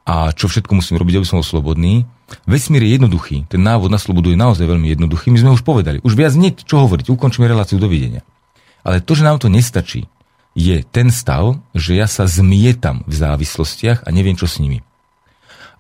a 0.03 0.35
čo 0.35 0.51
všetko 0.51 0.75
musím 0.75 0.99
robiť, 0.99 1.15
aby 1.19 1.27
som 1.27 1.39
bol 1.39 1.47
slobodný. 1.47 2.03
Vesmír 2.43 2.83
je 2.83 2.99
jednoduchý. 2.99 3.47
Ten 3.47 3.63
návod 3.63 3.87
na 3.87 3.95
slobodu 3.95 4.27
je 4.27 4.35
naozaj 4.35 4.67
veľmi 4.67 4.91
jednoduchý. 4.91 5.31
My 5.31 5.39
sme 5.39 5.55
už 5.55 5.63
povedali. 5.63 6.03
Už 6.03 6.19
viac 6.19 6.35
nie 6.35 6.51
čo 6.51 6.83
hovoriť. 6.83 7.07
Ukončíme 7.07 7.47
reláciu. 7.47 7.79
Dovidenia. 7.79 8.19
Ale 8.83 8.99
to, 8.99 9.15
že 9.15 9.23
nám 9.23 9.39
to 9.39 9.47
nestačí, 9.47 10.05
je 10.53 10.85
ten 10.85 11.09
stav, 11.09 11.57
že 11.73 11.97
ja 11.97 12.05
sa 12.05 12.29
zmietam 12.29 13.01
v 13.09 13.13
závislostiach 13.17 14.05
a 14.05 14.09
neviem, 14.13 14.37
čo 14.37 14.45
s 14.45 14.61
nimi. 14.61 14.85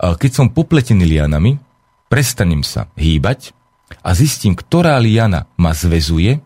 Keď 0.01 0.31
som 0.33 0.49
popletený 0.49 1.05
lianami, 1.05 1.61
prestanem 2.09 2.65
sa 2.65 2.89
hýbať 2.97 3.53
a 4.01 4.17
zistím, 4.17 4.57
ktorá 4.57 4.97
liana 4.97 5.45
ma 5.61 5.77
zvezuje, 5.77 6.41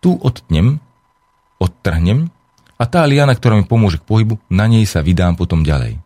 tu 0.00 0.16
odtnem, 0.16 0.80
odtrhnem 1.60 2.32
a 2.80 2.84
tá 2.88 3.04
liana, 3.04 3.36
ktorá 3.36 3.60
mi 3.60 3.68
pomôže 3.68 4.00
k 4.00 4.08
pohybu, 4.08 4.40
na 4.48 4.64
nej 4.64 4.88
sa 4.88 5.04
vydám 5.04 5.36
potom 5.36 5.60
ďalej. 5.62 6.00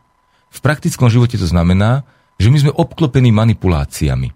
V 0.49 0.59
praktickom 0.59 1.07
živote 1.07 1.39
to 1.39 1.47
znamená, 1.47 2.03
že 2.39 2.51
my 2.51 2.59
sme 2.59 2.73
obklopení 2.75 3.31
manipuláciami. 3.31 4.35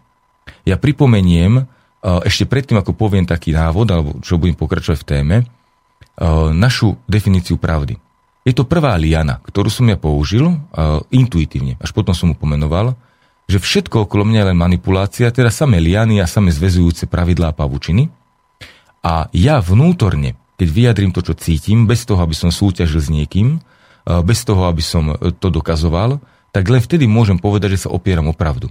Ja 0.67 0.79
pripomeniem, 0.79 1.67
ešte 2.03 2.51
predtým, 2.51 2.83
ako 2.83 2.99
poviem 2.99 3.23
taký 3.23 3.55
návod, 3.55 3.87
alebo 3.89 4.11
čo 4.20 4.37
budem 4.37 4.59
pokračovať 4.59 4.99
v 4.99 5.09
téme, 5.09 5.37
našu 6.53 6.99
definíciu 7.07 7.57
pravdy. 7.57 7.97
Je 8.43 8.51
to 8.51 8.66
prvá 8.66 8.99
liana, 8.99 9.39
ktorú 9.47 9.70
som 9.70 9.87
ja 9.87 9.95
použil 9.95 10.51
intuitívne, 11.15 11.79
až 11.79 11.95
potom 11.95 12.11
som 12.11 12.35
mu 12.35 12.37
pomenoval, 12.37 12.99
že 13.47 13.62
všetko 13.62 14.11
okolo 14.11 14.27
mňa 14.27 14.39
je 14.43 14.49
len 14.51 14.59
manipulácia, 14.59 15.31
teda 15.31 15.51
samé 15.51 15.79
liany 15.79 16.19
a 16.19 16.27
samé 16.27 16.51
zväzujúce 16.51 17.07
pravidlá 17.07 17.55
a 17.55 17.57
pavučiny. 17.57 18.11
A 19.03 19.31
ja 19.31 19.62
vnútorne, 19.62 20.35
keď 20.59 20.69
vyjadrím 20.74 21.11
to, 21.15 21.23
čo 21.23 21.39
cítim, 21.39 21.87
bez 21.87 22.03
toho, 22.03 22.23
aby 22.23 22.35
som 22.35 22.51
súťažil 22.51 22.99
s 23.03 23.11
niekým, 23.11 23.62
bez 24.27 24.43
toho, 24.43 24.66
aby 24.66 24.83
som 24.83 25.15
to 25.39 25.51
dokazoval, 25.51 26.19
tak 26.51 26.66
len 26.66 26.83
vtedy 26.83 27.07
môžem 27.07 27.39
povedať, 27.39 27.79
že 27.79 27.87
sa 27.87 27.95
opieram 27.95 28.27
o 28.27 28.35
pravdu. 28.35 28.70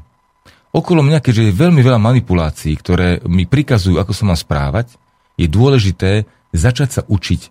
Okolo 0.72 1.04
mňa, 1.04 1.20
keďže 1.20 1.52
je 1.52 1.60
veľmi 1.60 1.84
veľa 1.84 2.00
manipulácií, 2.00 2.80
ktoré 2.80 3.20
mi 3.28 3.44
prikazujú, 3.44 4.00
ako 4.00 4.14
sa 4.16 4.24
mám 4.24 4.40
správať, 4.40 4.96
je 5.36 5.52
dôležité 5.52 6.24
začať 6.56 6.90
sa 6.90 7.02
učiť 7.08 7.42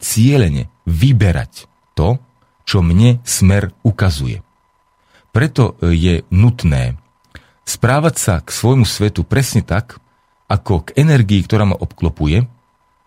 cieľene 0.00 0.68
vyberať 0.84 1.64
to, 1.96 2.20
čo 2.68 2.84
mne 2.84 3.24
smer 3.24 3.72
ukazuje. 3.80 4.44
Preto 5.32 5.80
e, 5.80 5.96
je 5.96 6.14
nutné 6.28 7.00
správať 7.64 8.14
sa 8.20 8.34
k 8.44 8.48
svojmu 8.52 8.84
svetu 8.84 9.24
presne 9.24 9.64
tak, 9.64 9.96
ako 10.48 10.88
k 10.88 11.00
energii, 11.00 11.44
ktorá 11.44 11.68
ma 11.68 11.76
obklopuje. 11.76 12.48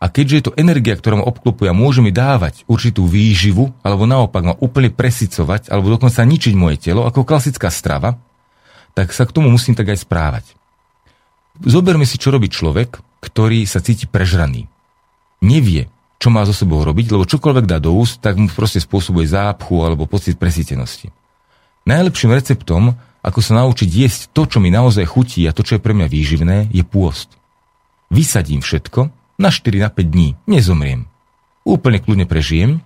A 0.02 0.10
keďže 0.10 0.38
je 0.38 0.46
to 0.50 0.58
energia, 0.58 0.98
ktorá 0.98 1.22
ma 1.22 1.30
obklopuje 1.30 1.70
a 1.70 1.78
môže 1.78 2.02
mi 2.02 2.10
dávať 2.10 2.66
určitú 2.66 3.06
výživu, 3.06 3.70
alebo 3.86 4.10
naopak 4.10 4.42
ma 4.42 4.56
úplne 4.58 4.90
presicovať, 4.90 5.70
alebo 5.70 5.94
dokonca 5.94 6.26
ničiť 6.26 6.54
moje 6.58 6.82
telo, 6.82 7.06
ako 7.06 7.22
klasická 7.22 7.70
strava, 7.70 8.18
tak 8.94 9.16
sa 9.16 9.24
k 9.28 9.34
tomu 9.36 9.52
musím 9.52 9.76
tak 9.78 9.92
aj 9.92 10.04
správať. 10.04 10.46
Zoberme 11.62 12.08
si, 12.08 12.18
čo 12.18 12.32
robí 12.32 12.48
človek, 12.48 13.00
ktorý 13.22 13.68
sa 13.70 13.84
cíti 13.84 14.10
prežraný. 14.10 14.66
Nevie, 15.42 15.90
čo 16.22 16.30
má 16.30 16.46
so 16.46 16.54
sebou 16.54 16.86
robiť, 16.86 17.14
lebo 17.14 17.26
čokoľvek 17.26 17.66
dá 17.66 17.82
do 17.82 17.98
úst, 17.98 18.22
tak 18.22 18.38
mu 18.38 18.46
proste 18.50 18.78
spôsobuje 18.78 19.26
zápchu 19.30 19.82
alebo 19.82 20.06
pocit 20.06 20.38
presítenosti. 20.38 21.10
Najlepším 21.90 22.38
receptom, 22.38 22.94
ako 23.26 23.40
sa 23.42 23.62
naučiť 23.62 23.90
jesť 23.90 24.22
to, 24.34 24.46
čo 24.46 24.58
mi 24.62 24.70
naozaj 24.70 25.06
chutí 25.06 25.46
a 25.50 25.54
to, 25.54 25.66
čo 25.66 25.78
je 25.78 25.84
pre 25.84 25.98
mňa 25.98 26.08
výživné, 26.10 26.58
je 26.70 26.86
pôst. 26.86 27.38
Vysadím 28.14 28.62
všetko 28.62 29.10
na 29.42 29.50
4 29.50 29.82
na 29.82 29.90
5 29.90 30.14
dní, 30.14 30.38
nezomriem. 30.46 31.10
Úplne 31.66 32.02
kľudne 32.02 32.26
prežijem, 32.30 32.82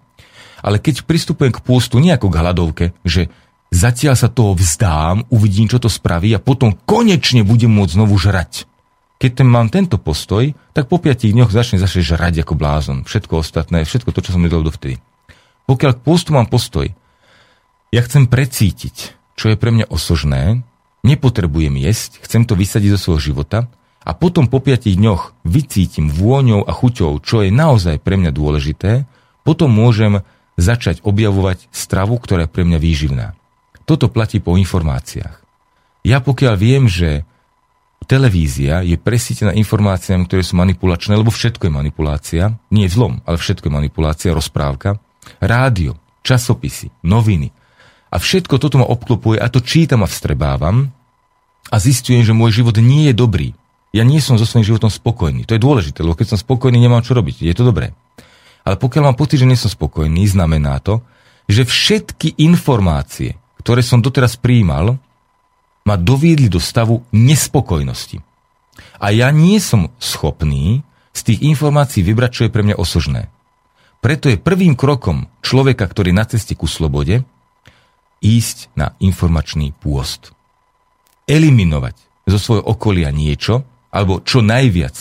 ale 0.63 0.79
keď 0.79 1.03
pristupujem 1.03 1.51
k 1.51 1.63
pôstu 1.63 1.99
nie 1.99 2.11
ako 2.15 2.31
k 2.31 2.39
hladovke, 2.39 2.85
že 3.03 3.31
zatiaľ 3.75 4.15
sa 4.15 4.31
toho 4.31 4.55
vzdám, 4.55 5.27
uvidím, 5.27 5.67
čo 5.67 5.83
to 5.83 5.91
spraví 5.91 6.31
a 6.31 6.39
potom 6.39 6.71
konečne 6.87 7.43
budem 7.43 7.69
môcť 7.75 7.99
znovu 7.99 8.15
žrať. 8.15 8.63
Keď 9.19 9.31
ten 9.43 9.47
mám 9.47 9.67
tento 9.71 9.99
postoj, 9.99 10.55
tak 10.71 10.87
po 10.87 10.99
5 10.99 11.27
dňoch 11.27 11.51
začne 11.51 11.79
zase 11.79 12.03
žrať 12.03 12.43
ako 12.43 12.55
blázon. 12.55 13.07
Všetko 13.07 13.43
ostatné, 13.43 13.83
všetko 13.87 14.11
to, 14.11 14.23
čo 14.23 14.35
som 14.35 14.43
nedal 14.43 14.63
dovtedy. 14.63 14.99
Pokiaľ 15.67 15.91
k 15.95 16.03
pôstu 16.03 16.35
mám 16.35 16.47
postoj, 16.51 16.91
ja 17.95 18.01
chcem 18.03 18.27
precítiť, 18.27 19.15
čo 19.39 19.51
je 19.51 19.59
pre 19.59 19.71
mňa 19.71 19.87
osožné, 19.87 20.63
nepotrebujem 21.07 21.79
jesť, 21.79 22.23
chcem 22.27 22.43
to 22.43 22.59
vysadiť 22.59 22.95
zo 22.95 22.99
svojho 22.99 23.33
života 23.33 23.71
a 24.03 24.11
potom 24.11 24.51
po 24.51 24.59
5 24.59 24.93
dňoch 24.93 25.47
vycítim 25.47 26.11
vôňou 26.11 26.67
a 26.67 26.71
chuťou, 26.75 27.23
čo 27.23 27.41
je 27.41 27.55
naozaj 27.55 28.03
pre 28.03 28.19
mňa 28.19 28.35
dôležité, 28.35 29.07
potom 29.47 29.71
môžem 29.71 30.21
začať 30.59 30.99
objavovať 31.07 31.71
stravu, 31.71 32.19
ktorá 32.19 32.45
je 32.45 32.53
pre 32.53 32.63
mňa 32.67 32.79
výživná. 32.83 33.27
Toto 33.85 34.09
platí 34.09 34.41
po 34.41 34.57
informáciách. 34.57 35.45
Ja 36.05 36.21
pokiaľ 36.21 36.55
viem, 36.57 36.85
že 36.89 37.25
televízia 38.05 38.85
je 38.85 38.97
presítená 38.97 39.53
informáciami, 39.57 40.29
ktoré 40.29 40.45
sú 40.45 40.57
manipulačné, 40.57 41.17
lebo 41.17 41.33
všetko 41.33 41.69
je 41.69 41.73
manipulácia, 41.73 42.43
nie 42.69 42.85
je 42.85 42.93
zlom, 42.93 43.21
ale 43.25 43.41
všetko 43.41 43.69
je 43.69 43.73
manipulácia, 43.73 44.37
rozprávka, 44.37 45.01
rádio, 45.41 45.97
časopisy, 46.21 46.93
noviny, 47.01 47.49
a 48.15 48.21
všetko 48.21 48.55
toto 48.63 48.79
ma 48.79 48.87
obklopuje 48.87 49.35
a 49.35 49.51
to 49.51 49.59
čítam 49.59 49.99
a 49.99 50.07
vstrebávam 50.07 50.87
a 51.67 51.75
zistujem, 51.75 52.23
že 52.23 52.31
môj 52.31 52.63
život 52.63 52.79
nie 52.79 53.11
je 53.11 53.13
dobrý. 53.17 53.51
Ja 53.91 54.07
nie 54.07 54.23
som 54.23 54.39
so 54.39 54.47
svojím 54.47 54.71
životom 54.71 54.87
spokojný. 54.87 55.43
To 55.43 55.55
je 55.55 55.59
dôležité, 55.59 55.99
lebo 55.99 56.15
keď 56.15 56.35
som 56.35 56.39
spokojný, 56.39 56.79
nemám 56.79 57.03
čo 57.03 57.11
robiť. 57.11 57.43
Je 57.43 57.51
to 57.51 57.67
dobré. 57.67 57.91
Ale 58.63 58.79
pokiaľ 58.79 59.11
mám 59.11 59.19
pocit, 59.19 59.43
že 59.43 59.49
nie 59.49 59.59
som 59.59 59.67
spokojný, 59.67 60.23
znamená 60.31 60.79
to, 60.79 61.03
že 61.51 61.67
všetky 61.67 62.39
informácie, 62.39 63.35
ktoré 63.65 63.81
som 63.81 63.97
doteraz 63.97 64.37
prijímal, 64.37 65.01
ma 65.89 65.97
doviedli 65.97 66.45
do 66.45 66.61
stavu 66.61 67.01
nespokojnosti. 67.09 68.21
A 69.01 69.09
ja 69.09 69.33
nie 69.33 69.57
som 69.57 69.89
schopný 69.97 70.85
z 71.17 71.33
tých 71.33 71.39
informácií 71.41 72.05
vybrať, 72.05 72.29
čo 72.29 72.41
je 72.45 72.53
pre 72.53 72.61
mňa 72.61 72.77
osožné. 72.77 73.33
Preto 74.05 74.29
je 74.29 74.37
prvým 74.37 74.77
krokom 74.77 75.25
človeka, 75.41 75.89
ktorý 75.89 76.13
je 76.13 76.19
na 76.21 76.25
ceste 76.29 76.53
ku 76.53 76.69
slobode, 76.69 77.25
ísť 78.21 78.69
na 78.77 78.93
informačný 79.01 79.73
pôst. 79.73 80.29
Eliminovať 81.25 81.97
zo 82.29 82.37
svojho 82.37 82.69
okolia 82.69 83.09
niečo, 83.09 83.65
alebo 83.89 84.21
čo 84.21 84.45
najviac 84.45 84.93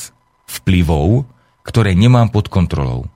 vplyvov, 0.48 1.28
ktoré 1.68 1.92
nemám 1.92 2.32
pod 2.32 2.48
kontrolou, 2.48 3.12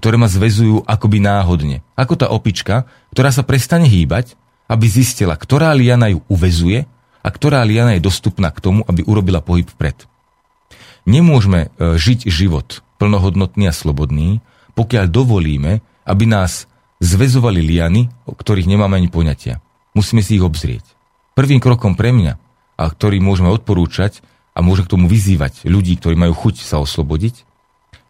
ktoré 0.00 0.16
ma 0.16 0.28
zvezujú 0.28 0.88
akoby 0.88 1.20
náhodne. 1.20 1.84
Ako 2.00 2.16
tá 2.16 2.32
opička, 2.32 2.88
ktorá 3.12 3.28
sa 3.28 3.44
prestane 3.44 3.88
hýbať, 3.92 4.40
aby 4.66 4.86
zistila, 4.90 5.38
ktorá 5.38 5.74
liana 5.74 6.10
ju 6.10 6.22
uvezuje 6.26 6.86
a 7.22 7.28
ktorá 7.30 7.62
liana 7.62 7.98
je 7.98 8.06
dostupná 8.06 8.50
k 8.50 8.62
tomu, 8.62 8.80
aby 8.86 9.02
urobila 9.06 9.42
pohyb 9.42 9.66
vpred. 9.66 10.06
Nemôžeme 11.06 11.70
e, 11.74 11.98
žiť 11.98 12.26
život 12.26 12.82
plnohodnotný 12.98 13.70
a 13.70 13.74
slobodný, 13.74 14.42
pokiaľ 14.74 15.04
dovolíme, 15.06 15.82
aby 16.06 16.24
nás 16.26 16.66
zväzovali 16.98 17.62
liany, 17.62 18.10
o 18.26 18.34
ktorých 18.34 18.66
nemáme 18.66 18.98
ani 18.98 19.10
poňatia. 19.10 19.62
Musíme 19.94 20.20
si 20.20 20.36
ich 20.36 20.44
obzrieť. 20.44 20.84
Prvým 21.36 21.60
krokom 21.60 21.94
pre 21.94 22.12
mňa, 22.12 22.40
a 22.76 22.84
ktorý 22.88 23.20
môžeme 23.20 23.48
odporúčať 23.52 24.20
a 24.52 24.60
môžem 24.60 24.84
k 24.84 24.92
tomu 24.96 25.06
vyzývať 25.08 25.68
ľudí, 25.68 25.96
ktorí 25.96 26.16
majú 26.16 26.32
chuť 26.36 26.64
sa 26.64 26.80
oslobodiť, 26.80 27.44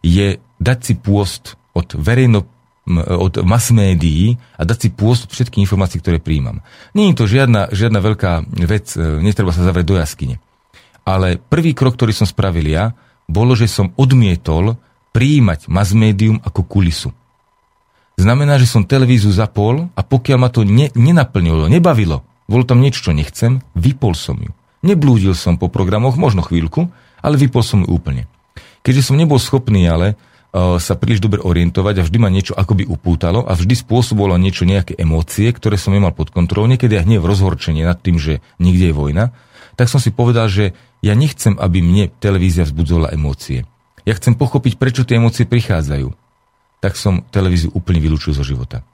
je 0.03 0.39
dať 0.59 0.79
si 0.83 0.93
pôst 0.95 1.59
od 1.75 1.87
verejno, 1.95 2.47
od 2.95 3.43
mass 3.43 3.75
médií 3.75 4.39
a 4.55 4.63
dať 4.63 4.77
si 4.79 4.89
pôst 4.95 5.27
od 5.27 5.31
všetkých 5.35 5.67
informácií, 5.67 5.99
ktoré 5.99 6.23
príjmam. 6.23 6.63
Je 6.95 7.11
to 7.11 7.27
žiadna, 7.27 7.67
žiadna 7.75 7.99
veľká 7.99 8.47
vec, 8.63 8.95
e, 8.95 9.19
netreba 9.19 9.51
sa 9.51 9.67
zavrieť 9.67 9.87
do 9.91 9.99
jaskyne. 9.99 10.35
Ale 11.03 11.35
prvý 11.37 11.75
krok, 11.75 11.99
ktorý 11.99 12.15
som 12.15 12.27
spravil 12.27 12.67
ja, 12.71 12.95
bolo, 13.27 13.53
že 13.59 13.67
som 13.67 13.91
odmietol 13.99 14.79
príjmať 15.11 15.67
mass 15.67 15.91
médium 15.91 16.39
ako 16.43 16.63
kulisu 16.63 17.11
znamená, 18.17 18.57
že 18.57 18.67
som 18.67 18.83
televízu 18.83 19.29
zapol 19.29 19.93
a 19.93 20.01
pokiaľ 20.01 20.37
ma 20.41 20.49
to 20.49 20.65
ne, 20.65 20.89
nenaplnilo, 20.97 21.69
nebavilo, 21.69 22.25
bolo 22.49 22.65
tam 22.65 22.81
niečo, 22.81 23.09
čo 23.09 23.11
nechcem, 23.13 23.61
vypol 23.77 24.17
som 24.17 24.41
ju. 24.41 24.51
Neblúdil 24.81 25.37
som 25.37 25.61
po 25.61 25.69
programoch, 25.69 26.17
možno 26.17 26.41
chvíľku, 26.41 26.89
ale 27.21 27.37
vypol 27.37 27.61
som 27.61 27.85
ju 27.85 27.87
úplne. 27.93 28.25
Keďže 28.81 29.13
som 29.13 29.19
nebol 29.19 29.37
schopný 29.37 29.85
ale 29.85 30.17
sa 30.55 30.93
príliš 30.95 31.21
dobre 31.21 31.43
orientovať 31.43 32.01
a 32.01 32.05
vždy 32.07 32.17
ma 32.17 32.31
niečo 32.31 32.55
akoby 32.55 32.87
upútalo 32.87 33.45
a 33.45 33.53
vždy 33.53 33.77
spôsobovalo 33.77 34.39
niečo, 34.39 34.63
nejaké 34.63 34.95
emócie, 34.97 35.51
ktoré 35.51 35.75
som 35.75 35.93
nemal 35.93 36.15
pod 36.15 36.31
kontrolou, 36.33 36.71
niekedy 36.71 36.97
aj 36.97 37.05
hnev, 37.05 37.27
rozhorčenie 37.27 37.83
nad 37.83 37.99
tým, 37.99 38.17
že 38.17 38.39
nikde 38.57 38.89
je 38.89 38.95
vojna, 38.95 39.35
tak 39.77 39.91
som 39.91 40.01
si 40.01 40.09
povedal, 40.09 40.49
že 40.49 40.73
ja 41.05 41.13
nechcem, 41.13 41.59
aby 41.59 41.83
mne 41.83 42.09
televízia 42.17 42.65
vzbudzovala 42.65 43.13
emócie. 43.13 43.69
Ja 44.07 44.17
chcem 44.17 44.33
pochopiť, 44.33 44.79
prečo 44.79 45.05
tie 45.05 45.21
emócie 45.21 45.45
prichádzajú 45.45 46.27
tak 46.77 46.93
som 46.93 47.25
televíziu 47.33 47.73
úplne 47.73 47.97
vylúčil 47.97 48.37
zo 48.37 48.45
života. 48.45 48.85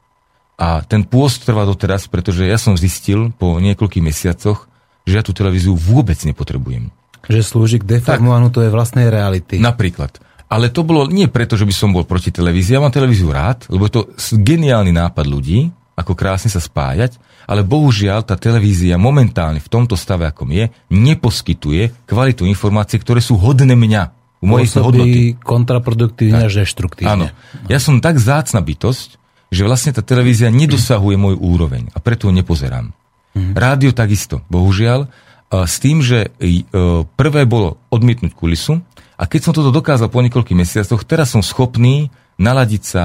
A 0.56 0.86
ten 0.86 1.04
pôst 1.04 1.44
trvá 1.44 1.68
doteraz, 1.68 2.08
pretože 2.08 2.46
ja 2.46 2.56
som 2.62 2.78
zistil 2.80 3.34
po 3.36 3.58
niekoľkých 3.60 4.06
mesiacoch, 4.06 4.70
že 5.04 5.20
ja 5.20 5.24
tú 5.26 5.36
televíziu 5.36 5.76
vôbec 5.76 6.16
nepotrebujem. 6.24 6.94
Že 7.28 7.42
slúži 7.44 7.78
k 7.84 8.00
deformovaniu 8.00 8.54
tvojej 8.54 8.72
vlastnej 8.72 9.12
reality. 9.12 9.60
Napríklad. 9.60 10.16
Ale 10.54 10.70
to 10.70 10.86
bolo 10.86 11.10
nie 11.10 11.26
preto, 11.26 11.58
že 11.58 11.66
by 11.66 11.74
som 11.74 11.90
bol 11.90 12.06
proti 12.06 12.30
televízii. 12.30 12.78
Ja 12.78 12.84
mám 12.86 12.94
televíziu 12.94 13.34
rád, 13.34 13.66
lebo 13.74 13.90
je 13.90 13.94
to 13.98 14.02
geniálny 14.38 14.94
nápad 14.94 15.26
ľudí, 15.26 15.74
ako 15.98 16.14
krásne 16.14 16.54
sa 16.54 16.62
spájať, 16.62 17.18
ale 17.50 17.66
bohužiaľ 17.66 18.22
tá 18.22 18.38
televízia 18.38 19.02
momentálne 19.02 19.58
v 19.58 19.70
tomto 19.70 19.98
stave, 19.98 20.30
akom 20.30 20.54
je, 20.54 20.70
neposkytuje 20.94 22.06
kvalitu 22.06 22.46
informácií, 22.46 23.02
ktoré 23.02 23.18
sú 23.18 23.34
hodné 23.42 23.74
mňa 23.74 24.04
u 24.42 24.46
mojej 24.46 24.70
hodnoty. 24.78 25.22
kontraproduktívne 25.42 26.46
až 26.46 26.62
deštruktívne. 26.62 27.10
Áno. 27.10 27.26
Ja 27.66 27.82
som 27.82 27.98
tak 27.98 28.22
zácna 28.22 28.62
bytosť, 28.62 29.18
že 29.50 29.62
vlastne 29.66 29.94
tá 29.94 30.06
televízia 30.06 30.54
nedosahuje 30.54 31.18
môj 31.18 31.36
úroveň 31.38 31.90
a 31.94 32.02
preto 32.02 32.30
ho 32.30 32.34
nepozerám. 32.34 32.94
Mm. 33.34 33.58
Rádio 33.58 33.92
takisto, 33.94 34.46
bohužiaľ, 34.50 35.10
s 35.54 35.78
tým, 35.78 36.02
že 36.02 36.34
e, 36.42 36.66
prvé 37.06 37.46
bolo 37.46 37.78
odmietnúť 37.94 38.34
kulisu 38.34 38.82
a 39.18 39.24
keď 39.30 39.42
som 39.50 39.54
toto 39.54 39.70
dokázal 39.70 40.10
po 40.10 40.22
niekoľkých 40.26 40.58
mesiacoch, 40.58 41.06
teraz 41.06 41.34
som 41.34 41.46
schopný 41.46 42.10
naladiť 42.42 42.84
sa, 42.84 43.04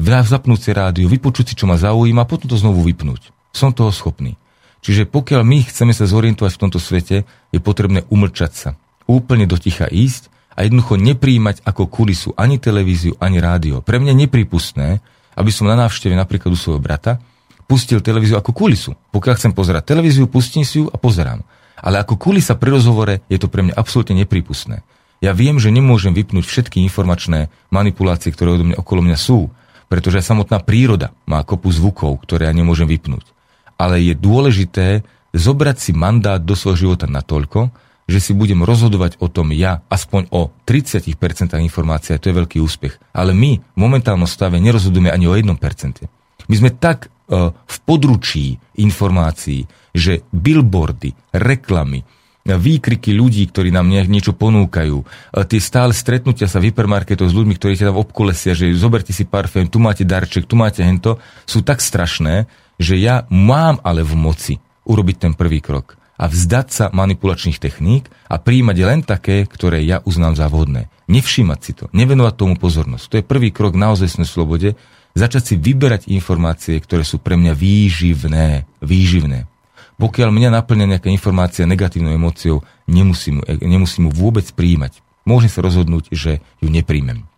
zapnúť 0.00 0.60
si 0.60 0.70
rádio, 0.72 1.06
vypočuť 1.12 1.52
si, 1.52 1.54
čo 1.56 1.68
ma 1.68 1.76
zaujíma 1.76 2.24
potom 2.24 2.48
to 2.48 2.56
znovu 2.56 2.80
vypnúť. 2.88 3.32
Som 3.52 3.76
toho 3.76 3.92
schopný. 3.92 4.40
Čiže 4.80 5.04
pokiaľ 5.04 5.44
my 5.44 5.58
chceme 5.68 5.92
sa 5.92 6.08
zorientovať 6.08 6.56
v 6.56 6.62
tomto 6.64 6.80
svete, 6.80 7.28
je 7.52 7.60
potrebné 7.60 8.08
umlčať 8.08 8.52
sa. 8.56 8.70
Úplne 9.04 9.44
do 9.44 9.60
ticha 9.60 9.84
ísť 9.84 10.32
a 10.56 10.64
jednoducho 10.64 10.96
nepríjmať 10.96 11.60
ako 11.68 11.84
kulisu 11.92 12.32
ani 12.40 12.56
televíziu, 12.56 13.12
ani 13.20 13.44
rádio. 13.44 13.84
Pre 13.84 14.00
mňa 14.00 14.16
nepripustné, 14.16 15.04
aby 15.36 15.50
som 15.52 15.68
na 15.68 15.76
návšteve 15.76 16.16
napríklad 16.16 16.56
u 16.56 16.58
svojho 16.58 16.80
brata 16.80 17.20
pustil 17.68 18.00
televíziu 18.00 18.40
ako 18.40 18.56
kulisu. 18.56 18.96
Pokiaľ 19.12 19.34
chcem 19.36 19.52
pozerať 19.52 19.92
televíziu, 19.92 20.24
pustím 20.26 20.64
si 20.64 20.80
ju 20.80 20.88
a 20.88 20.96
pozerám. 20.96 21.44
Ale 21.80 22.00
ako 22.00 22.16
kulisa 22.16 22.56
pri 22.56 22.76
rozhovore 22.76 23.20
je 23.28 23.38
to 23.38 23.52
pre 23.52 23.62
mňa 23.62 23.76
absolútne 23.76 24.16
nepripustné. 24.24 24.80
Ja 25.20 25.36
viem, 25.36 25.60
že 25.60 25.68
nemôžem 25.68 26.16
vypnúť 26.16 26.48
všetky 26.48 26.80
informačné 26.80 27.52
manipulácie, 27.68 28.32
ktoré 28.32 28.56
odo 28.56 28.72
mňa, 28.72 28.76
okolo 28.80 29.04
mňa 29.04 29.18
sú, 29.20 29.52
pretože 29.92 30.24
samotná 30.24 30.64
príroda 30.64 31.12
má 31.28 31.44
kopu 31.44 31.68
zvukov, 31.68 32.24
ktoré 32.24 32.48
ja 32.48 32.54
nemôžem 32.56 32.88
vypnúť. 32.88 33.28
Ale 33.76 34.00
je 34.00 34.16
dôležité 34.16 35.04
zobrať 35.36 35.76
si 35.76 35.92
mandát 35.92 36.40
do 36.40 36.56
svojho 36.56 36.88
života 36.88 37.04
natoľko, 37.04 37.68
že 38.10 38.18
si 38.18 38.32
budem 38.34 38.66
rozhodovať 38.66 39.22
o 39.22 39.30
tom 39.30 39.54
ja 39.54 39.86
aspoň 39.86 40.32
o 40.34 40.50
30% 40.66 41.14
informácií, 41.54 42.18
to 42.18 42.32
je 42.32 42.38
veľký 42.42 42.58
úspech. 42.58 42.98
Ale 43.14 43.30
my 43.30 43.60
v 43.60 43.78
momentálnom 43.78 44.26
stave 44.26 44.58
nerozhodujeme 44.58 45.14
ani 45.14 45.30
o 45.30 45.36
1%. 45.38 45.46
My 46.50 46.54
sme 46.58 46.74
tak 46.74 47.06
uh, 47.06 47.54
v 47.54 47.76
područí 47.86 48.58
informácií, 48.82 49.68
že 49.94 50.26
billboardy, 50.34 51.14
reklamy, 51.30 52.02
výkriky 52.46 53.12
ľudí, 53.12 53.44
ktorí 53.50 53.68
nám 53.68 53.90
niečo 53.90 54.32
ponúkajú, 54.32 54.96
e, 55.00 55.04
tie 55.44 55.60
stále 55.60 55.92
stretnutia 55.92 56.48
sa 56.48 56.58
v 56.58 56.72
hypermarketoch 56.72 57.28
s 57.28 57.36
ľuďmi, 57.36 57.54
ktorí 57.60 57.76
ťa 57.76 57.92
tam 57.92 58.00
obkolesia, 58.00 58.56
že 58.56 58.72
zoberte 58.72 59.12
si 59.12 59.28
parfém, 59.28 59.68
tu 59.68 59.78
máte 59.78 60.08
darček, 60.08 60.48
tu 60.48 60.56
máte 60.56 60.80
hento, 60.80 61.20
sú 61.44 61.60
tak 61.60 61.84
strašné, 61.84 62.48
že 62.80 62.96
ja 62.96 63.28
mám 63.28 63.76
ale 63.84 64.00
v 64.00 64.16
moci 64.16 64.54
urobiť 64.88 65.16
ten 65.28 65.32
prvý 65.36 65.60
krok 65.60 66.00
a 66.20 66.28
vzdať 66.28 66.66
sa 66.68 66.84
manipulačných 66.92 67.60
techník 67.60 68.08
a 68.28 68.36
príjmať 68.36 68.76
len 68.84 69.00
také, 69.00 69.48
ktoré 69.48 69.80
ja 69.84 70.04
uznám 70.04 70.36
za 70.36 70.48
vhodné. 70.52 70.92
Nevšímať 71.08 71.60
si 71.64 71.72
to, 71.72 71.88
nevenovať 71.96 72.34
tomu 72.36 72.54
pozornosť. 72.60 73.04
To 73.08 73.18
je 73.20 73.24
prvý 73.24 73.48
krok 73.52 73.72
na 73.72 73.92
ozajstnej 73.92 74.28
slobode, 74.28 74.76
začať 75.16 75.42
si 75.42 75.54
vyberať 75.56 76.12
informácie, 76.12 76.76
ktoré 76.78 77.02
sú 77.08 77.18
pre 77.18 77.40
mňa 77.40 77.56
výživné. 77.56 78.68
Výživné. 78.84 79.49
Pokiaľ 80.00 80.32
mňa 80.32 80.48
naplňa 80.56 80.96
nejaká 80.96 81.12
informácia 81.12 81.68
negatívnou 81.68 82.16
emóciou, 82.16 82.64
nemusím, 82.88 83.44
nemusím 83.60 84.08
ju 84.08 84.12
vôbec 84.16 84.48
príjmať. 84.56 85.04
Môžem 85.28 85.52
sa 85.52 85.60
rozhodnúť, 85.60 86.08
že 86.08 86.40
ju 86.64 86.72
nepríjmem. 86.72 87.28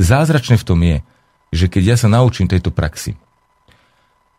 Zázračné 0.00 0.56
v 0.56 0.64
tom 0.64 0.80
je, 0.80 1.04
že 1.52 1.68
keď 1.68 1.82
ja 1.84 1.96
sa 2.00 2.08
naučím 2.08 2.48
tejto 2.48 2.72
praxi 2.72 3.20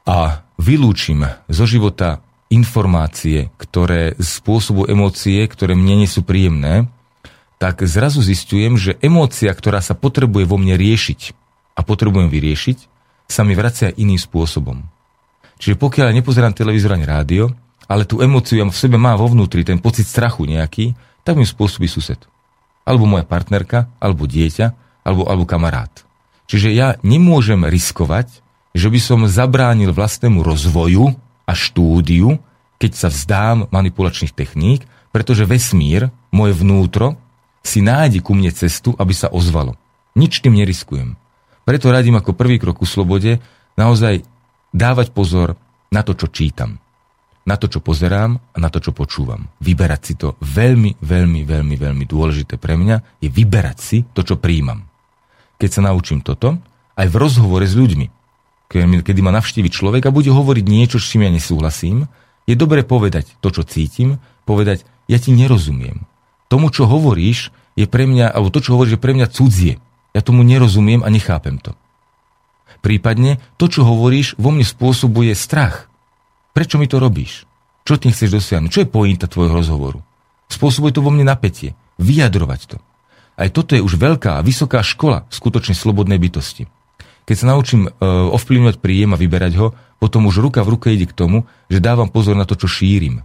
a 0.09 0.41
vylúčim 0.57 1.30
zo 1.45 1.69
života 1.69 2.25
informácie, 2.49 3.53
ktoré 3.61 4.17
spôsobujú 4.17 4.89
emócie, 4.89 5.45
ktoré 5.45 5.77
mne 5.77 6.03
nie 6.03 6.09
sú 6.09 6.25
príjemné, 6.25 6.89
tak 7.61 7.85
zrazu 7.85 8.19
zistujem, 8.19 8.75
že 8.75 8.97
emócia, 8.99 9.53
ktorá 9.53 9.80
sa 9.80 9.93
potrebuje 9.93 10.49
vo 10.49 10.57
mne 10.57 10.73
riešiť 10.73 11.38
a 11.77 11.85
potrebujem 11.85 12.27
vyriešiť, 12.34 12.77
sa 13.30 13.41
mi 13.47 13.55
vracia 13.55 13.93
iným 13.93 14.19
spôsobom. 14.19 14.93
Čiže 15.61 15.80
pokiaľ 15.80 16.15
nepozerám 16.15 16.55
televízor 16.55 16.95
ani 16.95 17.05
rádio, 17.05 17.51
ale 17.88 18.07
tú 18.07 18.23
emóciu 18.23 18.61
ja 18.61 18.65
v 18.65 18.73
sebe 18.73 18.95
mám 18.95 19.19
vo 19.19 19.27
vnútri, 19.27 19.67
ten 19.67 19.77
pocit 19.77 20.07
strachu 20.07 20.47
nejaký, 20.47 20.95
tak 21.23 21.39
mi 21.39 21.45
spôsobí 21.47 21.88
sused. 21.88 22.19
Alebo 22.84 23.07
moja 23.07 23.23
partnerka, 23.23 23.91
alebo 23.99 24.27
dieťa, 24.27 24.67
alebo, 25.03 25.27
alebo 25.27 25.45
kamarát. 25.47 25.91
Čiže 26.47 26.69
ja 26.75 26.99
nemôžem 27.03 27.63
riskovať, 27.63 28.43
že 28.75 28.88
by 28.89 28.99
som 28.99 29.30
zabránil 29.30 29.93
vlastnému 29.93 30.43
rozvoju 30.43 31.13
a 31.47 31.53
štúdiu, 31.53 32.39
keď 32.81 32.91
sa 32.97 33.07
vzdám 33.07 33.71
manipulačných 33.71 34.35
techník, 34.35 34.84
pretože 35.13 35.47
vesmír, 35.47 36.09
moje 36.34 36.57
vnútro, 36.57 37.15
si 37.63 37.80
nájde 37.80 38.19
ku 38.19 38.35
mne 38.35 38.51
cestu, 38.51 38.91
aby 38.99 39.15
sa 39.15 39.31
ozvalo. 39.31 39.80
Nič 40.19 40.43
tým 40.43 40.57
neriskujem. 40.57 41.15
Preto 41.63 41.93
radím 41.93 42.19
ako 42.19 42.35
prvý 42.35 42.59
krok 42.59 42.84
ku 42.84 42.88
slobode 42.89 43.39
naozaj 43.80 44.27
dávať 44.74 45.14
pozor 45.14 45.56
na 45.94 46.02
to, 46.02 46.18
čo 46.18 46.28
čítam, 46.34 46.82
na 47.45 47.56
to, 47.56 47.70
čo 47.70 47.80
pozerám 47.80 48.41
a 48.41 48.58
na 48.58 48.74
to, 48.74 48.82
čo 48.82 48.91
počúvam. 48.91 49.45
Vyberať 49.62 50.02
si 50.02 50.14
to 50.18 50.36
veľmi, 50.41 50.98
veľmi, 51.00 51.45
veľmi, 51.45 51.76
veľmi 51.78 52.06
dôležité 52.10 52.58
pre 52.58 52.74
mňa 52.76 53.22
je 53.22 53.30
vyberať 53.30 53.78
si 53.78 53.98
to, 54.12 54.26
čo 54.26 54.41
príjmam. 54.41 54.84
Keď 55.62 55.70
sa 55.70 55.82
naučím 55.86 56.26
toto, 56.26 56.58
aj 56.98 57.08
v 57.08 57.20
rozhovore 57.20 57.64
s 57.64 57.78
ľuďmi, 57.78 58.08
kedy 58.74 59.20
ma 59.22 59.30
navštívi 59.30 59.70
človek 59.70 60.10
a 60.10 60.16
bude 60.16 60.34
hovoriť 60.34 60.66
niečo, 60.66 60.98
s 60.98 61.06
čím 61.14 61.30
ja 61.30 61.32
nesúhlasím, 61.32 62.10
je 62.50 62.58
dobre 62.58 62.82
povedať 62.84 63.38
to, 63.40 63.54
čo 63.54 63.64
cítim, 63.64 64.18
povedať, 64.44 64.84
ja 65.06 65.22
ti 65.22 65.32
nerozumiem. 65.32 66.04
Tomu, 66.50 66.74
čo 66.74 66.90
hovoríš, 66.90 67.54
je 67.78 67.86
pre 67.88 68.10
mňa, 68.10 68.34
alebo 68.34 68.52
to, 68.52 68.60
čo 68.62 68.76
hovoríš, 68.76 68.98
je 68.98 69.04
pre 69.04 69.14
mňa 69.16 69.28
cudzie. 69.32 69.78
Ja 70.14 70.22
tomu 70.22 70.45
nerozumiem 70.45 71.02
a 71.02 71.10
nechápem 71.10 71.58
to. 71.58 71.74
Prípadne 72.84 73.39
to, 73.55 73.72
čo 73.72 73.88
hovoríš, 73.88 74.35
vo 74.35 74.51
mne 74.51 74.68
spôsobuje 74.68 75.31
strach. 75.39 75.88
Prečo 76.51 76.76
mi 76.76 76.91
to 76.91 76.99
robíš? 76.99 77.47
Čo 77.88 77.95
ty 77.95 78.11
chceš 78.11 78.43
dosiahnuť? 78.43 78.69
Čo 78.69 78.81
je 78.84 78.91
pointa 78.91 79.31
tvojho 79.31 79.55
rozhovoru? 79.55 80.03
Spôsobuje 80.51 80.91
to 80.91 80.99
vo 80.99 81.07
mne 81.07 81.23
napätie. 81.23 81.80
Vyjadrovať 81.95 82.76
to. 82.76 82.77
Aj 83.39 83.49
toto 83.49 83.73
je 83.73 83.81
už 83.81 83.95
veľká 83.95 84.38
a 84.38 84.45
vysoká 84.45 84.84
škola 84.84 85.26
skutočne 85.31 85.73
slobodnej 85.73 86.19
bytosti. 86.19 86.68
Keď 87.23 87.35
sa 87.39 87.55
naučím 87.55 87.88
e, 87.88 87.89
ovplyvňovať 88.35 88.84
príjem 88.84 89.15
a 89.15 89.19
vyberať 89.19 89.53
ho, 89.57 89.72
potom 89.97 90.27
už 90.27 90.43
ruka 90.43 90.60
v 90.68 90.76
ruke 90.76 90.91
ide 90.91 91.07
k 91.07 91.15
tomu, 91.15 91.47
že 91.72 91.80
dávam 91.80 92.11
pozor 92.11 92.35
na 92.35 92.43
to, 92.43 92.60
čo 92.60 92.68
šírim, 92.68 93.23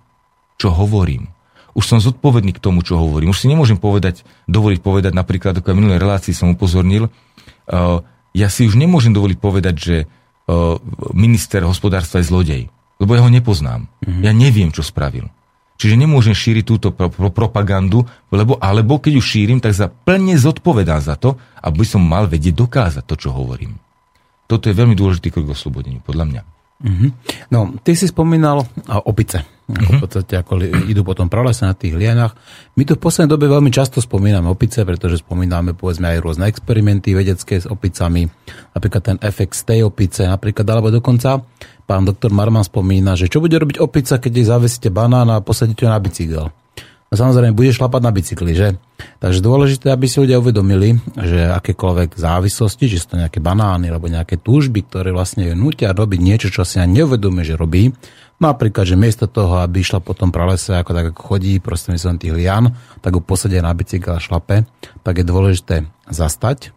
čo 0.55 0.71
hovorím. 0.71 1.35
Už 1.75 1.85
som 1.85 1.99
zodpovedný 1.99 2.55
k 2.55 2.63
tomu, 2.63 2.87
čo 2.87 2.95
hovorím. 2.95 3.35
Už 3.35 3.43
si 3.43 3.51
nemôžem 3.51 3.77
povedať, 3.77 4.23
dovoliť 4.47 4.81
povedať, 4.81 5.13
napríklad, 5.19 5.59
ako 5.59 5.75
v 5.75 5.79
minulej 5.83 5.99
relácii 5.99 6.35
som 6.35 6.55
upozornil, 6.55 7.11
uh, 7.11 8.03
ja 8.37 8.49
si 8.53 8.69
už 8.69 8.77
nemôžem 8.77 9.13
dovoliť 9.13 9.39
povedať, 9.41 9.75
že 9.77 9.97
uh, 10.05 10.77
minister 11.17 11.65
hospodárstva 11.65 12.21
je 12.21 12.29
zlodej, 12.29 12.63
lebo 13.01 13.17
ja 13.17 13.25
ho 13.25 13.31
nepoznám. 13.31 13.89
Mm-hmm. 14.05 14.23
Ja 14.25 14.33
neviem, 14.35 14.71
čo 14.73 14.85
spravil. 14.85 15.29
Čiže 15.79 15.95
nemôžem 15.95 16.35
šíriť 16.35 16.65
túto 16.67 16.91
pro, 16.91 17.07
pro, 17.07 17.31
propagandu, 17.31 18.03
lebo, 18.35 18.59
alebo 18.59 18.99
keď 18.99 19.15
ju 19.15 19.23
šírim, 19.23 19.63
tak 19.63 19.79
sa 19.79 19.87
plne 19.87 20.35
zodpovedám 20.35 20.99
za 20.99 21.15
to, 21.15 21.39
aby 21.63 21.87
som 21.87 22.03
mal 22.03 22.27
vedieť 22.27 22.59
dokázať 22.59 23.05
to, 23.07 23.15
čo 23.15 23.31
hovorím. 23.31 23.79
Toto 24.51 24.67
je 24.67 24.75
veľmi 24.75 24.99
dôležitý 24.99 25.31
krok 25.31 25.47
k 25.47 25.55
oslobodeniu, 25.55 26.03
podľa 26.03 26.25
mňa. 26.27 26.43
Mm-hmm. 26.79 27.11
No, 27.51 27.75
ty 27.83 27.99
si 27.99 28.07
spomínal 28.07 28.63
opice. 29.07 29.43
Ako 29.69 29.91
v 29.99 30.01
podstate 30.01 30.35
ako 30.41 30.65
idú 30.89 31.05
potom 31.05 31.29
pralese 31.29 31.69
na 31.69 31.77
tých 31.77 31.93
lienach. 31.93 32.33
My 32.73 32.89
tu 32.89 32.97
v 32.97 33.05
poslednej 33.05 33.29
dobe 33.29 33.53
veľmi 33.53 33.69
často 33.69 34.01
spomíname 34.01 34.49
opice, 34.49 34.81
pretože 34.87 35.21
spomíname 35.21 35.77
povedzme 35.77 36.09
aj 36.09 36.25
rôzne 36.25 36.49
experimenty 36.49 37.13
vedecké 37.13 37.61
s 37.61 37.69
opicami, 37.69 38.25
napríklad 38.73 39.03
ten 39.05 39.19
efekt 39.21 39.61
z 39.61 39.63
tej 39.69 39.81
opice, 39.85 40.25
napríklad, 40.25 40.65
alebo 40.65 40.89
dokonca 40.89 41.45
pán 41.85 42.09
doktor 42.09 42.33
Marman 42.33 42.65
spomína, 42.65 43.13
že 43.13 43.29
čo 43.29 43.45
bude 43.45 43.61
robiť 43.61 43.77
opica, 43.77 44.17
keď 44.17 44.33
jej 44.33 44.47
zavesíte 44.49 44.89
banán 44.89 45.29
a 45.29 45.45
posadíte 45.45 45.85
na 45.85 46.01
bicykel. 46.01 46.49
No 47.09 47.17
samozrejme, 47.17 47.57
bude 47.57 47.73
šlapať 47.73 48.03
na 48.05 48.13
bicykli, 48.13 48.53
že? 48.53 48.77
Takže 49.17 49.41
dôležité, 49.41 49.89
aby 49.89 50.05
si 50.05 50.21
ľudia 50.21 50.45
uvedomili, 50.45 51.01
že 51.17 51.49
akékoľvek 51.57 52.21
závislosti, 52.21 52.85
či 52.85 53.01
sú 53.01 53.17
to 53.17 53.21
nejaké 53.25 53.41
banány 53.41 53.89
alebo 53.89 54.13
nejaké 54.13 54.37
túžby, 54.37 54.85
ktoré 54.85 55.17
vlastne 55.17 55.49
ju 55.49 55.57
nutia 55.57 55.97
robiť 55.97 56.21
niečo, 56.21 56.49
čo 56.53 56.69
si 56.69 56.77
ani 56.77 57.01
neuvedomuje, 57.01 57.49
že 57.49 57.57
robí. 57.57 57.89
Napríklad, 58.39 58.85
že 58.85 59.01
miesto 59.01 59.25
toho, 59.25 59.65
aby 59.65 59.81
išla 59.81 60.05
po 60.05 60.13
tom 60.13 60.29
pralese, 60.29 60.77
ako 60.77 60.91
tak 60.93 61.07
ako 61.17 61.21
chodí 61.25 61.57
prostredníctvom 61.65 62.21
tých 62.21 62.37
lian, 62.37 62.77
tak 63.01 63.17
ho 63.17 63.25
posadia 63.25 63.65
na 63.65 63.73
bicykel 63.73 64.13
a 64.13 64.21
šlape, 64.21 64.69
tak 65.01 65.15
je 65.17 65.25
dôležité 65.25 65.89
zastať, 66.13 66.77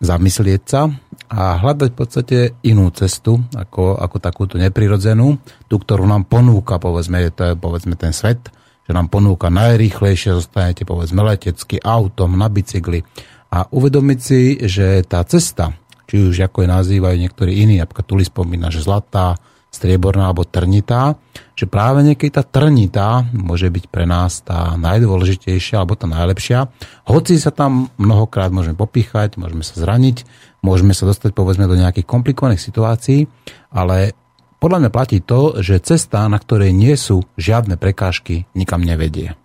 zamyslieť 0.00 0.62
sa 0.64 0.88
a 1.28 1.60
hľadať 1.60 1.88
v 1.92 1.98
podstate 1.98 2.38
inú 2.64 2.88
cestu, 2.96 3.44
ako, 3.52 4.00
ako 4.00 4.16
takúto 4.24 4.54
neprirodzenú, 4.56 5.36
tú, 5.68 5.76
ktorú 5.78 6.08
nám 6.08 6.24
ponúka, 6.26 6.80
povedzme, 6.80 7.28
to 7.28 7.52
je 7.52 7.54
povedzme 7.60 7.92
ten 7.94 8.16
svet, 8.16 8.53
že 8.84 8.92
nám 8.92 9.08
ponúka 9.08 9.48
najrýchlejšie, 9.48 10.36
zostanete 10.36 10.84
povedzme 10.84 11.24
letecky, 11.24 11.80
autom, 11.80 12.36
na 12.36 12.52
bicykli 12.52 13.00
a 13.48 13.64
uvedomiť 13.70 14.18
si, 14.20 14.60
že 14.66 15.00
tá 15.08 15.24
cesta, 15.24 15.72
či 16.04 16.30
už 16.30 16.36
ako 16.44 16.66
je 16.66 16.68
nazývajú 16.68 17.16
niektorí 17.16 17.64
iní, 17.64 17.80
napríklad 17.80 18.04
Tuli 18.04 18.24
spomína, 18.26 18.68
že 18.68 18.84
zlatá, 18.84 19.38
strieborná 19.74 20.30
alebo 20.30 20.46
trnitá, 20.46 21.18
že 21.58 21.66
práve 21.66 22.06
niekedy 22.06 22.30
tá 22.30 22.46
trnitá 22.46 23.26
môže 23.34 23.66
byť 23.66 23.84
pre 23.90 24.06
nás 24.06 24.38
tá 24.46 24.78
najdôležitejšia 24.78 25.82
alebo 25.82 25.98
tá 25.98 26.06
najlepšia. 26.06 26.70
Hoci 27.10 27.34
sa 27.42 27.50
tam 27.50 27.90
mnohokrát 27.98 28.54
môžeme 28.54 28.78
popíchať, 28.78 29.34
môžeme 29.34 29.66
sa 29.66 29.74
zraniť, 29.74 30.22
môžeme 30.62 30.94
sa 30.94 31.10
dostať 31.10 31.34
povedzme 31.34 31.66
do 31.66 31.74
nejakých 31.74 32.06
komplikovaných 32.06 32.62
situácií, 32.62 33.26
ale 33.74 34.14
podľa 34.64 34.80
mňa 34.80 34.90
platí 34.96 35.20
to, 35.20 35.60
že 35.60 35.84
cesta, 35.84 36.24
na 36.24 36.40
ktorej 36.40 36.72
nie 36.72 36.96
sú 36.96 37.28
žiadne 37.36 37.76
prekážky, 37.76 38.48
nikam 38.56 38.80
nevedie. 38.80 39.36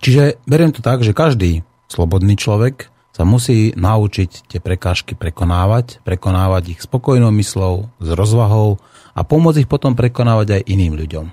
Čiže 0.00 0.40
beriem 0.48 0.72
to 0.72 0.80
tak, 0.80 1.04
že 1.04 1.12
každý 1.12 1.68
slobodný 1.84 2.40
človek 2.40 2.88
sa 3.12 3.28
musí 3.28 3.76
naučiť 3.76 4.48
tie 4.48 4.56
prekážky 4.56 5.12
prekonávať, 5.12 6.00
prekonávať 6.00 6.72
ich 6.72 6.80
spokojnou 6.80 7.28
myslou, 7.44 7.92
s 8.00 8.08
rozvahou 8.08 8.80
a 9.12 9.20
pomôcť 9.20 9.68
ich 9.68 9.68
potom 9.68 9.92
prekonávať 9.92 10.48
aj 10.56 10.62
iným 10.64 10.96
ľuďom. 10.96 11.26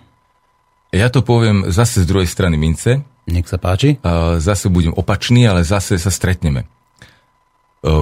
Ja 0.91 1.07
to 1.07 1.23
poviem 1.23 1.71
zase 1.71 2.03
z 2.03 2.09
druhej 2.11 2.27
strany 2.27 2.59
mince. 2.59 2.99
Nech 3.31 3.47
sa 3.47 3.55
páči. 3.55 3.95
Zase 4.43 4.67
budem 4.67 4.91
opačný, 4.91 5.47
ale 5.47 5.63
zase 5.63 5.95
sa 5.95 6.11
stretneme. 6.11 6.67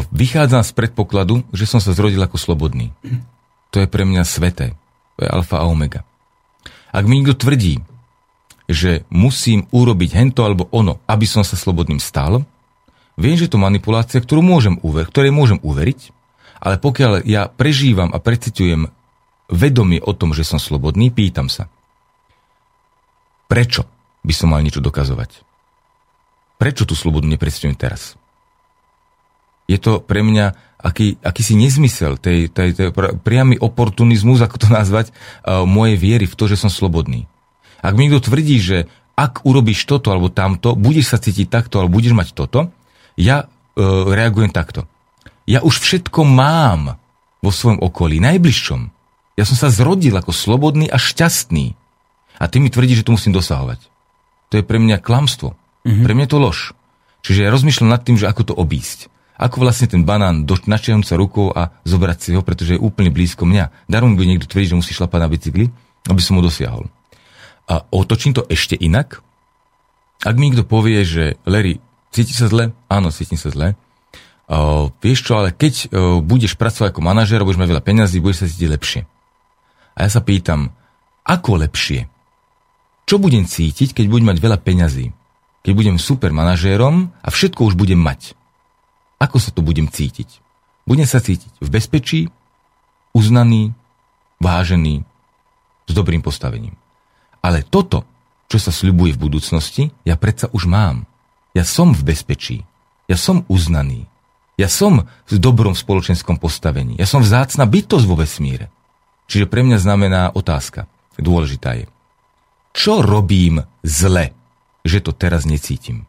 Vychádzam 0.09 0.65
z 0.65 0.73
predpokladu, 0.73 1.45
že 1.53 1.69
som 1.69 1.77
sa 1.77 1.93
zrodil 1.93 2.17
ako 2.25 2.41
slobodný 2.41 2.89
to 3.75 3.83
je 3.83 3.91
pre 3.91 4.07
mňa 4.07 4.23
sveté. 4.23 4.71
To 5.19 5.27
je 5.27 5.29
alfa 5.29 5.59
a 5.59 5.67
omega. 5.67 6.07
Ak 6.95 7.03
mi 7.03 7.19
niekto 7.19 7.35
tvrdí, 7.35 7.83
že 8.71 9.03
musím 9.11 9.67
urobiť 9.75 10.15
hento 10.15 10.47
alebo 10.47 10.71
ono, 10.71 11.03
aby 11.11 11.27
som 11.27 11.43
sa 11.43 11.59
slobodným 11.59 11.99
stal, 11.99 12.47
viem, 13.19 13.35
že 13.35 13.51
to 13.51 13.59
manipulácia, 13.59 14.23
ktorú 14.23 14.39
môžem 14.39 14.79
uveriť, 14.79 15.11
ktorej 15.11 15.35
môžem 15.35 15.59
uveriť, 15.59 16.15
ale 16.63 16.79
pokiaľ 16.79 17.27
ja 17.27 17.51
prežívam 17.51 18.15
a 18.15 18.23
precitujem 18.23 18.87
vedomie 19.51 19.99
o 19.99 20.15
tom, 20.15 20.31
že 20.31 20.47
som 20.47 20.57
slobodný, 20.57 21.11
pýtam 21.11 21.51
sa, 21.51 21.67
prečo 23.51 23.83
by 24.23 24.31
som 24.31 24.55
mal 24.55 24.63
niečo 24.63 24.79
dokazovať? 24.79 25.43
Prečo 26.55 26.87
tú 26.87 26.95
slobodu 26.95 27.27
nepredstavujem 27.27 27.75
teraz? 27.75 28.15
Je 29.67 29.75
to 29.75 29.99
pre 29.99 30.23
mňa 30.23 30.55
aký, 30.85 31.17
akýsi 31.25 31.57
nezmysel, 31.57 32.21
tej, 32.21 32.53
tej, 32.53 32.77
tej 32.77 32.87
priamy 33.25 33.57
oportunizmus, 33.57 34.45
ako 34.45 34.61
to 34.61 34.67
nazvať, 34.69 35.09
uh, 35.09 35.65
mojej 35.65 35.97
viery 35.97 36.29
v 36.29 36.37
to, 36.37 36.45
že 36.45 36.61
som 36.61 36.69
slobodný. 36.69 37.25
Ak 37.81 37.97
mi 37.97 38.05
niekto 38.05 38.29
tvrdí, 38.29 38.61
že 38.61 38.85
ak 39.15 39.47
urobíš 39.47 39.87
toto 39.87 40.11
alebo 40.11 40.29
tamto, 40.29 40.75
budeš 40.75 41.15
sa 41.15 41.17
cítiť 41.17 41.47
takto 41.47 41.79
alebo 41.79 41.97
budeš 41.97 42.13
mať 42.13 42.35
toto, 42.35 42.69
ja 43.15 43.47
e, 43.47 43.81
reagujem 44.11 44.51
takto. 44.51 44.91
Ja 45.47 45.63
už 45.63 45.79
všetko 45.79 46.27
mám 46.27 46.99
vo 47.39 47.51
svojom 47.53 47.79
okolí, 47.79 48.19
najbližšom. 48.19 48.81
Ja 49.39 49.47
som 49.47 49.55
sa 49.55 49.71
zrodil 49.71 50.11
ako 50.11 50.35
slobodný 50.35 50.91
a 50.91 50.99
šťastný. 50.99 51.79
A 52.35 52.43
ty 52.51 52.59
mi 52.59 52.67
tvrdíš, 52.67 53.03
že 53.03 53.07
to 53.07 53.15
musím 53.15 53.31
dosahovať. 53.31 53.87
To 54.51 54.59
je 54.59 54.67
pre 54.67 54.83
mňa 54.83 54.99
klamstvo. 54.99 55.55
Mm-hmm. 55.87 56.03
Pre 56.03 56.13
mňa 56.17 56.25
je 56.27 56.33
to 56.35 56.39
lož. 56.43 56.59
Čiže 57.23 57.47
ja 57.47 57.49
rozmýšľam 57.55 57.89
nad 57.95 58.03
tým, 58.03 58.19
že 58.19 58.27
ako 58.27 58.51
to 58.51 58.53
obísť. 58.57 59.07
Ako 59.35 59.59
vlastne 59.59 59.91
ten 59.91 60.07
banán 60.07 60.47
načiahnuť 60.47 61.05
sa 61.05 61.19
rukou 61.19 61.51
a 61.51 61.75
zobrať 61.83 62.17
si 62.19 62.29
ho, 62.31 62.41
pretože 62.41 62.79
je 62.79 62.83
úplne 62.83 63.11
blízko 63.11 63.43
mňa. 63.43 63.91
Darom 63.91 64.15
by 64.15 64.23
niekto 64.23 64.47
tvrdí, 64.47 64.71
že 64.71 64.79
musí 64.79 64.95
šlapať 64.95 65.19
na 65.19 65.27
bicykli, 65.27 65.65
aby 66.07 66.21
som 66.23 66.39
ho 66.39 66.41
dosiahol. 66.43 66.87
A 67.67 67.83
otočím 67.91 68.31
to 68.31 68.47
ešte 68.47 68.79
inak. 68.79 69.19
Ak 70.23 70.39
mi 70.39 70.47
niekto 70.47 70.63
povie, 70.63 71.03
že 71.03 71.35
Larry, 71.43 71.83
cíti 72.15 72.31
sa 72.31 72.47
zle? 72.47 72.71
Áno, 72.87 73.11
cítim 73.11 73.35
sa 73.35 73.51
zle. 73.51 73.75
Uh, 74.45 74.93
vieš 75.01 75.25
čo, 75.25 75.41
ale 75.41 75.51
keď 75.51 75.73
uh, 75.89 76.21
budeš 76.21 76.55
pracovať 76.55 76.93
ako 76.93 77.01
manažer, 77.01 77.41
budeš 77.41 77.59
mať 77.59 77.69
veľa 77.75 77.83
peňazí, 77.83 78.21
budeš 78.21 78.45
sa 78.45 78.47
cítiť 78.47 78.69
lepšie. 78.71 79.01
A 79.97 80.05
ja 80.05 80.09
sa 80.13 80.21
pýtam, 80.21 80.71
ako 81.25 81.65
lepšie? 81.65 82.05
Čo 83.09 83.17
budem 83.17 83.49
cítiť, 83.49 83.97
keď 83.97 84.05
budem 84.05 84.29
mať 84.31 84.39
veľa 84.39 84.61
peňazí? 84.61 85.09
Keď 85.65 85.73
budem 85.73 85.97
super 85.97 86.29
manažérom 86.29 87.09
a 87.25 87.27
všetko 87.33 87.73
už 87.73 87.73
budem 87.73 87.97
mať. 87.97 88.37
Ako 89.19 89.39
sa 89.39 89.51
to 89.51 89.63
budem 89.63 89.87
cítiť? 89.87 90.43
Budem 90.85 91.07
sa 91.07 91.23
cítiť 91.23 91.49
v 91.57 91.69
bezpečí, 91.69 92.21
uznaný, 93.15 93.73
vážený, 94.37 95.01
s 95.85 95.91
dobrým 95.93 96.21
postavením. 96.21 96.75
Ale 97.41 97.61
toto, 97.61 98.03
čo 98.49 98.57
sa 98.57 98.73
sľubuje 98.73 99.15
v 99.15 99.21
budúcnosti, 99.29 99.83
ja 100.05 100.17
predsa 100.17 100.49
už 100.51 100.65
mám. 100.69 101.09
Ja 101.55 101.63
som 101.63 101.93
v 101.93 102.11
bezpečí. 102.13 102.67
Ja 103.05 103.15
som 103.15 103.45
uznaný. 103.47 104.09
Ja 104.55 104.71
som 104.71 105.05
v 105.29 105.35
dobrom 105.37 105.75
spoločenskom 105.77 106.39
postavení. 106.39 106.95
Ja 106.97 107.07
som 107.07 107.21
vzácna 107.21 107.67
bytosť 107.67 108.05
vo 108.07 108.15
vesmíre. 108.17 108.71
Čiže 109.29 109.49
pre 109.49 109.61
mňa 109.65 109.77
znamená 109.81 110.21
otázka. 110.33 110.89
Dôležitá 111.15 111.79
je. 111.79 111.85
Čo 112.75 112.99
robím 112.99 113.63
zle, 113.87 114.35
že 114.83 114.99
to 114.99 115.15
teraz 115.15 115.47
necítim? 115.47 116.03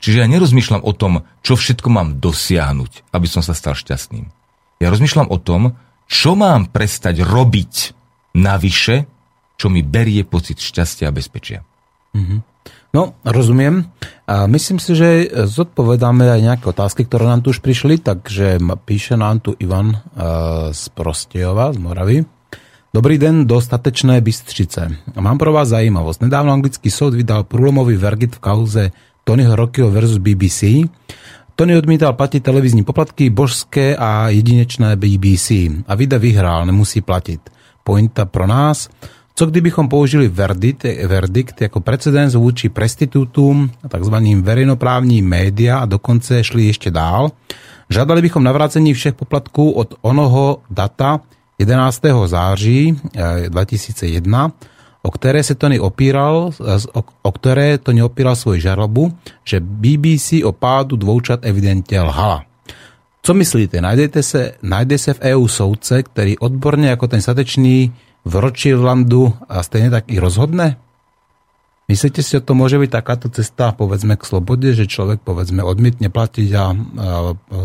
Čiže 0.00 0.24
ja 0.24 0.26
nerozmýšľam 0.26 0.80
o 0.80 0.92
tom, 0.96 1.28
čo 1.44 1.60
všetko 1.60 1.88
mám 1.92 2.16
dosiahnuť, 2.18 3.12
aby 3.12 3.26
som 3.28 3.44
sa 3.44 3.52
stal 3.52 3.76
šťastným. 3.76 4.32
Ja 4.80 4.88
rozmýšľam 4.88 5.28
o 5.28 5.36
tom, 5.36 5.76
čo 6.08 6.34
mám 6.34 6.72
prestať 6.72 7.20
robiť 7.20 7.94
navyše, 8.34 9.04
čo 9.60 9.68
mi 9.68 9.84
berie 9.84 10.24
pocit 10.24 10.56
šťastia 10.56 11.12
a 11.12 11.14
bezpečia. 11.14 11.60
Mm-hmm. 12.16 12.40
No, 12.90 13.14
rozumiem. 13.22 13.86
A 14.26 14.50
myslím 14.50 14.82
si, 14.82 14.98
že 14.98 15.30
zodpovedáme 15.30 16.26
aj 16.26 16.40
nejaké 16.42 16.66
otázky, 16.66 17.06
ktoré 17.06 17.30
nám 17.30 17.46
tu 17.46 17.54
už 17.54 17.62
prišli, 17.62 18.02
takže 18.02 18.58
píše 18.82 19.14
nám 19.14 19.38
tu 19.38 19.54
Ivan 19.62 20.00
z 20.74 20.82
Prostejova, 20.96 21.70
z 21.70 21.78
Moravy. 21.78 22.16
Dobrý 22.90 23.22
den, 23.22 23.46
dostatečné 23.46 24.18
Bystřice. 24.18 25.14
Mám 25.14 25.38
pro 25.38 25.54
vás 25.54 25.70
zajímavosť. 25.70 26.26
Nedávno 26.26 26.50
anglický 26.50 26.90
soud 26.90 27.14
vydal 27.14 27.46
průlomový 27.46 27.94
verdikt 27.94 28.34
v 28.34 28.42
kauze 28.42 28.84
Tonyho 29.24 29.56
Rockyho 29.56 29.90
versus 29.90 30.18
BBC. 30.18 30.88
Tony 31.54 31.76
odmítal 31.76 32.12
platiť 32.12 32.42
televízní 32.42 32.84
poplatky 32.84 33.30
božské 33.30 33.96
a 33.96 34.28
jedinečné 34.28 34.96
BBC. 34.96 35.50
A 35.86 35.94
Vide 35.94 36.18
vyhrál, 36.18 36.66
nemusí 36.66 37.00
platiť. 37.00 37.40
Pointa 37.84 38.24
pro 38.24 38.46
nás– 38.46 38.88
co 39.40 39.46
kdybychom 39.46 39.88
použili 39.88 40.28
verdikt, 40.28 40.84
verdikt 41.06 41.62
jako 41.62 41.80
precedens 41.80 42.34
vůči 42.34 42.68
prestitutům, 42.68 43.70
takzvaným 43.88 44.42
verejnoprávním 44.42 45.28
média 45.28 45.78
a 45.78 45.86
dokonce 45.86 46.44
šli 46.44 46.64
ještě 46.64 46.90
dál. 46.90 47.30
Žádali 47.90 48.22
bychom 48.22 48.44
navrácení 48.44 48.94
všech 48.94 49.14
poplatků 49.14 49.70
od 49.70 49.94
onoho 50.00 50.58
data 50.70 51.20
11. 51.58 52.00
září 52.26 53.00
2001, 53.48 54.52
eh, 54.54 54.66
o 55.02 55.10
které 55.10 55.42
se 55.42 55.54
Tony 55.54 55.80
opíral, 55.80 56.50
o, 56.92 57.02
o 57.22 57.32
které 57.32 57.78
Tony 57.78 58.02
opíral 58.02 58.36
svoji 58.36 58.60
žalobu, 58.60 59.12
že 59.44 59.60
BBC 59.60 60.44
o 60.44 60.52
pádu 60.52 60.96
dvoučat 60.96 61.40
evidentně 61.42 62.00
lhala. 62.00 62.44
Co 63.22 63.34
myslíte? 63.34 63.80
Najdete 63.80 64.22
se, 64.22 64.52
najde 64.62 64.98
se 64.98 65.14
v 65.14 65.20
EU 65.20 65.48
soudce, 65.48 66.02
který 66.02 66.38
odborně 66.38 66.88
jako 66.88 67.08
ten 67.08 67.20
statečný 67.22 67.92
v 68.24 68.36
Rothschildandu 68.36 69.32
a 69.48 69.62
stejne 69.62 69.90
tak 69.90 70.12
i 70.12 70.20
rozhodne? 70.20 70.76
Myslíte 71.90 72.22
si, 72.22 72.38
že 72.38 72.46
to 72.46 72.54
môže 72.54 72.78
byť 72.78 72.90
takáto 73.02 73.26
cesta, 73.34 73.74
povedzme, 73.74 74.14
k 74.14 74.22
slobode, 74.22 74.70
že 74.78 74.86
človek, 74.86 75.26
povedzme, 75.26 75.58
odmietne 75.58 76.06
platiť 76.06 76.48
a 76.54 76.70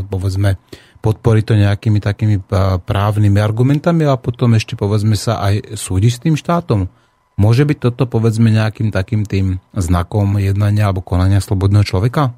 povedzme, 0.09 0.57
podporí 0.97 1.45
to 1.45 1.53
nejakými 1.53 2.01
takými 2.01 2.41
právnymi 2.81 3.37
argumentami 3.37 4.09
a 4.09 4.17
potom 4.17 4.57
ešte, 4.57 4.73
povedzme, 4.73 5.13
sa 5.13 5.45
aj 5.45 5.77
súdi 5.77 6.09
s 6.09 6.17
tým 6.17 6.33
štátom? 6.33 6.89
Môže 7.35 7.67
byť 7.67 7.77
toto, 7.83 8.07
povedzme, 8.07 8.47
nejakým 8.47 8.95
takým 8.95 9.27
tým 9.27 9.59
znakom 9.75 10.39
jednania 10.39 10.87
alebo 10.87 11.03
konania 11.03 11.43
slobodného 11.43 11.83
človeka? 11.83 12.31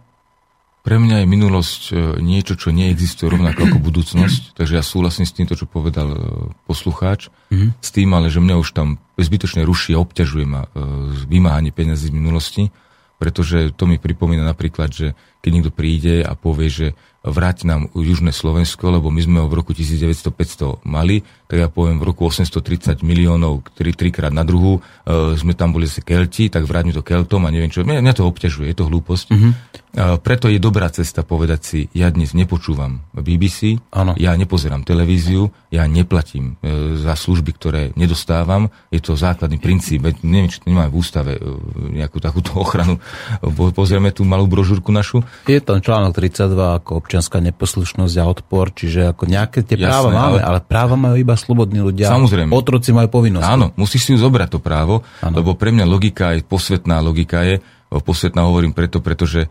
Pre 0.88 0.96
mňa 0.96 1.22
je 1.22 1.28
minulosť 1.28 1.82
e, 1.92 1.94
niečo, 2.24 2.56
čo 2.56 2.72
neexistuje 2.72 3.28
rovnako 3.28 3.68
ako 3.68 3.78
budúcnosť, 3.84 4.42
takže 4.58 4.80
ja 4.80 4.84
súhlasím 4.84 5.28
s 5.28 5.36
týmto, 5.36 5.54
čo 5.54 5.68
povedal 5.68 6.08
e, 6.16 6.18
poslucháč, 6.64 7.28
mm-hmm. 7.52 7.70
s 7.84 7.90
tým 7.92 8.10
ale, 8.16 8.32
že 8.32 8.40
mňa 8.40 8.56
už 8.56 8.72
tam 8.72 8.96
zbytočne 9.20 9.68
ruší 9.68 9.94
a 9.94 10.02
obťažuje 10.02 10.46
ma 10.48 10.66
e, 10.66 10.70
vymáhanie 11.28 11.76
peniazy 11.76 12.08
z 12.10 12.16
minulosti, 12.16 12.64
pretože 13.20 13.76
to 13.76 13.84
mi 13.84 14.00
pripomína 14.00 14.48
napríklad, 14.48 14.90
že 14.94 15.08
keď 15.44 15.52
niekto 15.52 15.72
príde 15.76 16.24
a 16.24 16.40
povie, 16.40 16.70
že 16.72 16.88
vráť 17.26 17.68
nám 17.68 17.92
Južné 17.92 18.32
Slovensko, 18.32 18.88
lebo 18.88 19.12
my 19.12 19.20
sme 19.20 19.38
ho 19.44 19.52
v 19.52 19.58
roku 19.60 19.76
1900-500 19.76 20.88
mali, 20.88 21.28
tak 21.48 21.58
ja 21.64 21.68
poviem 21.72 21.98
v 22.04 22.12
roku 22.12 22.28
830 22.28 23.00
miliónov, 23.08 23.64
ktorý 23.72 23.96
trikrát 23.96 24.36
na 24.36 24.44
druhu, 24.44 24.84
uh, 24.84 25.32
sme 25.40 25.56
tam 25.56 25.72
boli 25.72 25.88
zase 25.88 26.04
Kelti, 26.04 26.52
tak 26.52 26.68
vráť 26.68 26.84
mi 26.84 26.94
to 26.94 27.02
Keltom 27.02 27.48
a 27.48 27.50
neviem 27.50 27.72
čo. 27.72 27.88
Mňa, 27.88 28.04
mňa 28.04 28.14
to 28.20 28.28
obťažuje, 28.28 28.68
je 28.68 28.78
to 28.78 28.86
hlúposť. 28.92 29.26
Uh-huh. 29.32 29.52
Uh, 29.98 30.20
preto 30.20 30.52
je 30.52 30.60
dobrá 30.60 30.92
cesta 30.92 31.24
povedať 31.24 31.60
si, 31.64 31.80
ja 31.96 32.12
dnes 32.12 32.36
nepočúvam 32.36 33.00
BBC, 33.16 33.80
ano. 33.96 34.14
ja 34.20 34.36
nepozerám 34.36 34.84
televíziu, 34.84 35.48
ja 35.72 35.88
neplatím 35.88 36.60
uh, 36.60 37.00
za 37.00 37.16
služby, 37.16 37.52
ktoré 37.56 37.82
nedostávam. 37.96 38.68
Je 38.92 39.00
to 39.00 39.16
základný 39.16 39.58
princíp, 39.64 40.04
veď 40.04 40.28
neviem, 40.28 40.52
či 40.52 40.60
nemáme 40.68 40.92
v 40.92 41.00
ústave 41.00 41.40
uh, 41.40 41.56
nejakú 41.96 42.20
takúto 42.20 42.60
ochranu. 42.60 43.00
Pozrieme 43.72 44.12
tú 44.12 44.28
malú 44.28 44.52
brožúrku 44.52 44.92
našu. 44.92 45.24
Je 45.48 45.64
tam 45.64 45.80
článok 45.80 46.12
32 46.12 46.84
ako 46.84 47.00
občianská 47.00 47.40
neposlušnosť 47.40 48.16
a 48.20 48.24
odpor, 48.28 48.76
čiže 48.76 49.16
ako 49.16 49.24
nejaké 49.32 49.64
tie 49.64 49.80
Jasné, 49.80 49.88
práva 49.88 50.10
máme, 50.12 50.40
ale... 50.44 50.44
ale 50.44 50.60
práva 50.60 50.96
majú 51.00 51.16
iba 51.16 51.37
slobodní 51.38 51.80
ľudia. 51.80 52.10
Samozrejme. 52.10 52.52
Otroci 52.52 52.92
majú 52.92 53.08
povinnosť. 53.22 53.46
Áno, 53.46 53.72
musíš 53.78 54.10
si 54.10 54.12
ju 54.14 54.20
zobrať 54.20 54.58
to 54.58 54.60
právo, 54.60 55.06
ano. 55.22 55.36
lebo 55.38 55.54
pre 55.54 55.70
mňa 55.72 55.86
logika 55.86 56.34
je 56.36 56.42
posvetná 56.44 57.00
logika 57.00 57.46
je, 57.46 57.62
posvetná 57.88 58.44
hovorím 58.44 58.76
preto, 58.76 59.00
pretože 59.00 59.48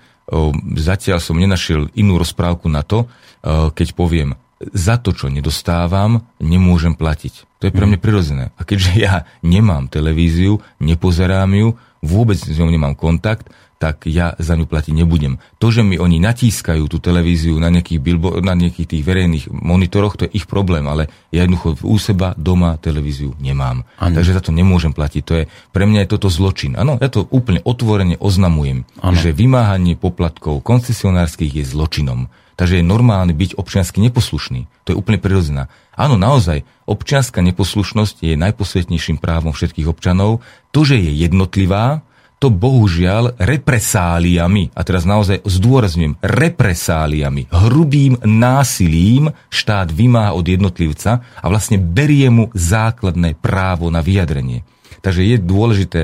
zatiaľ 0.77 1.23
som 1.23 1.39
nenašiel 1.39 1.89
inú 1.95 2.19
rozprávku 2.19 2.67
na 2.67 2.83
to, 2.83 3.07
keď 3.47 3.89
poviem, 3.95 4.35
za 4.73 4.97
to, 4.97 5.13
čo 5.13 5.29
nedostávam, 5.29 6.25
nemôžem 6.41 6.97
platiť. 6.97 7.61
To 7.61 7.69
je 7.69 7.73
pre 7.73 7.85
mhm. 7.85 7.91
mňa 7.95 7.99
prirodzené. 8.01 8.45
A 8.57 8.65
keďže 8.65 8.93
ja 8.97 9.15
nemám 9.45 9.89
televíziu, 9.89 10.61
nepozerám 10.81 11.53
ju, 11.53 11.69
vôbec 12.05 12.39
s 12.39 12.57
ňou 12.57 12.71
nemám 12.71 12.97
kontakt, 12.97 13.49
tak 13.87 14.11
ja 14.11 14.35
za 14.35 14.59
ňu 14.59 14.67
platiť 14.67 14.91
nebudem. 14.99 15.39
To, 15.63 15.71
že 15.71 15.87
mi 15.87 15.95
oni 15.95 16.19
natískajú 16.19 16.91
tú 16.91 16.99
televíziu 16.99 17.55
na 17.63 17.71
nejakých, 17.71 18.03
bilbo, 18.03 18.43
na 18.43 18.59
nejakých 18.59 18.99
tých 18.99 19.03
verejných 19.07 19.47
monitoroch, 19.55 20.19
to 20.19 20.27
je 20.27 20.43
ich 20.43 20.51
problém, 20.51 20.83
ale 20.91 21.07
ja 21.31 21.47
jednoducho 21.47 21.87
u 21.87 21.95
seba 22.03 22.35
doma 22.35 22.75
televíziu 22.83 23.39
nemám. 23.39 23.87
Ano. 24.03 24.15
Takže 24.19 24.35
za 24.35 24.43
to 24.43 24.51
nemôžem 24.51 24.91
platiť. 24.91 25.23
To 25.23 25.33
je, 25.39 25.45
pre 25.71 25.87
mňa 25.87 26.03
je 26.03 26.13
toto 26.19 26.27
zločin. 26.27 26.75
Áno, 26.75 26.99
ja 26.99 27.07
to 27.07 27.31
úplne 27.31 27.63
otvorene 27.63 28.19
oznamujem, 28.19 28.83
ano. 28.99 29.15
že 29.15 29.31
vymáhanie 29.31 29.95
poplatkov 29.95 30.67
koncesionárskych 30.67 31.63
je 31.63 31.63
zločinom. 31.63 32.27
Takže 32.57 32.81
je 32.81 32.85
normálne 32.89 33.37
byť 33.37 33.61
občiansky 33.61 34.01
neposlušný. 34.01 34.65
To 34.89 34.97
je 34.97 34.97
úplne 34.97 35.21
prirodzená. 35.21 35.69
Áno, 35.93 36.17
naozaj, 36.17 36.65
občianská 36.89 37.45
neposlušnosť 37.45 38.25
je 38.25 38.35
najposvetnejším 38.41 39.21
právom 39.21 39.53
všetkých 39.53 39.85
občanov. 39.85 40.41
To, 40.73 40.81
že 40.81 40.97
je 40.97 41.13
jednotlivá, 41.21 42.01
to 42.37 42.53
bohužiaľ 42.53 43.41
represáliami, 43.41 44.77
a 44.77 44.81
teraz 44.85 45.09
naozaj 45.09 45.41
zdôrazňujem, 45.49 46.21
represáliami, 46.21 47.49
hrubým 47.49 48.21
násilím 48.29 49.33
štát 49.49 49.89
vymáha 49.89 50.37
od 50.37 50.45
jednotlivca 50.45 51.25
a 51.25 51.47
vlastne 51.49 51.81
berie 51.81 52.29
mu 52.29 52.53
základné 52.53 53.41
právo 53.41 53.89
na 53.89 54.05
vyjadrenie. 54.05 54.69
Takže 55.01 55.25
je 55.25 55.37
dôležité 55.41 56.01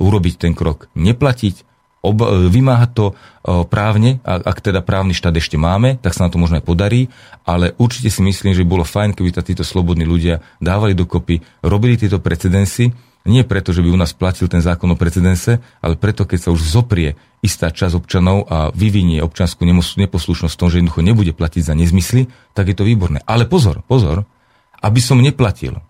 urobiť 0.00 0.34
ten 0.40 0.52
krok, 0.56 0.88
neplatiť, 0.96 1.68
ob, 2.00 2.16
vymáhať 2.48 2.90
to 2.96 3.06
právne, 3.68 4.24
ak 4.24 4.64
teda 4.64 4.80
právny 4.80 5.12
štát 5.12 5.36
ešte 5.36 5.60
máme, 5.60 6.00
tak 6.00 6.16
sa 6.16 6.24
nám 6.24 6.32
to 6.32 6.40
možno 6.40 6.60
aj 6.60 6.64
podarí, 6.64 7.12
ale 7.44 7.76
určite 7.76 8.08
si 8.08 8.24
myslím, 8.24 8.56
že 8.56 8.64
bolo 8.64 8.88
fajn, 8.88 9.12
keby 9.12 9.36
títo 9.44 9.64
slobodní 9.64 10.08
ľudia 10.08 10.40
dávali 10.64 10.96
dokopy, 10.96 11.44
robili 11.60 12.00
tieto 12.00 12.24
precedensy, 12.24 12.88
Nie 13.24 13.40
preto, 13.40 13.72
že 13.72 13.80
by 13.80 13.88
u 13.88 13.96
nás 13.96 14.12
platil 14.12 14.52
ten 14.52 14.60
zákon 14.60 14.92
o 14.92 15.00
precedense, 15.00 15.56
ale 15.80 15.96
preto, 15.96 16.28
keď 16.28 16.38
sa 16.44 16.50
už 16.52 16.60
zoprie 16.60 17.16
istá 17.40 17.72
časť 17.72 17.96
občanov 17.96 18.44
a 18.52 18.68
vyvinie 18.68 19.24
občanskú 19.24 19.64
neposlušnosť 19.96 20.52
v 20.52 20.60
tom, 20.60 20.68
že 20.68 20.76
jednoducho 20.80 21.00
nebude 21.00 21.32
platiť 21.32 21.62
za 21.64 21.72
nezmysly, 21.72 22.28
tak 22.52 22.68
je 22.68 22.76
to 22.76 22.84
výborné. 22.84 23.24
Ale 23.24 23.48
pozor, 23.48 23.80
pozor, 23.88 24.28
aby 24.84 25.00
som 25.00 25.24
neplatil 25.24 25.80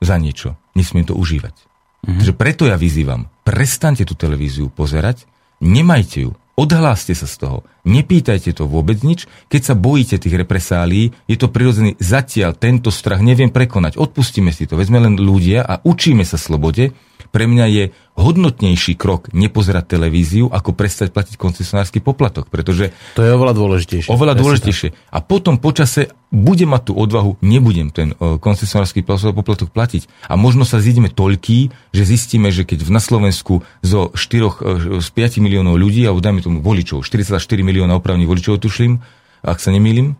za 0.00 0.16
niečo, 0.16 0.56
nesmiem 0.72 1.04
to 1.04 1.12
užívať. 1.12 1.52
Mm-hmm. 1.54 2.18
Takže 2.24 2.32
preto 2.32 2.64
ja 2.64 2.80
vyzývam, 2.80 3.28
prestante 3.44 4.08
tú 4.08 4.16
televíziu 4.16 4.72
pozerať, 4.72 5.28
nemajte 5.60 6.24
ju, 6.24 6.32
Odhláste 6.58 7.14
sa 7.14 7.30
z 7.30 7.38
toho. 7.38 7.58
Nepýtajte 7.86 8.50
to 8.50 8.66
vôbec 8.66 8.98
nič. 9.06 9.30
Keď 9.46 9.62
sa 9.62 9.74
bojíte 9.78 10.18
tých 10.18 10.34
represálií, 10.34 11.14
je 11.30 11.36
to 11.38 11.54
prirodzený 11.54 11.94
zatiaľ 12.02 12.58
tento 12.58 12.90
strach 12.90 13.22
neviem 13.22 13.54
prekonať. 13.54 13.94
Odpustíme 13.94 14.50
si 14.50 14.66
to. 14.66 14.74
Vezme 14.74 14.98
len 14.98 15.14
ľudia 15.14 15.62
a 15.62 15.78
učíme 15.86 16.26
sa 16.26 16.34
slobode. 16.34 16.90
Pre 17.28 17.44
mňa 17.44 17.66
je 17.68 17.84
hodnotnejší 18.18 18.98
krok 18.98 19.30
nepozerať 19.30 19.94
televíziu, 19.94 20.50
ako 20.50 20.74
prestať 20.74 21.14
platiť 21.14 21.38
koncesionársky 21.38 22.02
poplatok, 22.02 22.50
pretože... 22.50 22.90
To 23.14 23.22
je 23.22 23.30
oveľa 23.30 23.54
dôležitejšie. 23.54 24.10
Oveľa 24.10 24.34
dôležitejšie. 24.34 24.88
A 25.14 25.18
potom 25.22 25.62
počase 25.62 26.10
bude 26.28 26.66
mať 26.68 26.90
tú 26.90 26.92
odvahu, 26.98 27.40
nebudem 27.40 27.88
ten 27.94 28.12
uh, 28.18 28.36
koncesionársky 28.36 29.06
poplatok 29.06 29.72
platiť. 29.72 30.28
A 30.28 30.36
možno 30.36 30.66
sa 30.66 30.82
zídeme 30.82 31.08
toľký, 31.08 31.72
že 31.94 32.02
zistíme, 32.04 32.52
že 32.52 32.68
keď 32.68 32.90
na 32.90 33.00
Slovensku 33.00 33.62
zo 33.80 34.10
4, 34.12 34.18
uh, 34.18 35.00
z 35.00 35.08
5 35.08 35.44
miliónov 35.44 35.78
ľudí, 35.78 36.04
alebo 36.04 36.20
dajme 36.20 36.42
tomu 36.42 36.58
voličov, 36.60 37.06
44 37.06 37.38
milióna 37.62 37.96
opravných 37.96 38.28
voličov, 38.28 38.60
tuším, 38.60 39.00
ak 39.46 39.62
sa 39.62 39.70
nemýlim, 39.70 40.18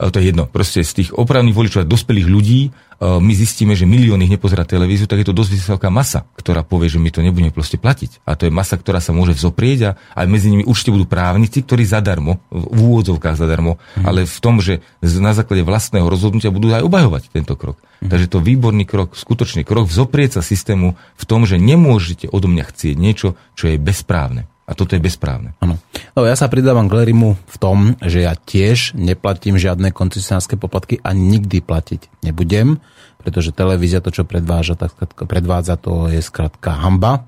to 0.00 0.16
je 0.16 0.32
jedno, 0.32 0.48
proste 0.48 0.80
z 0.80 1.04
tých 1.04 1.10
opravných 1.12 1.52
voličov 1.52 1.84
a 1.84 1.90
dospelých 1.90 2.24
ľudí 2.24 2.72
my 3.00 3.32
zistíme, 3.32 3.72
že 3.72 3.88
milióny 3.88 4.28
nepozerá 4.28 4.68
televíziu, 4.68 5.08
tak 5.08 5.24
je 5.24 5.32
to 5.32 5.36
dosť 5.36 5.50
vysoká 5.56 5.88
masa, 5.88 6.28
ktorá 6.36 6.60
povie, 6.60 6.92
že 6.92 7.00
my 7.00 7.08
to 7.08 7.24
nebudeme 7.24 7.48
proste 7.48 7.80
platiť. 7.80 8.20
A 8.28 8.36
to 8.36 8.44
je 8.44 8.52
masa, 8.52 8.76
ktorá 8.76 9.00
sa 9.00 9.16
môže 9.16 9.32
vzoprieť 9.32 9.78
a 9.88 9.90
aj 10.20 10.26
medzi 10.28 10.52
nimi 10.52 10.68
určite 10.68 10.92
budú 10.92 11.08
právnici, 11.08 11.64
ktorí 11.64 11.88
zadarmo, 11.88 12.44
v 12.52 12.78
úvodzovkách 12.78 13.40
zadarmo, 13.40 13.80
mm. 13.96 14.04
ale 14.04 14.28
v 14.28 14.38
tom, 14.44 14.60
že 14.60 14.84
na 15.00 15.32
základe 15.32 15.64
vlastného 15.64 16.04
rozhodnutia 16.04 16.52
budú 16.52 16.68
aj 16.76 16.84
obhajovať 16.84 17.32
tento 17.32 17.56
krok. 17.56 17.80
Mm. 18.04 18.12
Takže 18.12 18.26
to 18.28 18.44
výborný 18.44 18.84
krok, 18.84 19.16
skutočný 19.16 19.64
krok, 19.64 19.88
vzoprieť 19.88 20.36
sa 20.36 20.42
systému 20.44 20.92
v 21.16 21.24
tom, 21.24 21.48
že 21.48 21.56
nemôžete 21.56 22.28
odo 22.28 22.52
mňa 22.52 22.68
chcieť 22.68 22.96
niečo, 23.00 23.32
čo 23.56 23.72
je 23.72 23.80
bezprávne. 23.80 24.44
A 24.70 24.72
toto 24.78 24.94
je 24.94 25.02
bezprávne. 25.02 25.58
Ano. 25.58 25.82
No, 26.14 26.22
ja 26.22 26.38
sa 26.38 26.46
pridávam 26.46 26.86
k 26.86 27.02
Lerimu 27.02 27.34
v 27.34 27.56
tom, 27.58 27.98
že 27.98 28.22
ja 28.22 28.38
tiež 28.38 28.94
neplatím 28.94 29.58
žiadne 29.58 29.90
koncesionárske 29.90 30.54
poplatky 30.54 31.02
a 31.02 31.10
nikdy 31.10 31.58
platiť 31.58 32.22
nebudem, 32.22 32.78
pretože 33.18 33.50
televízia 33.50 33.98
to, 33.98 34.14
čo 34.14 34.22
predváža, 34.22 34.78
tak 34.78 34.94
predvádza, 35.26 35.74
to 35.74 36.06
je 36.06 36.22
skratka 36.22 36.78
hamba. 36.78 37.26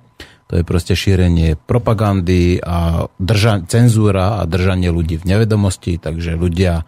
To 0.52 0.60
je 0.60 0.68
proste 0.68 0.92
šírenie 0.92 1.56
propagandy 1.56 2.60
a 2.60 3.08
drža- 3.16 3.64
cenzúra 3.72 4.36
a 4.38 4.44
držanie 4.44 4.92
ľudí 4.92 5.16
v 5.16 5.24
nevedomosti. 5.24 5.96
Takže 5.96 6.36
ľudia, 6.36 6.84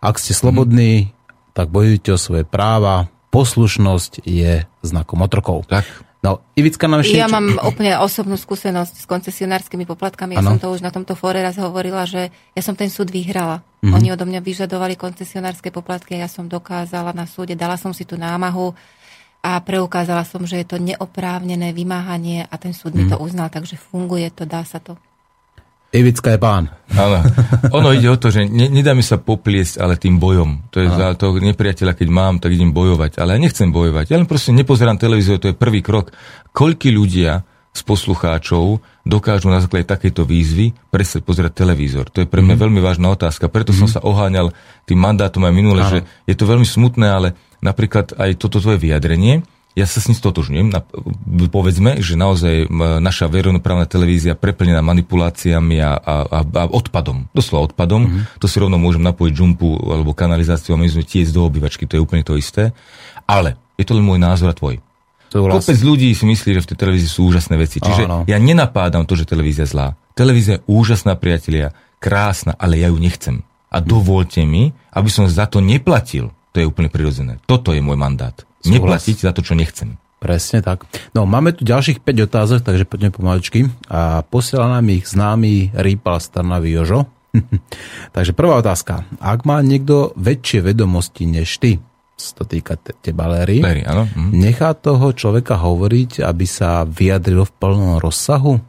ak 0.00 0.16
ste 0.16 0.32
slobodní, 0.32 1.12
mm. 1.12 1.52
tak 1.52 1.68
bojujte 1.68 2.16
o 2.16 2.18
svoje 2.18 2.48
práva. 2.48 3.12
Poslušnosť 3.28 4.24
je 4.24 4.64
znakom 4.80 5.20
otrokov. 5.20 5.68
Tak. 5.68 5.84
No, 6.22 6.38
Ivicka 6.54 6.86
nám 6.86 7.02
ešte... 7.02 7.18
Ja 7.18 7.26
mám 7.26 7.58
úplne 7.66 7.98
osobnú 7.98 8.38
skúsenosť 8.38 8.94
s 8.94 9.04
koncesionárskymi 9.10 9.82
poplatkami. 9.90 10.38
Ja 10.38 10.46
ano. 10.46 10.54
som 10.54 10.58
to 10.62 10.70
už 10.70 10.78
na 10.78 10.94
tomto 10.94 11.18
fóre 11.18 11.42
raz 11.42 11.58
hovorila, 11.58 12.06
že 12.06 12.30
ja 12.54 12.62
som 12.62 12.78
ten 12.78 12.86
súd 12.86 13.10
vyhrala. 13.10 13.66
Mm-hmm. 13.82 13.94
Oni 13.98 14.08
odo 14.14 14.22
mňa 14.30 14.38
vyžadovali 14.38 14.94
koncesionárske 14.94 15.74
poplatky 15.74 16.14
a 16.14 16.24
ja 16.24 16.28
som 16.30 16.46
dokázala 16.46 17.10
na 17.10 17.26
súde, 17.26 17.58
dala 17.58 17.74
som 17.74 17.90
si 17.90 18.06
tú 18.06 18.14
námahu 18.14 18.70
a 19.42 19.58
preukázala 19.58 20.22
som, 20.22 20.46
že 20.46 20.62
je 20.62 20.66
to 20.70 20.78
neoprávnené 20.78 21.74
vymáhanie 21.74 22.46
a 22.46 22.54
ten 22.54 22.70
súd 22.70 22.94
mm-hmm. 22.94 23.10
mi 23.10 23.10
to 23.10 23.18
mhm. 23.18 23.24
uznal, 23.26 23.48
takže 23.50 23.74
funguje 23.74 24.30
to, 24.30 24.46
dá 24.46 24.62
sa 24.62 24.78
to. 24.78 24.94
Ivická 25.92 26.32
je 26.32 26.40
pán. 26.40 26.72
Áno. 26.96 27.20
Ono 27.76 27.92
ide 27.92 28.08
o 28.08 28.16
to, 28.16 28.32
že 28.32 28.48
ne, 28.48 28.72
nedá 28.72 28.96
mi 28.96 29.04
sa 29.04 29.20
popliesť, 29.20 29.76
ale 29.76 30.00
tým 30.00 30.16
bojom. 30.16 30.72
To 30.72 30.80
je 30.80 30.88
za 30.88 31.12
toho 31.20 31.36
nepriateľa, 31.36 31.92
keď 31.92 32.08
mám, 32.08 32.40
tak 32.40 32.56
idem 32.56 32.72
bojovať. 32.72 33.20
Ale 33.20 33.36
ja 33.36 33.38
nechcem 33.44 33.68
bojovať. 33.68 34.08
Ja 34.08 34.16
len 34.16 34.24
proste 34.24 34.56
nepozerám 34.56 34.96
televíziu, 34.96 35.36
to 35.36 35.52
je 35.52 35.56
prvý 35.56 35.84
krok. 35.84 36.16
Koľky 36.56 36.88
ľudia 36.88 37.44
z 37.72 37.80
poslucháčov 37.84 38.84
dokážu 39.04 39.48
na 39.48 39.60
základe 39.60 39.88
takejto 39.88 40.28
výzvy 40.28 40.76
prestať 40.92 41.24
pozerať 41.24 41.60
televízor. 41.60 42.08
To 42.12 42.24
je 42.24 42.28
pre 42.28 42.44
mňa 42.44 42.56
mm. 42.56 42.62
veľmi 42.68 42.80
vážna 42.84 43.08
otázka. 43.12 43.52
Preto 43.52 43.72
mm. 43.72 43.78
som 43.84 43.88
mhm. 43.88 43.94
sa 43.96 44.00
oháňal 44.04 44.48
tým 44.88 45.00
mandátom 45.00 45.44
aj 45.44 45.52
minule, 45.52 45.84
Áno. 45.84 45.92
že 45.92 45.98
je 46.24 46.36
to 46.36 46.48
veľmi 46.48 46.68
smutné, 46.68 47.08
ale 47.08 47.28
napríklad 47.64 48.16
aj 48.16 48.40
toto 48.40 48.60
tvoje 48.60 48.80
vyjadrenie, 48.80 49.44
ja 49.72 49.88
sa 49.88 50.04
s 50.04 50.08
ním 50.12 50.18
stotožňujem. 50.20 50.68
Povedzme, 51.48 52.04
že 52.04 52.12
naozaj 52.12 52.68
naša 53.00 53.32
verejnoprávna 53.32 53.88
televízia 53.88 54.36
preplnená 54.36 54.84
manipuláciami 54.84 55.80
a, 55.80 55.96
a, 55.96 56.14
a, 56.44 56.62
odpadom. 56.68 57.32
Doslova 57.32 57.72
odpadom. 57.72 58.04
Mm-hmm. 58.04 58.22
To 58.36 58.46
si 58.48 58.60
rovno 58.60 58.76
môžem 58.76 59.00
napojiť 59.00 59.32
žumpu 59.32 59.72
alebo 59.88 60.12
kanalizáciu 60.12 60.76
a 60.76 60.80
my 60.80 60.92
sme 60.92 61.08
tiež 61.08 61.32
do 61.32 61.48
obývačky. 61.48 61.88
To 61.88 61.96
je 61.96 62.04
úplne 62.04 62.20
to 62.20 62.36
isté. 62.36 62.76
Ale 63.24 63.56
je 63.80 63.88
to 63.88 63.96
len 63.96 64.04
môj 64.04 64.20
názor 64.20 64.52
a 64.52 64.56
tvoj. 64.56 64.76
Kopec 65.32 65.80
ľudí 65.80 66.12
si 66.12 66.28
myslí, 66.28 66.60
že 66.60 66.62
v 66.62 66.68
tej 66.68 66.76
televízii 66.76 67.08
sú 67.08 67.32
úžasné 67.32 67.56
veci. 67.56 67.80
Čiže 67.80 68.04
Áno. 68.04 68.28
ja 68.28 68.36
nenapádam 68.36 69.08
to, 69.08 69.16
že 69.16 69.24
televízia 69.24 69.64
zlá. 69.64 69.96
Televízia 70.12 70.60
je 70.60 70.64
úžasná, 70.68 71.16
priatelia, 71.16 71.72
krásna, 71.96 72.52
ale 72.60 72.76
ja 72.76 72.92
ju 72.92 73.00
nechcem. 73.00 73.40
A 73.72 73.80
dovolte 73.80 74.44
mi, 74.44 74.76
aby 74.92 75.08
som 75.08 75.24
za 75.24 75.48
to 75.48 75.64
neplatil. 75.64 76.36
To 76.52 76.60
je 76.60 76.68
úplne 76.68 76.92
prirodzené. 76.92 77.40
Toto 77.48 77.72
je 77.72 77.80
môj 77.80 77.96
mandát. 77.96 78.36
Súhlas. 78.62 79.02
Neplatiť 79.02 79.16
za 79.18 79.30
to, 79.34 79.42
čo 79.42 79.58
nechcem. 79.58 79.98
Presne 80.22 80.62
tak. 80.62 80.86
No, 81.18 81.26
máme 81.26 81.50
tu 81.50 81.66
ďalších 81.66 81.98
5 81.98 82.30
otázok, 82.30 82.58
takže 82.62 82.86
poďme 82.86 83.10
pomaličky. 83.10 83.66
A 83.90 84.22
posiela 84.22 84.70
nám 84.70 84.86
ich 84.94 85.10
známy 85.10 85.74
Rýpal 85.74 86.22
Starnavý 86.22 86.78
Jožo. 86.78 87.10
takže 88.14 88.30
prvá 88.30 88.62
otázka. 88.62 89.02
Ak 89.18 89.42
má 89.42 89.58
niekto 89.66 90.14
väčšie 90.14 90.62
vedomosti 90.62 91.26
než 91.26 91.58
ty, 91.58 91.82
to 92.38 92.46
týka 92.46 92.78
teba, 92.78 93.26
Larry, 93.26 93.58
Larry 93.58 93.82
áno. 93.82 94.06
Mhm. 94.06 94.30
nechá 94.30 94.78
toho 94.78 95.10
človeka 95.10 95.58
hovoriť, 95.58 96.22
aby 96.22 96.46
sa 96.46 96.86
vyjadril 96.86 97.42
v 97.42 97.52
plnom 97.58 97.98
rozsahu? 97.98 98.62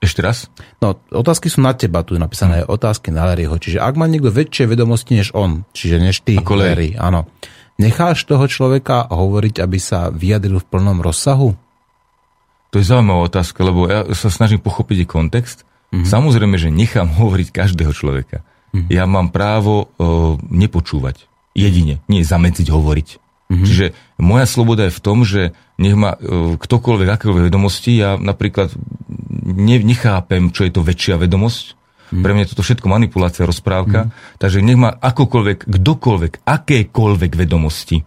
Ešte 0.00 0.24
raz? 0.24 0.48
No, 0.80 0.96
otázky 1.12 1.52
sú 1.52 1.60
na 1.60 1.76
teba, 1.76 2.00
tu 2.00 2.16
je 2.16 2.22
napísané 2.24 2.64
hmm. 2.64 2.72
otázky 2.72 3.12
na 3.12 3.28
Larryho. 3.28 3.60
Čiže 3.60 3.84
ak 3.84 4.00
má 4.00 4.08
niekto 4.08 4.32
väčšie 4.32 4.64
vedomosti 4.64 5.20
než 5.20 5.36
on, 5.36 5.68
čiže 5.76 6.00
než 6.00 6.24
ty, 6.24 6.40
Ako 6.40 6.56
Larry, 6.56 6.96
áno, 6.96 7.28
Necháš 7.80 8.28
toho 8.28 8.44
človeka 8.44 9.08
hovoriť, 9.08 9.64
aby 9.64 9.78
sa 9.80 10.12
vyjadril 10.12 10.60
v 10.60 10.68
plnom 10.68 11.00
rozsahu? 11.00 11.56
To 12.70 12.76
je 12.76 12.84
zaujímavá 12.84 13.32
otázka, 13.32 13.64
lebo 13.64 13.88
ja 13.88 14.04
sa 14.12 14.28
snažím 14.28 14.60
pochopiť 14.60 15.08
kontext. 15.08 15.64
Mm-hmm. 15.90 16.06
Samozrejme, 16.06 16.56
že 16.60 16.68
nechám 16.68 17.08
hovoriť 17.20 17.48
každého 17.50 17.96
človeka. 17.96 18.44
Mm-hmm. 18.70 18.92
Ja 18.92 19.08
mám 19.08 19.32
právo 19.32 19.88
uh, 19.96 20.36
nepočúvať. 20.52 21.26
Jedine, 21.56 21.98
nie 22.06 22.22
zamedziť 22.22 22.68
hovoriť. 22.68 23.08
Mm-hmm. 23.50 23.66
Čiže 23.66 23.86
moja 24.22 24.46
sloboda 24.46 24.86
je 24.86 24.94
v 24.94 25.02
tom, 25.02 25.26
že 25.26 25.56
nech 25.80 25.96
ma 25.96 26.14
uh, 26.14 26.54
ktokoľvek, 26.60 27.08
akékoľvek 27.16 27.48
vedomosti, 27.50 27.98
ja 27.98 28.14
napríklad 28.14 28.70
ne, 29.42 29.76
nechápem, 29.82 30.54
čo 30.54 30.68
je 30.68 30.70
to 30.70 30.86
väčšia 30.86 31.18
vedomosť, 31.18 31.79
Mm. 32.10 32.22
Pre 32.22 32.32
mňa 32.34 32.42
je 32.46 32.50
toto 32.52 32.66
všetko 32.66 32.86
manipulácia, 32.90 33.48
rozprávka. 33.48 34.10
Mm. 34.10 34.10
Takže 34.42 34.58
nech 34.60 34.78
má 34.78 34.90
akokoľvek, 34.94 35.66
kdokoľvek, 35.66 36.32
akékoľvek 36.42 37.32
vedomosti, 37.38 38.02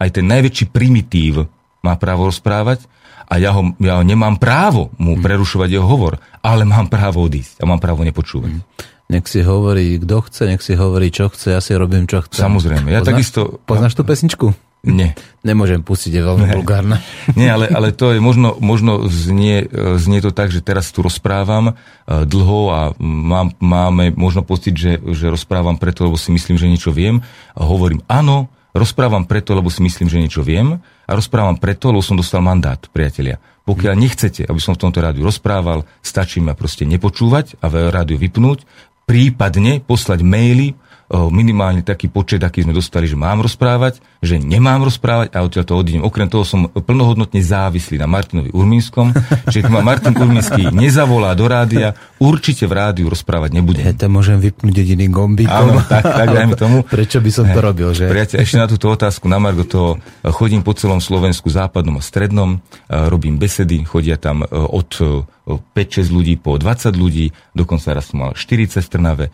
aj 0.00 0.08
ten 0.16 0.26
najväčší 0.26 0.70
primitív 0.70 1.50
má 1.84 1.94
právo 1.98 2.30
rozprávať 2.30 2.86
a 3.30 3.38
ja, 3.38 3.54
ho, 3.54 3.74
ja 3.78 4.02
nemám 4.02 4.40
právo 4.40 4.90
mu 4.98 5.14
mm. 5.14 5.22
prerušovať 5.22 5.68
jeho 5.70 5.86
hovor, 5.86 6.18
ale 6.42 6.66
mám 6.66 6.90
právo 6.90 7.22
odísť 7.22 7.62
a 7.62 7.68
mám 7.68 7.78
právo 7.78 8.02
nepočúvať. 8.02 8.58
Mm. 8.58 8.62
Nech 9.10 9.26
si 9.26 9.42
hovorí, 9.42 9.98
kto 9.98 10.22
chce, 10.22 10.42
nech 10.46 10.62
si 10.62 10.78
hovorí, 10.78 11.10
čo 11.10 11.26
chce, 11.26 11.58
ja 11.58 11.60
si 11.62 11.74
robím, 11.74 12.06
čo 12.06 12.22
chce. 12.22 12.38
Samozrejme, 12.38 12.94
ja 12.94 13.02
poznáš, 13.02 13.10
takisto... 13.10 13.40
Poznáš 13.66 13.98
tú 13.98 14.06
pesničku? 14.06 14.54
Nie. 14.80 15.12
Nemôžem 15.48 15.80
pustiť, 15.80 16.20
je 16.20 16.22
veľmi 16.24 16.46
vulgárne. 16.56 17.00
Nie, 17.38 17.52
ale, 17.56 17.68
ale 17.68 17.92
to 17.92 18.12
je 18.12 18.20
možno, 18.20 18.56
možno 18.60 19.08
znie, 19.08 19.68
znie 19.96 20.20
to 20.20 20.32
tak, 20.32 20.52
že 20.52 20.64
teraz 20.64 20.92
tu 20.92 21.00
rozprávam 21.00 21.72
e, 21.72 21.74
dlho 22.28 22.60
a 22.72 22.80
mám, 23.00 23.52
máme 23.60 24.12
možno 24.16 24.44
pocit, 24.44 24.76
že, 24.76 25.00
že 25.00 25.32
rozprávam 25.32 25.80
preto, 25.80 26.04
lebo 26.04 26.20
si 26.20 26.32
myslím, 26.32 26.60
že 26.60 26.68
niečo 26.68 26.92
viem. 26.92 27.24
A 27.56 27.64
hovorím, 27.64 28.04
áno, 28.08 28.52
rozprávam 28.76 29.24
preto, 29.24 29.56
lebo 29.56 29.72
si 29.72 29.80
myslím, 29.80 30.08
že 30.12 30.20
niečo 30.20 30.44
viem 30.44 30.80
a 30.80 31.10
rozprávam 31.12 31.56
preto, 31.56 31.88
lebo 31.88 32.04
som 32.04 32.20
dostal 32.20 32.44
mandát, 32.44 32.80
priatelia. 32.92 33.40
Pokiaľ 33.64 33.94
nechcete, 33.96 34.44
aby 34.44 34.60
som 34.60 34.76
v 34.76 34.82
tomto 34.88 35.00
rádiu 35.04 35.24
rozprával, 35.24 35.84
stačí 36.00 36.40
ma 36.40 36.56
proste 36.56 36.88
nepočúvať 36.88 37.60
a 37.60 37.68
rádiu 37.68 38.16
vypnúť, 38.16 38.64
prípadne 39.04 39.82
poslať 39.84 40.20
maily 40.24 40.76
minimálne 41.10 41.82
taký 41.82 42.06
počet, 42.06 42.38
aký 42.38 42.62
sme 42.62 42.70
dostali, 42.70 43.10
že 43.10 43.18
mám 43.18 43.42
rozprávať, 43.42 43.98
že 44.20 44.36
nemám 44.36 44.84
rozprávať 44.84 45.32
a 45.32 45.40
odtiaľ 45.40 45.64
to 45.64 45.74
odídem. 45.80 46.04
Okrem 46.04 46.28
toho 46.28 46.44
som 46.44 46.68
plnohodnotne 46.68 47.40
závislý 47.40 47.96
na 47.96 48.04
Martinovi 48.04 48.52
Urmínskom, 48.52 49.16
že 49.48 49.64
keď 49.64 49.72
ma 49.72 49.80
Martin 49.80 50.12
Urmínsky 50.12 50.68
nezavolá 50.68 51.32
do 51.32 51.48
rádia, 51.48 51.96
určite 52.20 52.68
v 52.68 52.76
rádiu 52.76 53.08
rozprávať 53.08 53.56
nebudem. 53.56 53.80
Ja 53.80 53.96
to 53.96 54.12
môžem 54.12 54.36
vypnúť 54.36 54.76
jediným 54.76 55.08
gombíkom. 55.08 55.72
Áno, 55.72 55.80
tak, 55.88 56.04
tak 56.04 56.28
dajme 56.36 56.52
tomu. 56.52 56.84
Prečo 56.84 57.24
by 57.24 57.30
som 57.32 57.48
to 57.48 57.64
robil, 57.64 57.96
že? 57.96 58.12
Priateľ, 58.12 58.44
ešte 58.44 58.60
na 58.60 58.68
túto 58.68 58.92
otázku, 58.92 59.24
na 59.24 59.40
Margo 59.40 59.64
toho, 59.64 59.96
chodím 60.36 60.60
po 60.60 60.76
celom 60.76 61.00
Slovensku, 61.00 61.48
západnom 61.48 61.96
a 61.96 62.04
strednom, 62.04 62.60
robím 62.92 63.40
besedy, 63.40 63.80
chodia 63.88 64.20
tam 64.20 64.44
od 64.44 65.00
5-6 65.48 66.12
ľudí 66.12 66.36
po 66.36 66.60
20 66.60 66.92
ľudí, 66.92 67.32
dokonca 67.56 67.96
raz 67.96 68.12
som 68.12 68.28
mal 68.28 68.36
40 68.36 68.84
v 68.84 68.90
Trnave, 68.92 69.26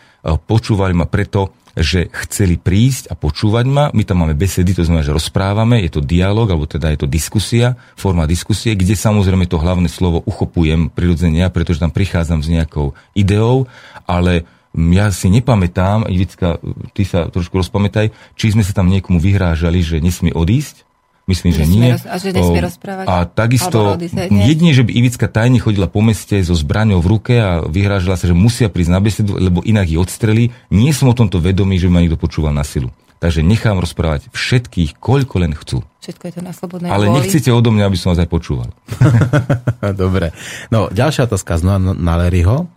počúvali 0.46 0.94
ma 0.94 1.10
preto, 1.10 1.52
že 1.76 2.08
chceli 2.24 2.56
prísť 2.56 3.12
a 3.12 3.14
počúvať 3.14 3.66
ma. 3.68 3.84
My 3.92 4.02
tam 4.08 4.24
máme 4.24 4.32
besedy, 4.32 4.72
to 4.72 4.80
znamená, 4.80 5.04
že 5.04 5.12
rozprávame, 5.12 5.84
je 5.84 5.92
to 5.92 6.00
dialog, 6.00 6.48
alebo 6.48 6.64
teda 6.64 6.88
je 6.96 7.04
to 7.04 7.08
diskusia, 7.08 7.76
forma 8.00 8.24
diskusie, 8.24 8.72
kde 8.72 8.96
samozrejme 8.96 9.44
to 9.44 9.60
hlavné 9.60 9.92
slovo 9.92 10.24
uchopujem 10.24 10.88
prirodzene 10.88 11.44
ja, 11.44 11.52
pretože 11.52 11.84
tam 11.84 11.92
prichádzam 11.92 12.40
s 12.40 12.48
nejakou 12.48 12.96
ideou, 13.12 13.68
ale 14.08 14.48
ja 14.76 15.12
si 15.12 15.28
nepamätám, 15.28 16.08
Ivicka, 16.08 16.60
ty 16.96 17.04
sa 17.04 17.28
trošku 17.28 17.60
rozpamätaj, 17.60 18.12
či 18.36 18.56
sme 18.56 18.64
sa 18.64 18.72
tam 18.72 18.88
niekomu 18.88 19.20
vyhrážali, 19.20 19.84
že 19.84 20.00
nesmie 20.00 20.32
odísť, 20.32 20.85
Myslím, 21.26 21.50
že 21.50 21.66
nie. 21.66 21.90
Roz, 21.90 22.06
a 22.06 22.22
že 22.22 22.30
nesmie 22.30 22.62
rozprávať. 22.62 23.06
A 23.10 23.26
takisto, 23.26 23.98
jedine, 24.30 24.70
že 24.70 24.86
by 24.86 24.94
Ivicka 24.94 25.26
tajne 25.26 25.58
chodila 25.58 25.90
po 25.90 25.98
meste 25.98 26.38
so 26.38 26.54
zbraňou 26.54 27.02
v 27.02 27.18
ruke 27.18 27.34
a 27.34 27.66
vyhrážala 27.66 28.14
sa, 28.14 28.30
že 28.30 28.34
musia 28.38 28.70
prísť 28.70 28.90
na 28.94 29.02
besedu, 29.02 29.34
lebo 29.34 29.58
inak 29.66 29.90
ich 29.90 29.98
odstrelí. 29.98 30.54
Nie 30.70 30.94
som 30.94 31.10
o 31.10 31.18
tomto 31.18 31.42
vedomý, 31.42 31.82
že 31.82 31.90
by 31.90 31.92
ma 31.98 32.00
niekto 32.06 32.14
počúval 32.14 32.54
na 32.54 32.62
silu. 32.62 32.94
Takže 33.18 33.42
nechám 33.42 33.82
rozprávať 33.82 34.30
všetkých, 34.30 35.02
koľko 35.02 35.34
len 35.42 35.52
chcú. 35.58 35.82
Všetko 35.98 36.22
je 36.30 36.32
to 36.38 36.42
na 36.46 36.52
slobodnej 36.54 36.94
Ale 36.94 37.10
vôli. 37.10 37.26
nechcete 37.26 37.50
odo 37.50 37.74
mňa, 37.74 37.90
aby 37.90 37.98
som 37.98 38.14
vás 38.14 38.22
aj 38.22 38.30
počúval. 38.30 38.70
Dobre. 39.98 40.30
No, 40.70 40.86
ďalšia 40.94 41.26
otázka 41.26 41.58
z 41.58 41.66
na 41.82 42.14
Larryho. 42.22 42.70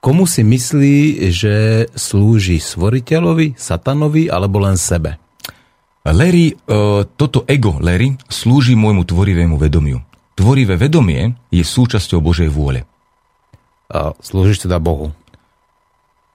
Komu 0.00 0.24
si 0.24 0.40
myslí, 0.40 1.28
že 1.28 1.84
slúži 1.92 2.56
stvoriteľovi, 2.56 3.60
satanovi 3.60 4.32
alebo 4.32 4.64
len 4.64 4.80
sebe? 4.80 5.20
Larry, 6.08 6.56
uh, 6.56 7.04
toto 7.04 7.44
ego 7.44 7.76
Larry 7.76 8.16
slúži 8.32 8.72
môjmu 8.72 9.04
tvorivému 9.04 9.60
vedomiu. 9.60 10.00
Tvorivé 10.32 10.80
vedomie 10.80 11.36
je 11.52 11.60
súčasťou 11.60 12.24
Božej 12.24 12.48
vôle. 12.48 12.88
A 13.92 14.16
slúžiš 14.24 14.64
teda 14.64 14.80
Bohu? 14.80 15.12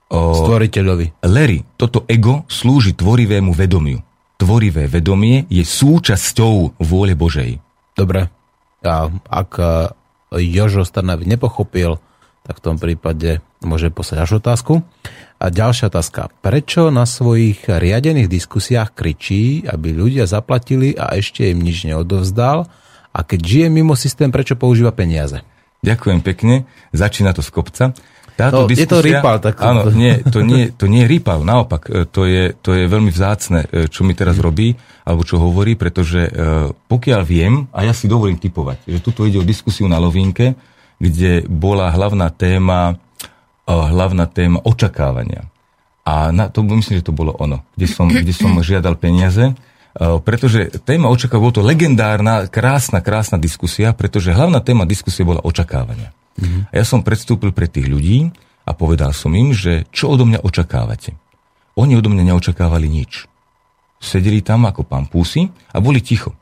Stvoriteľovi. 0.06 1.18
Larry, 1.26 1.66
toto 1.74 2.06
ego 2.06 2.46
slúži 2.46 2.94
tvorivému 2.94 3.50
vedomiu. 3.50 3.98
Tvorivé 4.38 4.86
vedomie 4.86 5.50
je 5.50 5.66
súčasťou 5.66 6.78
vôle 6.78 7.18
Božej. 7.18 7.58
Dobre. 7.98 8.30
A 8.86 9.10
ak 9.10 9.50
Jožo 10.30 10.86
Starnavi 10.86 11.26
nepochopil, 11.26 11.98
tak 12.46 12.62
v 12.62 12.64
tom 12.64 12.76
prípade 12.78 13.42
môže 13.58 13.90
poslať 13.90 14.18
až 14.22 14.30
otázku. 14.38 14.86
A 15.36 15.52
ďalšia 15.52 15.92
otázka. 15.92 16.32
Prečo 16.40 16.88
na 16.88 17.04
svojich 17.04 17.68
riadených 17.68 18.28
diskusiách 18.28 18.96
kričí, 18.96 19.68
aby 19.68 19.92
ľudia 19.92 20.24
zaplatili 20.24 20.96
a 20.96 21.12
ešte 21.12 21.52
im 21.52 21.60
nič 21.60 21.84
neodovzdal? 21.84 22.64
A 23.12 23.18
keď 23.20 23.40
žije 23.44 23.66
mimo 23.68 23.92
systém, 23.96 24.32
prečo 24.32 24.56
používa 24.56 24.96
peniaze? 24.96 25.44
Ďakujem 25.84 26.20
pekne. 26.24 26.64
Začína 26.96 27.36
to 27.36 27.44
z 27.44 27.50
kopca. 27.52 27.84
Táto 28.36 28.64
no, 28.64 28.68
diskusia, 28.68 28.84
je 28.84 28.92
to 28.92 29.00
rýpal. 29.00 29.36
Tak... 29.40 29.54
Áno, 29.64 29.88
nie, 29.88 30.20
to 30.20 30.44
nie, 30.44 30.68
to 30.68 30.84
nie 30.88 31.08
je 31.08 31.08
rýpal, 31.08 31.40
naopak. 31.40 31.88
E, 31.88 32.04
to 32.04 32.28
je, 32.28 32.52
to 32.52 32.76
je 32.76 32.84
veľmi 32.84 33.08
vzácne, 33.08 33.64
e, 33.64 33.88
čo 33.88 34.04
mi 34.04 34.12
teraz 34.12 34.36
robí, 34.36 34.76
alebo 35.08 35.24
čo 35.24 35.40
hovorí, 35.40 35.72
pretože 35.72 36.28
e, 36.28 36.30
pokiaľ 36.68 37.20
viem, 37.24 37.64
a 37.72 37.88
ja 37.88 37.96
si 37.96 38.04
dovolím 38.04 38.36
typovať, 38.36 38.84
že 38.84 39.00
tuto 39.00 39.24
ide 39.24 39.40
o 39.40 39.48
diskusiu 39.48 39.88
na 39.88 39.96
Lovinke, 39.96 40.52
kde 41.00 41.48
bola 41.48 41.88
hlavná 41.88 42.28
téma 42.28 43.00
hlavná 43.66 44.30
téma 44.30 44.62
očakávania. 44.62 45.50
A 46.06 46.30
na 46.30 46.46
to 46.46 46.62
myslím, 46.62 47.02
že 47.02 47.06
to 47.06 47.10
bolo 47.10 47.34
ono, 47.34 47.66
kde 47.74 47.86
som, 47.90 48.06
kde 48.06 48.30
som 48.30 48.54
žiadal 48.62 48.94
peniaze, 48.94 49.58
pretože 49.96 50.70
téma 50.86 51.10
očakávania, 51.10 51.44
bolo 51.50 51.56
to 51.56 51.64
legendárna, 51.66 52.34
krásna, 52.46 53.02
krásna 53.02 53.40
diskusia, 53.40 53.90
pretože 53.96 54.30
hlavná 54.30 54.62
téma 54.62 54.86
diskusie 54.86 55.26
bola 55.26 55.42
očakávania. 55.42 56.12
Mm-hmm. 56.36 56.62
A 56.70 56.72
ja 56.76 56.84
som 56.84 57.00
predstúpil 57.00 57.50
pre 57.50 57.66
tých 57.66 57.88
ľudí 57.88 58.28
a 58.68 58.70
povedal 58.76 59.16
som 59.16 59.32
im, 59.32 59.56
že 59.56 59.88
čo 59.88 60.12
odo 60.12 60.28
mňa 60.28 60.44
očakávate. 60.44 61.16
Oni 61.80 61.96
odo 61.96 62.12
mňa 62.12 62.32
neočakávali 62.32 62.86
nič. 62.86 63.24
Sedeli 63.96 64.44
tam 64.44 64.68
ako 64.68 64.84
pampúsy 64.84 65.48
a 65.72 65.80
boli 65.80 66.04
ticho. 66.04 66.36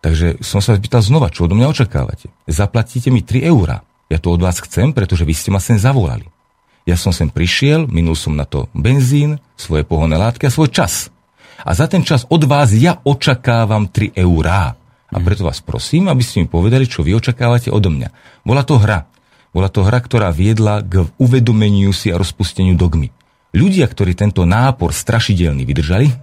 Takže 0.00 0.40
som 0.40 0.64
sa 0.64 0.76
pýtal 0.80 1.04
znova, 1.04 1.28
čo 1.28 1.44
odo 1.44 1.52
mňa 1.52 1.68
očakávate. 1.68 2.32
Zaplatíte 2.48 3.12
mi 3.12 3.20
3 3.20 3.44
eurá. 3.44 3.84
Ja 4.08 4.16
to 4.16 4.32
od 4.32 4.40
vás 4.40 4.56
chcem, 4.62 4.96
pretože 4.96 5.26
vy 5.26 5.34
ste 5.36 5.52
ma 5.52 5.60
sem 5.60 5.76
zavolali. 5.76 6.24
Ja 6.86 6.94
som 6.94 7.10
sem 7.10 7.26
prišiel, 7.26 7.90
minul 7.90 8.14
som 8.14 8.38
na 8.38 8.46
to 8.46 8.70
benzín, 8.70 9.42
svoje 9.58 9.82
pohonné 9.82 10.14
látky 10.14 10.46
a 10.46 10.54
svoj 10.54 10.70
čas. 10.70 11.10
A 11.66 11.74
za 11.74 11.90
ten 11.90 12.06
čas 12.06 12.22
od 12.30 12.46
vás 12.46 12.70
ja 12.70 13.02
očakávam 13.02 13.90
3 13.90 14.14
eurá. 14.14 14.78
A 15.10 15.16
preto 15.18 15.42
vás 15.42 15.58
prosím, 15.58 16.06
aby 16.06 16.22
ste 16.22 16.46
mi 16.46 16.46
povedali, 16.46 16.86
čo 16.86 17.02
vy 17.02 17.18
očakávate 17.18 17.74
odo 17.74 17.90
mňa. 17.90 18.40
Bola 18.46 18.62
to 18.62 18.78
hra. 18.78 19.10
Bola 19.50 19.66
to 19.66 19.82
hra, 19.82 19.98
ktorá 19.98 20.30
viedla 20.30 20.78
k 20.86 21.10
uvedomeniu 21.18 21.90
si 21.90 22.14
a 22.14 22.20
rozpusteniu 22.22 22.78
dogmy. 22.78 23.10
Ľudia, 23.50 23.90
ktorí 23.90 24.14
tento 24.14 24.46
nápor 24.46 24.94
strašidelný 24.94 25.66
vydržali, 25.66 26.14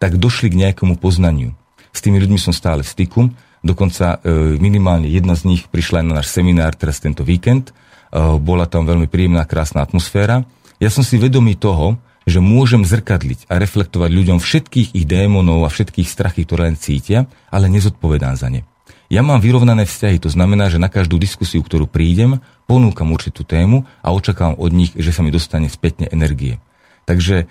tak 0.00 0.16
došli 0.16 0.48
k 0.48 0.58
nejakému 0.64 0.96
poznaniu. 0.96 1.52
S 1.92 2.00
tými 2.00 2.16
ľuďmi 2.24 2.40
som 2.40 2.56
stále 2.56 2.80
v 2.80 2.88
styku, 2.88 3.20
dokonca 3.60 4.22
e, 4.24 4.56
minimálne 4.56 5.12
jedna 5.12 5.36
z 5.36 5.44
nich 5.44 5.62
prišla 5.68 6.00
aj 6.00 6.06
na 6.08 6.12
náš 6.22 6.32
seminár 6.32 6.72
teraz 6.72 7.02
tento 7.04 7.20
víkend 7.20 7.76
bola 8.14 8.66
tam 8.68 8.86
veľmi 8.86 9.10
príjemná, 9.10 9.46
krásna 9.48 9.82
atmosféra. 9.82 10.46
Ja 10.78 10.92
som 10.92 11.02
si 11.02 11.16
vedomý 11.16 11.56
toho, 11.56 11.96
že 12.26 12.42
môžem 12.42 12.82
zrkadliť 12.82 13.46
a 13.46 13.62
reflektovať 13.62 14.10
ľuďom 14.10 14.38
všetkých 14.42 14.98
ich 14.98 15.06
démonov 15.06 15.62
a 15.62 15.70
všetkých 15.70 16.10
strachy, 16.10 16.42
ktoré 16.42 16.66
len 16.68 16.76
cítia, 16.76 17.30
ale 17.54 17.70
nezodpovedám 17.70 18.34
za 18.34 18.50
ne. 18.50 18.66
Ja 19.06 19.22
mám 19.22 19.38
vyrovnané 19.38 19.86
vzťahy, 19.86 20.18
to 20.18 20.26
znamená, 20.26 20.66
že 20.66 20.82
na 20.82 20.90
každú 20.90 21.14
diskusiu, 21.22 21.62
ktorú 21.62 21.86
prídem, 21.86 22.42
ponúkam 22.66 23.14
určitú 23.14 23.46
tému 23.46 23.86
a 24.02 24.10
očakávam 24.10 24.58
od 24.58 24.74
nich, 24.74 24.90
že 24.98 25.14
sa 25.14 25.22
mi 25.22 25.30
dostane 25.30 25.70
spätne 25.70 26.10
energie. 26.10 26.58
Takže 27.06 27.36
e, 27.38 27.44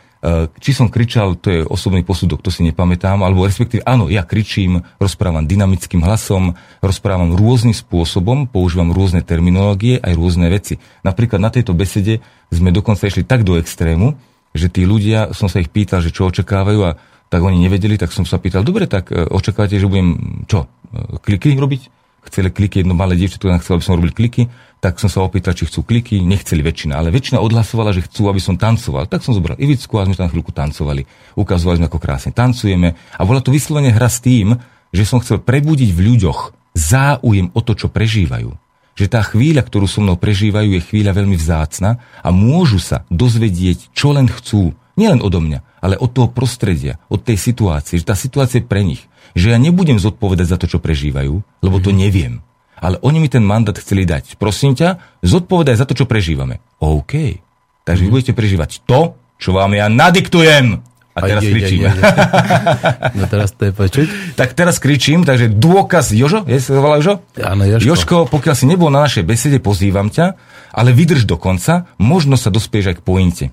či 0.60 0.76
som 0.76 0.92
kričal, 0.92 1.40
to 1.40 1.48
je 1.48 1.62
osobný 1.64 2.04
posudok, 2.04 2.44
to 2.44 2.52
si 2.52 2.60
nepamätám, 2.68 3.24
alebo 3.24 3.48
respektíve 3.48 3.88
áno, 3.88 4.12
ja 4.12 4.28
kričím, 4.28 4.84
rozprávam 5.00 5.48
dynamickým 5.48 6.04
hlasom, 6.04 6.60
rozprávam 6.84 7.40
rôznym 7.40 7.72
spôsobom, 7.72 8.52
používam 8.52 8.92
rôzne 8.92 9.24
terminológie, 9.24 10.04
aj 10.04 10.12
rôzne 10.12 10.52
veci. 10.52 10.76
Napríklad 11.08 11.40
na 11.40 11.48
tejto 11.56 11.72
besede 11.72 12.20
sme 12.52 12.76
dokonca 12.76 13.08
išli 13.08 13.24
tak 13.24 13.48
do 13.48 13.56
extrému, 13.56 14.20
že 14.52 14.68
tí 14.68 14.84
ľudia, 14.84 15.32
som 15.32 15.48
sa 15.48 15.64
ich 15.64 15.72
pýtal, 15.72 16.04
že 16.04 16.12
čo 16.12 16.28
očakávajú 16.28 16.80
a 16.84 17.00
tak 17.32 17.40
oni 17.40 17.56
nevedeli, 17.64 17.96
tak 17.96 18.12
som 18.12 18.28
sa 18.28 18.36
pýtal, 18.36 18.68
dobre, 18.68 18.92
tak 18.92 19.16
e, 19.16 19.24
očakávate, 19.24 19.80
že 19.80 19.88
budem 19.88 20.44
čo, 20.52 20.68
e, 20.92 21.16
kliky 21.24 21.56
robiť? 21.56 21.82
Chceli 22.28 22.52
kliky, 22.52 22.84
jedno 22.84 22.98
malé 22.98 23.16
dievčatko 23.16 23.56
chcelo, 23.64 23.80
aby 23.80 23.86
som 23.88 23.96
robil 23.96 24.12
kliky 24.12 24.52
tak 24.86 25.02
som 25.02 25.10
sa 25.10 25.26
opýtal, 25.26 25.58
či 25.58 25.66
chcú 25.66 25.82
kliky, 25.82 26.22
nechceli 26.22 26.62
väčšina, 26.62 27.02
ale 27.02 27.10
väčšina 27.10 27.42
odhlasovala, 27.42 27.90
že 27.90 28.06
chcú, 28.06 28.30
aby 28.30 28.38
som 28.38 28.54
tancoval. 28.54 29.10
Tak 29.10 29.26
som 29.26 29.34
zobral 29.34 29.58
Ivicku 29.58 29.98
a 29.98 30.06
sme 30.06 30.14
tam 30.14 30.30
chvíľku 30.30 30.54
tancovali. 30.54 31.10
Ukazovali 31.34 31.82
sme, 31.82 31.90
ako 31.90 31.98
krásne 31.98 32.30
tancujeme. 32.30 32.94
A 32.94 33.22
bola 33.26 33.42
to 33.42 33.50
vyslovene 33.50 33.90
hra 33.90 34.06
s 34.06 34.22
tým, 34.22 34.54
že 34.94 35.02
som 35.02 35.18
chcel 35.26 35.42
prebudiť 35.42 35.90
v 35.90 36.14
ľuďoch 36.14 36.54
záujem 36.78 37.50
o 37.58 37.66
to, 37.66 37.74
čo 37.74 37.90
prežívajú. 37.90 38.54
Že 38.94 39.06
tá 39.10 39.26
chvíľa, 39.26 39.66
ktorú 39.66 39.90
so 39.90 40.06
mnou 40.06 40.22
prežívajú, 40.22 40.78
je 40.78 40.86
chvíľa 40.86 41.18
veľmi 41.18 41.34
vzácna 41.34 41.98
a 42.22 42.30
môžu 42.30 42.78
sa 42.78 43.10
dozvedieť, 43.10 43.90
čo 43.90 44.14
len 44.14 44.30
chcú. 44.30 44.78
Nielen 45.02 45.26
odo 45.26 45.42
mňa, 45.42 45.82
ale 45.82 45.98
od 45.98 46.14
toho 46.14 46.30
prostredia, 46.30 47.02
od 47.10 47.26
tej 47.26 47.42
situácie, 47.42 47.98
že 47.98 48.06
tá 48.06 48.14
situácia 48.14 48.62
je 48.62 48.70
pre 48.70 48.86
nich. 48.86 49.02
Že 49.34 49.50
ja 49.50 49.58
nebudem 49.58 49.98
zodpovedať 49.98 50.46
za 50.46 50.58
to, 50.62 50.70
čo 50.70 50.78
prežívajú, 50.78 51.42
lebo 51.66 51.78
to 51.82 51.90
mhm. 51.90 51.98
neviem 51.98 52.46
ale 52.80 53.00
oni 53.02 53.24
mi 53.24 53.30
ten 53.32 53.44
mandát 53.44 53.76
chceli 53.76 54.04
dať. 54.04 54.36
Prosím 54.36 54.76
ťa, 54.76 55.22
zodpovedaj 55.24 55.80
za 55.80 55.86
to, 55.88 55.96
čo 55.96 56.10
prežívame. 56.10 56.60
OK. 56.80 57.40
Takže 57.86 58.02
mm. 58.02 58.06
vy 58.06 58.10
mhm. 58.10 58.16
budete 58.16 58.34
prežívať 58.34 58.72
to, 58.84 59.16
čo 59.40 59.56
vám 59.56 59.76
ja 59.76 59.92
nadiktujem. 59.92 60.82
A 61.16 61.20
teraz 61.24 61.48
aj, 61.48 61.52
kričím. 61.56 61.88
Aj, 61.88 61.96
aj, 61.96 61.96
aj. 61.96 63.16
No 63.16 63.24
teraz 63.32 63.56
to 63.56 63.64
je 63.64 63.72
počuť. 63.72 64.08
tak 64.40 64.52
teraz 64.52 64.84
kričím, 64.84 65.24
takže 65.24 65.48
dôkaz, 65.48 66.12
Jožo, 66.12 66.44
je 66.44 66.60
sa 66.60 66.76
volá 66.76 67.00
Jožo? 67.00 67.24
Áno, 67.40 67.64
Jožko. 67.64 67.88
Jožko, 67.88 68.16
pokiaľ 68.28 68.56
si 68.60 68.66
nebol 68.68 68.92
na 68.92 69.08
našej 69.08 69.24
besede, 69.24 69.64
pozývam 69.64 70.12
ťa, 70.12 70.36
ale 70.76 70.92
vydrž 70.92 71.24
do 71.24 71.40
konca, 71.40 71.88
možno 71.96 72.36
sa 72.36 72.52
dospieš 72.52 72.92
aj 72.92 72.96
k 73.00 73.02
pointe. 73.08 73.46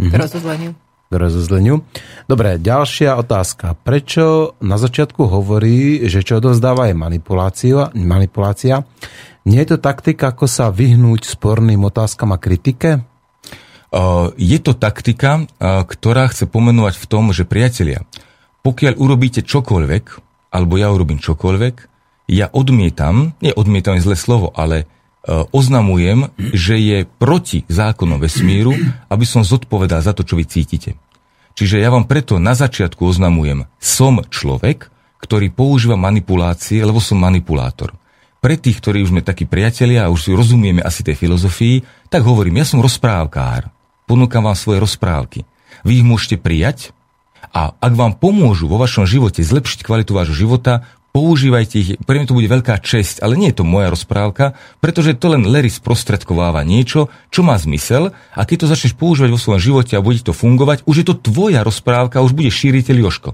Mm-hmm. 0.00 0.16
Rozhodleniu 0.16 0.72
k 0.72 0.89
rozozleniu. 1.18 1.82
Dobre, 2.30 2.62
ďalšia 2.62 3.18
otázka. 3.18 3.74
Prečo 3.82 4.54
na 4.62 4.78
začiatku 4.78 5.26
hovorí, 5.26 6.06
že 6.06 6.22
čo 6.22 6.38
odovzdáva 6.38 6.86
je 6.86 6.94
manipulácia? 6.94 7.90
manipulácia? 7.98 8.86
Nie 9.42 9.66
je 9.66 9.74
to 9.74 9.78
taktika, 9.82 10.30
ako 10.30 10.46
sa 10.46 10.70
vyhnúť 10.70 11.26
sporným 11.26 11.82
otázkam 11.82 12.30
a 12.30 12.38
kritike? 12.38 13.02
je 14.38 14.58
to 14.62 14.78
taktika, 14.78 15.50
ktorá 15.58 16.30
chce 16.30 16.46
pomenovať 16.46 16.94
v 16.94 17.08
tom, 17.10 17.34
že 17.34 17.42
priatelia, 17.42 18.06
pokiaľ 18.62 18.94
urobíte 18.94 19.42
čokoľvek, 19.42 20.04
alebo 20.54 20.78
ja 20.78 20.94
urobím 20.94 21.18
čokoľvek, 21.18 21.74
ja 22.30 22.46
odmietam, 22.54 23.34
nie 23.42 23.50
odmietam 23.50 23.98
je 23.98 24.06
zlé 24.06 24.14
slovo, 24.14 24.54
ale 24.54 24.86
oznamujem, 25.28 26.32
že 26.56 26.80
je 26.80 26.98
proti 27.04 27.68
zákonom 27.68 28.20
vesmíru, 28.20 28.72
aby 29.12 29.24
som 29.28 29.44
zodpovedal 29.44 30.00
za 30.00 30.16
to, 30.16 30.24
čo 30.24 30.38
vy 30.38 30.44
cítite. 30.48 30.96
Čiže 31.58 31.82
ja 31.82 31.92
vám 31.92 32.08
preto 32.08 32.40
na 32.40 32.56
začiatku 32.56 33.04
oznamujem, 33.04 33.68
som 33.76 34.24
človek, 34.24 34.88
ktorý 35.20 35.52
používa 35.52 36.00
manipulácie, 36.00 36.80
lebo 36.80 37.02
som 37.02 37.20
manipulátor. 37.20 37.92
Pre 38.40 38.56
tých, 38.56 38.80
ktorí 38.80 39.04
už 39.04 39.12
sme 39.12 39.20
takí 39.20 39.44
priatelia 39.44 40.08
a 40.08 40.12
už 40.12 40.20
si 40.24 40.30
rozumieme 40.32 40.80
asi 40.80 41.04
tej 41.04 41.20
filozofii, 41.20 42.08
tak 42.08 42.24
hovorím, 42.24 42.64
ja 42.64 42.64
som 42.64 42.80
rozprávkár 42.80 43.68
ponúkam 44.10 44.42
vám 44.42 44.58
svoje 44.58 44.82
rozprávky. 44.82 45.46
Vy 45.86 46.02
ich 46.02 46.06
môžete 46.06 46.42
prijať 46.42 46.90
a 47.54 47.78
ak 47.78 47.94
vám 47.94 48.18
pomôžu 48.18 48.66
vo 48.66 48.74
vašom 48.82 49.06
živote 49.06 49.38
zlepšiť 49.46 49.86
kvalitu 49.86 50.18
vášho 50.18 50.34
života, 50.34 50.82
používajte 51.10 51.76
ich, 51.78 51.90
pre 52.02 52.18
mňa 52.18 52.28
to 52.30 52.38
bude 52.38 52.50
veľká 52.50 52.78
česť, 52.78 53.22
ale 53.22 53.34
nie 53.34 53.50
je 53.50 53.62
to 53.62 53.64
moja 53.66 53.90
rozprávka, 53.90 54.54
pretože 54.78 55.18
to 55.18 55.34
len 55.34 55.46
Larry 55.46 55.70
sprostredkováva 55.70 56.62
niečo, 56.62 57.10
čo 57.34 57.42
má 57.42 57.58
zmysel 57.58 58.14
a 58.14 58.40
keď 58.46 58.66
to 58.66 58.70
začneš 58.70 58.94
používať 58.94 59.30
vo 59.34 59.42
svojom 59.42 59.62
živote 59.62 59.98
a 59.98 60.04
bude 60.04 60.22
to 60.22 60.34
fungovať, 60.34 60.86
už 60.86 60.96
je 61.02 61.06
to 61.06 61.18
tvoja 61.18 61.66
rozprávka, 61.66 62.22
už 62.22 62.34
bude 62.34 62.50
šíriteľ 62.50 63.10
Joško. 63.10 63.30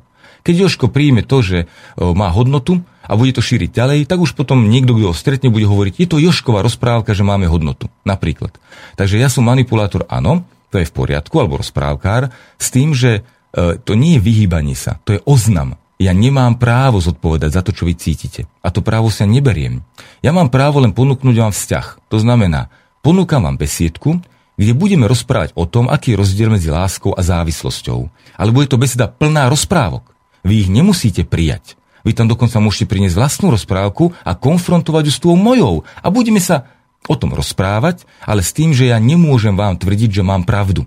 Keď 0.46 0.54
Joško 0.62 0.86
príjme 0.94 1.26
to, 1.26 1.42
že 1.42 1.58
má 1.98 2.30
hodnotu 2.30 2.78
a 3.02 3.18
bude 3.18 3.34
to 3.34 3.42
šíriť 3.42 3.70
ďalej, 3.74 3.98
tak 4.06 4.22
už 4.22 4.38
potom 4.38 4.70
niekto, 4.70 4.94
kto 4.94 5.10
ho 5.10 5.16
stretne, 5.16 5.50
bude 5.50 5.66
hovoriť, 5.66 5.98
je 5.98 6.06
to 6.06 6.22
Jošková 6.22 6.62
rozprávka, 6.62 7.18
že 7.18 7.26
máme 7.26 7.50
hodnotu. 7.50 7.90
Napríklad. 8.06 8.54
Takže 8.94 9.18
ja 9.18 9.26
som 9.26 9.42
manipulátor, 9.42 10.06
áno, 10.06 10.46
to 10.70 10.78
je 10.78 10.86
v 10.86 10.94
poriadku, 10.94 11.34
alebo 11.42 11.58
rozprávkár, 11.58 12.30
s 12.62 12.68
tým, 12.70 12.94
že 12.94 13.22
e, 13.22 13.80
to 13.82 13.98
nie 13.98 14.18
je 14.18 14.22
vyhýbanie 14.22 14.78
sa, 14.78 15.02
to 15.02 15.18
je 15.18 15.20
oznam. 15.26 15.78
Ja 15.96 16.12
nemám 16.12 16.60
právo 16.60 17.00
zodpovedať 17.00 17.50
za 17.56 17.62
to, 17.64 17.72
čo 17.72 17.88
vy 17.88 17.96
cítite. 17.96 18.44
A 18.60 18.68
to 18.68 18.84
právo 18.84 19.08
sa 19.08 19.24
neberiem. 19.24 19.80
Ja 20.20 20.36
mám 20.36 20.52
právo 20.52 20.84
len 20.84 20.92
ponúknuť 20.92 21.36
vám 21.40 21.52
vzťah. 21.56 22.12
To 22.12 22.16
znamená, 22.20 22.68
ponúkam 23.00 23.48
vám 23.48 23.56
besiedku, 23.56 24.20
kde 24.60 24.72
budeme 24.76 25.08
rozprávať 25.08 25.56
o 25.56 25.64
tom, 25.64 25.88
aký 25.88 26.12
je 26.12 26.20
rozdiel 26.20 26.52
medzi 26.52 26.68
láskou 26.68 27.16
a 27.16 27.24
závislosťou. 27.24 28.12
Alebo 28.36 28.60
je 28.60 28.68
to 28.68 28.80
beseda 28.80 29.08
plná 29.08 29.48
rozprávok. 29.48 30.12
Vy 30.44 30.68
ich 30.68 30.70
nemusíte 30.72 31.24
prijať. 31.24 31.80
Vy 32.04 32.12
tam 32.12 32.28
dokonca 32.28 32.60
môžete 32.60 32.92
priniesť 32.92 33.16
vlastnú 33.16 33.48
rozprávku 33.50 34.12
a 34.20 34.36
konfrontovať 34.36 35.04
ju 35.08 35.12
s 35.12 35.22
tou 35.24 35.32
mojou. 35.32 35.88
A 36.04 36.12
budeme 36.12 36.38
sa 36.44 36.68
o 37.08 37.16
tom 37.16 37.32
rozprávať, 37.32 38.04
ale 38.22 38.44
s 38.44 38.52
tým, 38.52 38.76
že 38.76 38.92
ja 38.92 39.00
nemôžem 39.00 39.56
vám 39.56 39.80
tvrdiť, 39.80 40.20
že 40.20 40.22
mám 40.22 40.44
pravdu. 40.44 40.84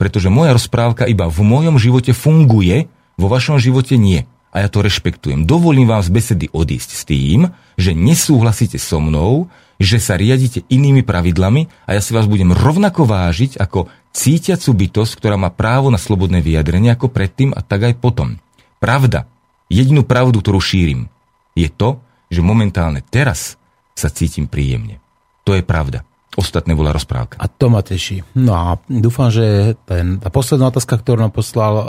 Pretože 0.00 0.32
moja 0.32 0.56
rozprávka 0.56 1.04
iba 1.08 1.28
v 1.28 1.40
mojom 1.44 1.76
živote 1.76 2.16
funguje, 2.16 2.88
vo 3.16 3.28
vašom 3.32 3.56
živote 3.56 3.96
nie. 3.96 4.28
A 4.56 4.64
ja 4.64 4.72
to 4.72 4.80
rešpektujem. 4.80 5.44
Dovolím 5.44 5.92
vám 5.92 6.00
z 6.00 6.08
besedy 6.08 6.46
odísť 6.48 6.90
s 6.96 7.02
tým, 7.04 7.52
že 7.76 7.92
nesúhlasíte 7.92 8.80
so 8.80 9.04
mnou, 9.04 9.52
že 9.76 10.00
sa 10.00 10.16
riadite 10.16 10.64
inými 10.72 11.04
pravidlami 11.04 11.68
a 11.84 11.92
ja 11.92 12.00
si 12.00 12.16
vás 12.16 12.24
budem 12.24 12.56
rovnako 12.56 13.04
vážiť 13.04 13.60
ako 13.60 13.92
cítiacu 14.16 14.72
bytosť, 14.72 15.12
ktorá 15.20 15.36
má 15.36 15.52
právo 15.52 15.92
na 15.92 16.00
slobodné 16.00 16.40
vyjadrenie 16.40 16.88
ako 16.88 17.12
predtým 17.12 17.52
a 17.52 17.60
tak 17.60 17.92
aj 17.92 18.00
potom. 18.00 18.40
Pravda, 18.80 19.28
jedinú 19.68 20.08
pravdu, 20.08 20.40
ktorú 20.40 20.56
šírim, 20.56 21.12
je 21.52 21.68
to, 21.68 22.00
že 22.32 22.40
momentálne 22.40 23.04
teraz 23.04 23.60
sa 23.92 24.08
cítim 24.08 24.48
príjemne. 24.48 25.04
To 25.44 25.52
je 25.52 25.60
pravda. 25.60 26.00
Ostatné 26.36 26.76
bola 26.76 26.92
rozprávka. 26.92 27.40
A 27.40 27.48
to 27.48 27.72
ma 27.72 27.80
teší. 27.80 28.20
No 28.36 28.52
a 28.52 28.76
dúfam, 28.92 29.32
že 29.32 29.72
ten, 29.88 30.20
tá 30.20 30.28
posledná 30.28 30.68
otázka, 30.68 31.00
ktorú 31.00 31.24
nám 31.24 31.32
poslal 31.32 31.74
uh, 31.80 31.84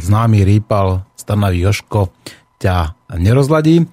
známy 0.00 0.48
rýpal 0.48 1.04
Stanavý 1.12 1.60
Joško, 1.68 2.08
ťa 2.56 2.96
nerozladí. 3.20 3.84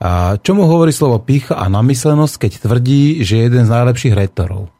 A 0.00 0.40
čo 0.40 0.56
mu 0.56 0.64
hovorí 0.64 0.88
slovo 0.88 1.20
pícha 1.20 1.56
a 1.56 1.68
namyslenosť, 1.68 2.34
keď 2.48 2.52
tvrdí, 2.64 3.20
že 3.24 3.40
je 3.40 3.46
jeden 3.52 3.64
z 3.68 3.70
najlepších 3.72 4.16
rétorov? 4.16 4.72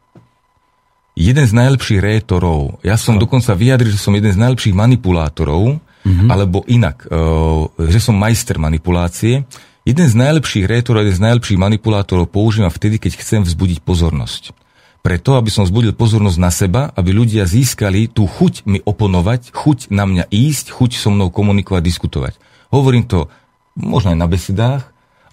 Jeden 1.17 1.45
z 1.49 1.53
najlepších 1.57 2.01
rétorov. 2.01 2.81
Ja 2.85 2.97
som 3.01 3.17
no. 3.17 3.25
dokonca 3.25 3.57
vyjadril, 3.57 3.93
že 3.93 4.01
som 4.01 4.13
jeden 4.17 4.33
z 4.33 4.41
najlepších 4.41 4.77
manipulátorov, 4.77 5.81
mm-hmm. 5.81 6.29
alebo 6.33 6.65
inak, 6.69 7.09
uh, 7.09 7.69
že 7.89 8.01
som 8.01 8.17
majster 8.17 8.57
manipulácie. 8.57 9.45
Jeden 9.87 10.11
z 10.11 10.19
najlepších 10.19 10.67
rétorov, 10.67 11.07
jeden 11.07 11.15
z 11.15 11.23
najlepších 11.31 11.63
manipulátorov 11.63 12.27
používam 12.27 12.75
vtedy, 12.75 12.99
keď 12.99 13.23
chcem 13.23 13.47
vzbudiť 13.47 13.87
pozornosť. 13.87 14.51
Preto, 14.99 15.39
aby 15.39 15.47
som 15.47 15.63
vzbudil 15.63 15.95
pozornosť 15.95 16.39
na 16.43 16.51
seba, 16.51 16.83
aby 16.99 17.15
ľudia 17.15 17.47
získali 17.47 18.11
tú 18.11 18.27
chuť 18.27 18.67
mi 18.67 18.83
oponovať, 18.83 19.55
chuť 19.55 19.95
na 19.95 20.03
mňa 20.03 20.27
ísť, 20.27 20.75
chuť 20.75 20.99
so 20.99 21.15
mnou 21.15 21.31
komunikovať, 21.31 21.87
diskutovať. 21.87 22.35
Hovorím 22.75 23.07
to 23.07 23.31
možno 23.79 24.11
aj 24.11 24.19
na 24.19 24.27
besedách, 24.27 24.83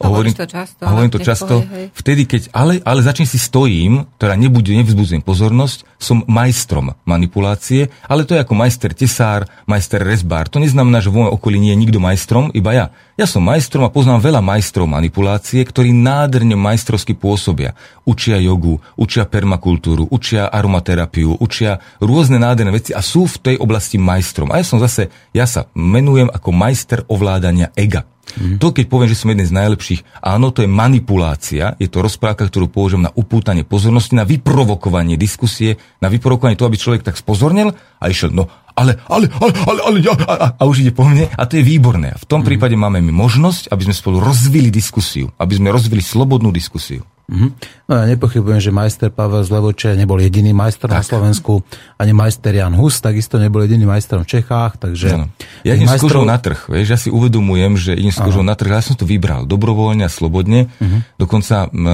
Hovorím 0.03 0.35
to 0.35 0.45
často. 0.45 0.84
Hovorím 0.84 1.11
to 1.13 1.21
často. 1.23 1.55
Povie, 1.63 1.89
vtedy, 1.95 2.21
keď, 2.27 2.41
ale, 2.51 2.84
ale 2.84 2.99
začne 2.99 3.23
si 3.23 3.39
stojím, 3.39 4.05
teda 4.19 4.35
nebude, 4.35 4.75
nevzbudzujem 4.75 5.23
pozornosť, 5.23 5.88
som 5.97 6.27
majstrom 6.27 6.93
manipulácie, 7.07 7.88
ale 8.11 8.27
to 8.27 8.35
je 8.35 8.43
ako 8.43 8.53
majster 8.53 8.91
tesár, 8.91 9.47
majster 9.63 10.03
rezbár. 10.03 10.51
To 10.51 10.59
neznamená, 10.59 10.99
že 10.99 11.07
v 11.07 11.23
mojom 11.23 11.35
okolí 11.39 11.57
nie 11.57 11.71
je 11.71 11.81
nikto 11.81 11.99
majstrom, 12.03 12.51
iba 12.51 12.75
ja. 12.75 12.85
Ja 13.13 13.30
som 13.30 13.45
majstrom 13.45 13.85
a 13.85 13.93
poznám 13.93 14.25
veľa 14.25 14.41
majstrov 14.41 14.89
manipulácie, 14.89 15.61
ktorí 15.63 15.93
nádherne 15.93 16.57
majstrovsky 16.57 17.13
pôsobia. 17.13 17.77
Učia 18.03 18.41
jogu, 18.41 18.81
učia 18.97 19.30
permakultúru, 19.30 20.09
učia 20.09 20.49
aromaterapiu, 20.49 21.38
učia 21.38 21.77
rôzne 22.01 22.41
nádherné 22.41 22.73
veci 22.73 22.91
a 22.91 23.05
sú 23.05 23.30
v 23.30 23.53
tej 23.53 23.55
oblasti 23.61 24.01
majstrom. 24.01 24.49
A 24.49 24.59
ja 24.59 24.65
som 24.65 24.81
zase, 24.81 25.13
ja 25.30 25.45
sa 25.45 25.69
menujem 25.77 26.27
ako 26.27 26.49
majster 26.51 27.05
ovládania 27.05 27.69
ega. 27.77 28.09
Mm. 28.39 28.57
To, 28.57 28.73
keď 28.73 28.85
poviem, 28.89 29.10
že 29.10 29.19
som 29.19 29.30
jeden 29.30 29.45
z 29.45 29.53
najlepších, 29.53 30.23
áno, 30.23 30.49
to 30.49 30.65
je 30.65 30.69
manipulácia, 30.69 31.77
je 31.77 31.89
to 31.89 32.01
rozprávka, 32.01 32.49
ktorú 32.49 32.69
použijem 32.69 33.05
na 33.05 33.14
upútanie 33.14 33.61
pozornosti, 33.65 34.18
na 34.18 34.26
vyprovokovanie 34.26 35.19
diskusie, 35.19 35.77
na 36.01 36.10
vyprovokovanie 36.10 36.57
toho, 36.57 36.69
aby 36.69 36.80
človek 36.80 37.05
tak 37.05 37.19
spozornil 37.19 37.73
a 38.01 38.05
išiel, 38.10 38.34
no 38.34 38.49
ale, 38.73 38.97
ale, 39.05 39.30
ale, 39.38 39.53
ale, 39.69 39.80
ale 39.85 39.97
ja, 40.01 40.18
a, 40.18 40.34
a, 40.34 40.47
a 40.57 40.64
už 40.65 40.81
ide 40.81 40.89
po 40.89 41.05
mne 41.05 41.30
a 41.30 41.43
to 41.45 41.61
je 41.61 41.64
výborné. 41.64 42.18
V 42.18 42.26
tom 42.26 42.41
mm. 42.41 42.47
prípade 42.49 42.73
máme 42.73 43.05
my 43.05 43.14
možnosť, 43.14 43.69
aby 43.69 43.81
sme 43.85 43.95
spolu 43.95 44.18
rozvili 44.18 44.73
diskusiu, 44.73 45.30
aby 45.38 45.61
sme 45.61 45.69
rozvili 45.69 46.01
slobodnú 46.01 46.49
diskusiu. 46.49 47.05
Mm-hmm. 47.24 47.50
No 47.88 47.94
ja 47.95 48.06
nepochybujem, 48.12 48.60
že 48.60 48.76
majster 48.76 49.08
Pavel 49.08 49.48
Zlevoče 49.48 49.95
nebol 49.95 50.20
jediný 50.20 50.52
majster 50.52 50.91
tak. 50.91 51.00
na 51.00 51.04
Slovensku, 51.08 51.64
ani 51.95 52.12
majster 52.12 52.52
Jan 52.52 52.76
Hus 52.76 53.00
takisto 53.00 53.40
nebol 53.40 53.64
jediný 53.64 53.88
majstrom 53.88 54.28
v 54.28 54.30
Čechách, 54.40 54.76
takže... 54.76 55.16
No. 55.16 55.32
Ja 55.64 55.80
idem 55.80 55.88
majstrov... 55.88 56.28
na 56.28 56.36
trh, 56.36 56.68
vieš, 56.68 56.88
ja 56.91 57.00
si 57.00 57.08
uvedomujem, 57.08 57.80
že 57.80 57.91
idem 57.95 58.12
skúšal 58.12 58.44
na 58.44 58.60
trh, 58.60 58.76
ja 58.76 58.84
som 58.84 59.00
to 59.00 59.08
vybral 59.08 59.48
dobrovoľne 59.48 60.04
a 60.04 60.12
slobodne, 60.12 60.68
mm-hmm. 60.68 61.16
dokonca 61.16 61.72
m, 61.72 61.88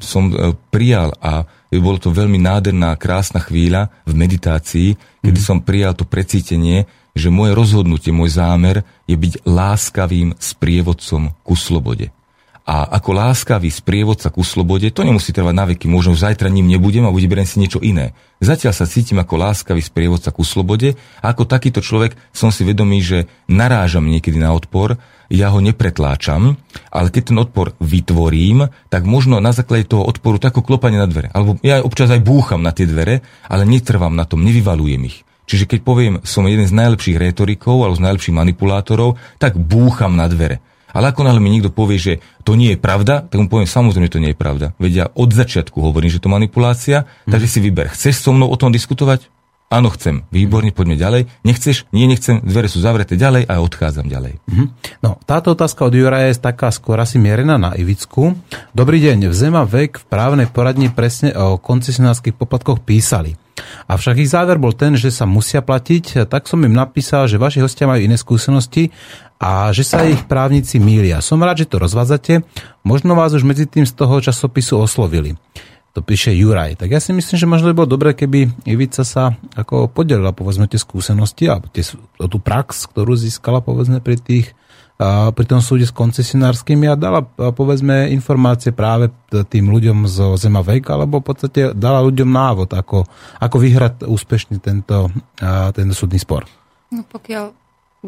som 0.00 0.32
e, 0.32 0.56
prijal 0.72 1.12
a 1.20 1.44
bolo 1.68 2.00
to 2.00 2.08
veľmi 2.08 2.40
nádherná, 2.40 2.96
krásna 2.96 3.44
chvíľa 3.44 3.92
v 4.08 4.16
meditácii, 4.16 4.88
kedy 5.20 5.28
mm-hmm. 5.28 5.44
som 5.44 5.60
prijal 5.60 5.92
to 5.92 6.08
precítenie, 6.08 6.88
že 7.12 7.28
moje 7.28 7.52
rozhodnutie, 7.52 8.16
môj 8.16 8.40
zámer 8.40 8.80
je 9.04 9.14
byť 9.14 9.44
láskavým 9.44 10.34
sprievodcom 10.40 11.36
ku 11.44 11.52
slobode 11.52 12.10
a 12.64 12.88
ako 12.96 13.12
láskavý 13.12 13.68
sprievodca 13.68 14.32
ku 14.32 14.40
slobode, 14.40 14.88
to 14.88 15.04
nemusí 15.04 15.36
trvať 15.36 15.54
na 15.54 15.68
veky, 15.68 15.84
možno 15.84 16.16
zajtra 16.16 16.48
ním 16.48 16.72
nebudem 16.72 17.04
a 17.04 17.12
vyberiem 17.12 17.44
si 17.44 17.60
niečo 17.60 17.76
iné. 17.84 18.16
Zatiaľ 18.40 18.72
sa 18.72 18.88
cítim 18.88 19.20
ako 19.20 19.36
láskavý 19.36 19.84
sprievodca 19.84 20.32
ku 20.32 20.40
slobode 20.48 20.96
a 21.20 21.28
ako 21.28 21.44
takýto 21.44 21.84
človek 21.84 22.16
som 22.32 22.48
si 22.48 22.64
vedomý, 22.64 23.04
že 23.04 23.28
narážam 23.52 24.08
niekedy 24.08 24.40
na 24.40 24.56
odpor, 24.56 24.96
ja 25.28 25.52
ho 25.52 25.60
nepretláčam, 25.60 26.56
ale 26.88 27.08
keď 27.12 27.22
ten 27.32 27.38
odpor 27.40 27.76
vytvorím, 27.84 28.72
tak 28.88 29.04
možno 29.04 29.44
na 29.44 29.52
základe 29.52 29.88
toho 29.88 30.04
odporu 30.04 30.40
tako 30.40 30.64
klopanie 30.64 31.00
na 31.00 31.08
dvere. 31.08 31.28
Alebo 31.36 31.60
ja 31.60 31.84
občas 31.84 32.12
aj 32.12 32.24
búcham 32.24 32.64
na 32.64 32.72
tie 32.72 32.88
dvere, 32.88 33.20
ale 33.48 33.68
netrvám 33.68 34.12
na 34.12 34.24
tom, 34.24 34.40
nevyvalujem 34.40 35.04
ich. 35.04 35.24
Čiže 35.44 35.68
keď 35.68 35.80
poviem, 35.84 36.14
som 36.24 36.48
jeden 36.48 36.64
z 36.64 36.72
najlepších 36.72 37.20
retorikov 37.20 37.84
alebo 37.84 38.00
z 38.00 38.04
najlepších 38.08 38.36
manipulátorov, 38.36 39.20
tak 39.36 39.60
búcham 39.60 40.16
na 40.16 40.24
dvere. 40.28 40.64
Ale 40.94 41.10
ako 41.10 41.26
náhle 41.26 41.42
mi 41.42 41.50
niekto 41.50 41.74
povie, 41.74 41.98
že 41.98 42.12
to 42.46 42.54
nie 42.54 42.72
je 42.72 42.78
pravda, 42.78 43.26
tak 43.26 43.36
mu 43.42 43.50
poviem, 43.50 43.66
samozrejme, 43.66 44.06
to 44.06 44.22
nie 44.22 44.30
je 44.30 44.38
pravda. 44.38 44.72
Vedia, 44.78 45.10
od 45.18 45.34
začiatku 45.34 45.82
hovorím, 45.82 46.08
že 46.08 46.22
to 46.22 46.30
manipulácia, 46.30 47.04
hmm. 47.04 47.34
takže 47.34 47.50
si 47.50 47.58
vyber. 47.58 47.90
Chceš 47.90 48.22
so 48.22 48.30
mnou 48.30 48.46
o 48.46 48.56
tom 48.56 48.70
diskutovať? 48.70 49.26
Áno, 49.72 49.90
chcem. 49.90 50.22
Výborne, 50.30 50.70
poďme 50.70 50.94
ďalej. 50.94 51.22
Nechceš? 51.42 51.88
Nie, 51.90 52.06
nechcem. 52.06 52.38
Dvere 52.44 52.70
sú 52.70 52.78
zavreté 52.78 53.18
ďalej 53.18 53.48
a 53.50 53.58
odchádzam 53.58 54.06
ďalej. 54.06 54.38
Mm-hmm. 54.46 54.66
No, 55.02 55.18
táto 55.26 55.56
otázka 55.56 55.88
od 55.88 55.94
Jura 55.96 56.30
je 56.30 56.38
taká 56.38 56.70
skôr 56.70 57.00
asi 57.00 57.18
mierená 57.18 57.58
na 57.58 57.74
Ivicku. 57.74 58.38
Dobrý 58.70 59.02
deň. 59.02 59.26
V 59.30 59.34
Zema 59.34 59.66
vek 59.66 59.98
v 59.98 60.04
právnej 60.06 60.46
poradni 60.46 60.94
presne 60.94 61.34
o 61.34 61.58
koncesionárskych 61.58 62.38
poplatkoch 62.38 62.86
písali. 62.86 63.34
Avšak 63.86 64.18
ich 64.20 64.30
záver 64.30 64.58
bol 64.58 64.74
ten, 64.74 64.98
že 64.98 65.14
sa 65.14 65.26
musia 65.26 65.62
platiť, 65.62 66.26
tak 66.26 66.50
som 66.50 66.62
im 66.62 66.74
napísal, 66.74 67.30
že 67.30 67.40
vaši 67.40 67.62
hostia 67.62 67.86
majú 67.86 68.02
iné 68.02 68.18
skúsenosti 68.18 68.90
a 69.38 69.70
že 69.70 69.86
sa 69.86 70.06
ich 70.06 70.22
právnici 70.26 70.78
mília. 70.82 71.22
Som 71.22 71.42
rád, 71.42 71.66
že 71.66 71.70
to 71.70 71.82
rozvádzate. 71.82 72.42
Možno 72.82 73.14
vás 73.14 73.34
už 73.34 73.46
medzi 73.46 73.66
tým 73.66 73.86
z 73.86 73.94
toho 73.94 74.18
časopisu 74.22 74.78
oslovili. 74.78 75.38
To 75.94 76.02
píše 76.02 76.34
Juraj. 76.34 76.74
Tak 76.74 76.90
ja 76.90 76.98
si 76.98 77.14
myslím, 77.14 77.38
že 77.38 77.46
možno 77.46 77.70
by 77.70 77.74
bolo 77.78 77.94
dobré, 77.94 78.18
keby 78.18 78.66
Ivica 78.66 79.06
sa 79.06 79.38
ako 79.54 79.86
podelila, 79.86 80.34
povedzme, 80.34 80.66
tie 80.66 80.82
skúsenosti 80.82 81.46
a 81.46 81.62
tie, 81.62 81.86
o 82.18 82.26
tú 82.26 82.42
prax, 82.42 82.90
ktorú 82.90 83.14
získala, 83.14 83.62
povedzme, 83.62 84.02
pri 84.02 84.18
tých 84.18 84.58
a 84.94 85.34
pri 85.34 85.46
tom 85.50 85.58
súde 85.58 85.82
s 85.82 85.90
koncesionárskymi 85.90 86.86
a 86.86 86.94
dala, 86.94 87.26
povedzme, 87.26 88.14
informácie 88.14 88.70
práve 88.70 89.10
tým 89.50 89.66
ľuďom 89.66 90.06
zo 90.06 90.38
Zema 90.38 90.62
Vejka, 90.62 90.94
alebo 90.94 91.18
v 91.18 91.34
podstate 91.34 91.74
dala 91.74 91.98
ľuďom 91.98 92.30
návod, 92.30 92.70
ako, 92.70 93.02
ako 93.42 93.56
vyhrať 93.58 94.06
úspešne 94.06 94.62
tento, 94.62 95.10
tento 95.74 95.94
súdny 95.98 96.22
spor. 96.22 96.46
No 96.94 97.02
pokiaľ 97.10 97.50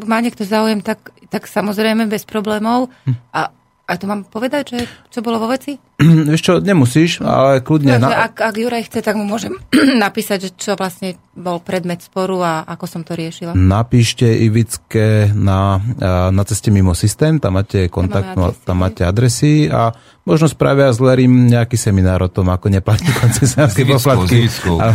má 0.07 0.23
niekto 0.23 0.47
záujem, 0.47 0.79
tak, 0.79 1.11
tak 1.27 1.51
samozrejme 1.51 2.07
bez 2.07 2.23
problémov. 2.23 2.87
Hm. 3.03 3.15
A 3.35 3.51
a 3.87 3.95
to 3.95 4.03
mám 4.03 4.27
povedať, 4.27 4.75
že 4.75 4.79
čo 5.07 5.23
bolo 5.23 5.39
vo 5.39 5.47
veci? 5.47 5.79
Vieš 6.29 6.41
čo, 6.45 6.53
nemusíš, 6.61 7.25
ale 7.25 7.65
kľudne... 7.65 7.97
Takže 7.97 8.13
na... 8.13 8.29
ak, 8.29 8.37
ak 8.37 8.55
Juraj 8.61 8.85
chce, 8.85 9.01
tak 9.01 9.17
mu 9.17 9.25
môžem 9.25 9.57
napísať, 10.05 10.37
že 10.45 10.49
čo 10.53 10.71
vlastne 10.77 11.17
bol 11.33 11.57
predmet 11.61 12.01
sporu 12.01 12.41
a 12.41 12.65
ako 12.65 12.85
som 12.85 13.01
to 13.01 13.17
riešila. 13.17 13.53
Napíšte 13.53 14.25
Ivické 14.25 15.33
na, 15.33 15.81
na 16.29 16.43
ceste 16.45 16.69
mimo 16.73 16.97
systém, 16.97 17.37
tam 17.37 17.57
máte 17.57 17.89
kontakt, 17.89 18.33
tam, 18.33 18.45
adresy, 18.45 18.61
tam 18.65 18.75
máte 18.77 19.01
adresy 19.05 19.53
a 19.69 19.93
možno 20.27 20.51
spravia 20.51 20.91
s 20.91 20.99
Lerim 20.99 21.47
nejaký 21.47 21.79
seminár 21.79 22.19
o 22.25 22.29
tom, 22.29 22.49
ako 22.49 22.67
neplatí 22.67 23.07
koncesionárske 23.21 23.85
poplatky. 23.85 24.49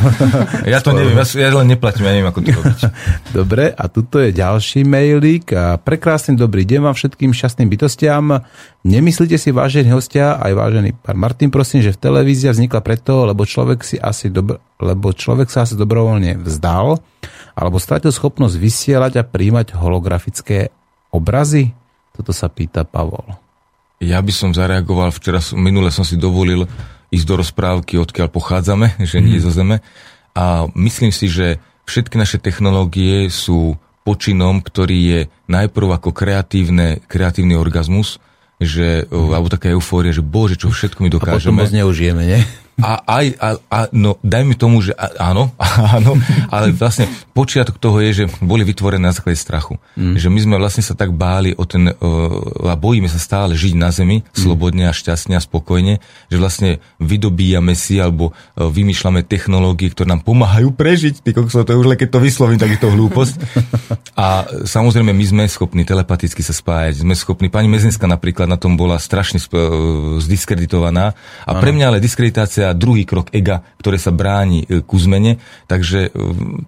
ja 0.75 0.79
to 0.85 0.93
neviem, 0.93 1.17
ja, 1.17 1.27
ja 1.27 1.49
len 1.57 1.67
neplatím, 1.73 2.05
ja 2.05 2.13
neviem, 2.13 2.29
ako 2.29 2.41
to 2.43 2.51
robiť. 2.59 2.81
Dobre, 3.31 3.65
a 3.71 3.85
tuto 3.87 4.21
je 4.21 4.35
ďalší 4.35 4.85
mailík. 4.85 5.55
Prekrásny 5.87 6.35
dobrý 6.35 6.69
deň 6.69 6.81
vám 6.85 6.95
všetkým 6.95 7.31
šťastným 7.33 7.71
bytostiam. 7.71 8.45
Nemyslíte 8.83 9.39
si, 9.39 9.55
vážení 9.55 9.95
hostia, 9.95 10.37
aj 10.37 10.53
vážený 10.93 11.01
pán 11.01 11.17
Martin, 11.17 11.51
prosím, 11.51 11.81
že 11.81 11.97
v 11.97 12.03
televízia 12.03 12.53
vznikla 12.53 12.81
preto, 12.85 13.25
lebo 13.25 13.49
človek, 13.49 13.81
si 13.81 13.97
asi 13.97 14.29
dobro, 14.29 14.61
lebo 14.77 15.13
človek 15.13 15.49
sa 15.49 15.65
asi 15.65 15.75
dobrovoľne 15.75 16.37
vzdal, 16.45 17.01
alebo 17.57 17.77
stratil 17.81 18.13
schopnosť 18.13 18.57
vysielať 18.61 19.13
a 19.21 19.27
príjmať 19.27 19.77
holografické 19.77 20.69
obrazy? 21.13 21.73
Toto 22.13 22.33
sa 22.37 22.53
pýta 22.53 22.85
Pavol. 22.85 23.25
Ja 24.03 24.21
by 24.21 24.33
som 24.35 24.51
zareagoval, 24.53 25.15
včera 25.15 25.41
minule 25.57 25.89
som 25.95 26.05
si 26.05 26.19
dovolil 26.19 26.69
ísť 27.13 27.27
do 27.29 27.35
rozprávky, 27.41 27.97
odkiaľ 28.01 28.29
pochádzame, 28.29 29.01
že 29.11 29.25
nie 29.25 29.41
mm. 29.41 29.45
zo 29.45 29.51
Zeme. 29.53 29.81
A 30.33 30.69
myslím 30.77 31.13
si, 31.13 31.29
že 31.29 31.61
všetky 31.85 32.17
naše 32.17 32.41
technológie 32.41 33.29
sú 33.29 33.77
počinom, 34.03 34.65
ktorý 34.65 34.99
je 34.99 35.21
najprv 35.47 35.89
ako 35.95 36.11
kreatívne, 36.11 37.05
kreatívny 37.07 37.55
orgazmus, 37.55 38.19
že, 38.65 39.05
mm. 39.11 39.33
alebo 39.35 39.49
taká 39.51 39.71
eufória, 39.73 40.15
že 40.15 40.25
bože, 40.25 40.59
čo 40.59 40.71
všetko 40.71 41.03
my 41.03 41.11
dokážeme. 41.11 41.39
A 41.39 41.43
potom 41.43 41.59
moc 41.59 41.71
neužijeme, 41.71 42.23
nie? 42.25 42.41
A, 42.81 43.05
aj, 43.05 43.27
a, 43.37 43.49
a, 43.69 43.79
no, 43.93 44.17
daj 44.25 44.43
mi 44.49 44.57
tomu, 44.57 44.81
že 44.81 44.97
áno, 45.21 45.53
áno, 45.97 46.17
ale 46.49 46.73
vlastne 46.73 47.05
počiatok 47.37 47.77
toho 47.77 48.01
je, 48.01 48.25
že 48.25 48.33
boli 48.41 48.65
vytvorené 48.65 49.13
na 49.13 49.13
základe 49.13 49.37
strachu. 49.37 49.77
Mm. 49.93 50.17
Že 50.17 50.29
my 50.33 50.41
sme 50.41 50.57
vlastne 50.57 50.81
sa 50.81 50.97
tak 50.97 51.13
báli 51.13 51.53
o 51.53 51.69
ten, 51.69 51.93
a 51.93 52.75
bojíme 52.75 53.13
sa 53.13 53.21
stále 53.21 53.53
žiť 53.55 53.75
na 53.77 53.93
zemi, 53.93 54.25
mm. 54.25 54.33
slobodne 54.33 54.89
a 54.89 54.97
šťastne 54.97 55.37
a 55.37 55.45
spokojne, 55.45 56.01
že 56.33 56.37
vlastne 56.41 56.71
vydobíjame 56.97 57.77
si 57.77 58.01
alebo 58.01 58.33
uh, 58.33 58.67
vymýšľame 58.73 59.21
technológie, 59.29 59.93
ktoré 59.93 60.09
nám 60.09 60.25
pomáhajú 60.25 60.73
prežiť. 60.73 61.21
Ty 61.21 61.31
kokso, 61.37 61.69
to 61.69 61.77
je 61.77 61.81
už 61.81 61.93
keď 61.93 62.09
to 62.09 62.25
vyslovím, 62.25 62.57
tak 62.57 62.73
je 62.73 62.81
to 62.81 62.89
hlúposť. 62.89 63.35
a 64.25 64.49
samozrejme, 64.65 65.13
my 65.13 65.25
sme 65.29 65.43
schopní 65.45 65.85
telepaticky 65.85 66.41
sa 66.41 66.57
spájať, 66.57 67.05
sme 67.05 67.13
schopní, 67.13 67.53
pani 67.53 67.69
Mezinská 67.69 68.09
napríklad 68.09 68.49
na 68.49 68.57
tom 68.57 68.81
bola 68.81 68.97
strašne 68.97 69.39
uh, 69.39 70.19
zdiskreditovaná 70.19 71.13
a 71.45 71.51
pre 71.61 71.71
mňa 71.71 71.85
ale 71.93 71.99
diskreditácia 72.03 72.62
a 72.71 72.77
druhý 72.77 73.03
krok 73.03 73.35
ega, 73.35 73.67
ktoré 73.83 73.99
sa 73.99 74.15
bráni 74.15 74.63
e, 74.63 74.81
ku 74.85 75.01
zmene. 75.01 75.43
Takže 75.67 76.09
e, 76.09 76.11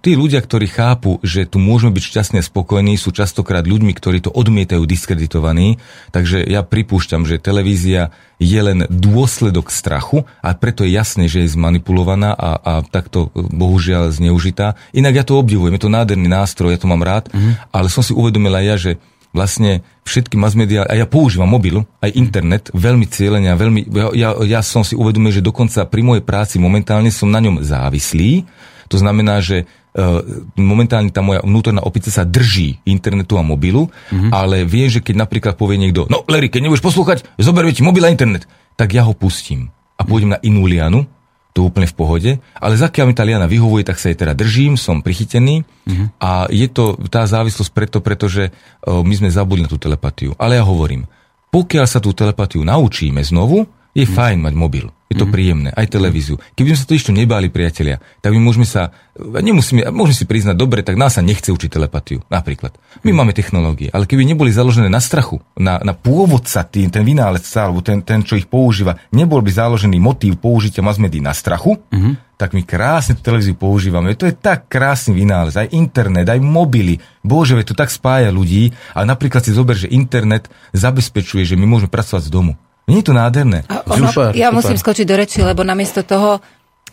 tí 0.03 0.19
ľudia, 0.19 0.43
ktorí 0.43 0.67
chápu, 0.67 1.23
že 1.23 1.47
tu 1.47 1.61
môžeme 1.61 1.95
byť 1.95 2.03
šťastní 2.03 2.37
a 2.41 2.47
spokojní, 2.47 2.99
sú 2.99 3.15
častokrát 3.15 3.63
ľuďmi, 3.63 3.95
ktorí 3.95 4.19
to 4.23 4.31
odmietajú 4.33 4.83
diskreditovaní. 4.83 5.79
Takže 6.11 6.43
ja 6.43 6.61
pripúšťam, 6.65 7.23
že 7.23 7.39
televízia 7.41 8.11
je 8.35 8.59
len 8.59 8.83
dôsledok 8.91 9.71
strachu 9.71 10.27
a 10.43 10.51
preto 10.55 10.83
je 10.83 10.91
jasné, 10.91 11.31
že 11.31 11.47
je 11.47 11.55
zmanipulovaná 11.55 12.35
a, 12.35 12.51
a 12.59 12.73
takto 12.83 13.31
e, 13.31 13.47
bohužiaľ 13.47 14.11
zneužitá. 14.11 14.75
Inak 14.91 15.13
ja 15.15 15.23
to 15.23 15.39
obdivujem, 15.39 15.79
je 15.79 15.83
to 15.87 15.95
nádherný 15.95 16.27
nástroj, 16.27 16.75
ja 16.75 16.79
to 16.81 16.91
mám 16.91 17.03
rád, 17.03 17.31
mm-hmm. 17.31 17.71
ale 17.71 17.87
som 17.87 18.03
si 18.03 18.11
uvedomil 18.11 18.51
aj 18.51 18.65
ja, 18.65 18.75
že 18.75 18.91
vlastne 19.35 19.83
všetky 20.07 20.39
mass 20.39 20.55
media, 20.55 20.87
a 20.87 20.95
ja 20.95 21.03
používam 21.03 21.51
mobil, 21.51 21.83
aj 21.99 22.15
internet, 22.15 22.63
veľmi 22.71 23.03
cieľene 23.11 23.51
a 23.51 23.59
veľmi, 23.59 23.91
ja, 24.15 24.31
ja 24.47 24.61
som 24.63 24.87
si 24.87 24.95
uvedomil, 24.95 25.35
že 25.35 25.43
dokonca 25.43 25.83
pri 25.83 26.01
mojej 26.01 26.23
práci 26.23 26.55
momentálne 26.55 27.11
som 27.11 27.27
na 27.27 27.43
ňom 27.43 27.59
závislý, 27.59 28.47
to 28.87 28.95
znamená, 29.01 29.41
že 29.43 29.65
uh, 29.65 30.21
momentálne 30.55 31.09
tá 31.09 31.19
moja 31.19 31.41
vnútorná 31.41 31.81
opica 31.83 32.07
sa 32.13 32.23
drží 32.23 32.79
internetu 32.85 33.35
a 33.35 33.43
mobilu, 33.43 33.89
mm-hmm. 33.89 34.31
ale 34.31 34.63
viem, 34.63 34.87
že 34.87 35.01
keď 35.01 35.25
napríklad 35.25 35.53
povie 35.59 35.81
niekto, 35.81 36.07
no 36.07 36.23
Larry, 36.29 36.47
keď 36.47 36.69
nebudeš 36.69 36.85
poslúchať, 36.85 37.25
zoberme 37.41 37.73
ti 37.73 37.81
mobil 37.81 38.05
a 38.05 38.13
internet, 38.13 38.45
tak 38.77 38.93
ja 38.93 39.03
ho 39.03 39.11
pustím 39.17 39.73
a 39.95 40.03
pôjdem 40.03 40.35
na 40.35 40.39
inú 40.43 40.67
lianu 40.69 41.07
to 41.55 41.71
úplne 41.71 41.87
v 41.87 41.95
pohode, 41.95 42.31
ale 42.59 42.75
zakiaľ 42.75 43.05
mi 43.07 43.15
tá 43.15 43.23
liana 43.23 43.47
vyhovuje, 43.47 43.87
tak 43.87 43.95
sa 43.95 44.11
jej 44.11 44.19
teda 44.19 44.35
držím, 44.35 44.75
som 44.75 44.99
prichytený 44.99 45.63
uh-huh. 45.63 46.07
a 46.19 46.51
je 46.51 46.67
to 46.67 46.99
tá 47.07 47.23
závislosť 47.23 47.71
preto, 47.71 48.03
pretože 48.03 48.51
uh, 48.51 48.99
my 48.99 49.15
sme 49.15 49.31
zabudli 49.31 49.63
na 49.63 49.71
tú 49.71 49.79
telepatiu. 49.79 50.35
Ale 50.35 50.59
ja 50.59 50.67
hovorím, 50.67 51.07
pokiaľ 51.55 51.87
sa 51.87 52.03
tú 52.03 52.11
telepatiu 52.11 52.67
naučíme 52.67 53.23
znovu, 53.23 53.63
je 53.95 54.03
mm. 54.03 54.11
fajn 54.11 54.37
mať 54.43 54.53
mobil. 54.53 54.85
Je 55.07 55.15
to 55.15 55.29
mm. 55.29 55.31
príjemné. 55.31 55.69
Aj 55.71 55.87
televíziu. 55.87 56.35
Keby 56.57 56.75
sme 56.75 56.79
sa 56.81 56.85
to 56.89 56.97
ešte 56.97 57.15
nebáli, 57.15 57.47
priatelia, 57.47 58.03
tak 58.19 58.35
my 58.35 58.41
môžeme 58.43 58.67
sa, 58.67 58.91
nemusíme, 59.15 59.87
môžeme 59.93 60.17
si 60.17 60.25
priznať, 60.27 60.59
dobre, 60.59 60.83
tak 60.83 60.99
nás 60.99 61.15
sa 61.15 61.23
nechce 61.23 61.53
učiť 61.53 61.71
telepatiu. 61.71 62.19
Napríklad. 62.27 62.75
My 63.07 63.15
mm. 63.15 63.17
máme 63.23 63.31
technológie, 63.31 63.87
ale 63.95 64.03
keby 64.03 64.27
neboli 64.27 64.51
založené 64.51 64.91
na 64.91 64.99
strachu, 64.99 65.39
na, 65.55 65.79
na 65.79 65.95
pôvodca, 65.95 66.67
tým, 66.67 66.91
ten 66.91 67.07
vynálezca, 67.07 67.71
alebo 67.71 67.79
ten, 67.79 68.03
ten, 68.03 68.25
čo 68.25 68.35
ich 68.35 68.51
používa, 68.51 68.99
nebol 69.15 69.39
by 69.39 69.51
založený 69.53 69.95
motív 70.01 70.43
použitia 70.43 70.83
mass 70.83 70.99
na 70.99 71.31
strachu, 71.31 71.79
mm-hmm. 71.79 72.35
tak 72.35 72.51
my 72.51 72.67
krásne 72.67 73.15
tú 73.15 73.23
televíziu 73.23 73.55
používame. 73.55 74.17
To 74.19 74.27
je 74.27 74.35
tak 74.35 74.67
krásny 74.67 75.15
vynález. 75.15 75.55
Aj 75.55 75.69
internet, 75.71 76.27
aj 76.27 76.41
mobily. 76.43 76.99
Bože, 77.23 77.55
to 77.63 77.77
tak 77.77 77.93
spája 77.93 78.33
ľudí. 78.33 78.75
A 78.91 79.07
napríklad 79.07 79.45
si 79.45 79.55
zober, 79.55 79.79
že 79.79 79.87
internet 79.87 80.51
zabezpečuje, 80.75 81.47
že 81.47 81.55
my 81.55 81.63
môžeme 81.63 81.93
pracovať 81.93 82.27
z 82.27 82.33
domu. 82.33 82.59
Nie 82.85 83.01
je 83.01 83.05
to 83.09 83.17
nádherné. 83.17 83.65
A 83.65 83.81
ono, 83.89 84.13
super, 84.13 84.31
ja 84.37 84.53
super. 84.53 84.57
musím 84.61 84.77
skočiť 84.77 85.05
do 85.09 85.15
reči, 85.17 85.39
lebo 85.41 85.65
namiesto 85.65 86.05
toho, 86.05 86.37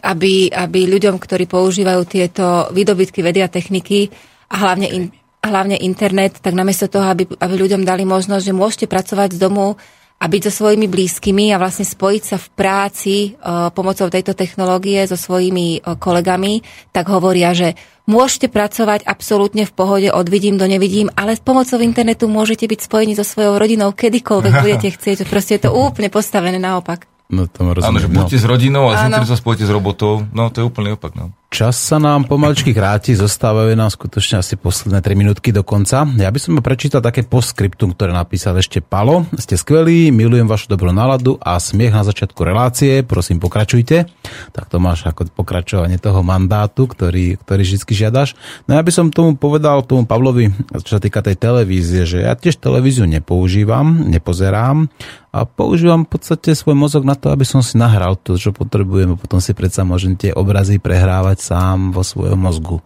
aby, 0.02 0.48
aby 0.48 0.80
ľuďom, 0.88 1.20
ktorí 1.20 1.44
používajú 1.46 2.00
tieto 2.08 2.72
výdobytky 2.72 3.20
vedy 3.20 3.44
a 3.44 3.52
techniky 3.52 4.08
a 4.50 4.54
hlavne, 4.56 4.88
in, 4.88 5.04
hlavne 5.44 5.76
internet, 5.78 6.40
tak 6.40 6.56
namiesto 6.56 6.88
toho, 6.88 7.06
aby, 7.12 7.28
aby 7.28 7.54
ľuďom 7.54 7.84
dali 7.84 8.08
možnosť, 8.08 8.44
že 8.44 8.56
môžete 8.56 8.86
pracovať 8.88 9.36
z 9.36 9.38
domu 9.38 9.76
a 10.22 10.24
byť 10.30 10.42
so 10.46 10.52
svojimi 10.62 10.86
blízkymi 10.86 11.50
a 11.50 11.58
vlastne 11.58 11.82
spojiť 11.82 12.22
sa 12.22 12.38
v 12.38 12.48
práci 12.54 13.14
uh, 13.34 13.74
pomocou 13.74 14.06
tejto 14.06 14.38
technológie 14.38 15.02
so 15.10 15.18
svojimi 15.18 15.82
uh, 15.82 15.98
kolegami, 15.98 16.62
tak 16.94 17.10
hovoria, 17.10 17.50
že 17.50 17.74
môžete 18.06 18.46
pracovať 18.46 19.02
absolútne 19.02 19.66
v 19.66 19.74
pohode, 19.74 20.08
od 20.14 20.26
vidím 20.30 20.62
do 20.62 20.70
nevidím, 20.70 21.10
ale 21.18 21.34
s 21.34 21.42
pomocou 21.42 21.82
internetu 21.82 22.30
môžete 22.30 22.70
byť 22.70 22.86
spojení 22.86 23.18
so 23.18 23.26
svojou 23.26 23.58
rodinou 23.58 23.90
kedykoľvek 23.90 24.52
budete 24.64 24.88
chcieť. 24.94 25.26
Proste 25.26 25.58
je 25.58 25.66
to 25.66 25.74
úplne 25.74 26.06
postavené 26.06 26.62
naopak. 26.62 27.10
No 27.26 27.50
to 27.50 27.66
rozumiem. 27.74 27.90
Áno, 27.90 27.98
že 27.98 28.08
buďte 28.12 28.36
no. 28.38 28.42
s 28.42 28.46
rodinou 28.46 28.84
a 28.92 29.08
s 29.10 29.26
sa 29.26 29.38
spojite 29.40 29.66
s 29.66 29.72
robotou. 29.72 30.22
No 30.30 30.54
to 30.54 30.62
je 30.62 30.64
úplný 30.68 30.94
opak. 30.94 31.18
No. 31.18 31.34
Čas 31.52 31.76
sa 31.76 32.00
nám 32.00 32.24
pomaličky 32.24 32.72
kráti, 32.72 33.12
zostávajú 33.12 33.76
nám 33.76 33.92
skutočne 33.92 34.40
asi 34.40 34.56
posledné 34.56 35.04
3 35.04 35.12
minútky 35.12 35.52
do 35.52 35.60
konca. 35.60 36.08
Ja 36.16 36.32
by 36.32 36.40
som 36.40 36.56
prečítal 36.64 37.04
také 37.04 37.28
postscriptum, 37.28 37.92
ktoré 37.92 38.16
napísal 38.16 38.56
ešte 38.56 38.80
Palo. 38.80 39.28
Ste 39.36 39.60
skvelí, 39.60 40.08
milujem 40.08 40.48
vašu 40.48 40.72
dobrú 40.72 40.96
náladu 40.96 41.36
a 41.44 41.60
smiech 41.60 41.92
na 41.92 42.08
začiatku 42.08 42.40
relácie, 42.40 43.04
prosím 43.04 43.36
pokračujte. 43.36 44.08
Tak 44.56 44.72
to 44.72 44.80
máš 44.80 45.04
ako 45.04 45.28
pokračovanie 45.28 46.00
toho 46.00 46.24
mandátu, 46.24 46.88
ktorý, 46.88 47.36
ktorý 47.44 47.62
vždy 47.68 47.84
žiadaš. 47.84 48.32
No 48.64 48.72
ja 48.72 48.80
by 48.80 48.88
som 48.88 49.12
tomu 49.12 49.36
povedal, 49.36 49.84
tomu 49.84 50.08
Pavlovi, 50.08 50.56
čo 50.80 50.96
sa 50.96 51.04
týka 51.04 51.20
tej 51.20 51.36
televízie, 51.36 52.08
že 52.08 52.24
ja 52.24 52.32
tiež 52.32 52.64
televíziu 52.64 53.04
nepoužívam, 53.04 54.08
nepozerám 54.08 54.88
a 55.32 55.48
používam 55.48 56.04
v 56.04 56.12
podstate 56.12 56.52
svoj 56.52 56.76
mozog 56.76 57.08
na 57.08 57.16
to, 57.16 57.32
aby 57.32 57.48
som 57.48 57.64
si 57.64 57.80
nahral 57.80 58.20
to, 58.20 58.36
čo 58.36 58.52
potrebujem 58.52 59.16
a 59.16 59.20
potom 59.20 59.40
si 59.40 59.56
predsa 59.56 59.80
môžem 59.80 60.12
tie 60.12 60.28
obrazy 60.36 60.76
prehrávať 60.76 61.40
sám 61.42 61.90
vo 61.90 62.06
svojom 62.06 62.38
mozgu. 62.38 62.78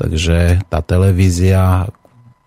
Takže 0.00 0.64
tá 0.72 0.80
televízia 0.80 1.92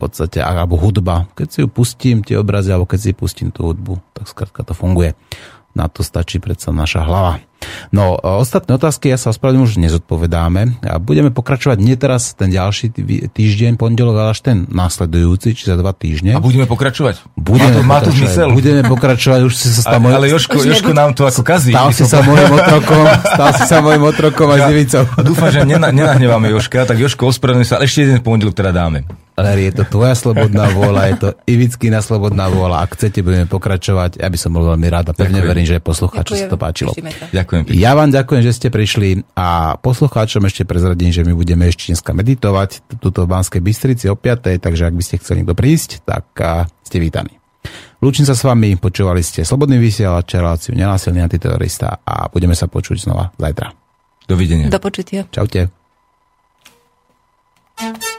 v 0.01 0.09
podstate, 0.09 0.41
alebo 0.41 0.81
hudba, 0.81 1.29
keď 1.37 1.47
si 1.53 1.57
ju 1.61 1.69
pustím, 1.69 2.25
tie 2.25 2.41
obrazy, 2.41 2.73
alebo 2.73 2.89
keď 2.89 2.99
si 2.99 3.11
pustím 3.13 3.53
tú 3.53 3.69
hudbu, 3.69 4.01
tak 4.17 4.25
skrátka 4.25 4.65
to 4.65 4.73
funguje. 4.73 5.13
Na 5.71 5.87
to 5.87 6.03
stačí 6.03 6.43
predsa 6.43 6.75
naša 6.75 7.07
hlava. 7.07 7.39
No, 7.93 8.17
ostatné 8.17 8.73
otázky, 8.73 9.13
ja 9.13 9.21
sa 9.21 9.29
ospravedlňujem, 9.29 9.69
už 9.69 9.75
nezodpovedáme. 9.85 10.81
A 10.81 10.97
budeme 10.97 11.29
pokračovať 11.29 11.77
nie 11.77 11.93
teraz 11.93 12.33
ten 12.33 12.49
ďalší 12.49 12.89
týždeň, 13.31 13.77
pondelok, 13.77 14.17
ale 14.17 14.29
až 14.33 14.41
ten 14.41 14.65
následujúci, 14.65 15.53
či 15.53 15.69
za 15.69 15.77
dva 15.77 15.93
týždne. 15.93 16.33
A 16.33 16.41
budeme 16.41 16.65
pokračovať? 16.65 17.21
Budeme 17.37 17.85
má 17.85 18.01
to, 18.01 18.09
má 18.09 18.09
to 18.09 18.11
zmysel? 18.17 18.49
Budeme 18.51 18.81
pokračovať, 18.89 19.39
už 19.45 19.53
si 19.53 19.69
sa 19.69 19.85
stal 19.85 20.01
môj... 20.01 20.17
Ale 20.17 20.33
Joško, 20.33 20.57
Joško 20.57 20.91
nám 20.97 21.13
to 21.13 21.29
ako 21.29 21.45
kazí. 21.45 21.69
Stal 21.69 21.93
si 21.93 22.03
sa 22.09 22.25
môjim 22.25 22.49
otrokom, 22.49 23.03
stal 23.29 23.49
si 23.53 23.63
sa 23.69 23.77
môjim 23.79 24.03
otrokom 24.09 24.47
a 24.49 24.55
divicou. 24.65 25.05
Dúfam, 25.21 25.53
že 25.53 25.61
nenahneváme 25.61 26.49
Joška, 26.49 26.89
tak 26.89 26.97
Joško, 26.97 27.29
ospravedlňujem 27.29 27.69
sa, 27.69 27.77
ale 27.77 27.85
ešte 27.85 28.09
jeden 28.09 28.25
pondelok 28.25 28.57
teda 28.57 28.73
dáme. 28.73 29.05
Larry, 29.41 29.73
je 29.73 29.81
to 29.81 29.83
tvoja 29.89 30.13
slobodná 30.13 30.69
vôľa, 30.69 31.01
je 31.09 31.15
to 31.17 31.29
Ivickina 31.49 31.99
slobodná 31.99 32.47
vôľa. 32.47 32.85
Ak 32.85 32.93
chcete, 32.93 33.25
budeme 33.25 33.49
pokračovať. 33.49 34.21
Ja 34.21 34.29
by 34.29 34.37
som 34.37 34.53
bol 34.53 34.69
veľmi 34.69 34.87
rád 34.87 35.11
a 35.11 35.13
pevne 35.17 35.41
ďakujem. 35.41 35.51
verím, 35.51 35.65
že 35.65 35.77
poslucháčom 35.81 36.35
sa 36.37 36.47
to 36.47 36.57
páčilo. 36.61 36.91
Ďakujem. 37.33 37.61
Pekne. 37.65 37.81
Ja 37.81 37.97
vám 37.97 38.13
ďakujem, 38.13 38.41
že 38.45 38.51
ste 38.53 38.67
prišli 38.69 39.25
a 39.33 39.75
poslucháčom 39.81 40.45
ešte 40.45 40.63
prezradím, 40.63 41.09
že 41.09 41.25
my 41.25 41.33
budeme 41.33 41.65
ešte 41.65 41.91
dneska 41.91 42.13
meditovať 42.13 42.85
tuto 43.01 43.25
v 43.25 43.27
Banskej 43.33 43.61
Bystrici 43.65 44.05
o 44.07 44.15
5. 44.15 44.61
Takže 44.61 44.87
ak 44.87 44.93
by 44.93 45.03
ste 45.03 45.15
chceli 45.19 45.41
niekto 45.41 45.57
prísť, 45.57 46.05
tak 46.05 46.25
ste 46.85 46.97
vítaní. 47.01 47.41
Lúčim 48.01 48.25
sa 48.25 48.33
s 48.33 48.41
vami, 48.41 48.73
počúvali 48.81 49.21
ste 49.21 49.45
Slobodný 49.45 49.77
vysielač, 49.77 50.33
reláciu 50.33 50.73
Nenásilný 50.73 51.21
antiterorista 51.21 52.01
a 52.01 52.25
budeme 52.33 52.57
sa 52.57 52.65
počuť 52.65 52.97
znova 52.97 53.29
zajtra. 53.37 53.69
Dovidenia. 54.25 54.73
Do 54.73 54.81
počutia. 54.81 55.29
Čaute. 55.29 55.69
peces 57.81 57.81
hediondos, 57.81 58.10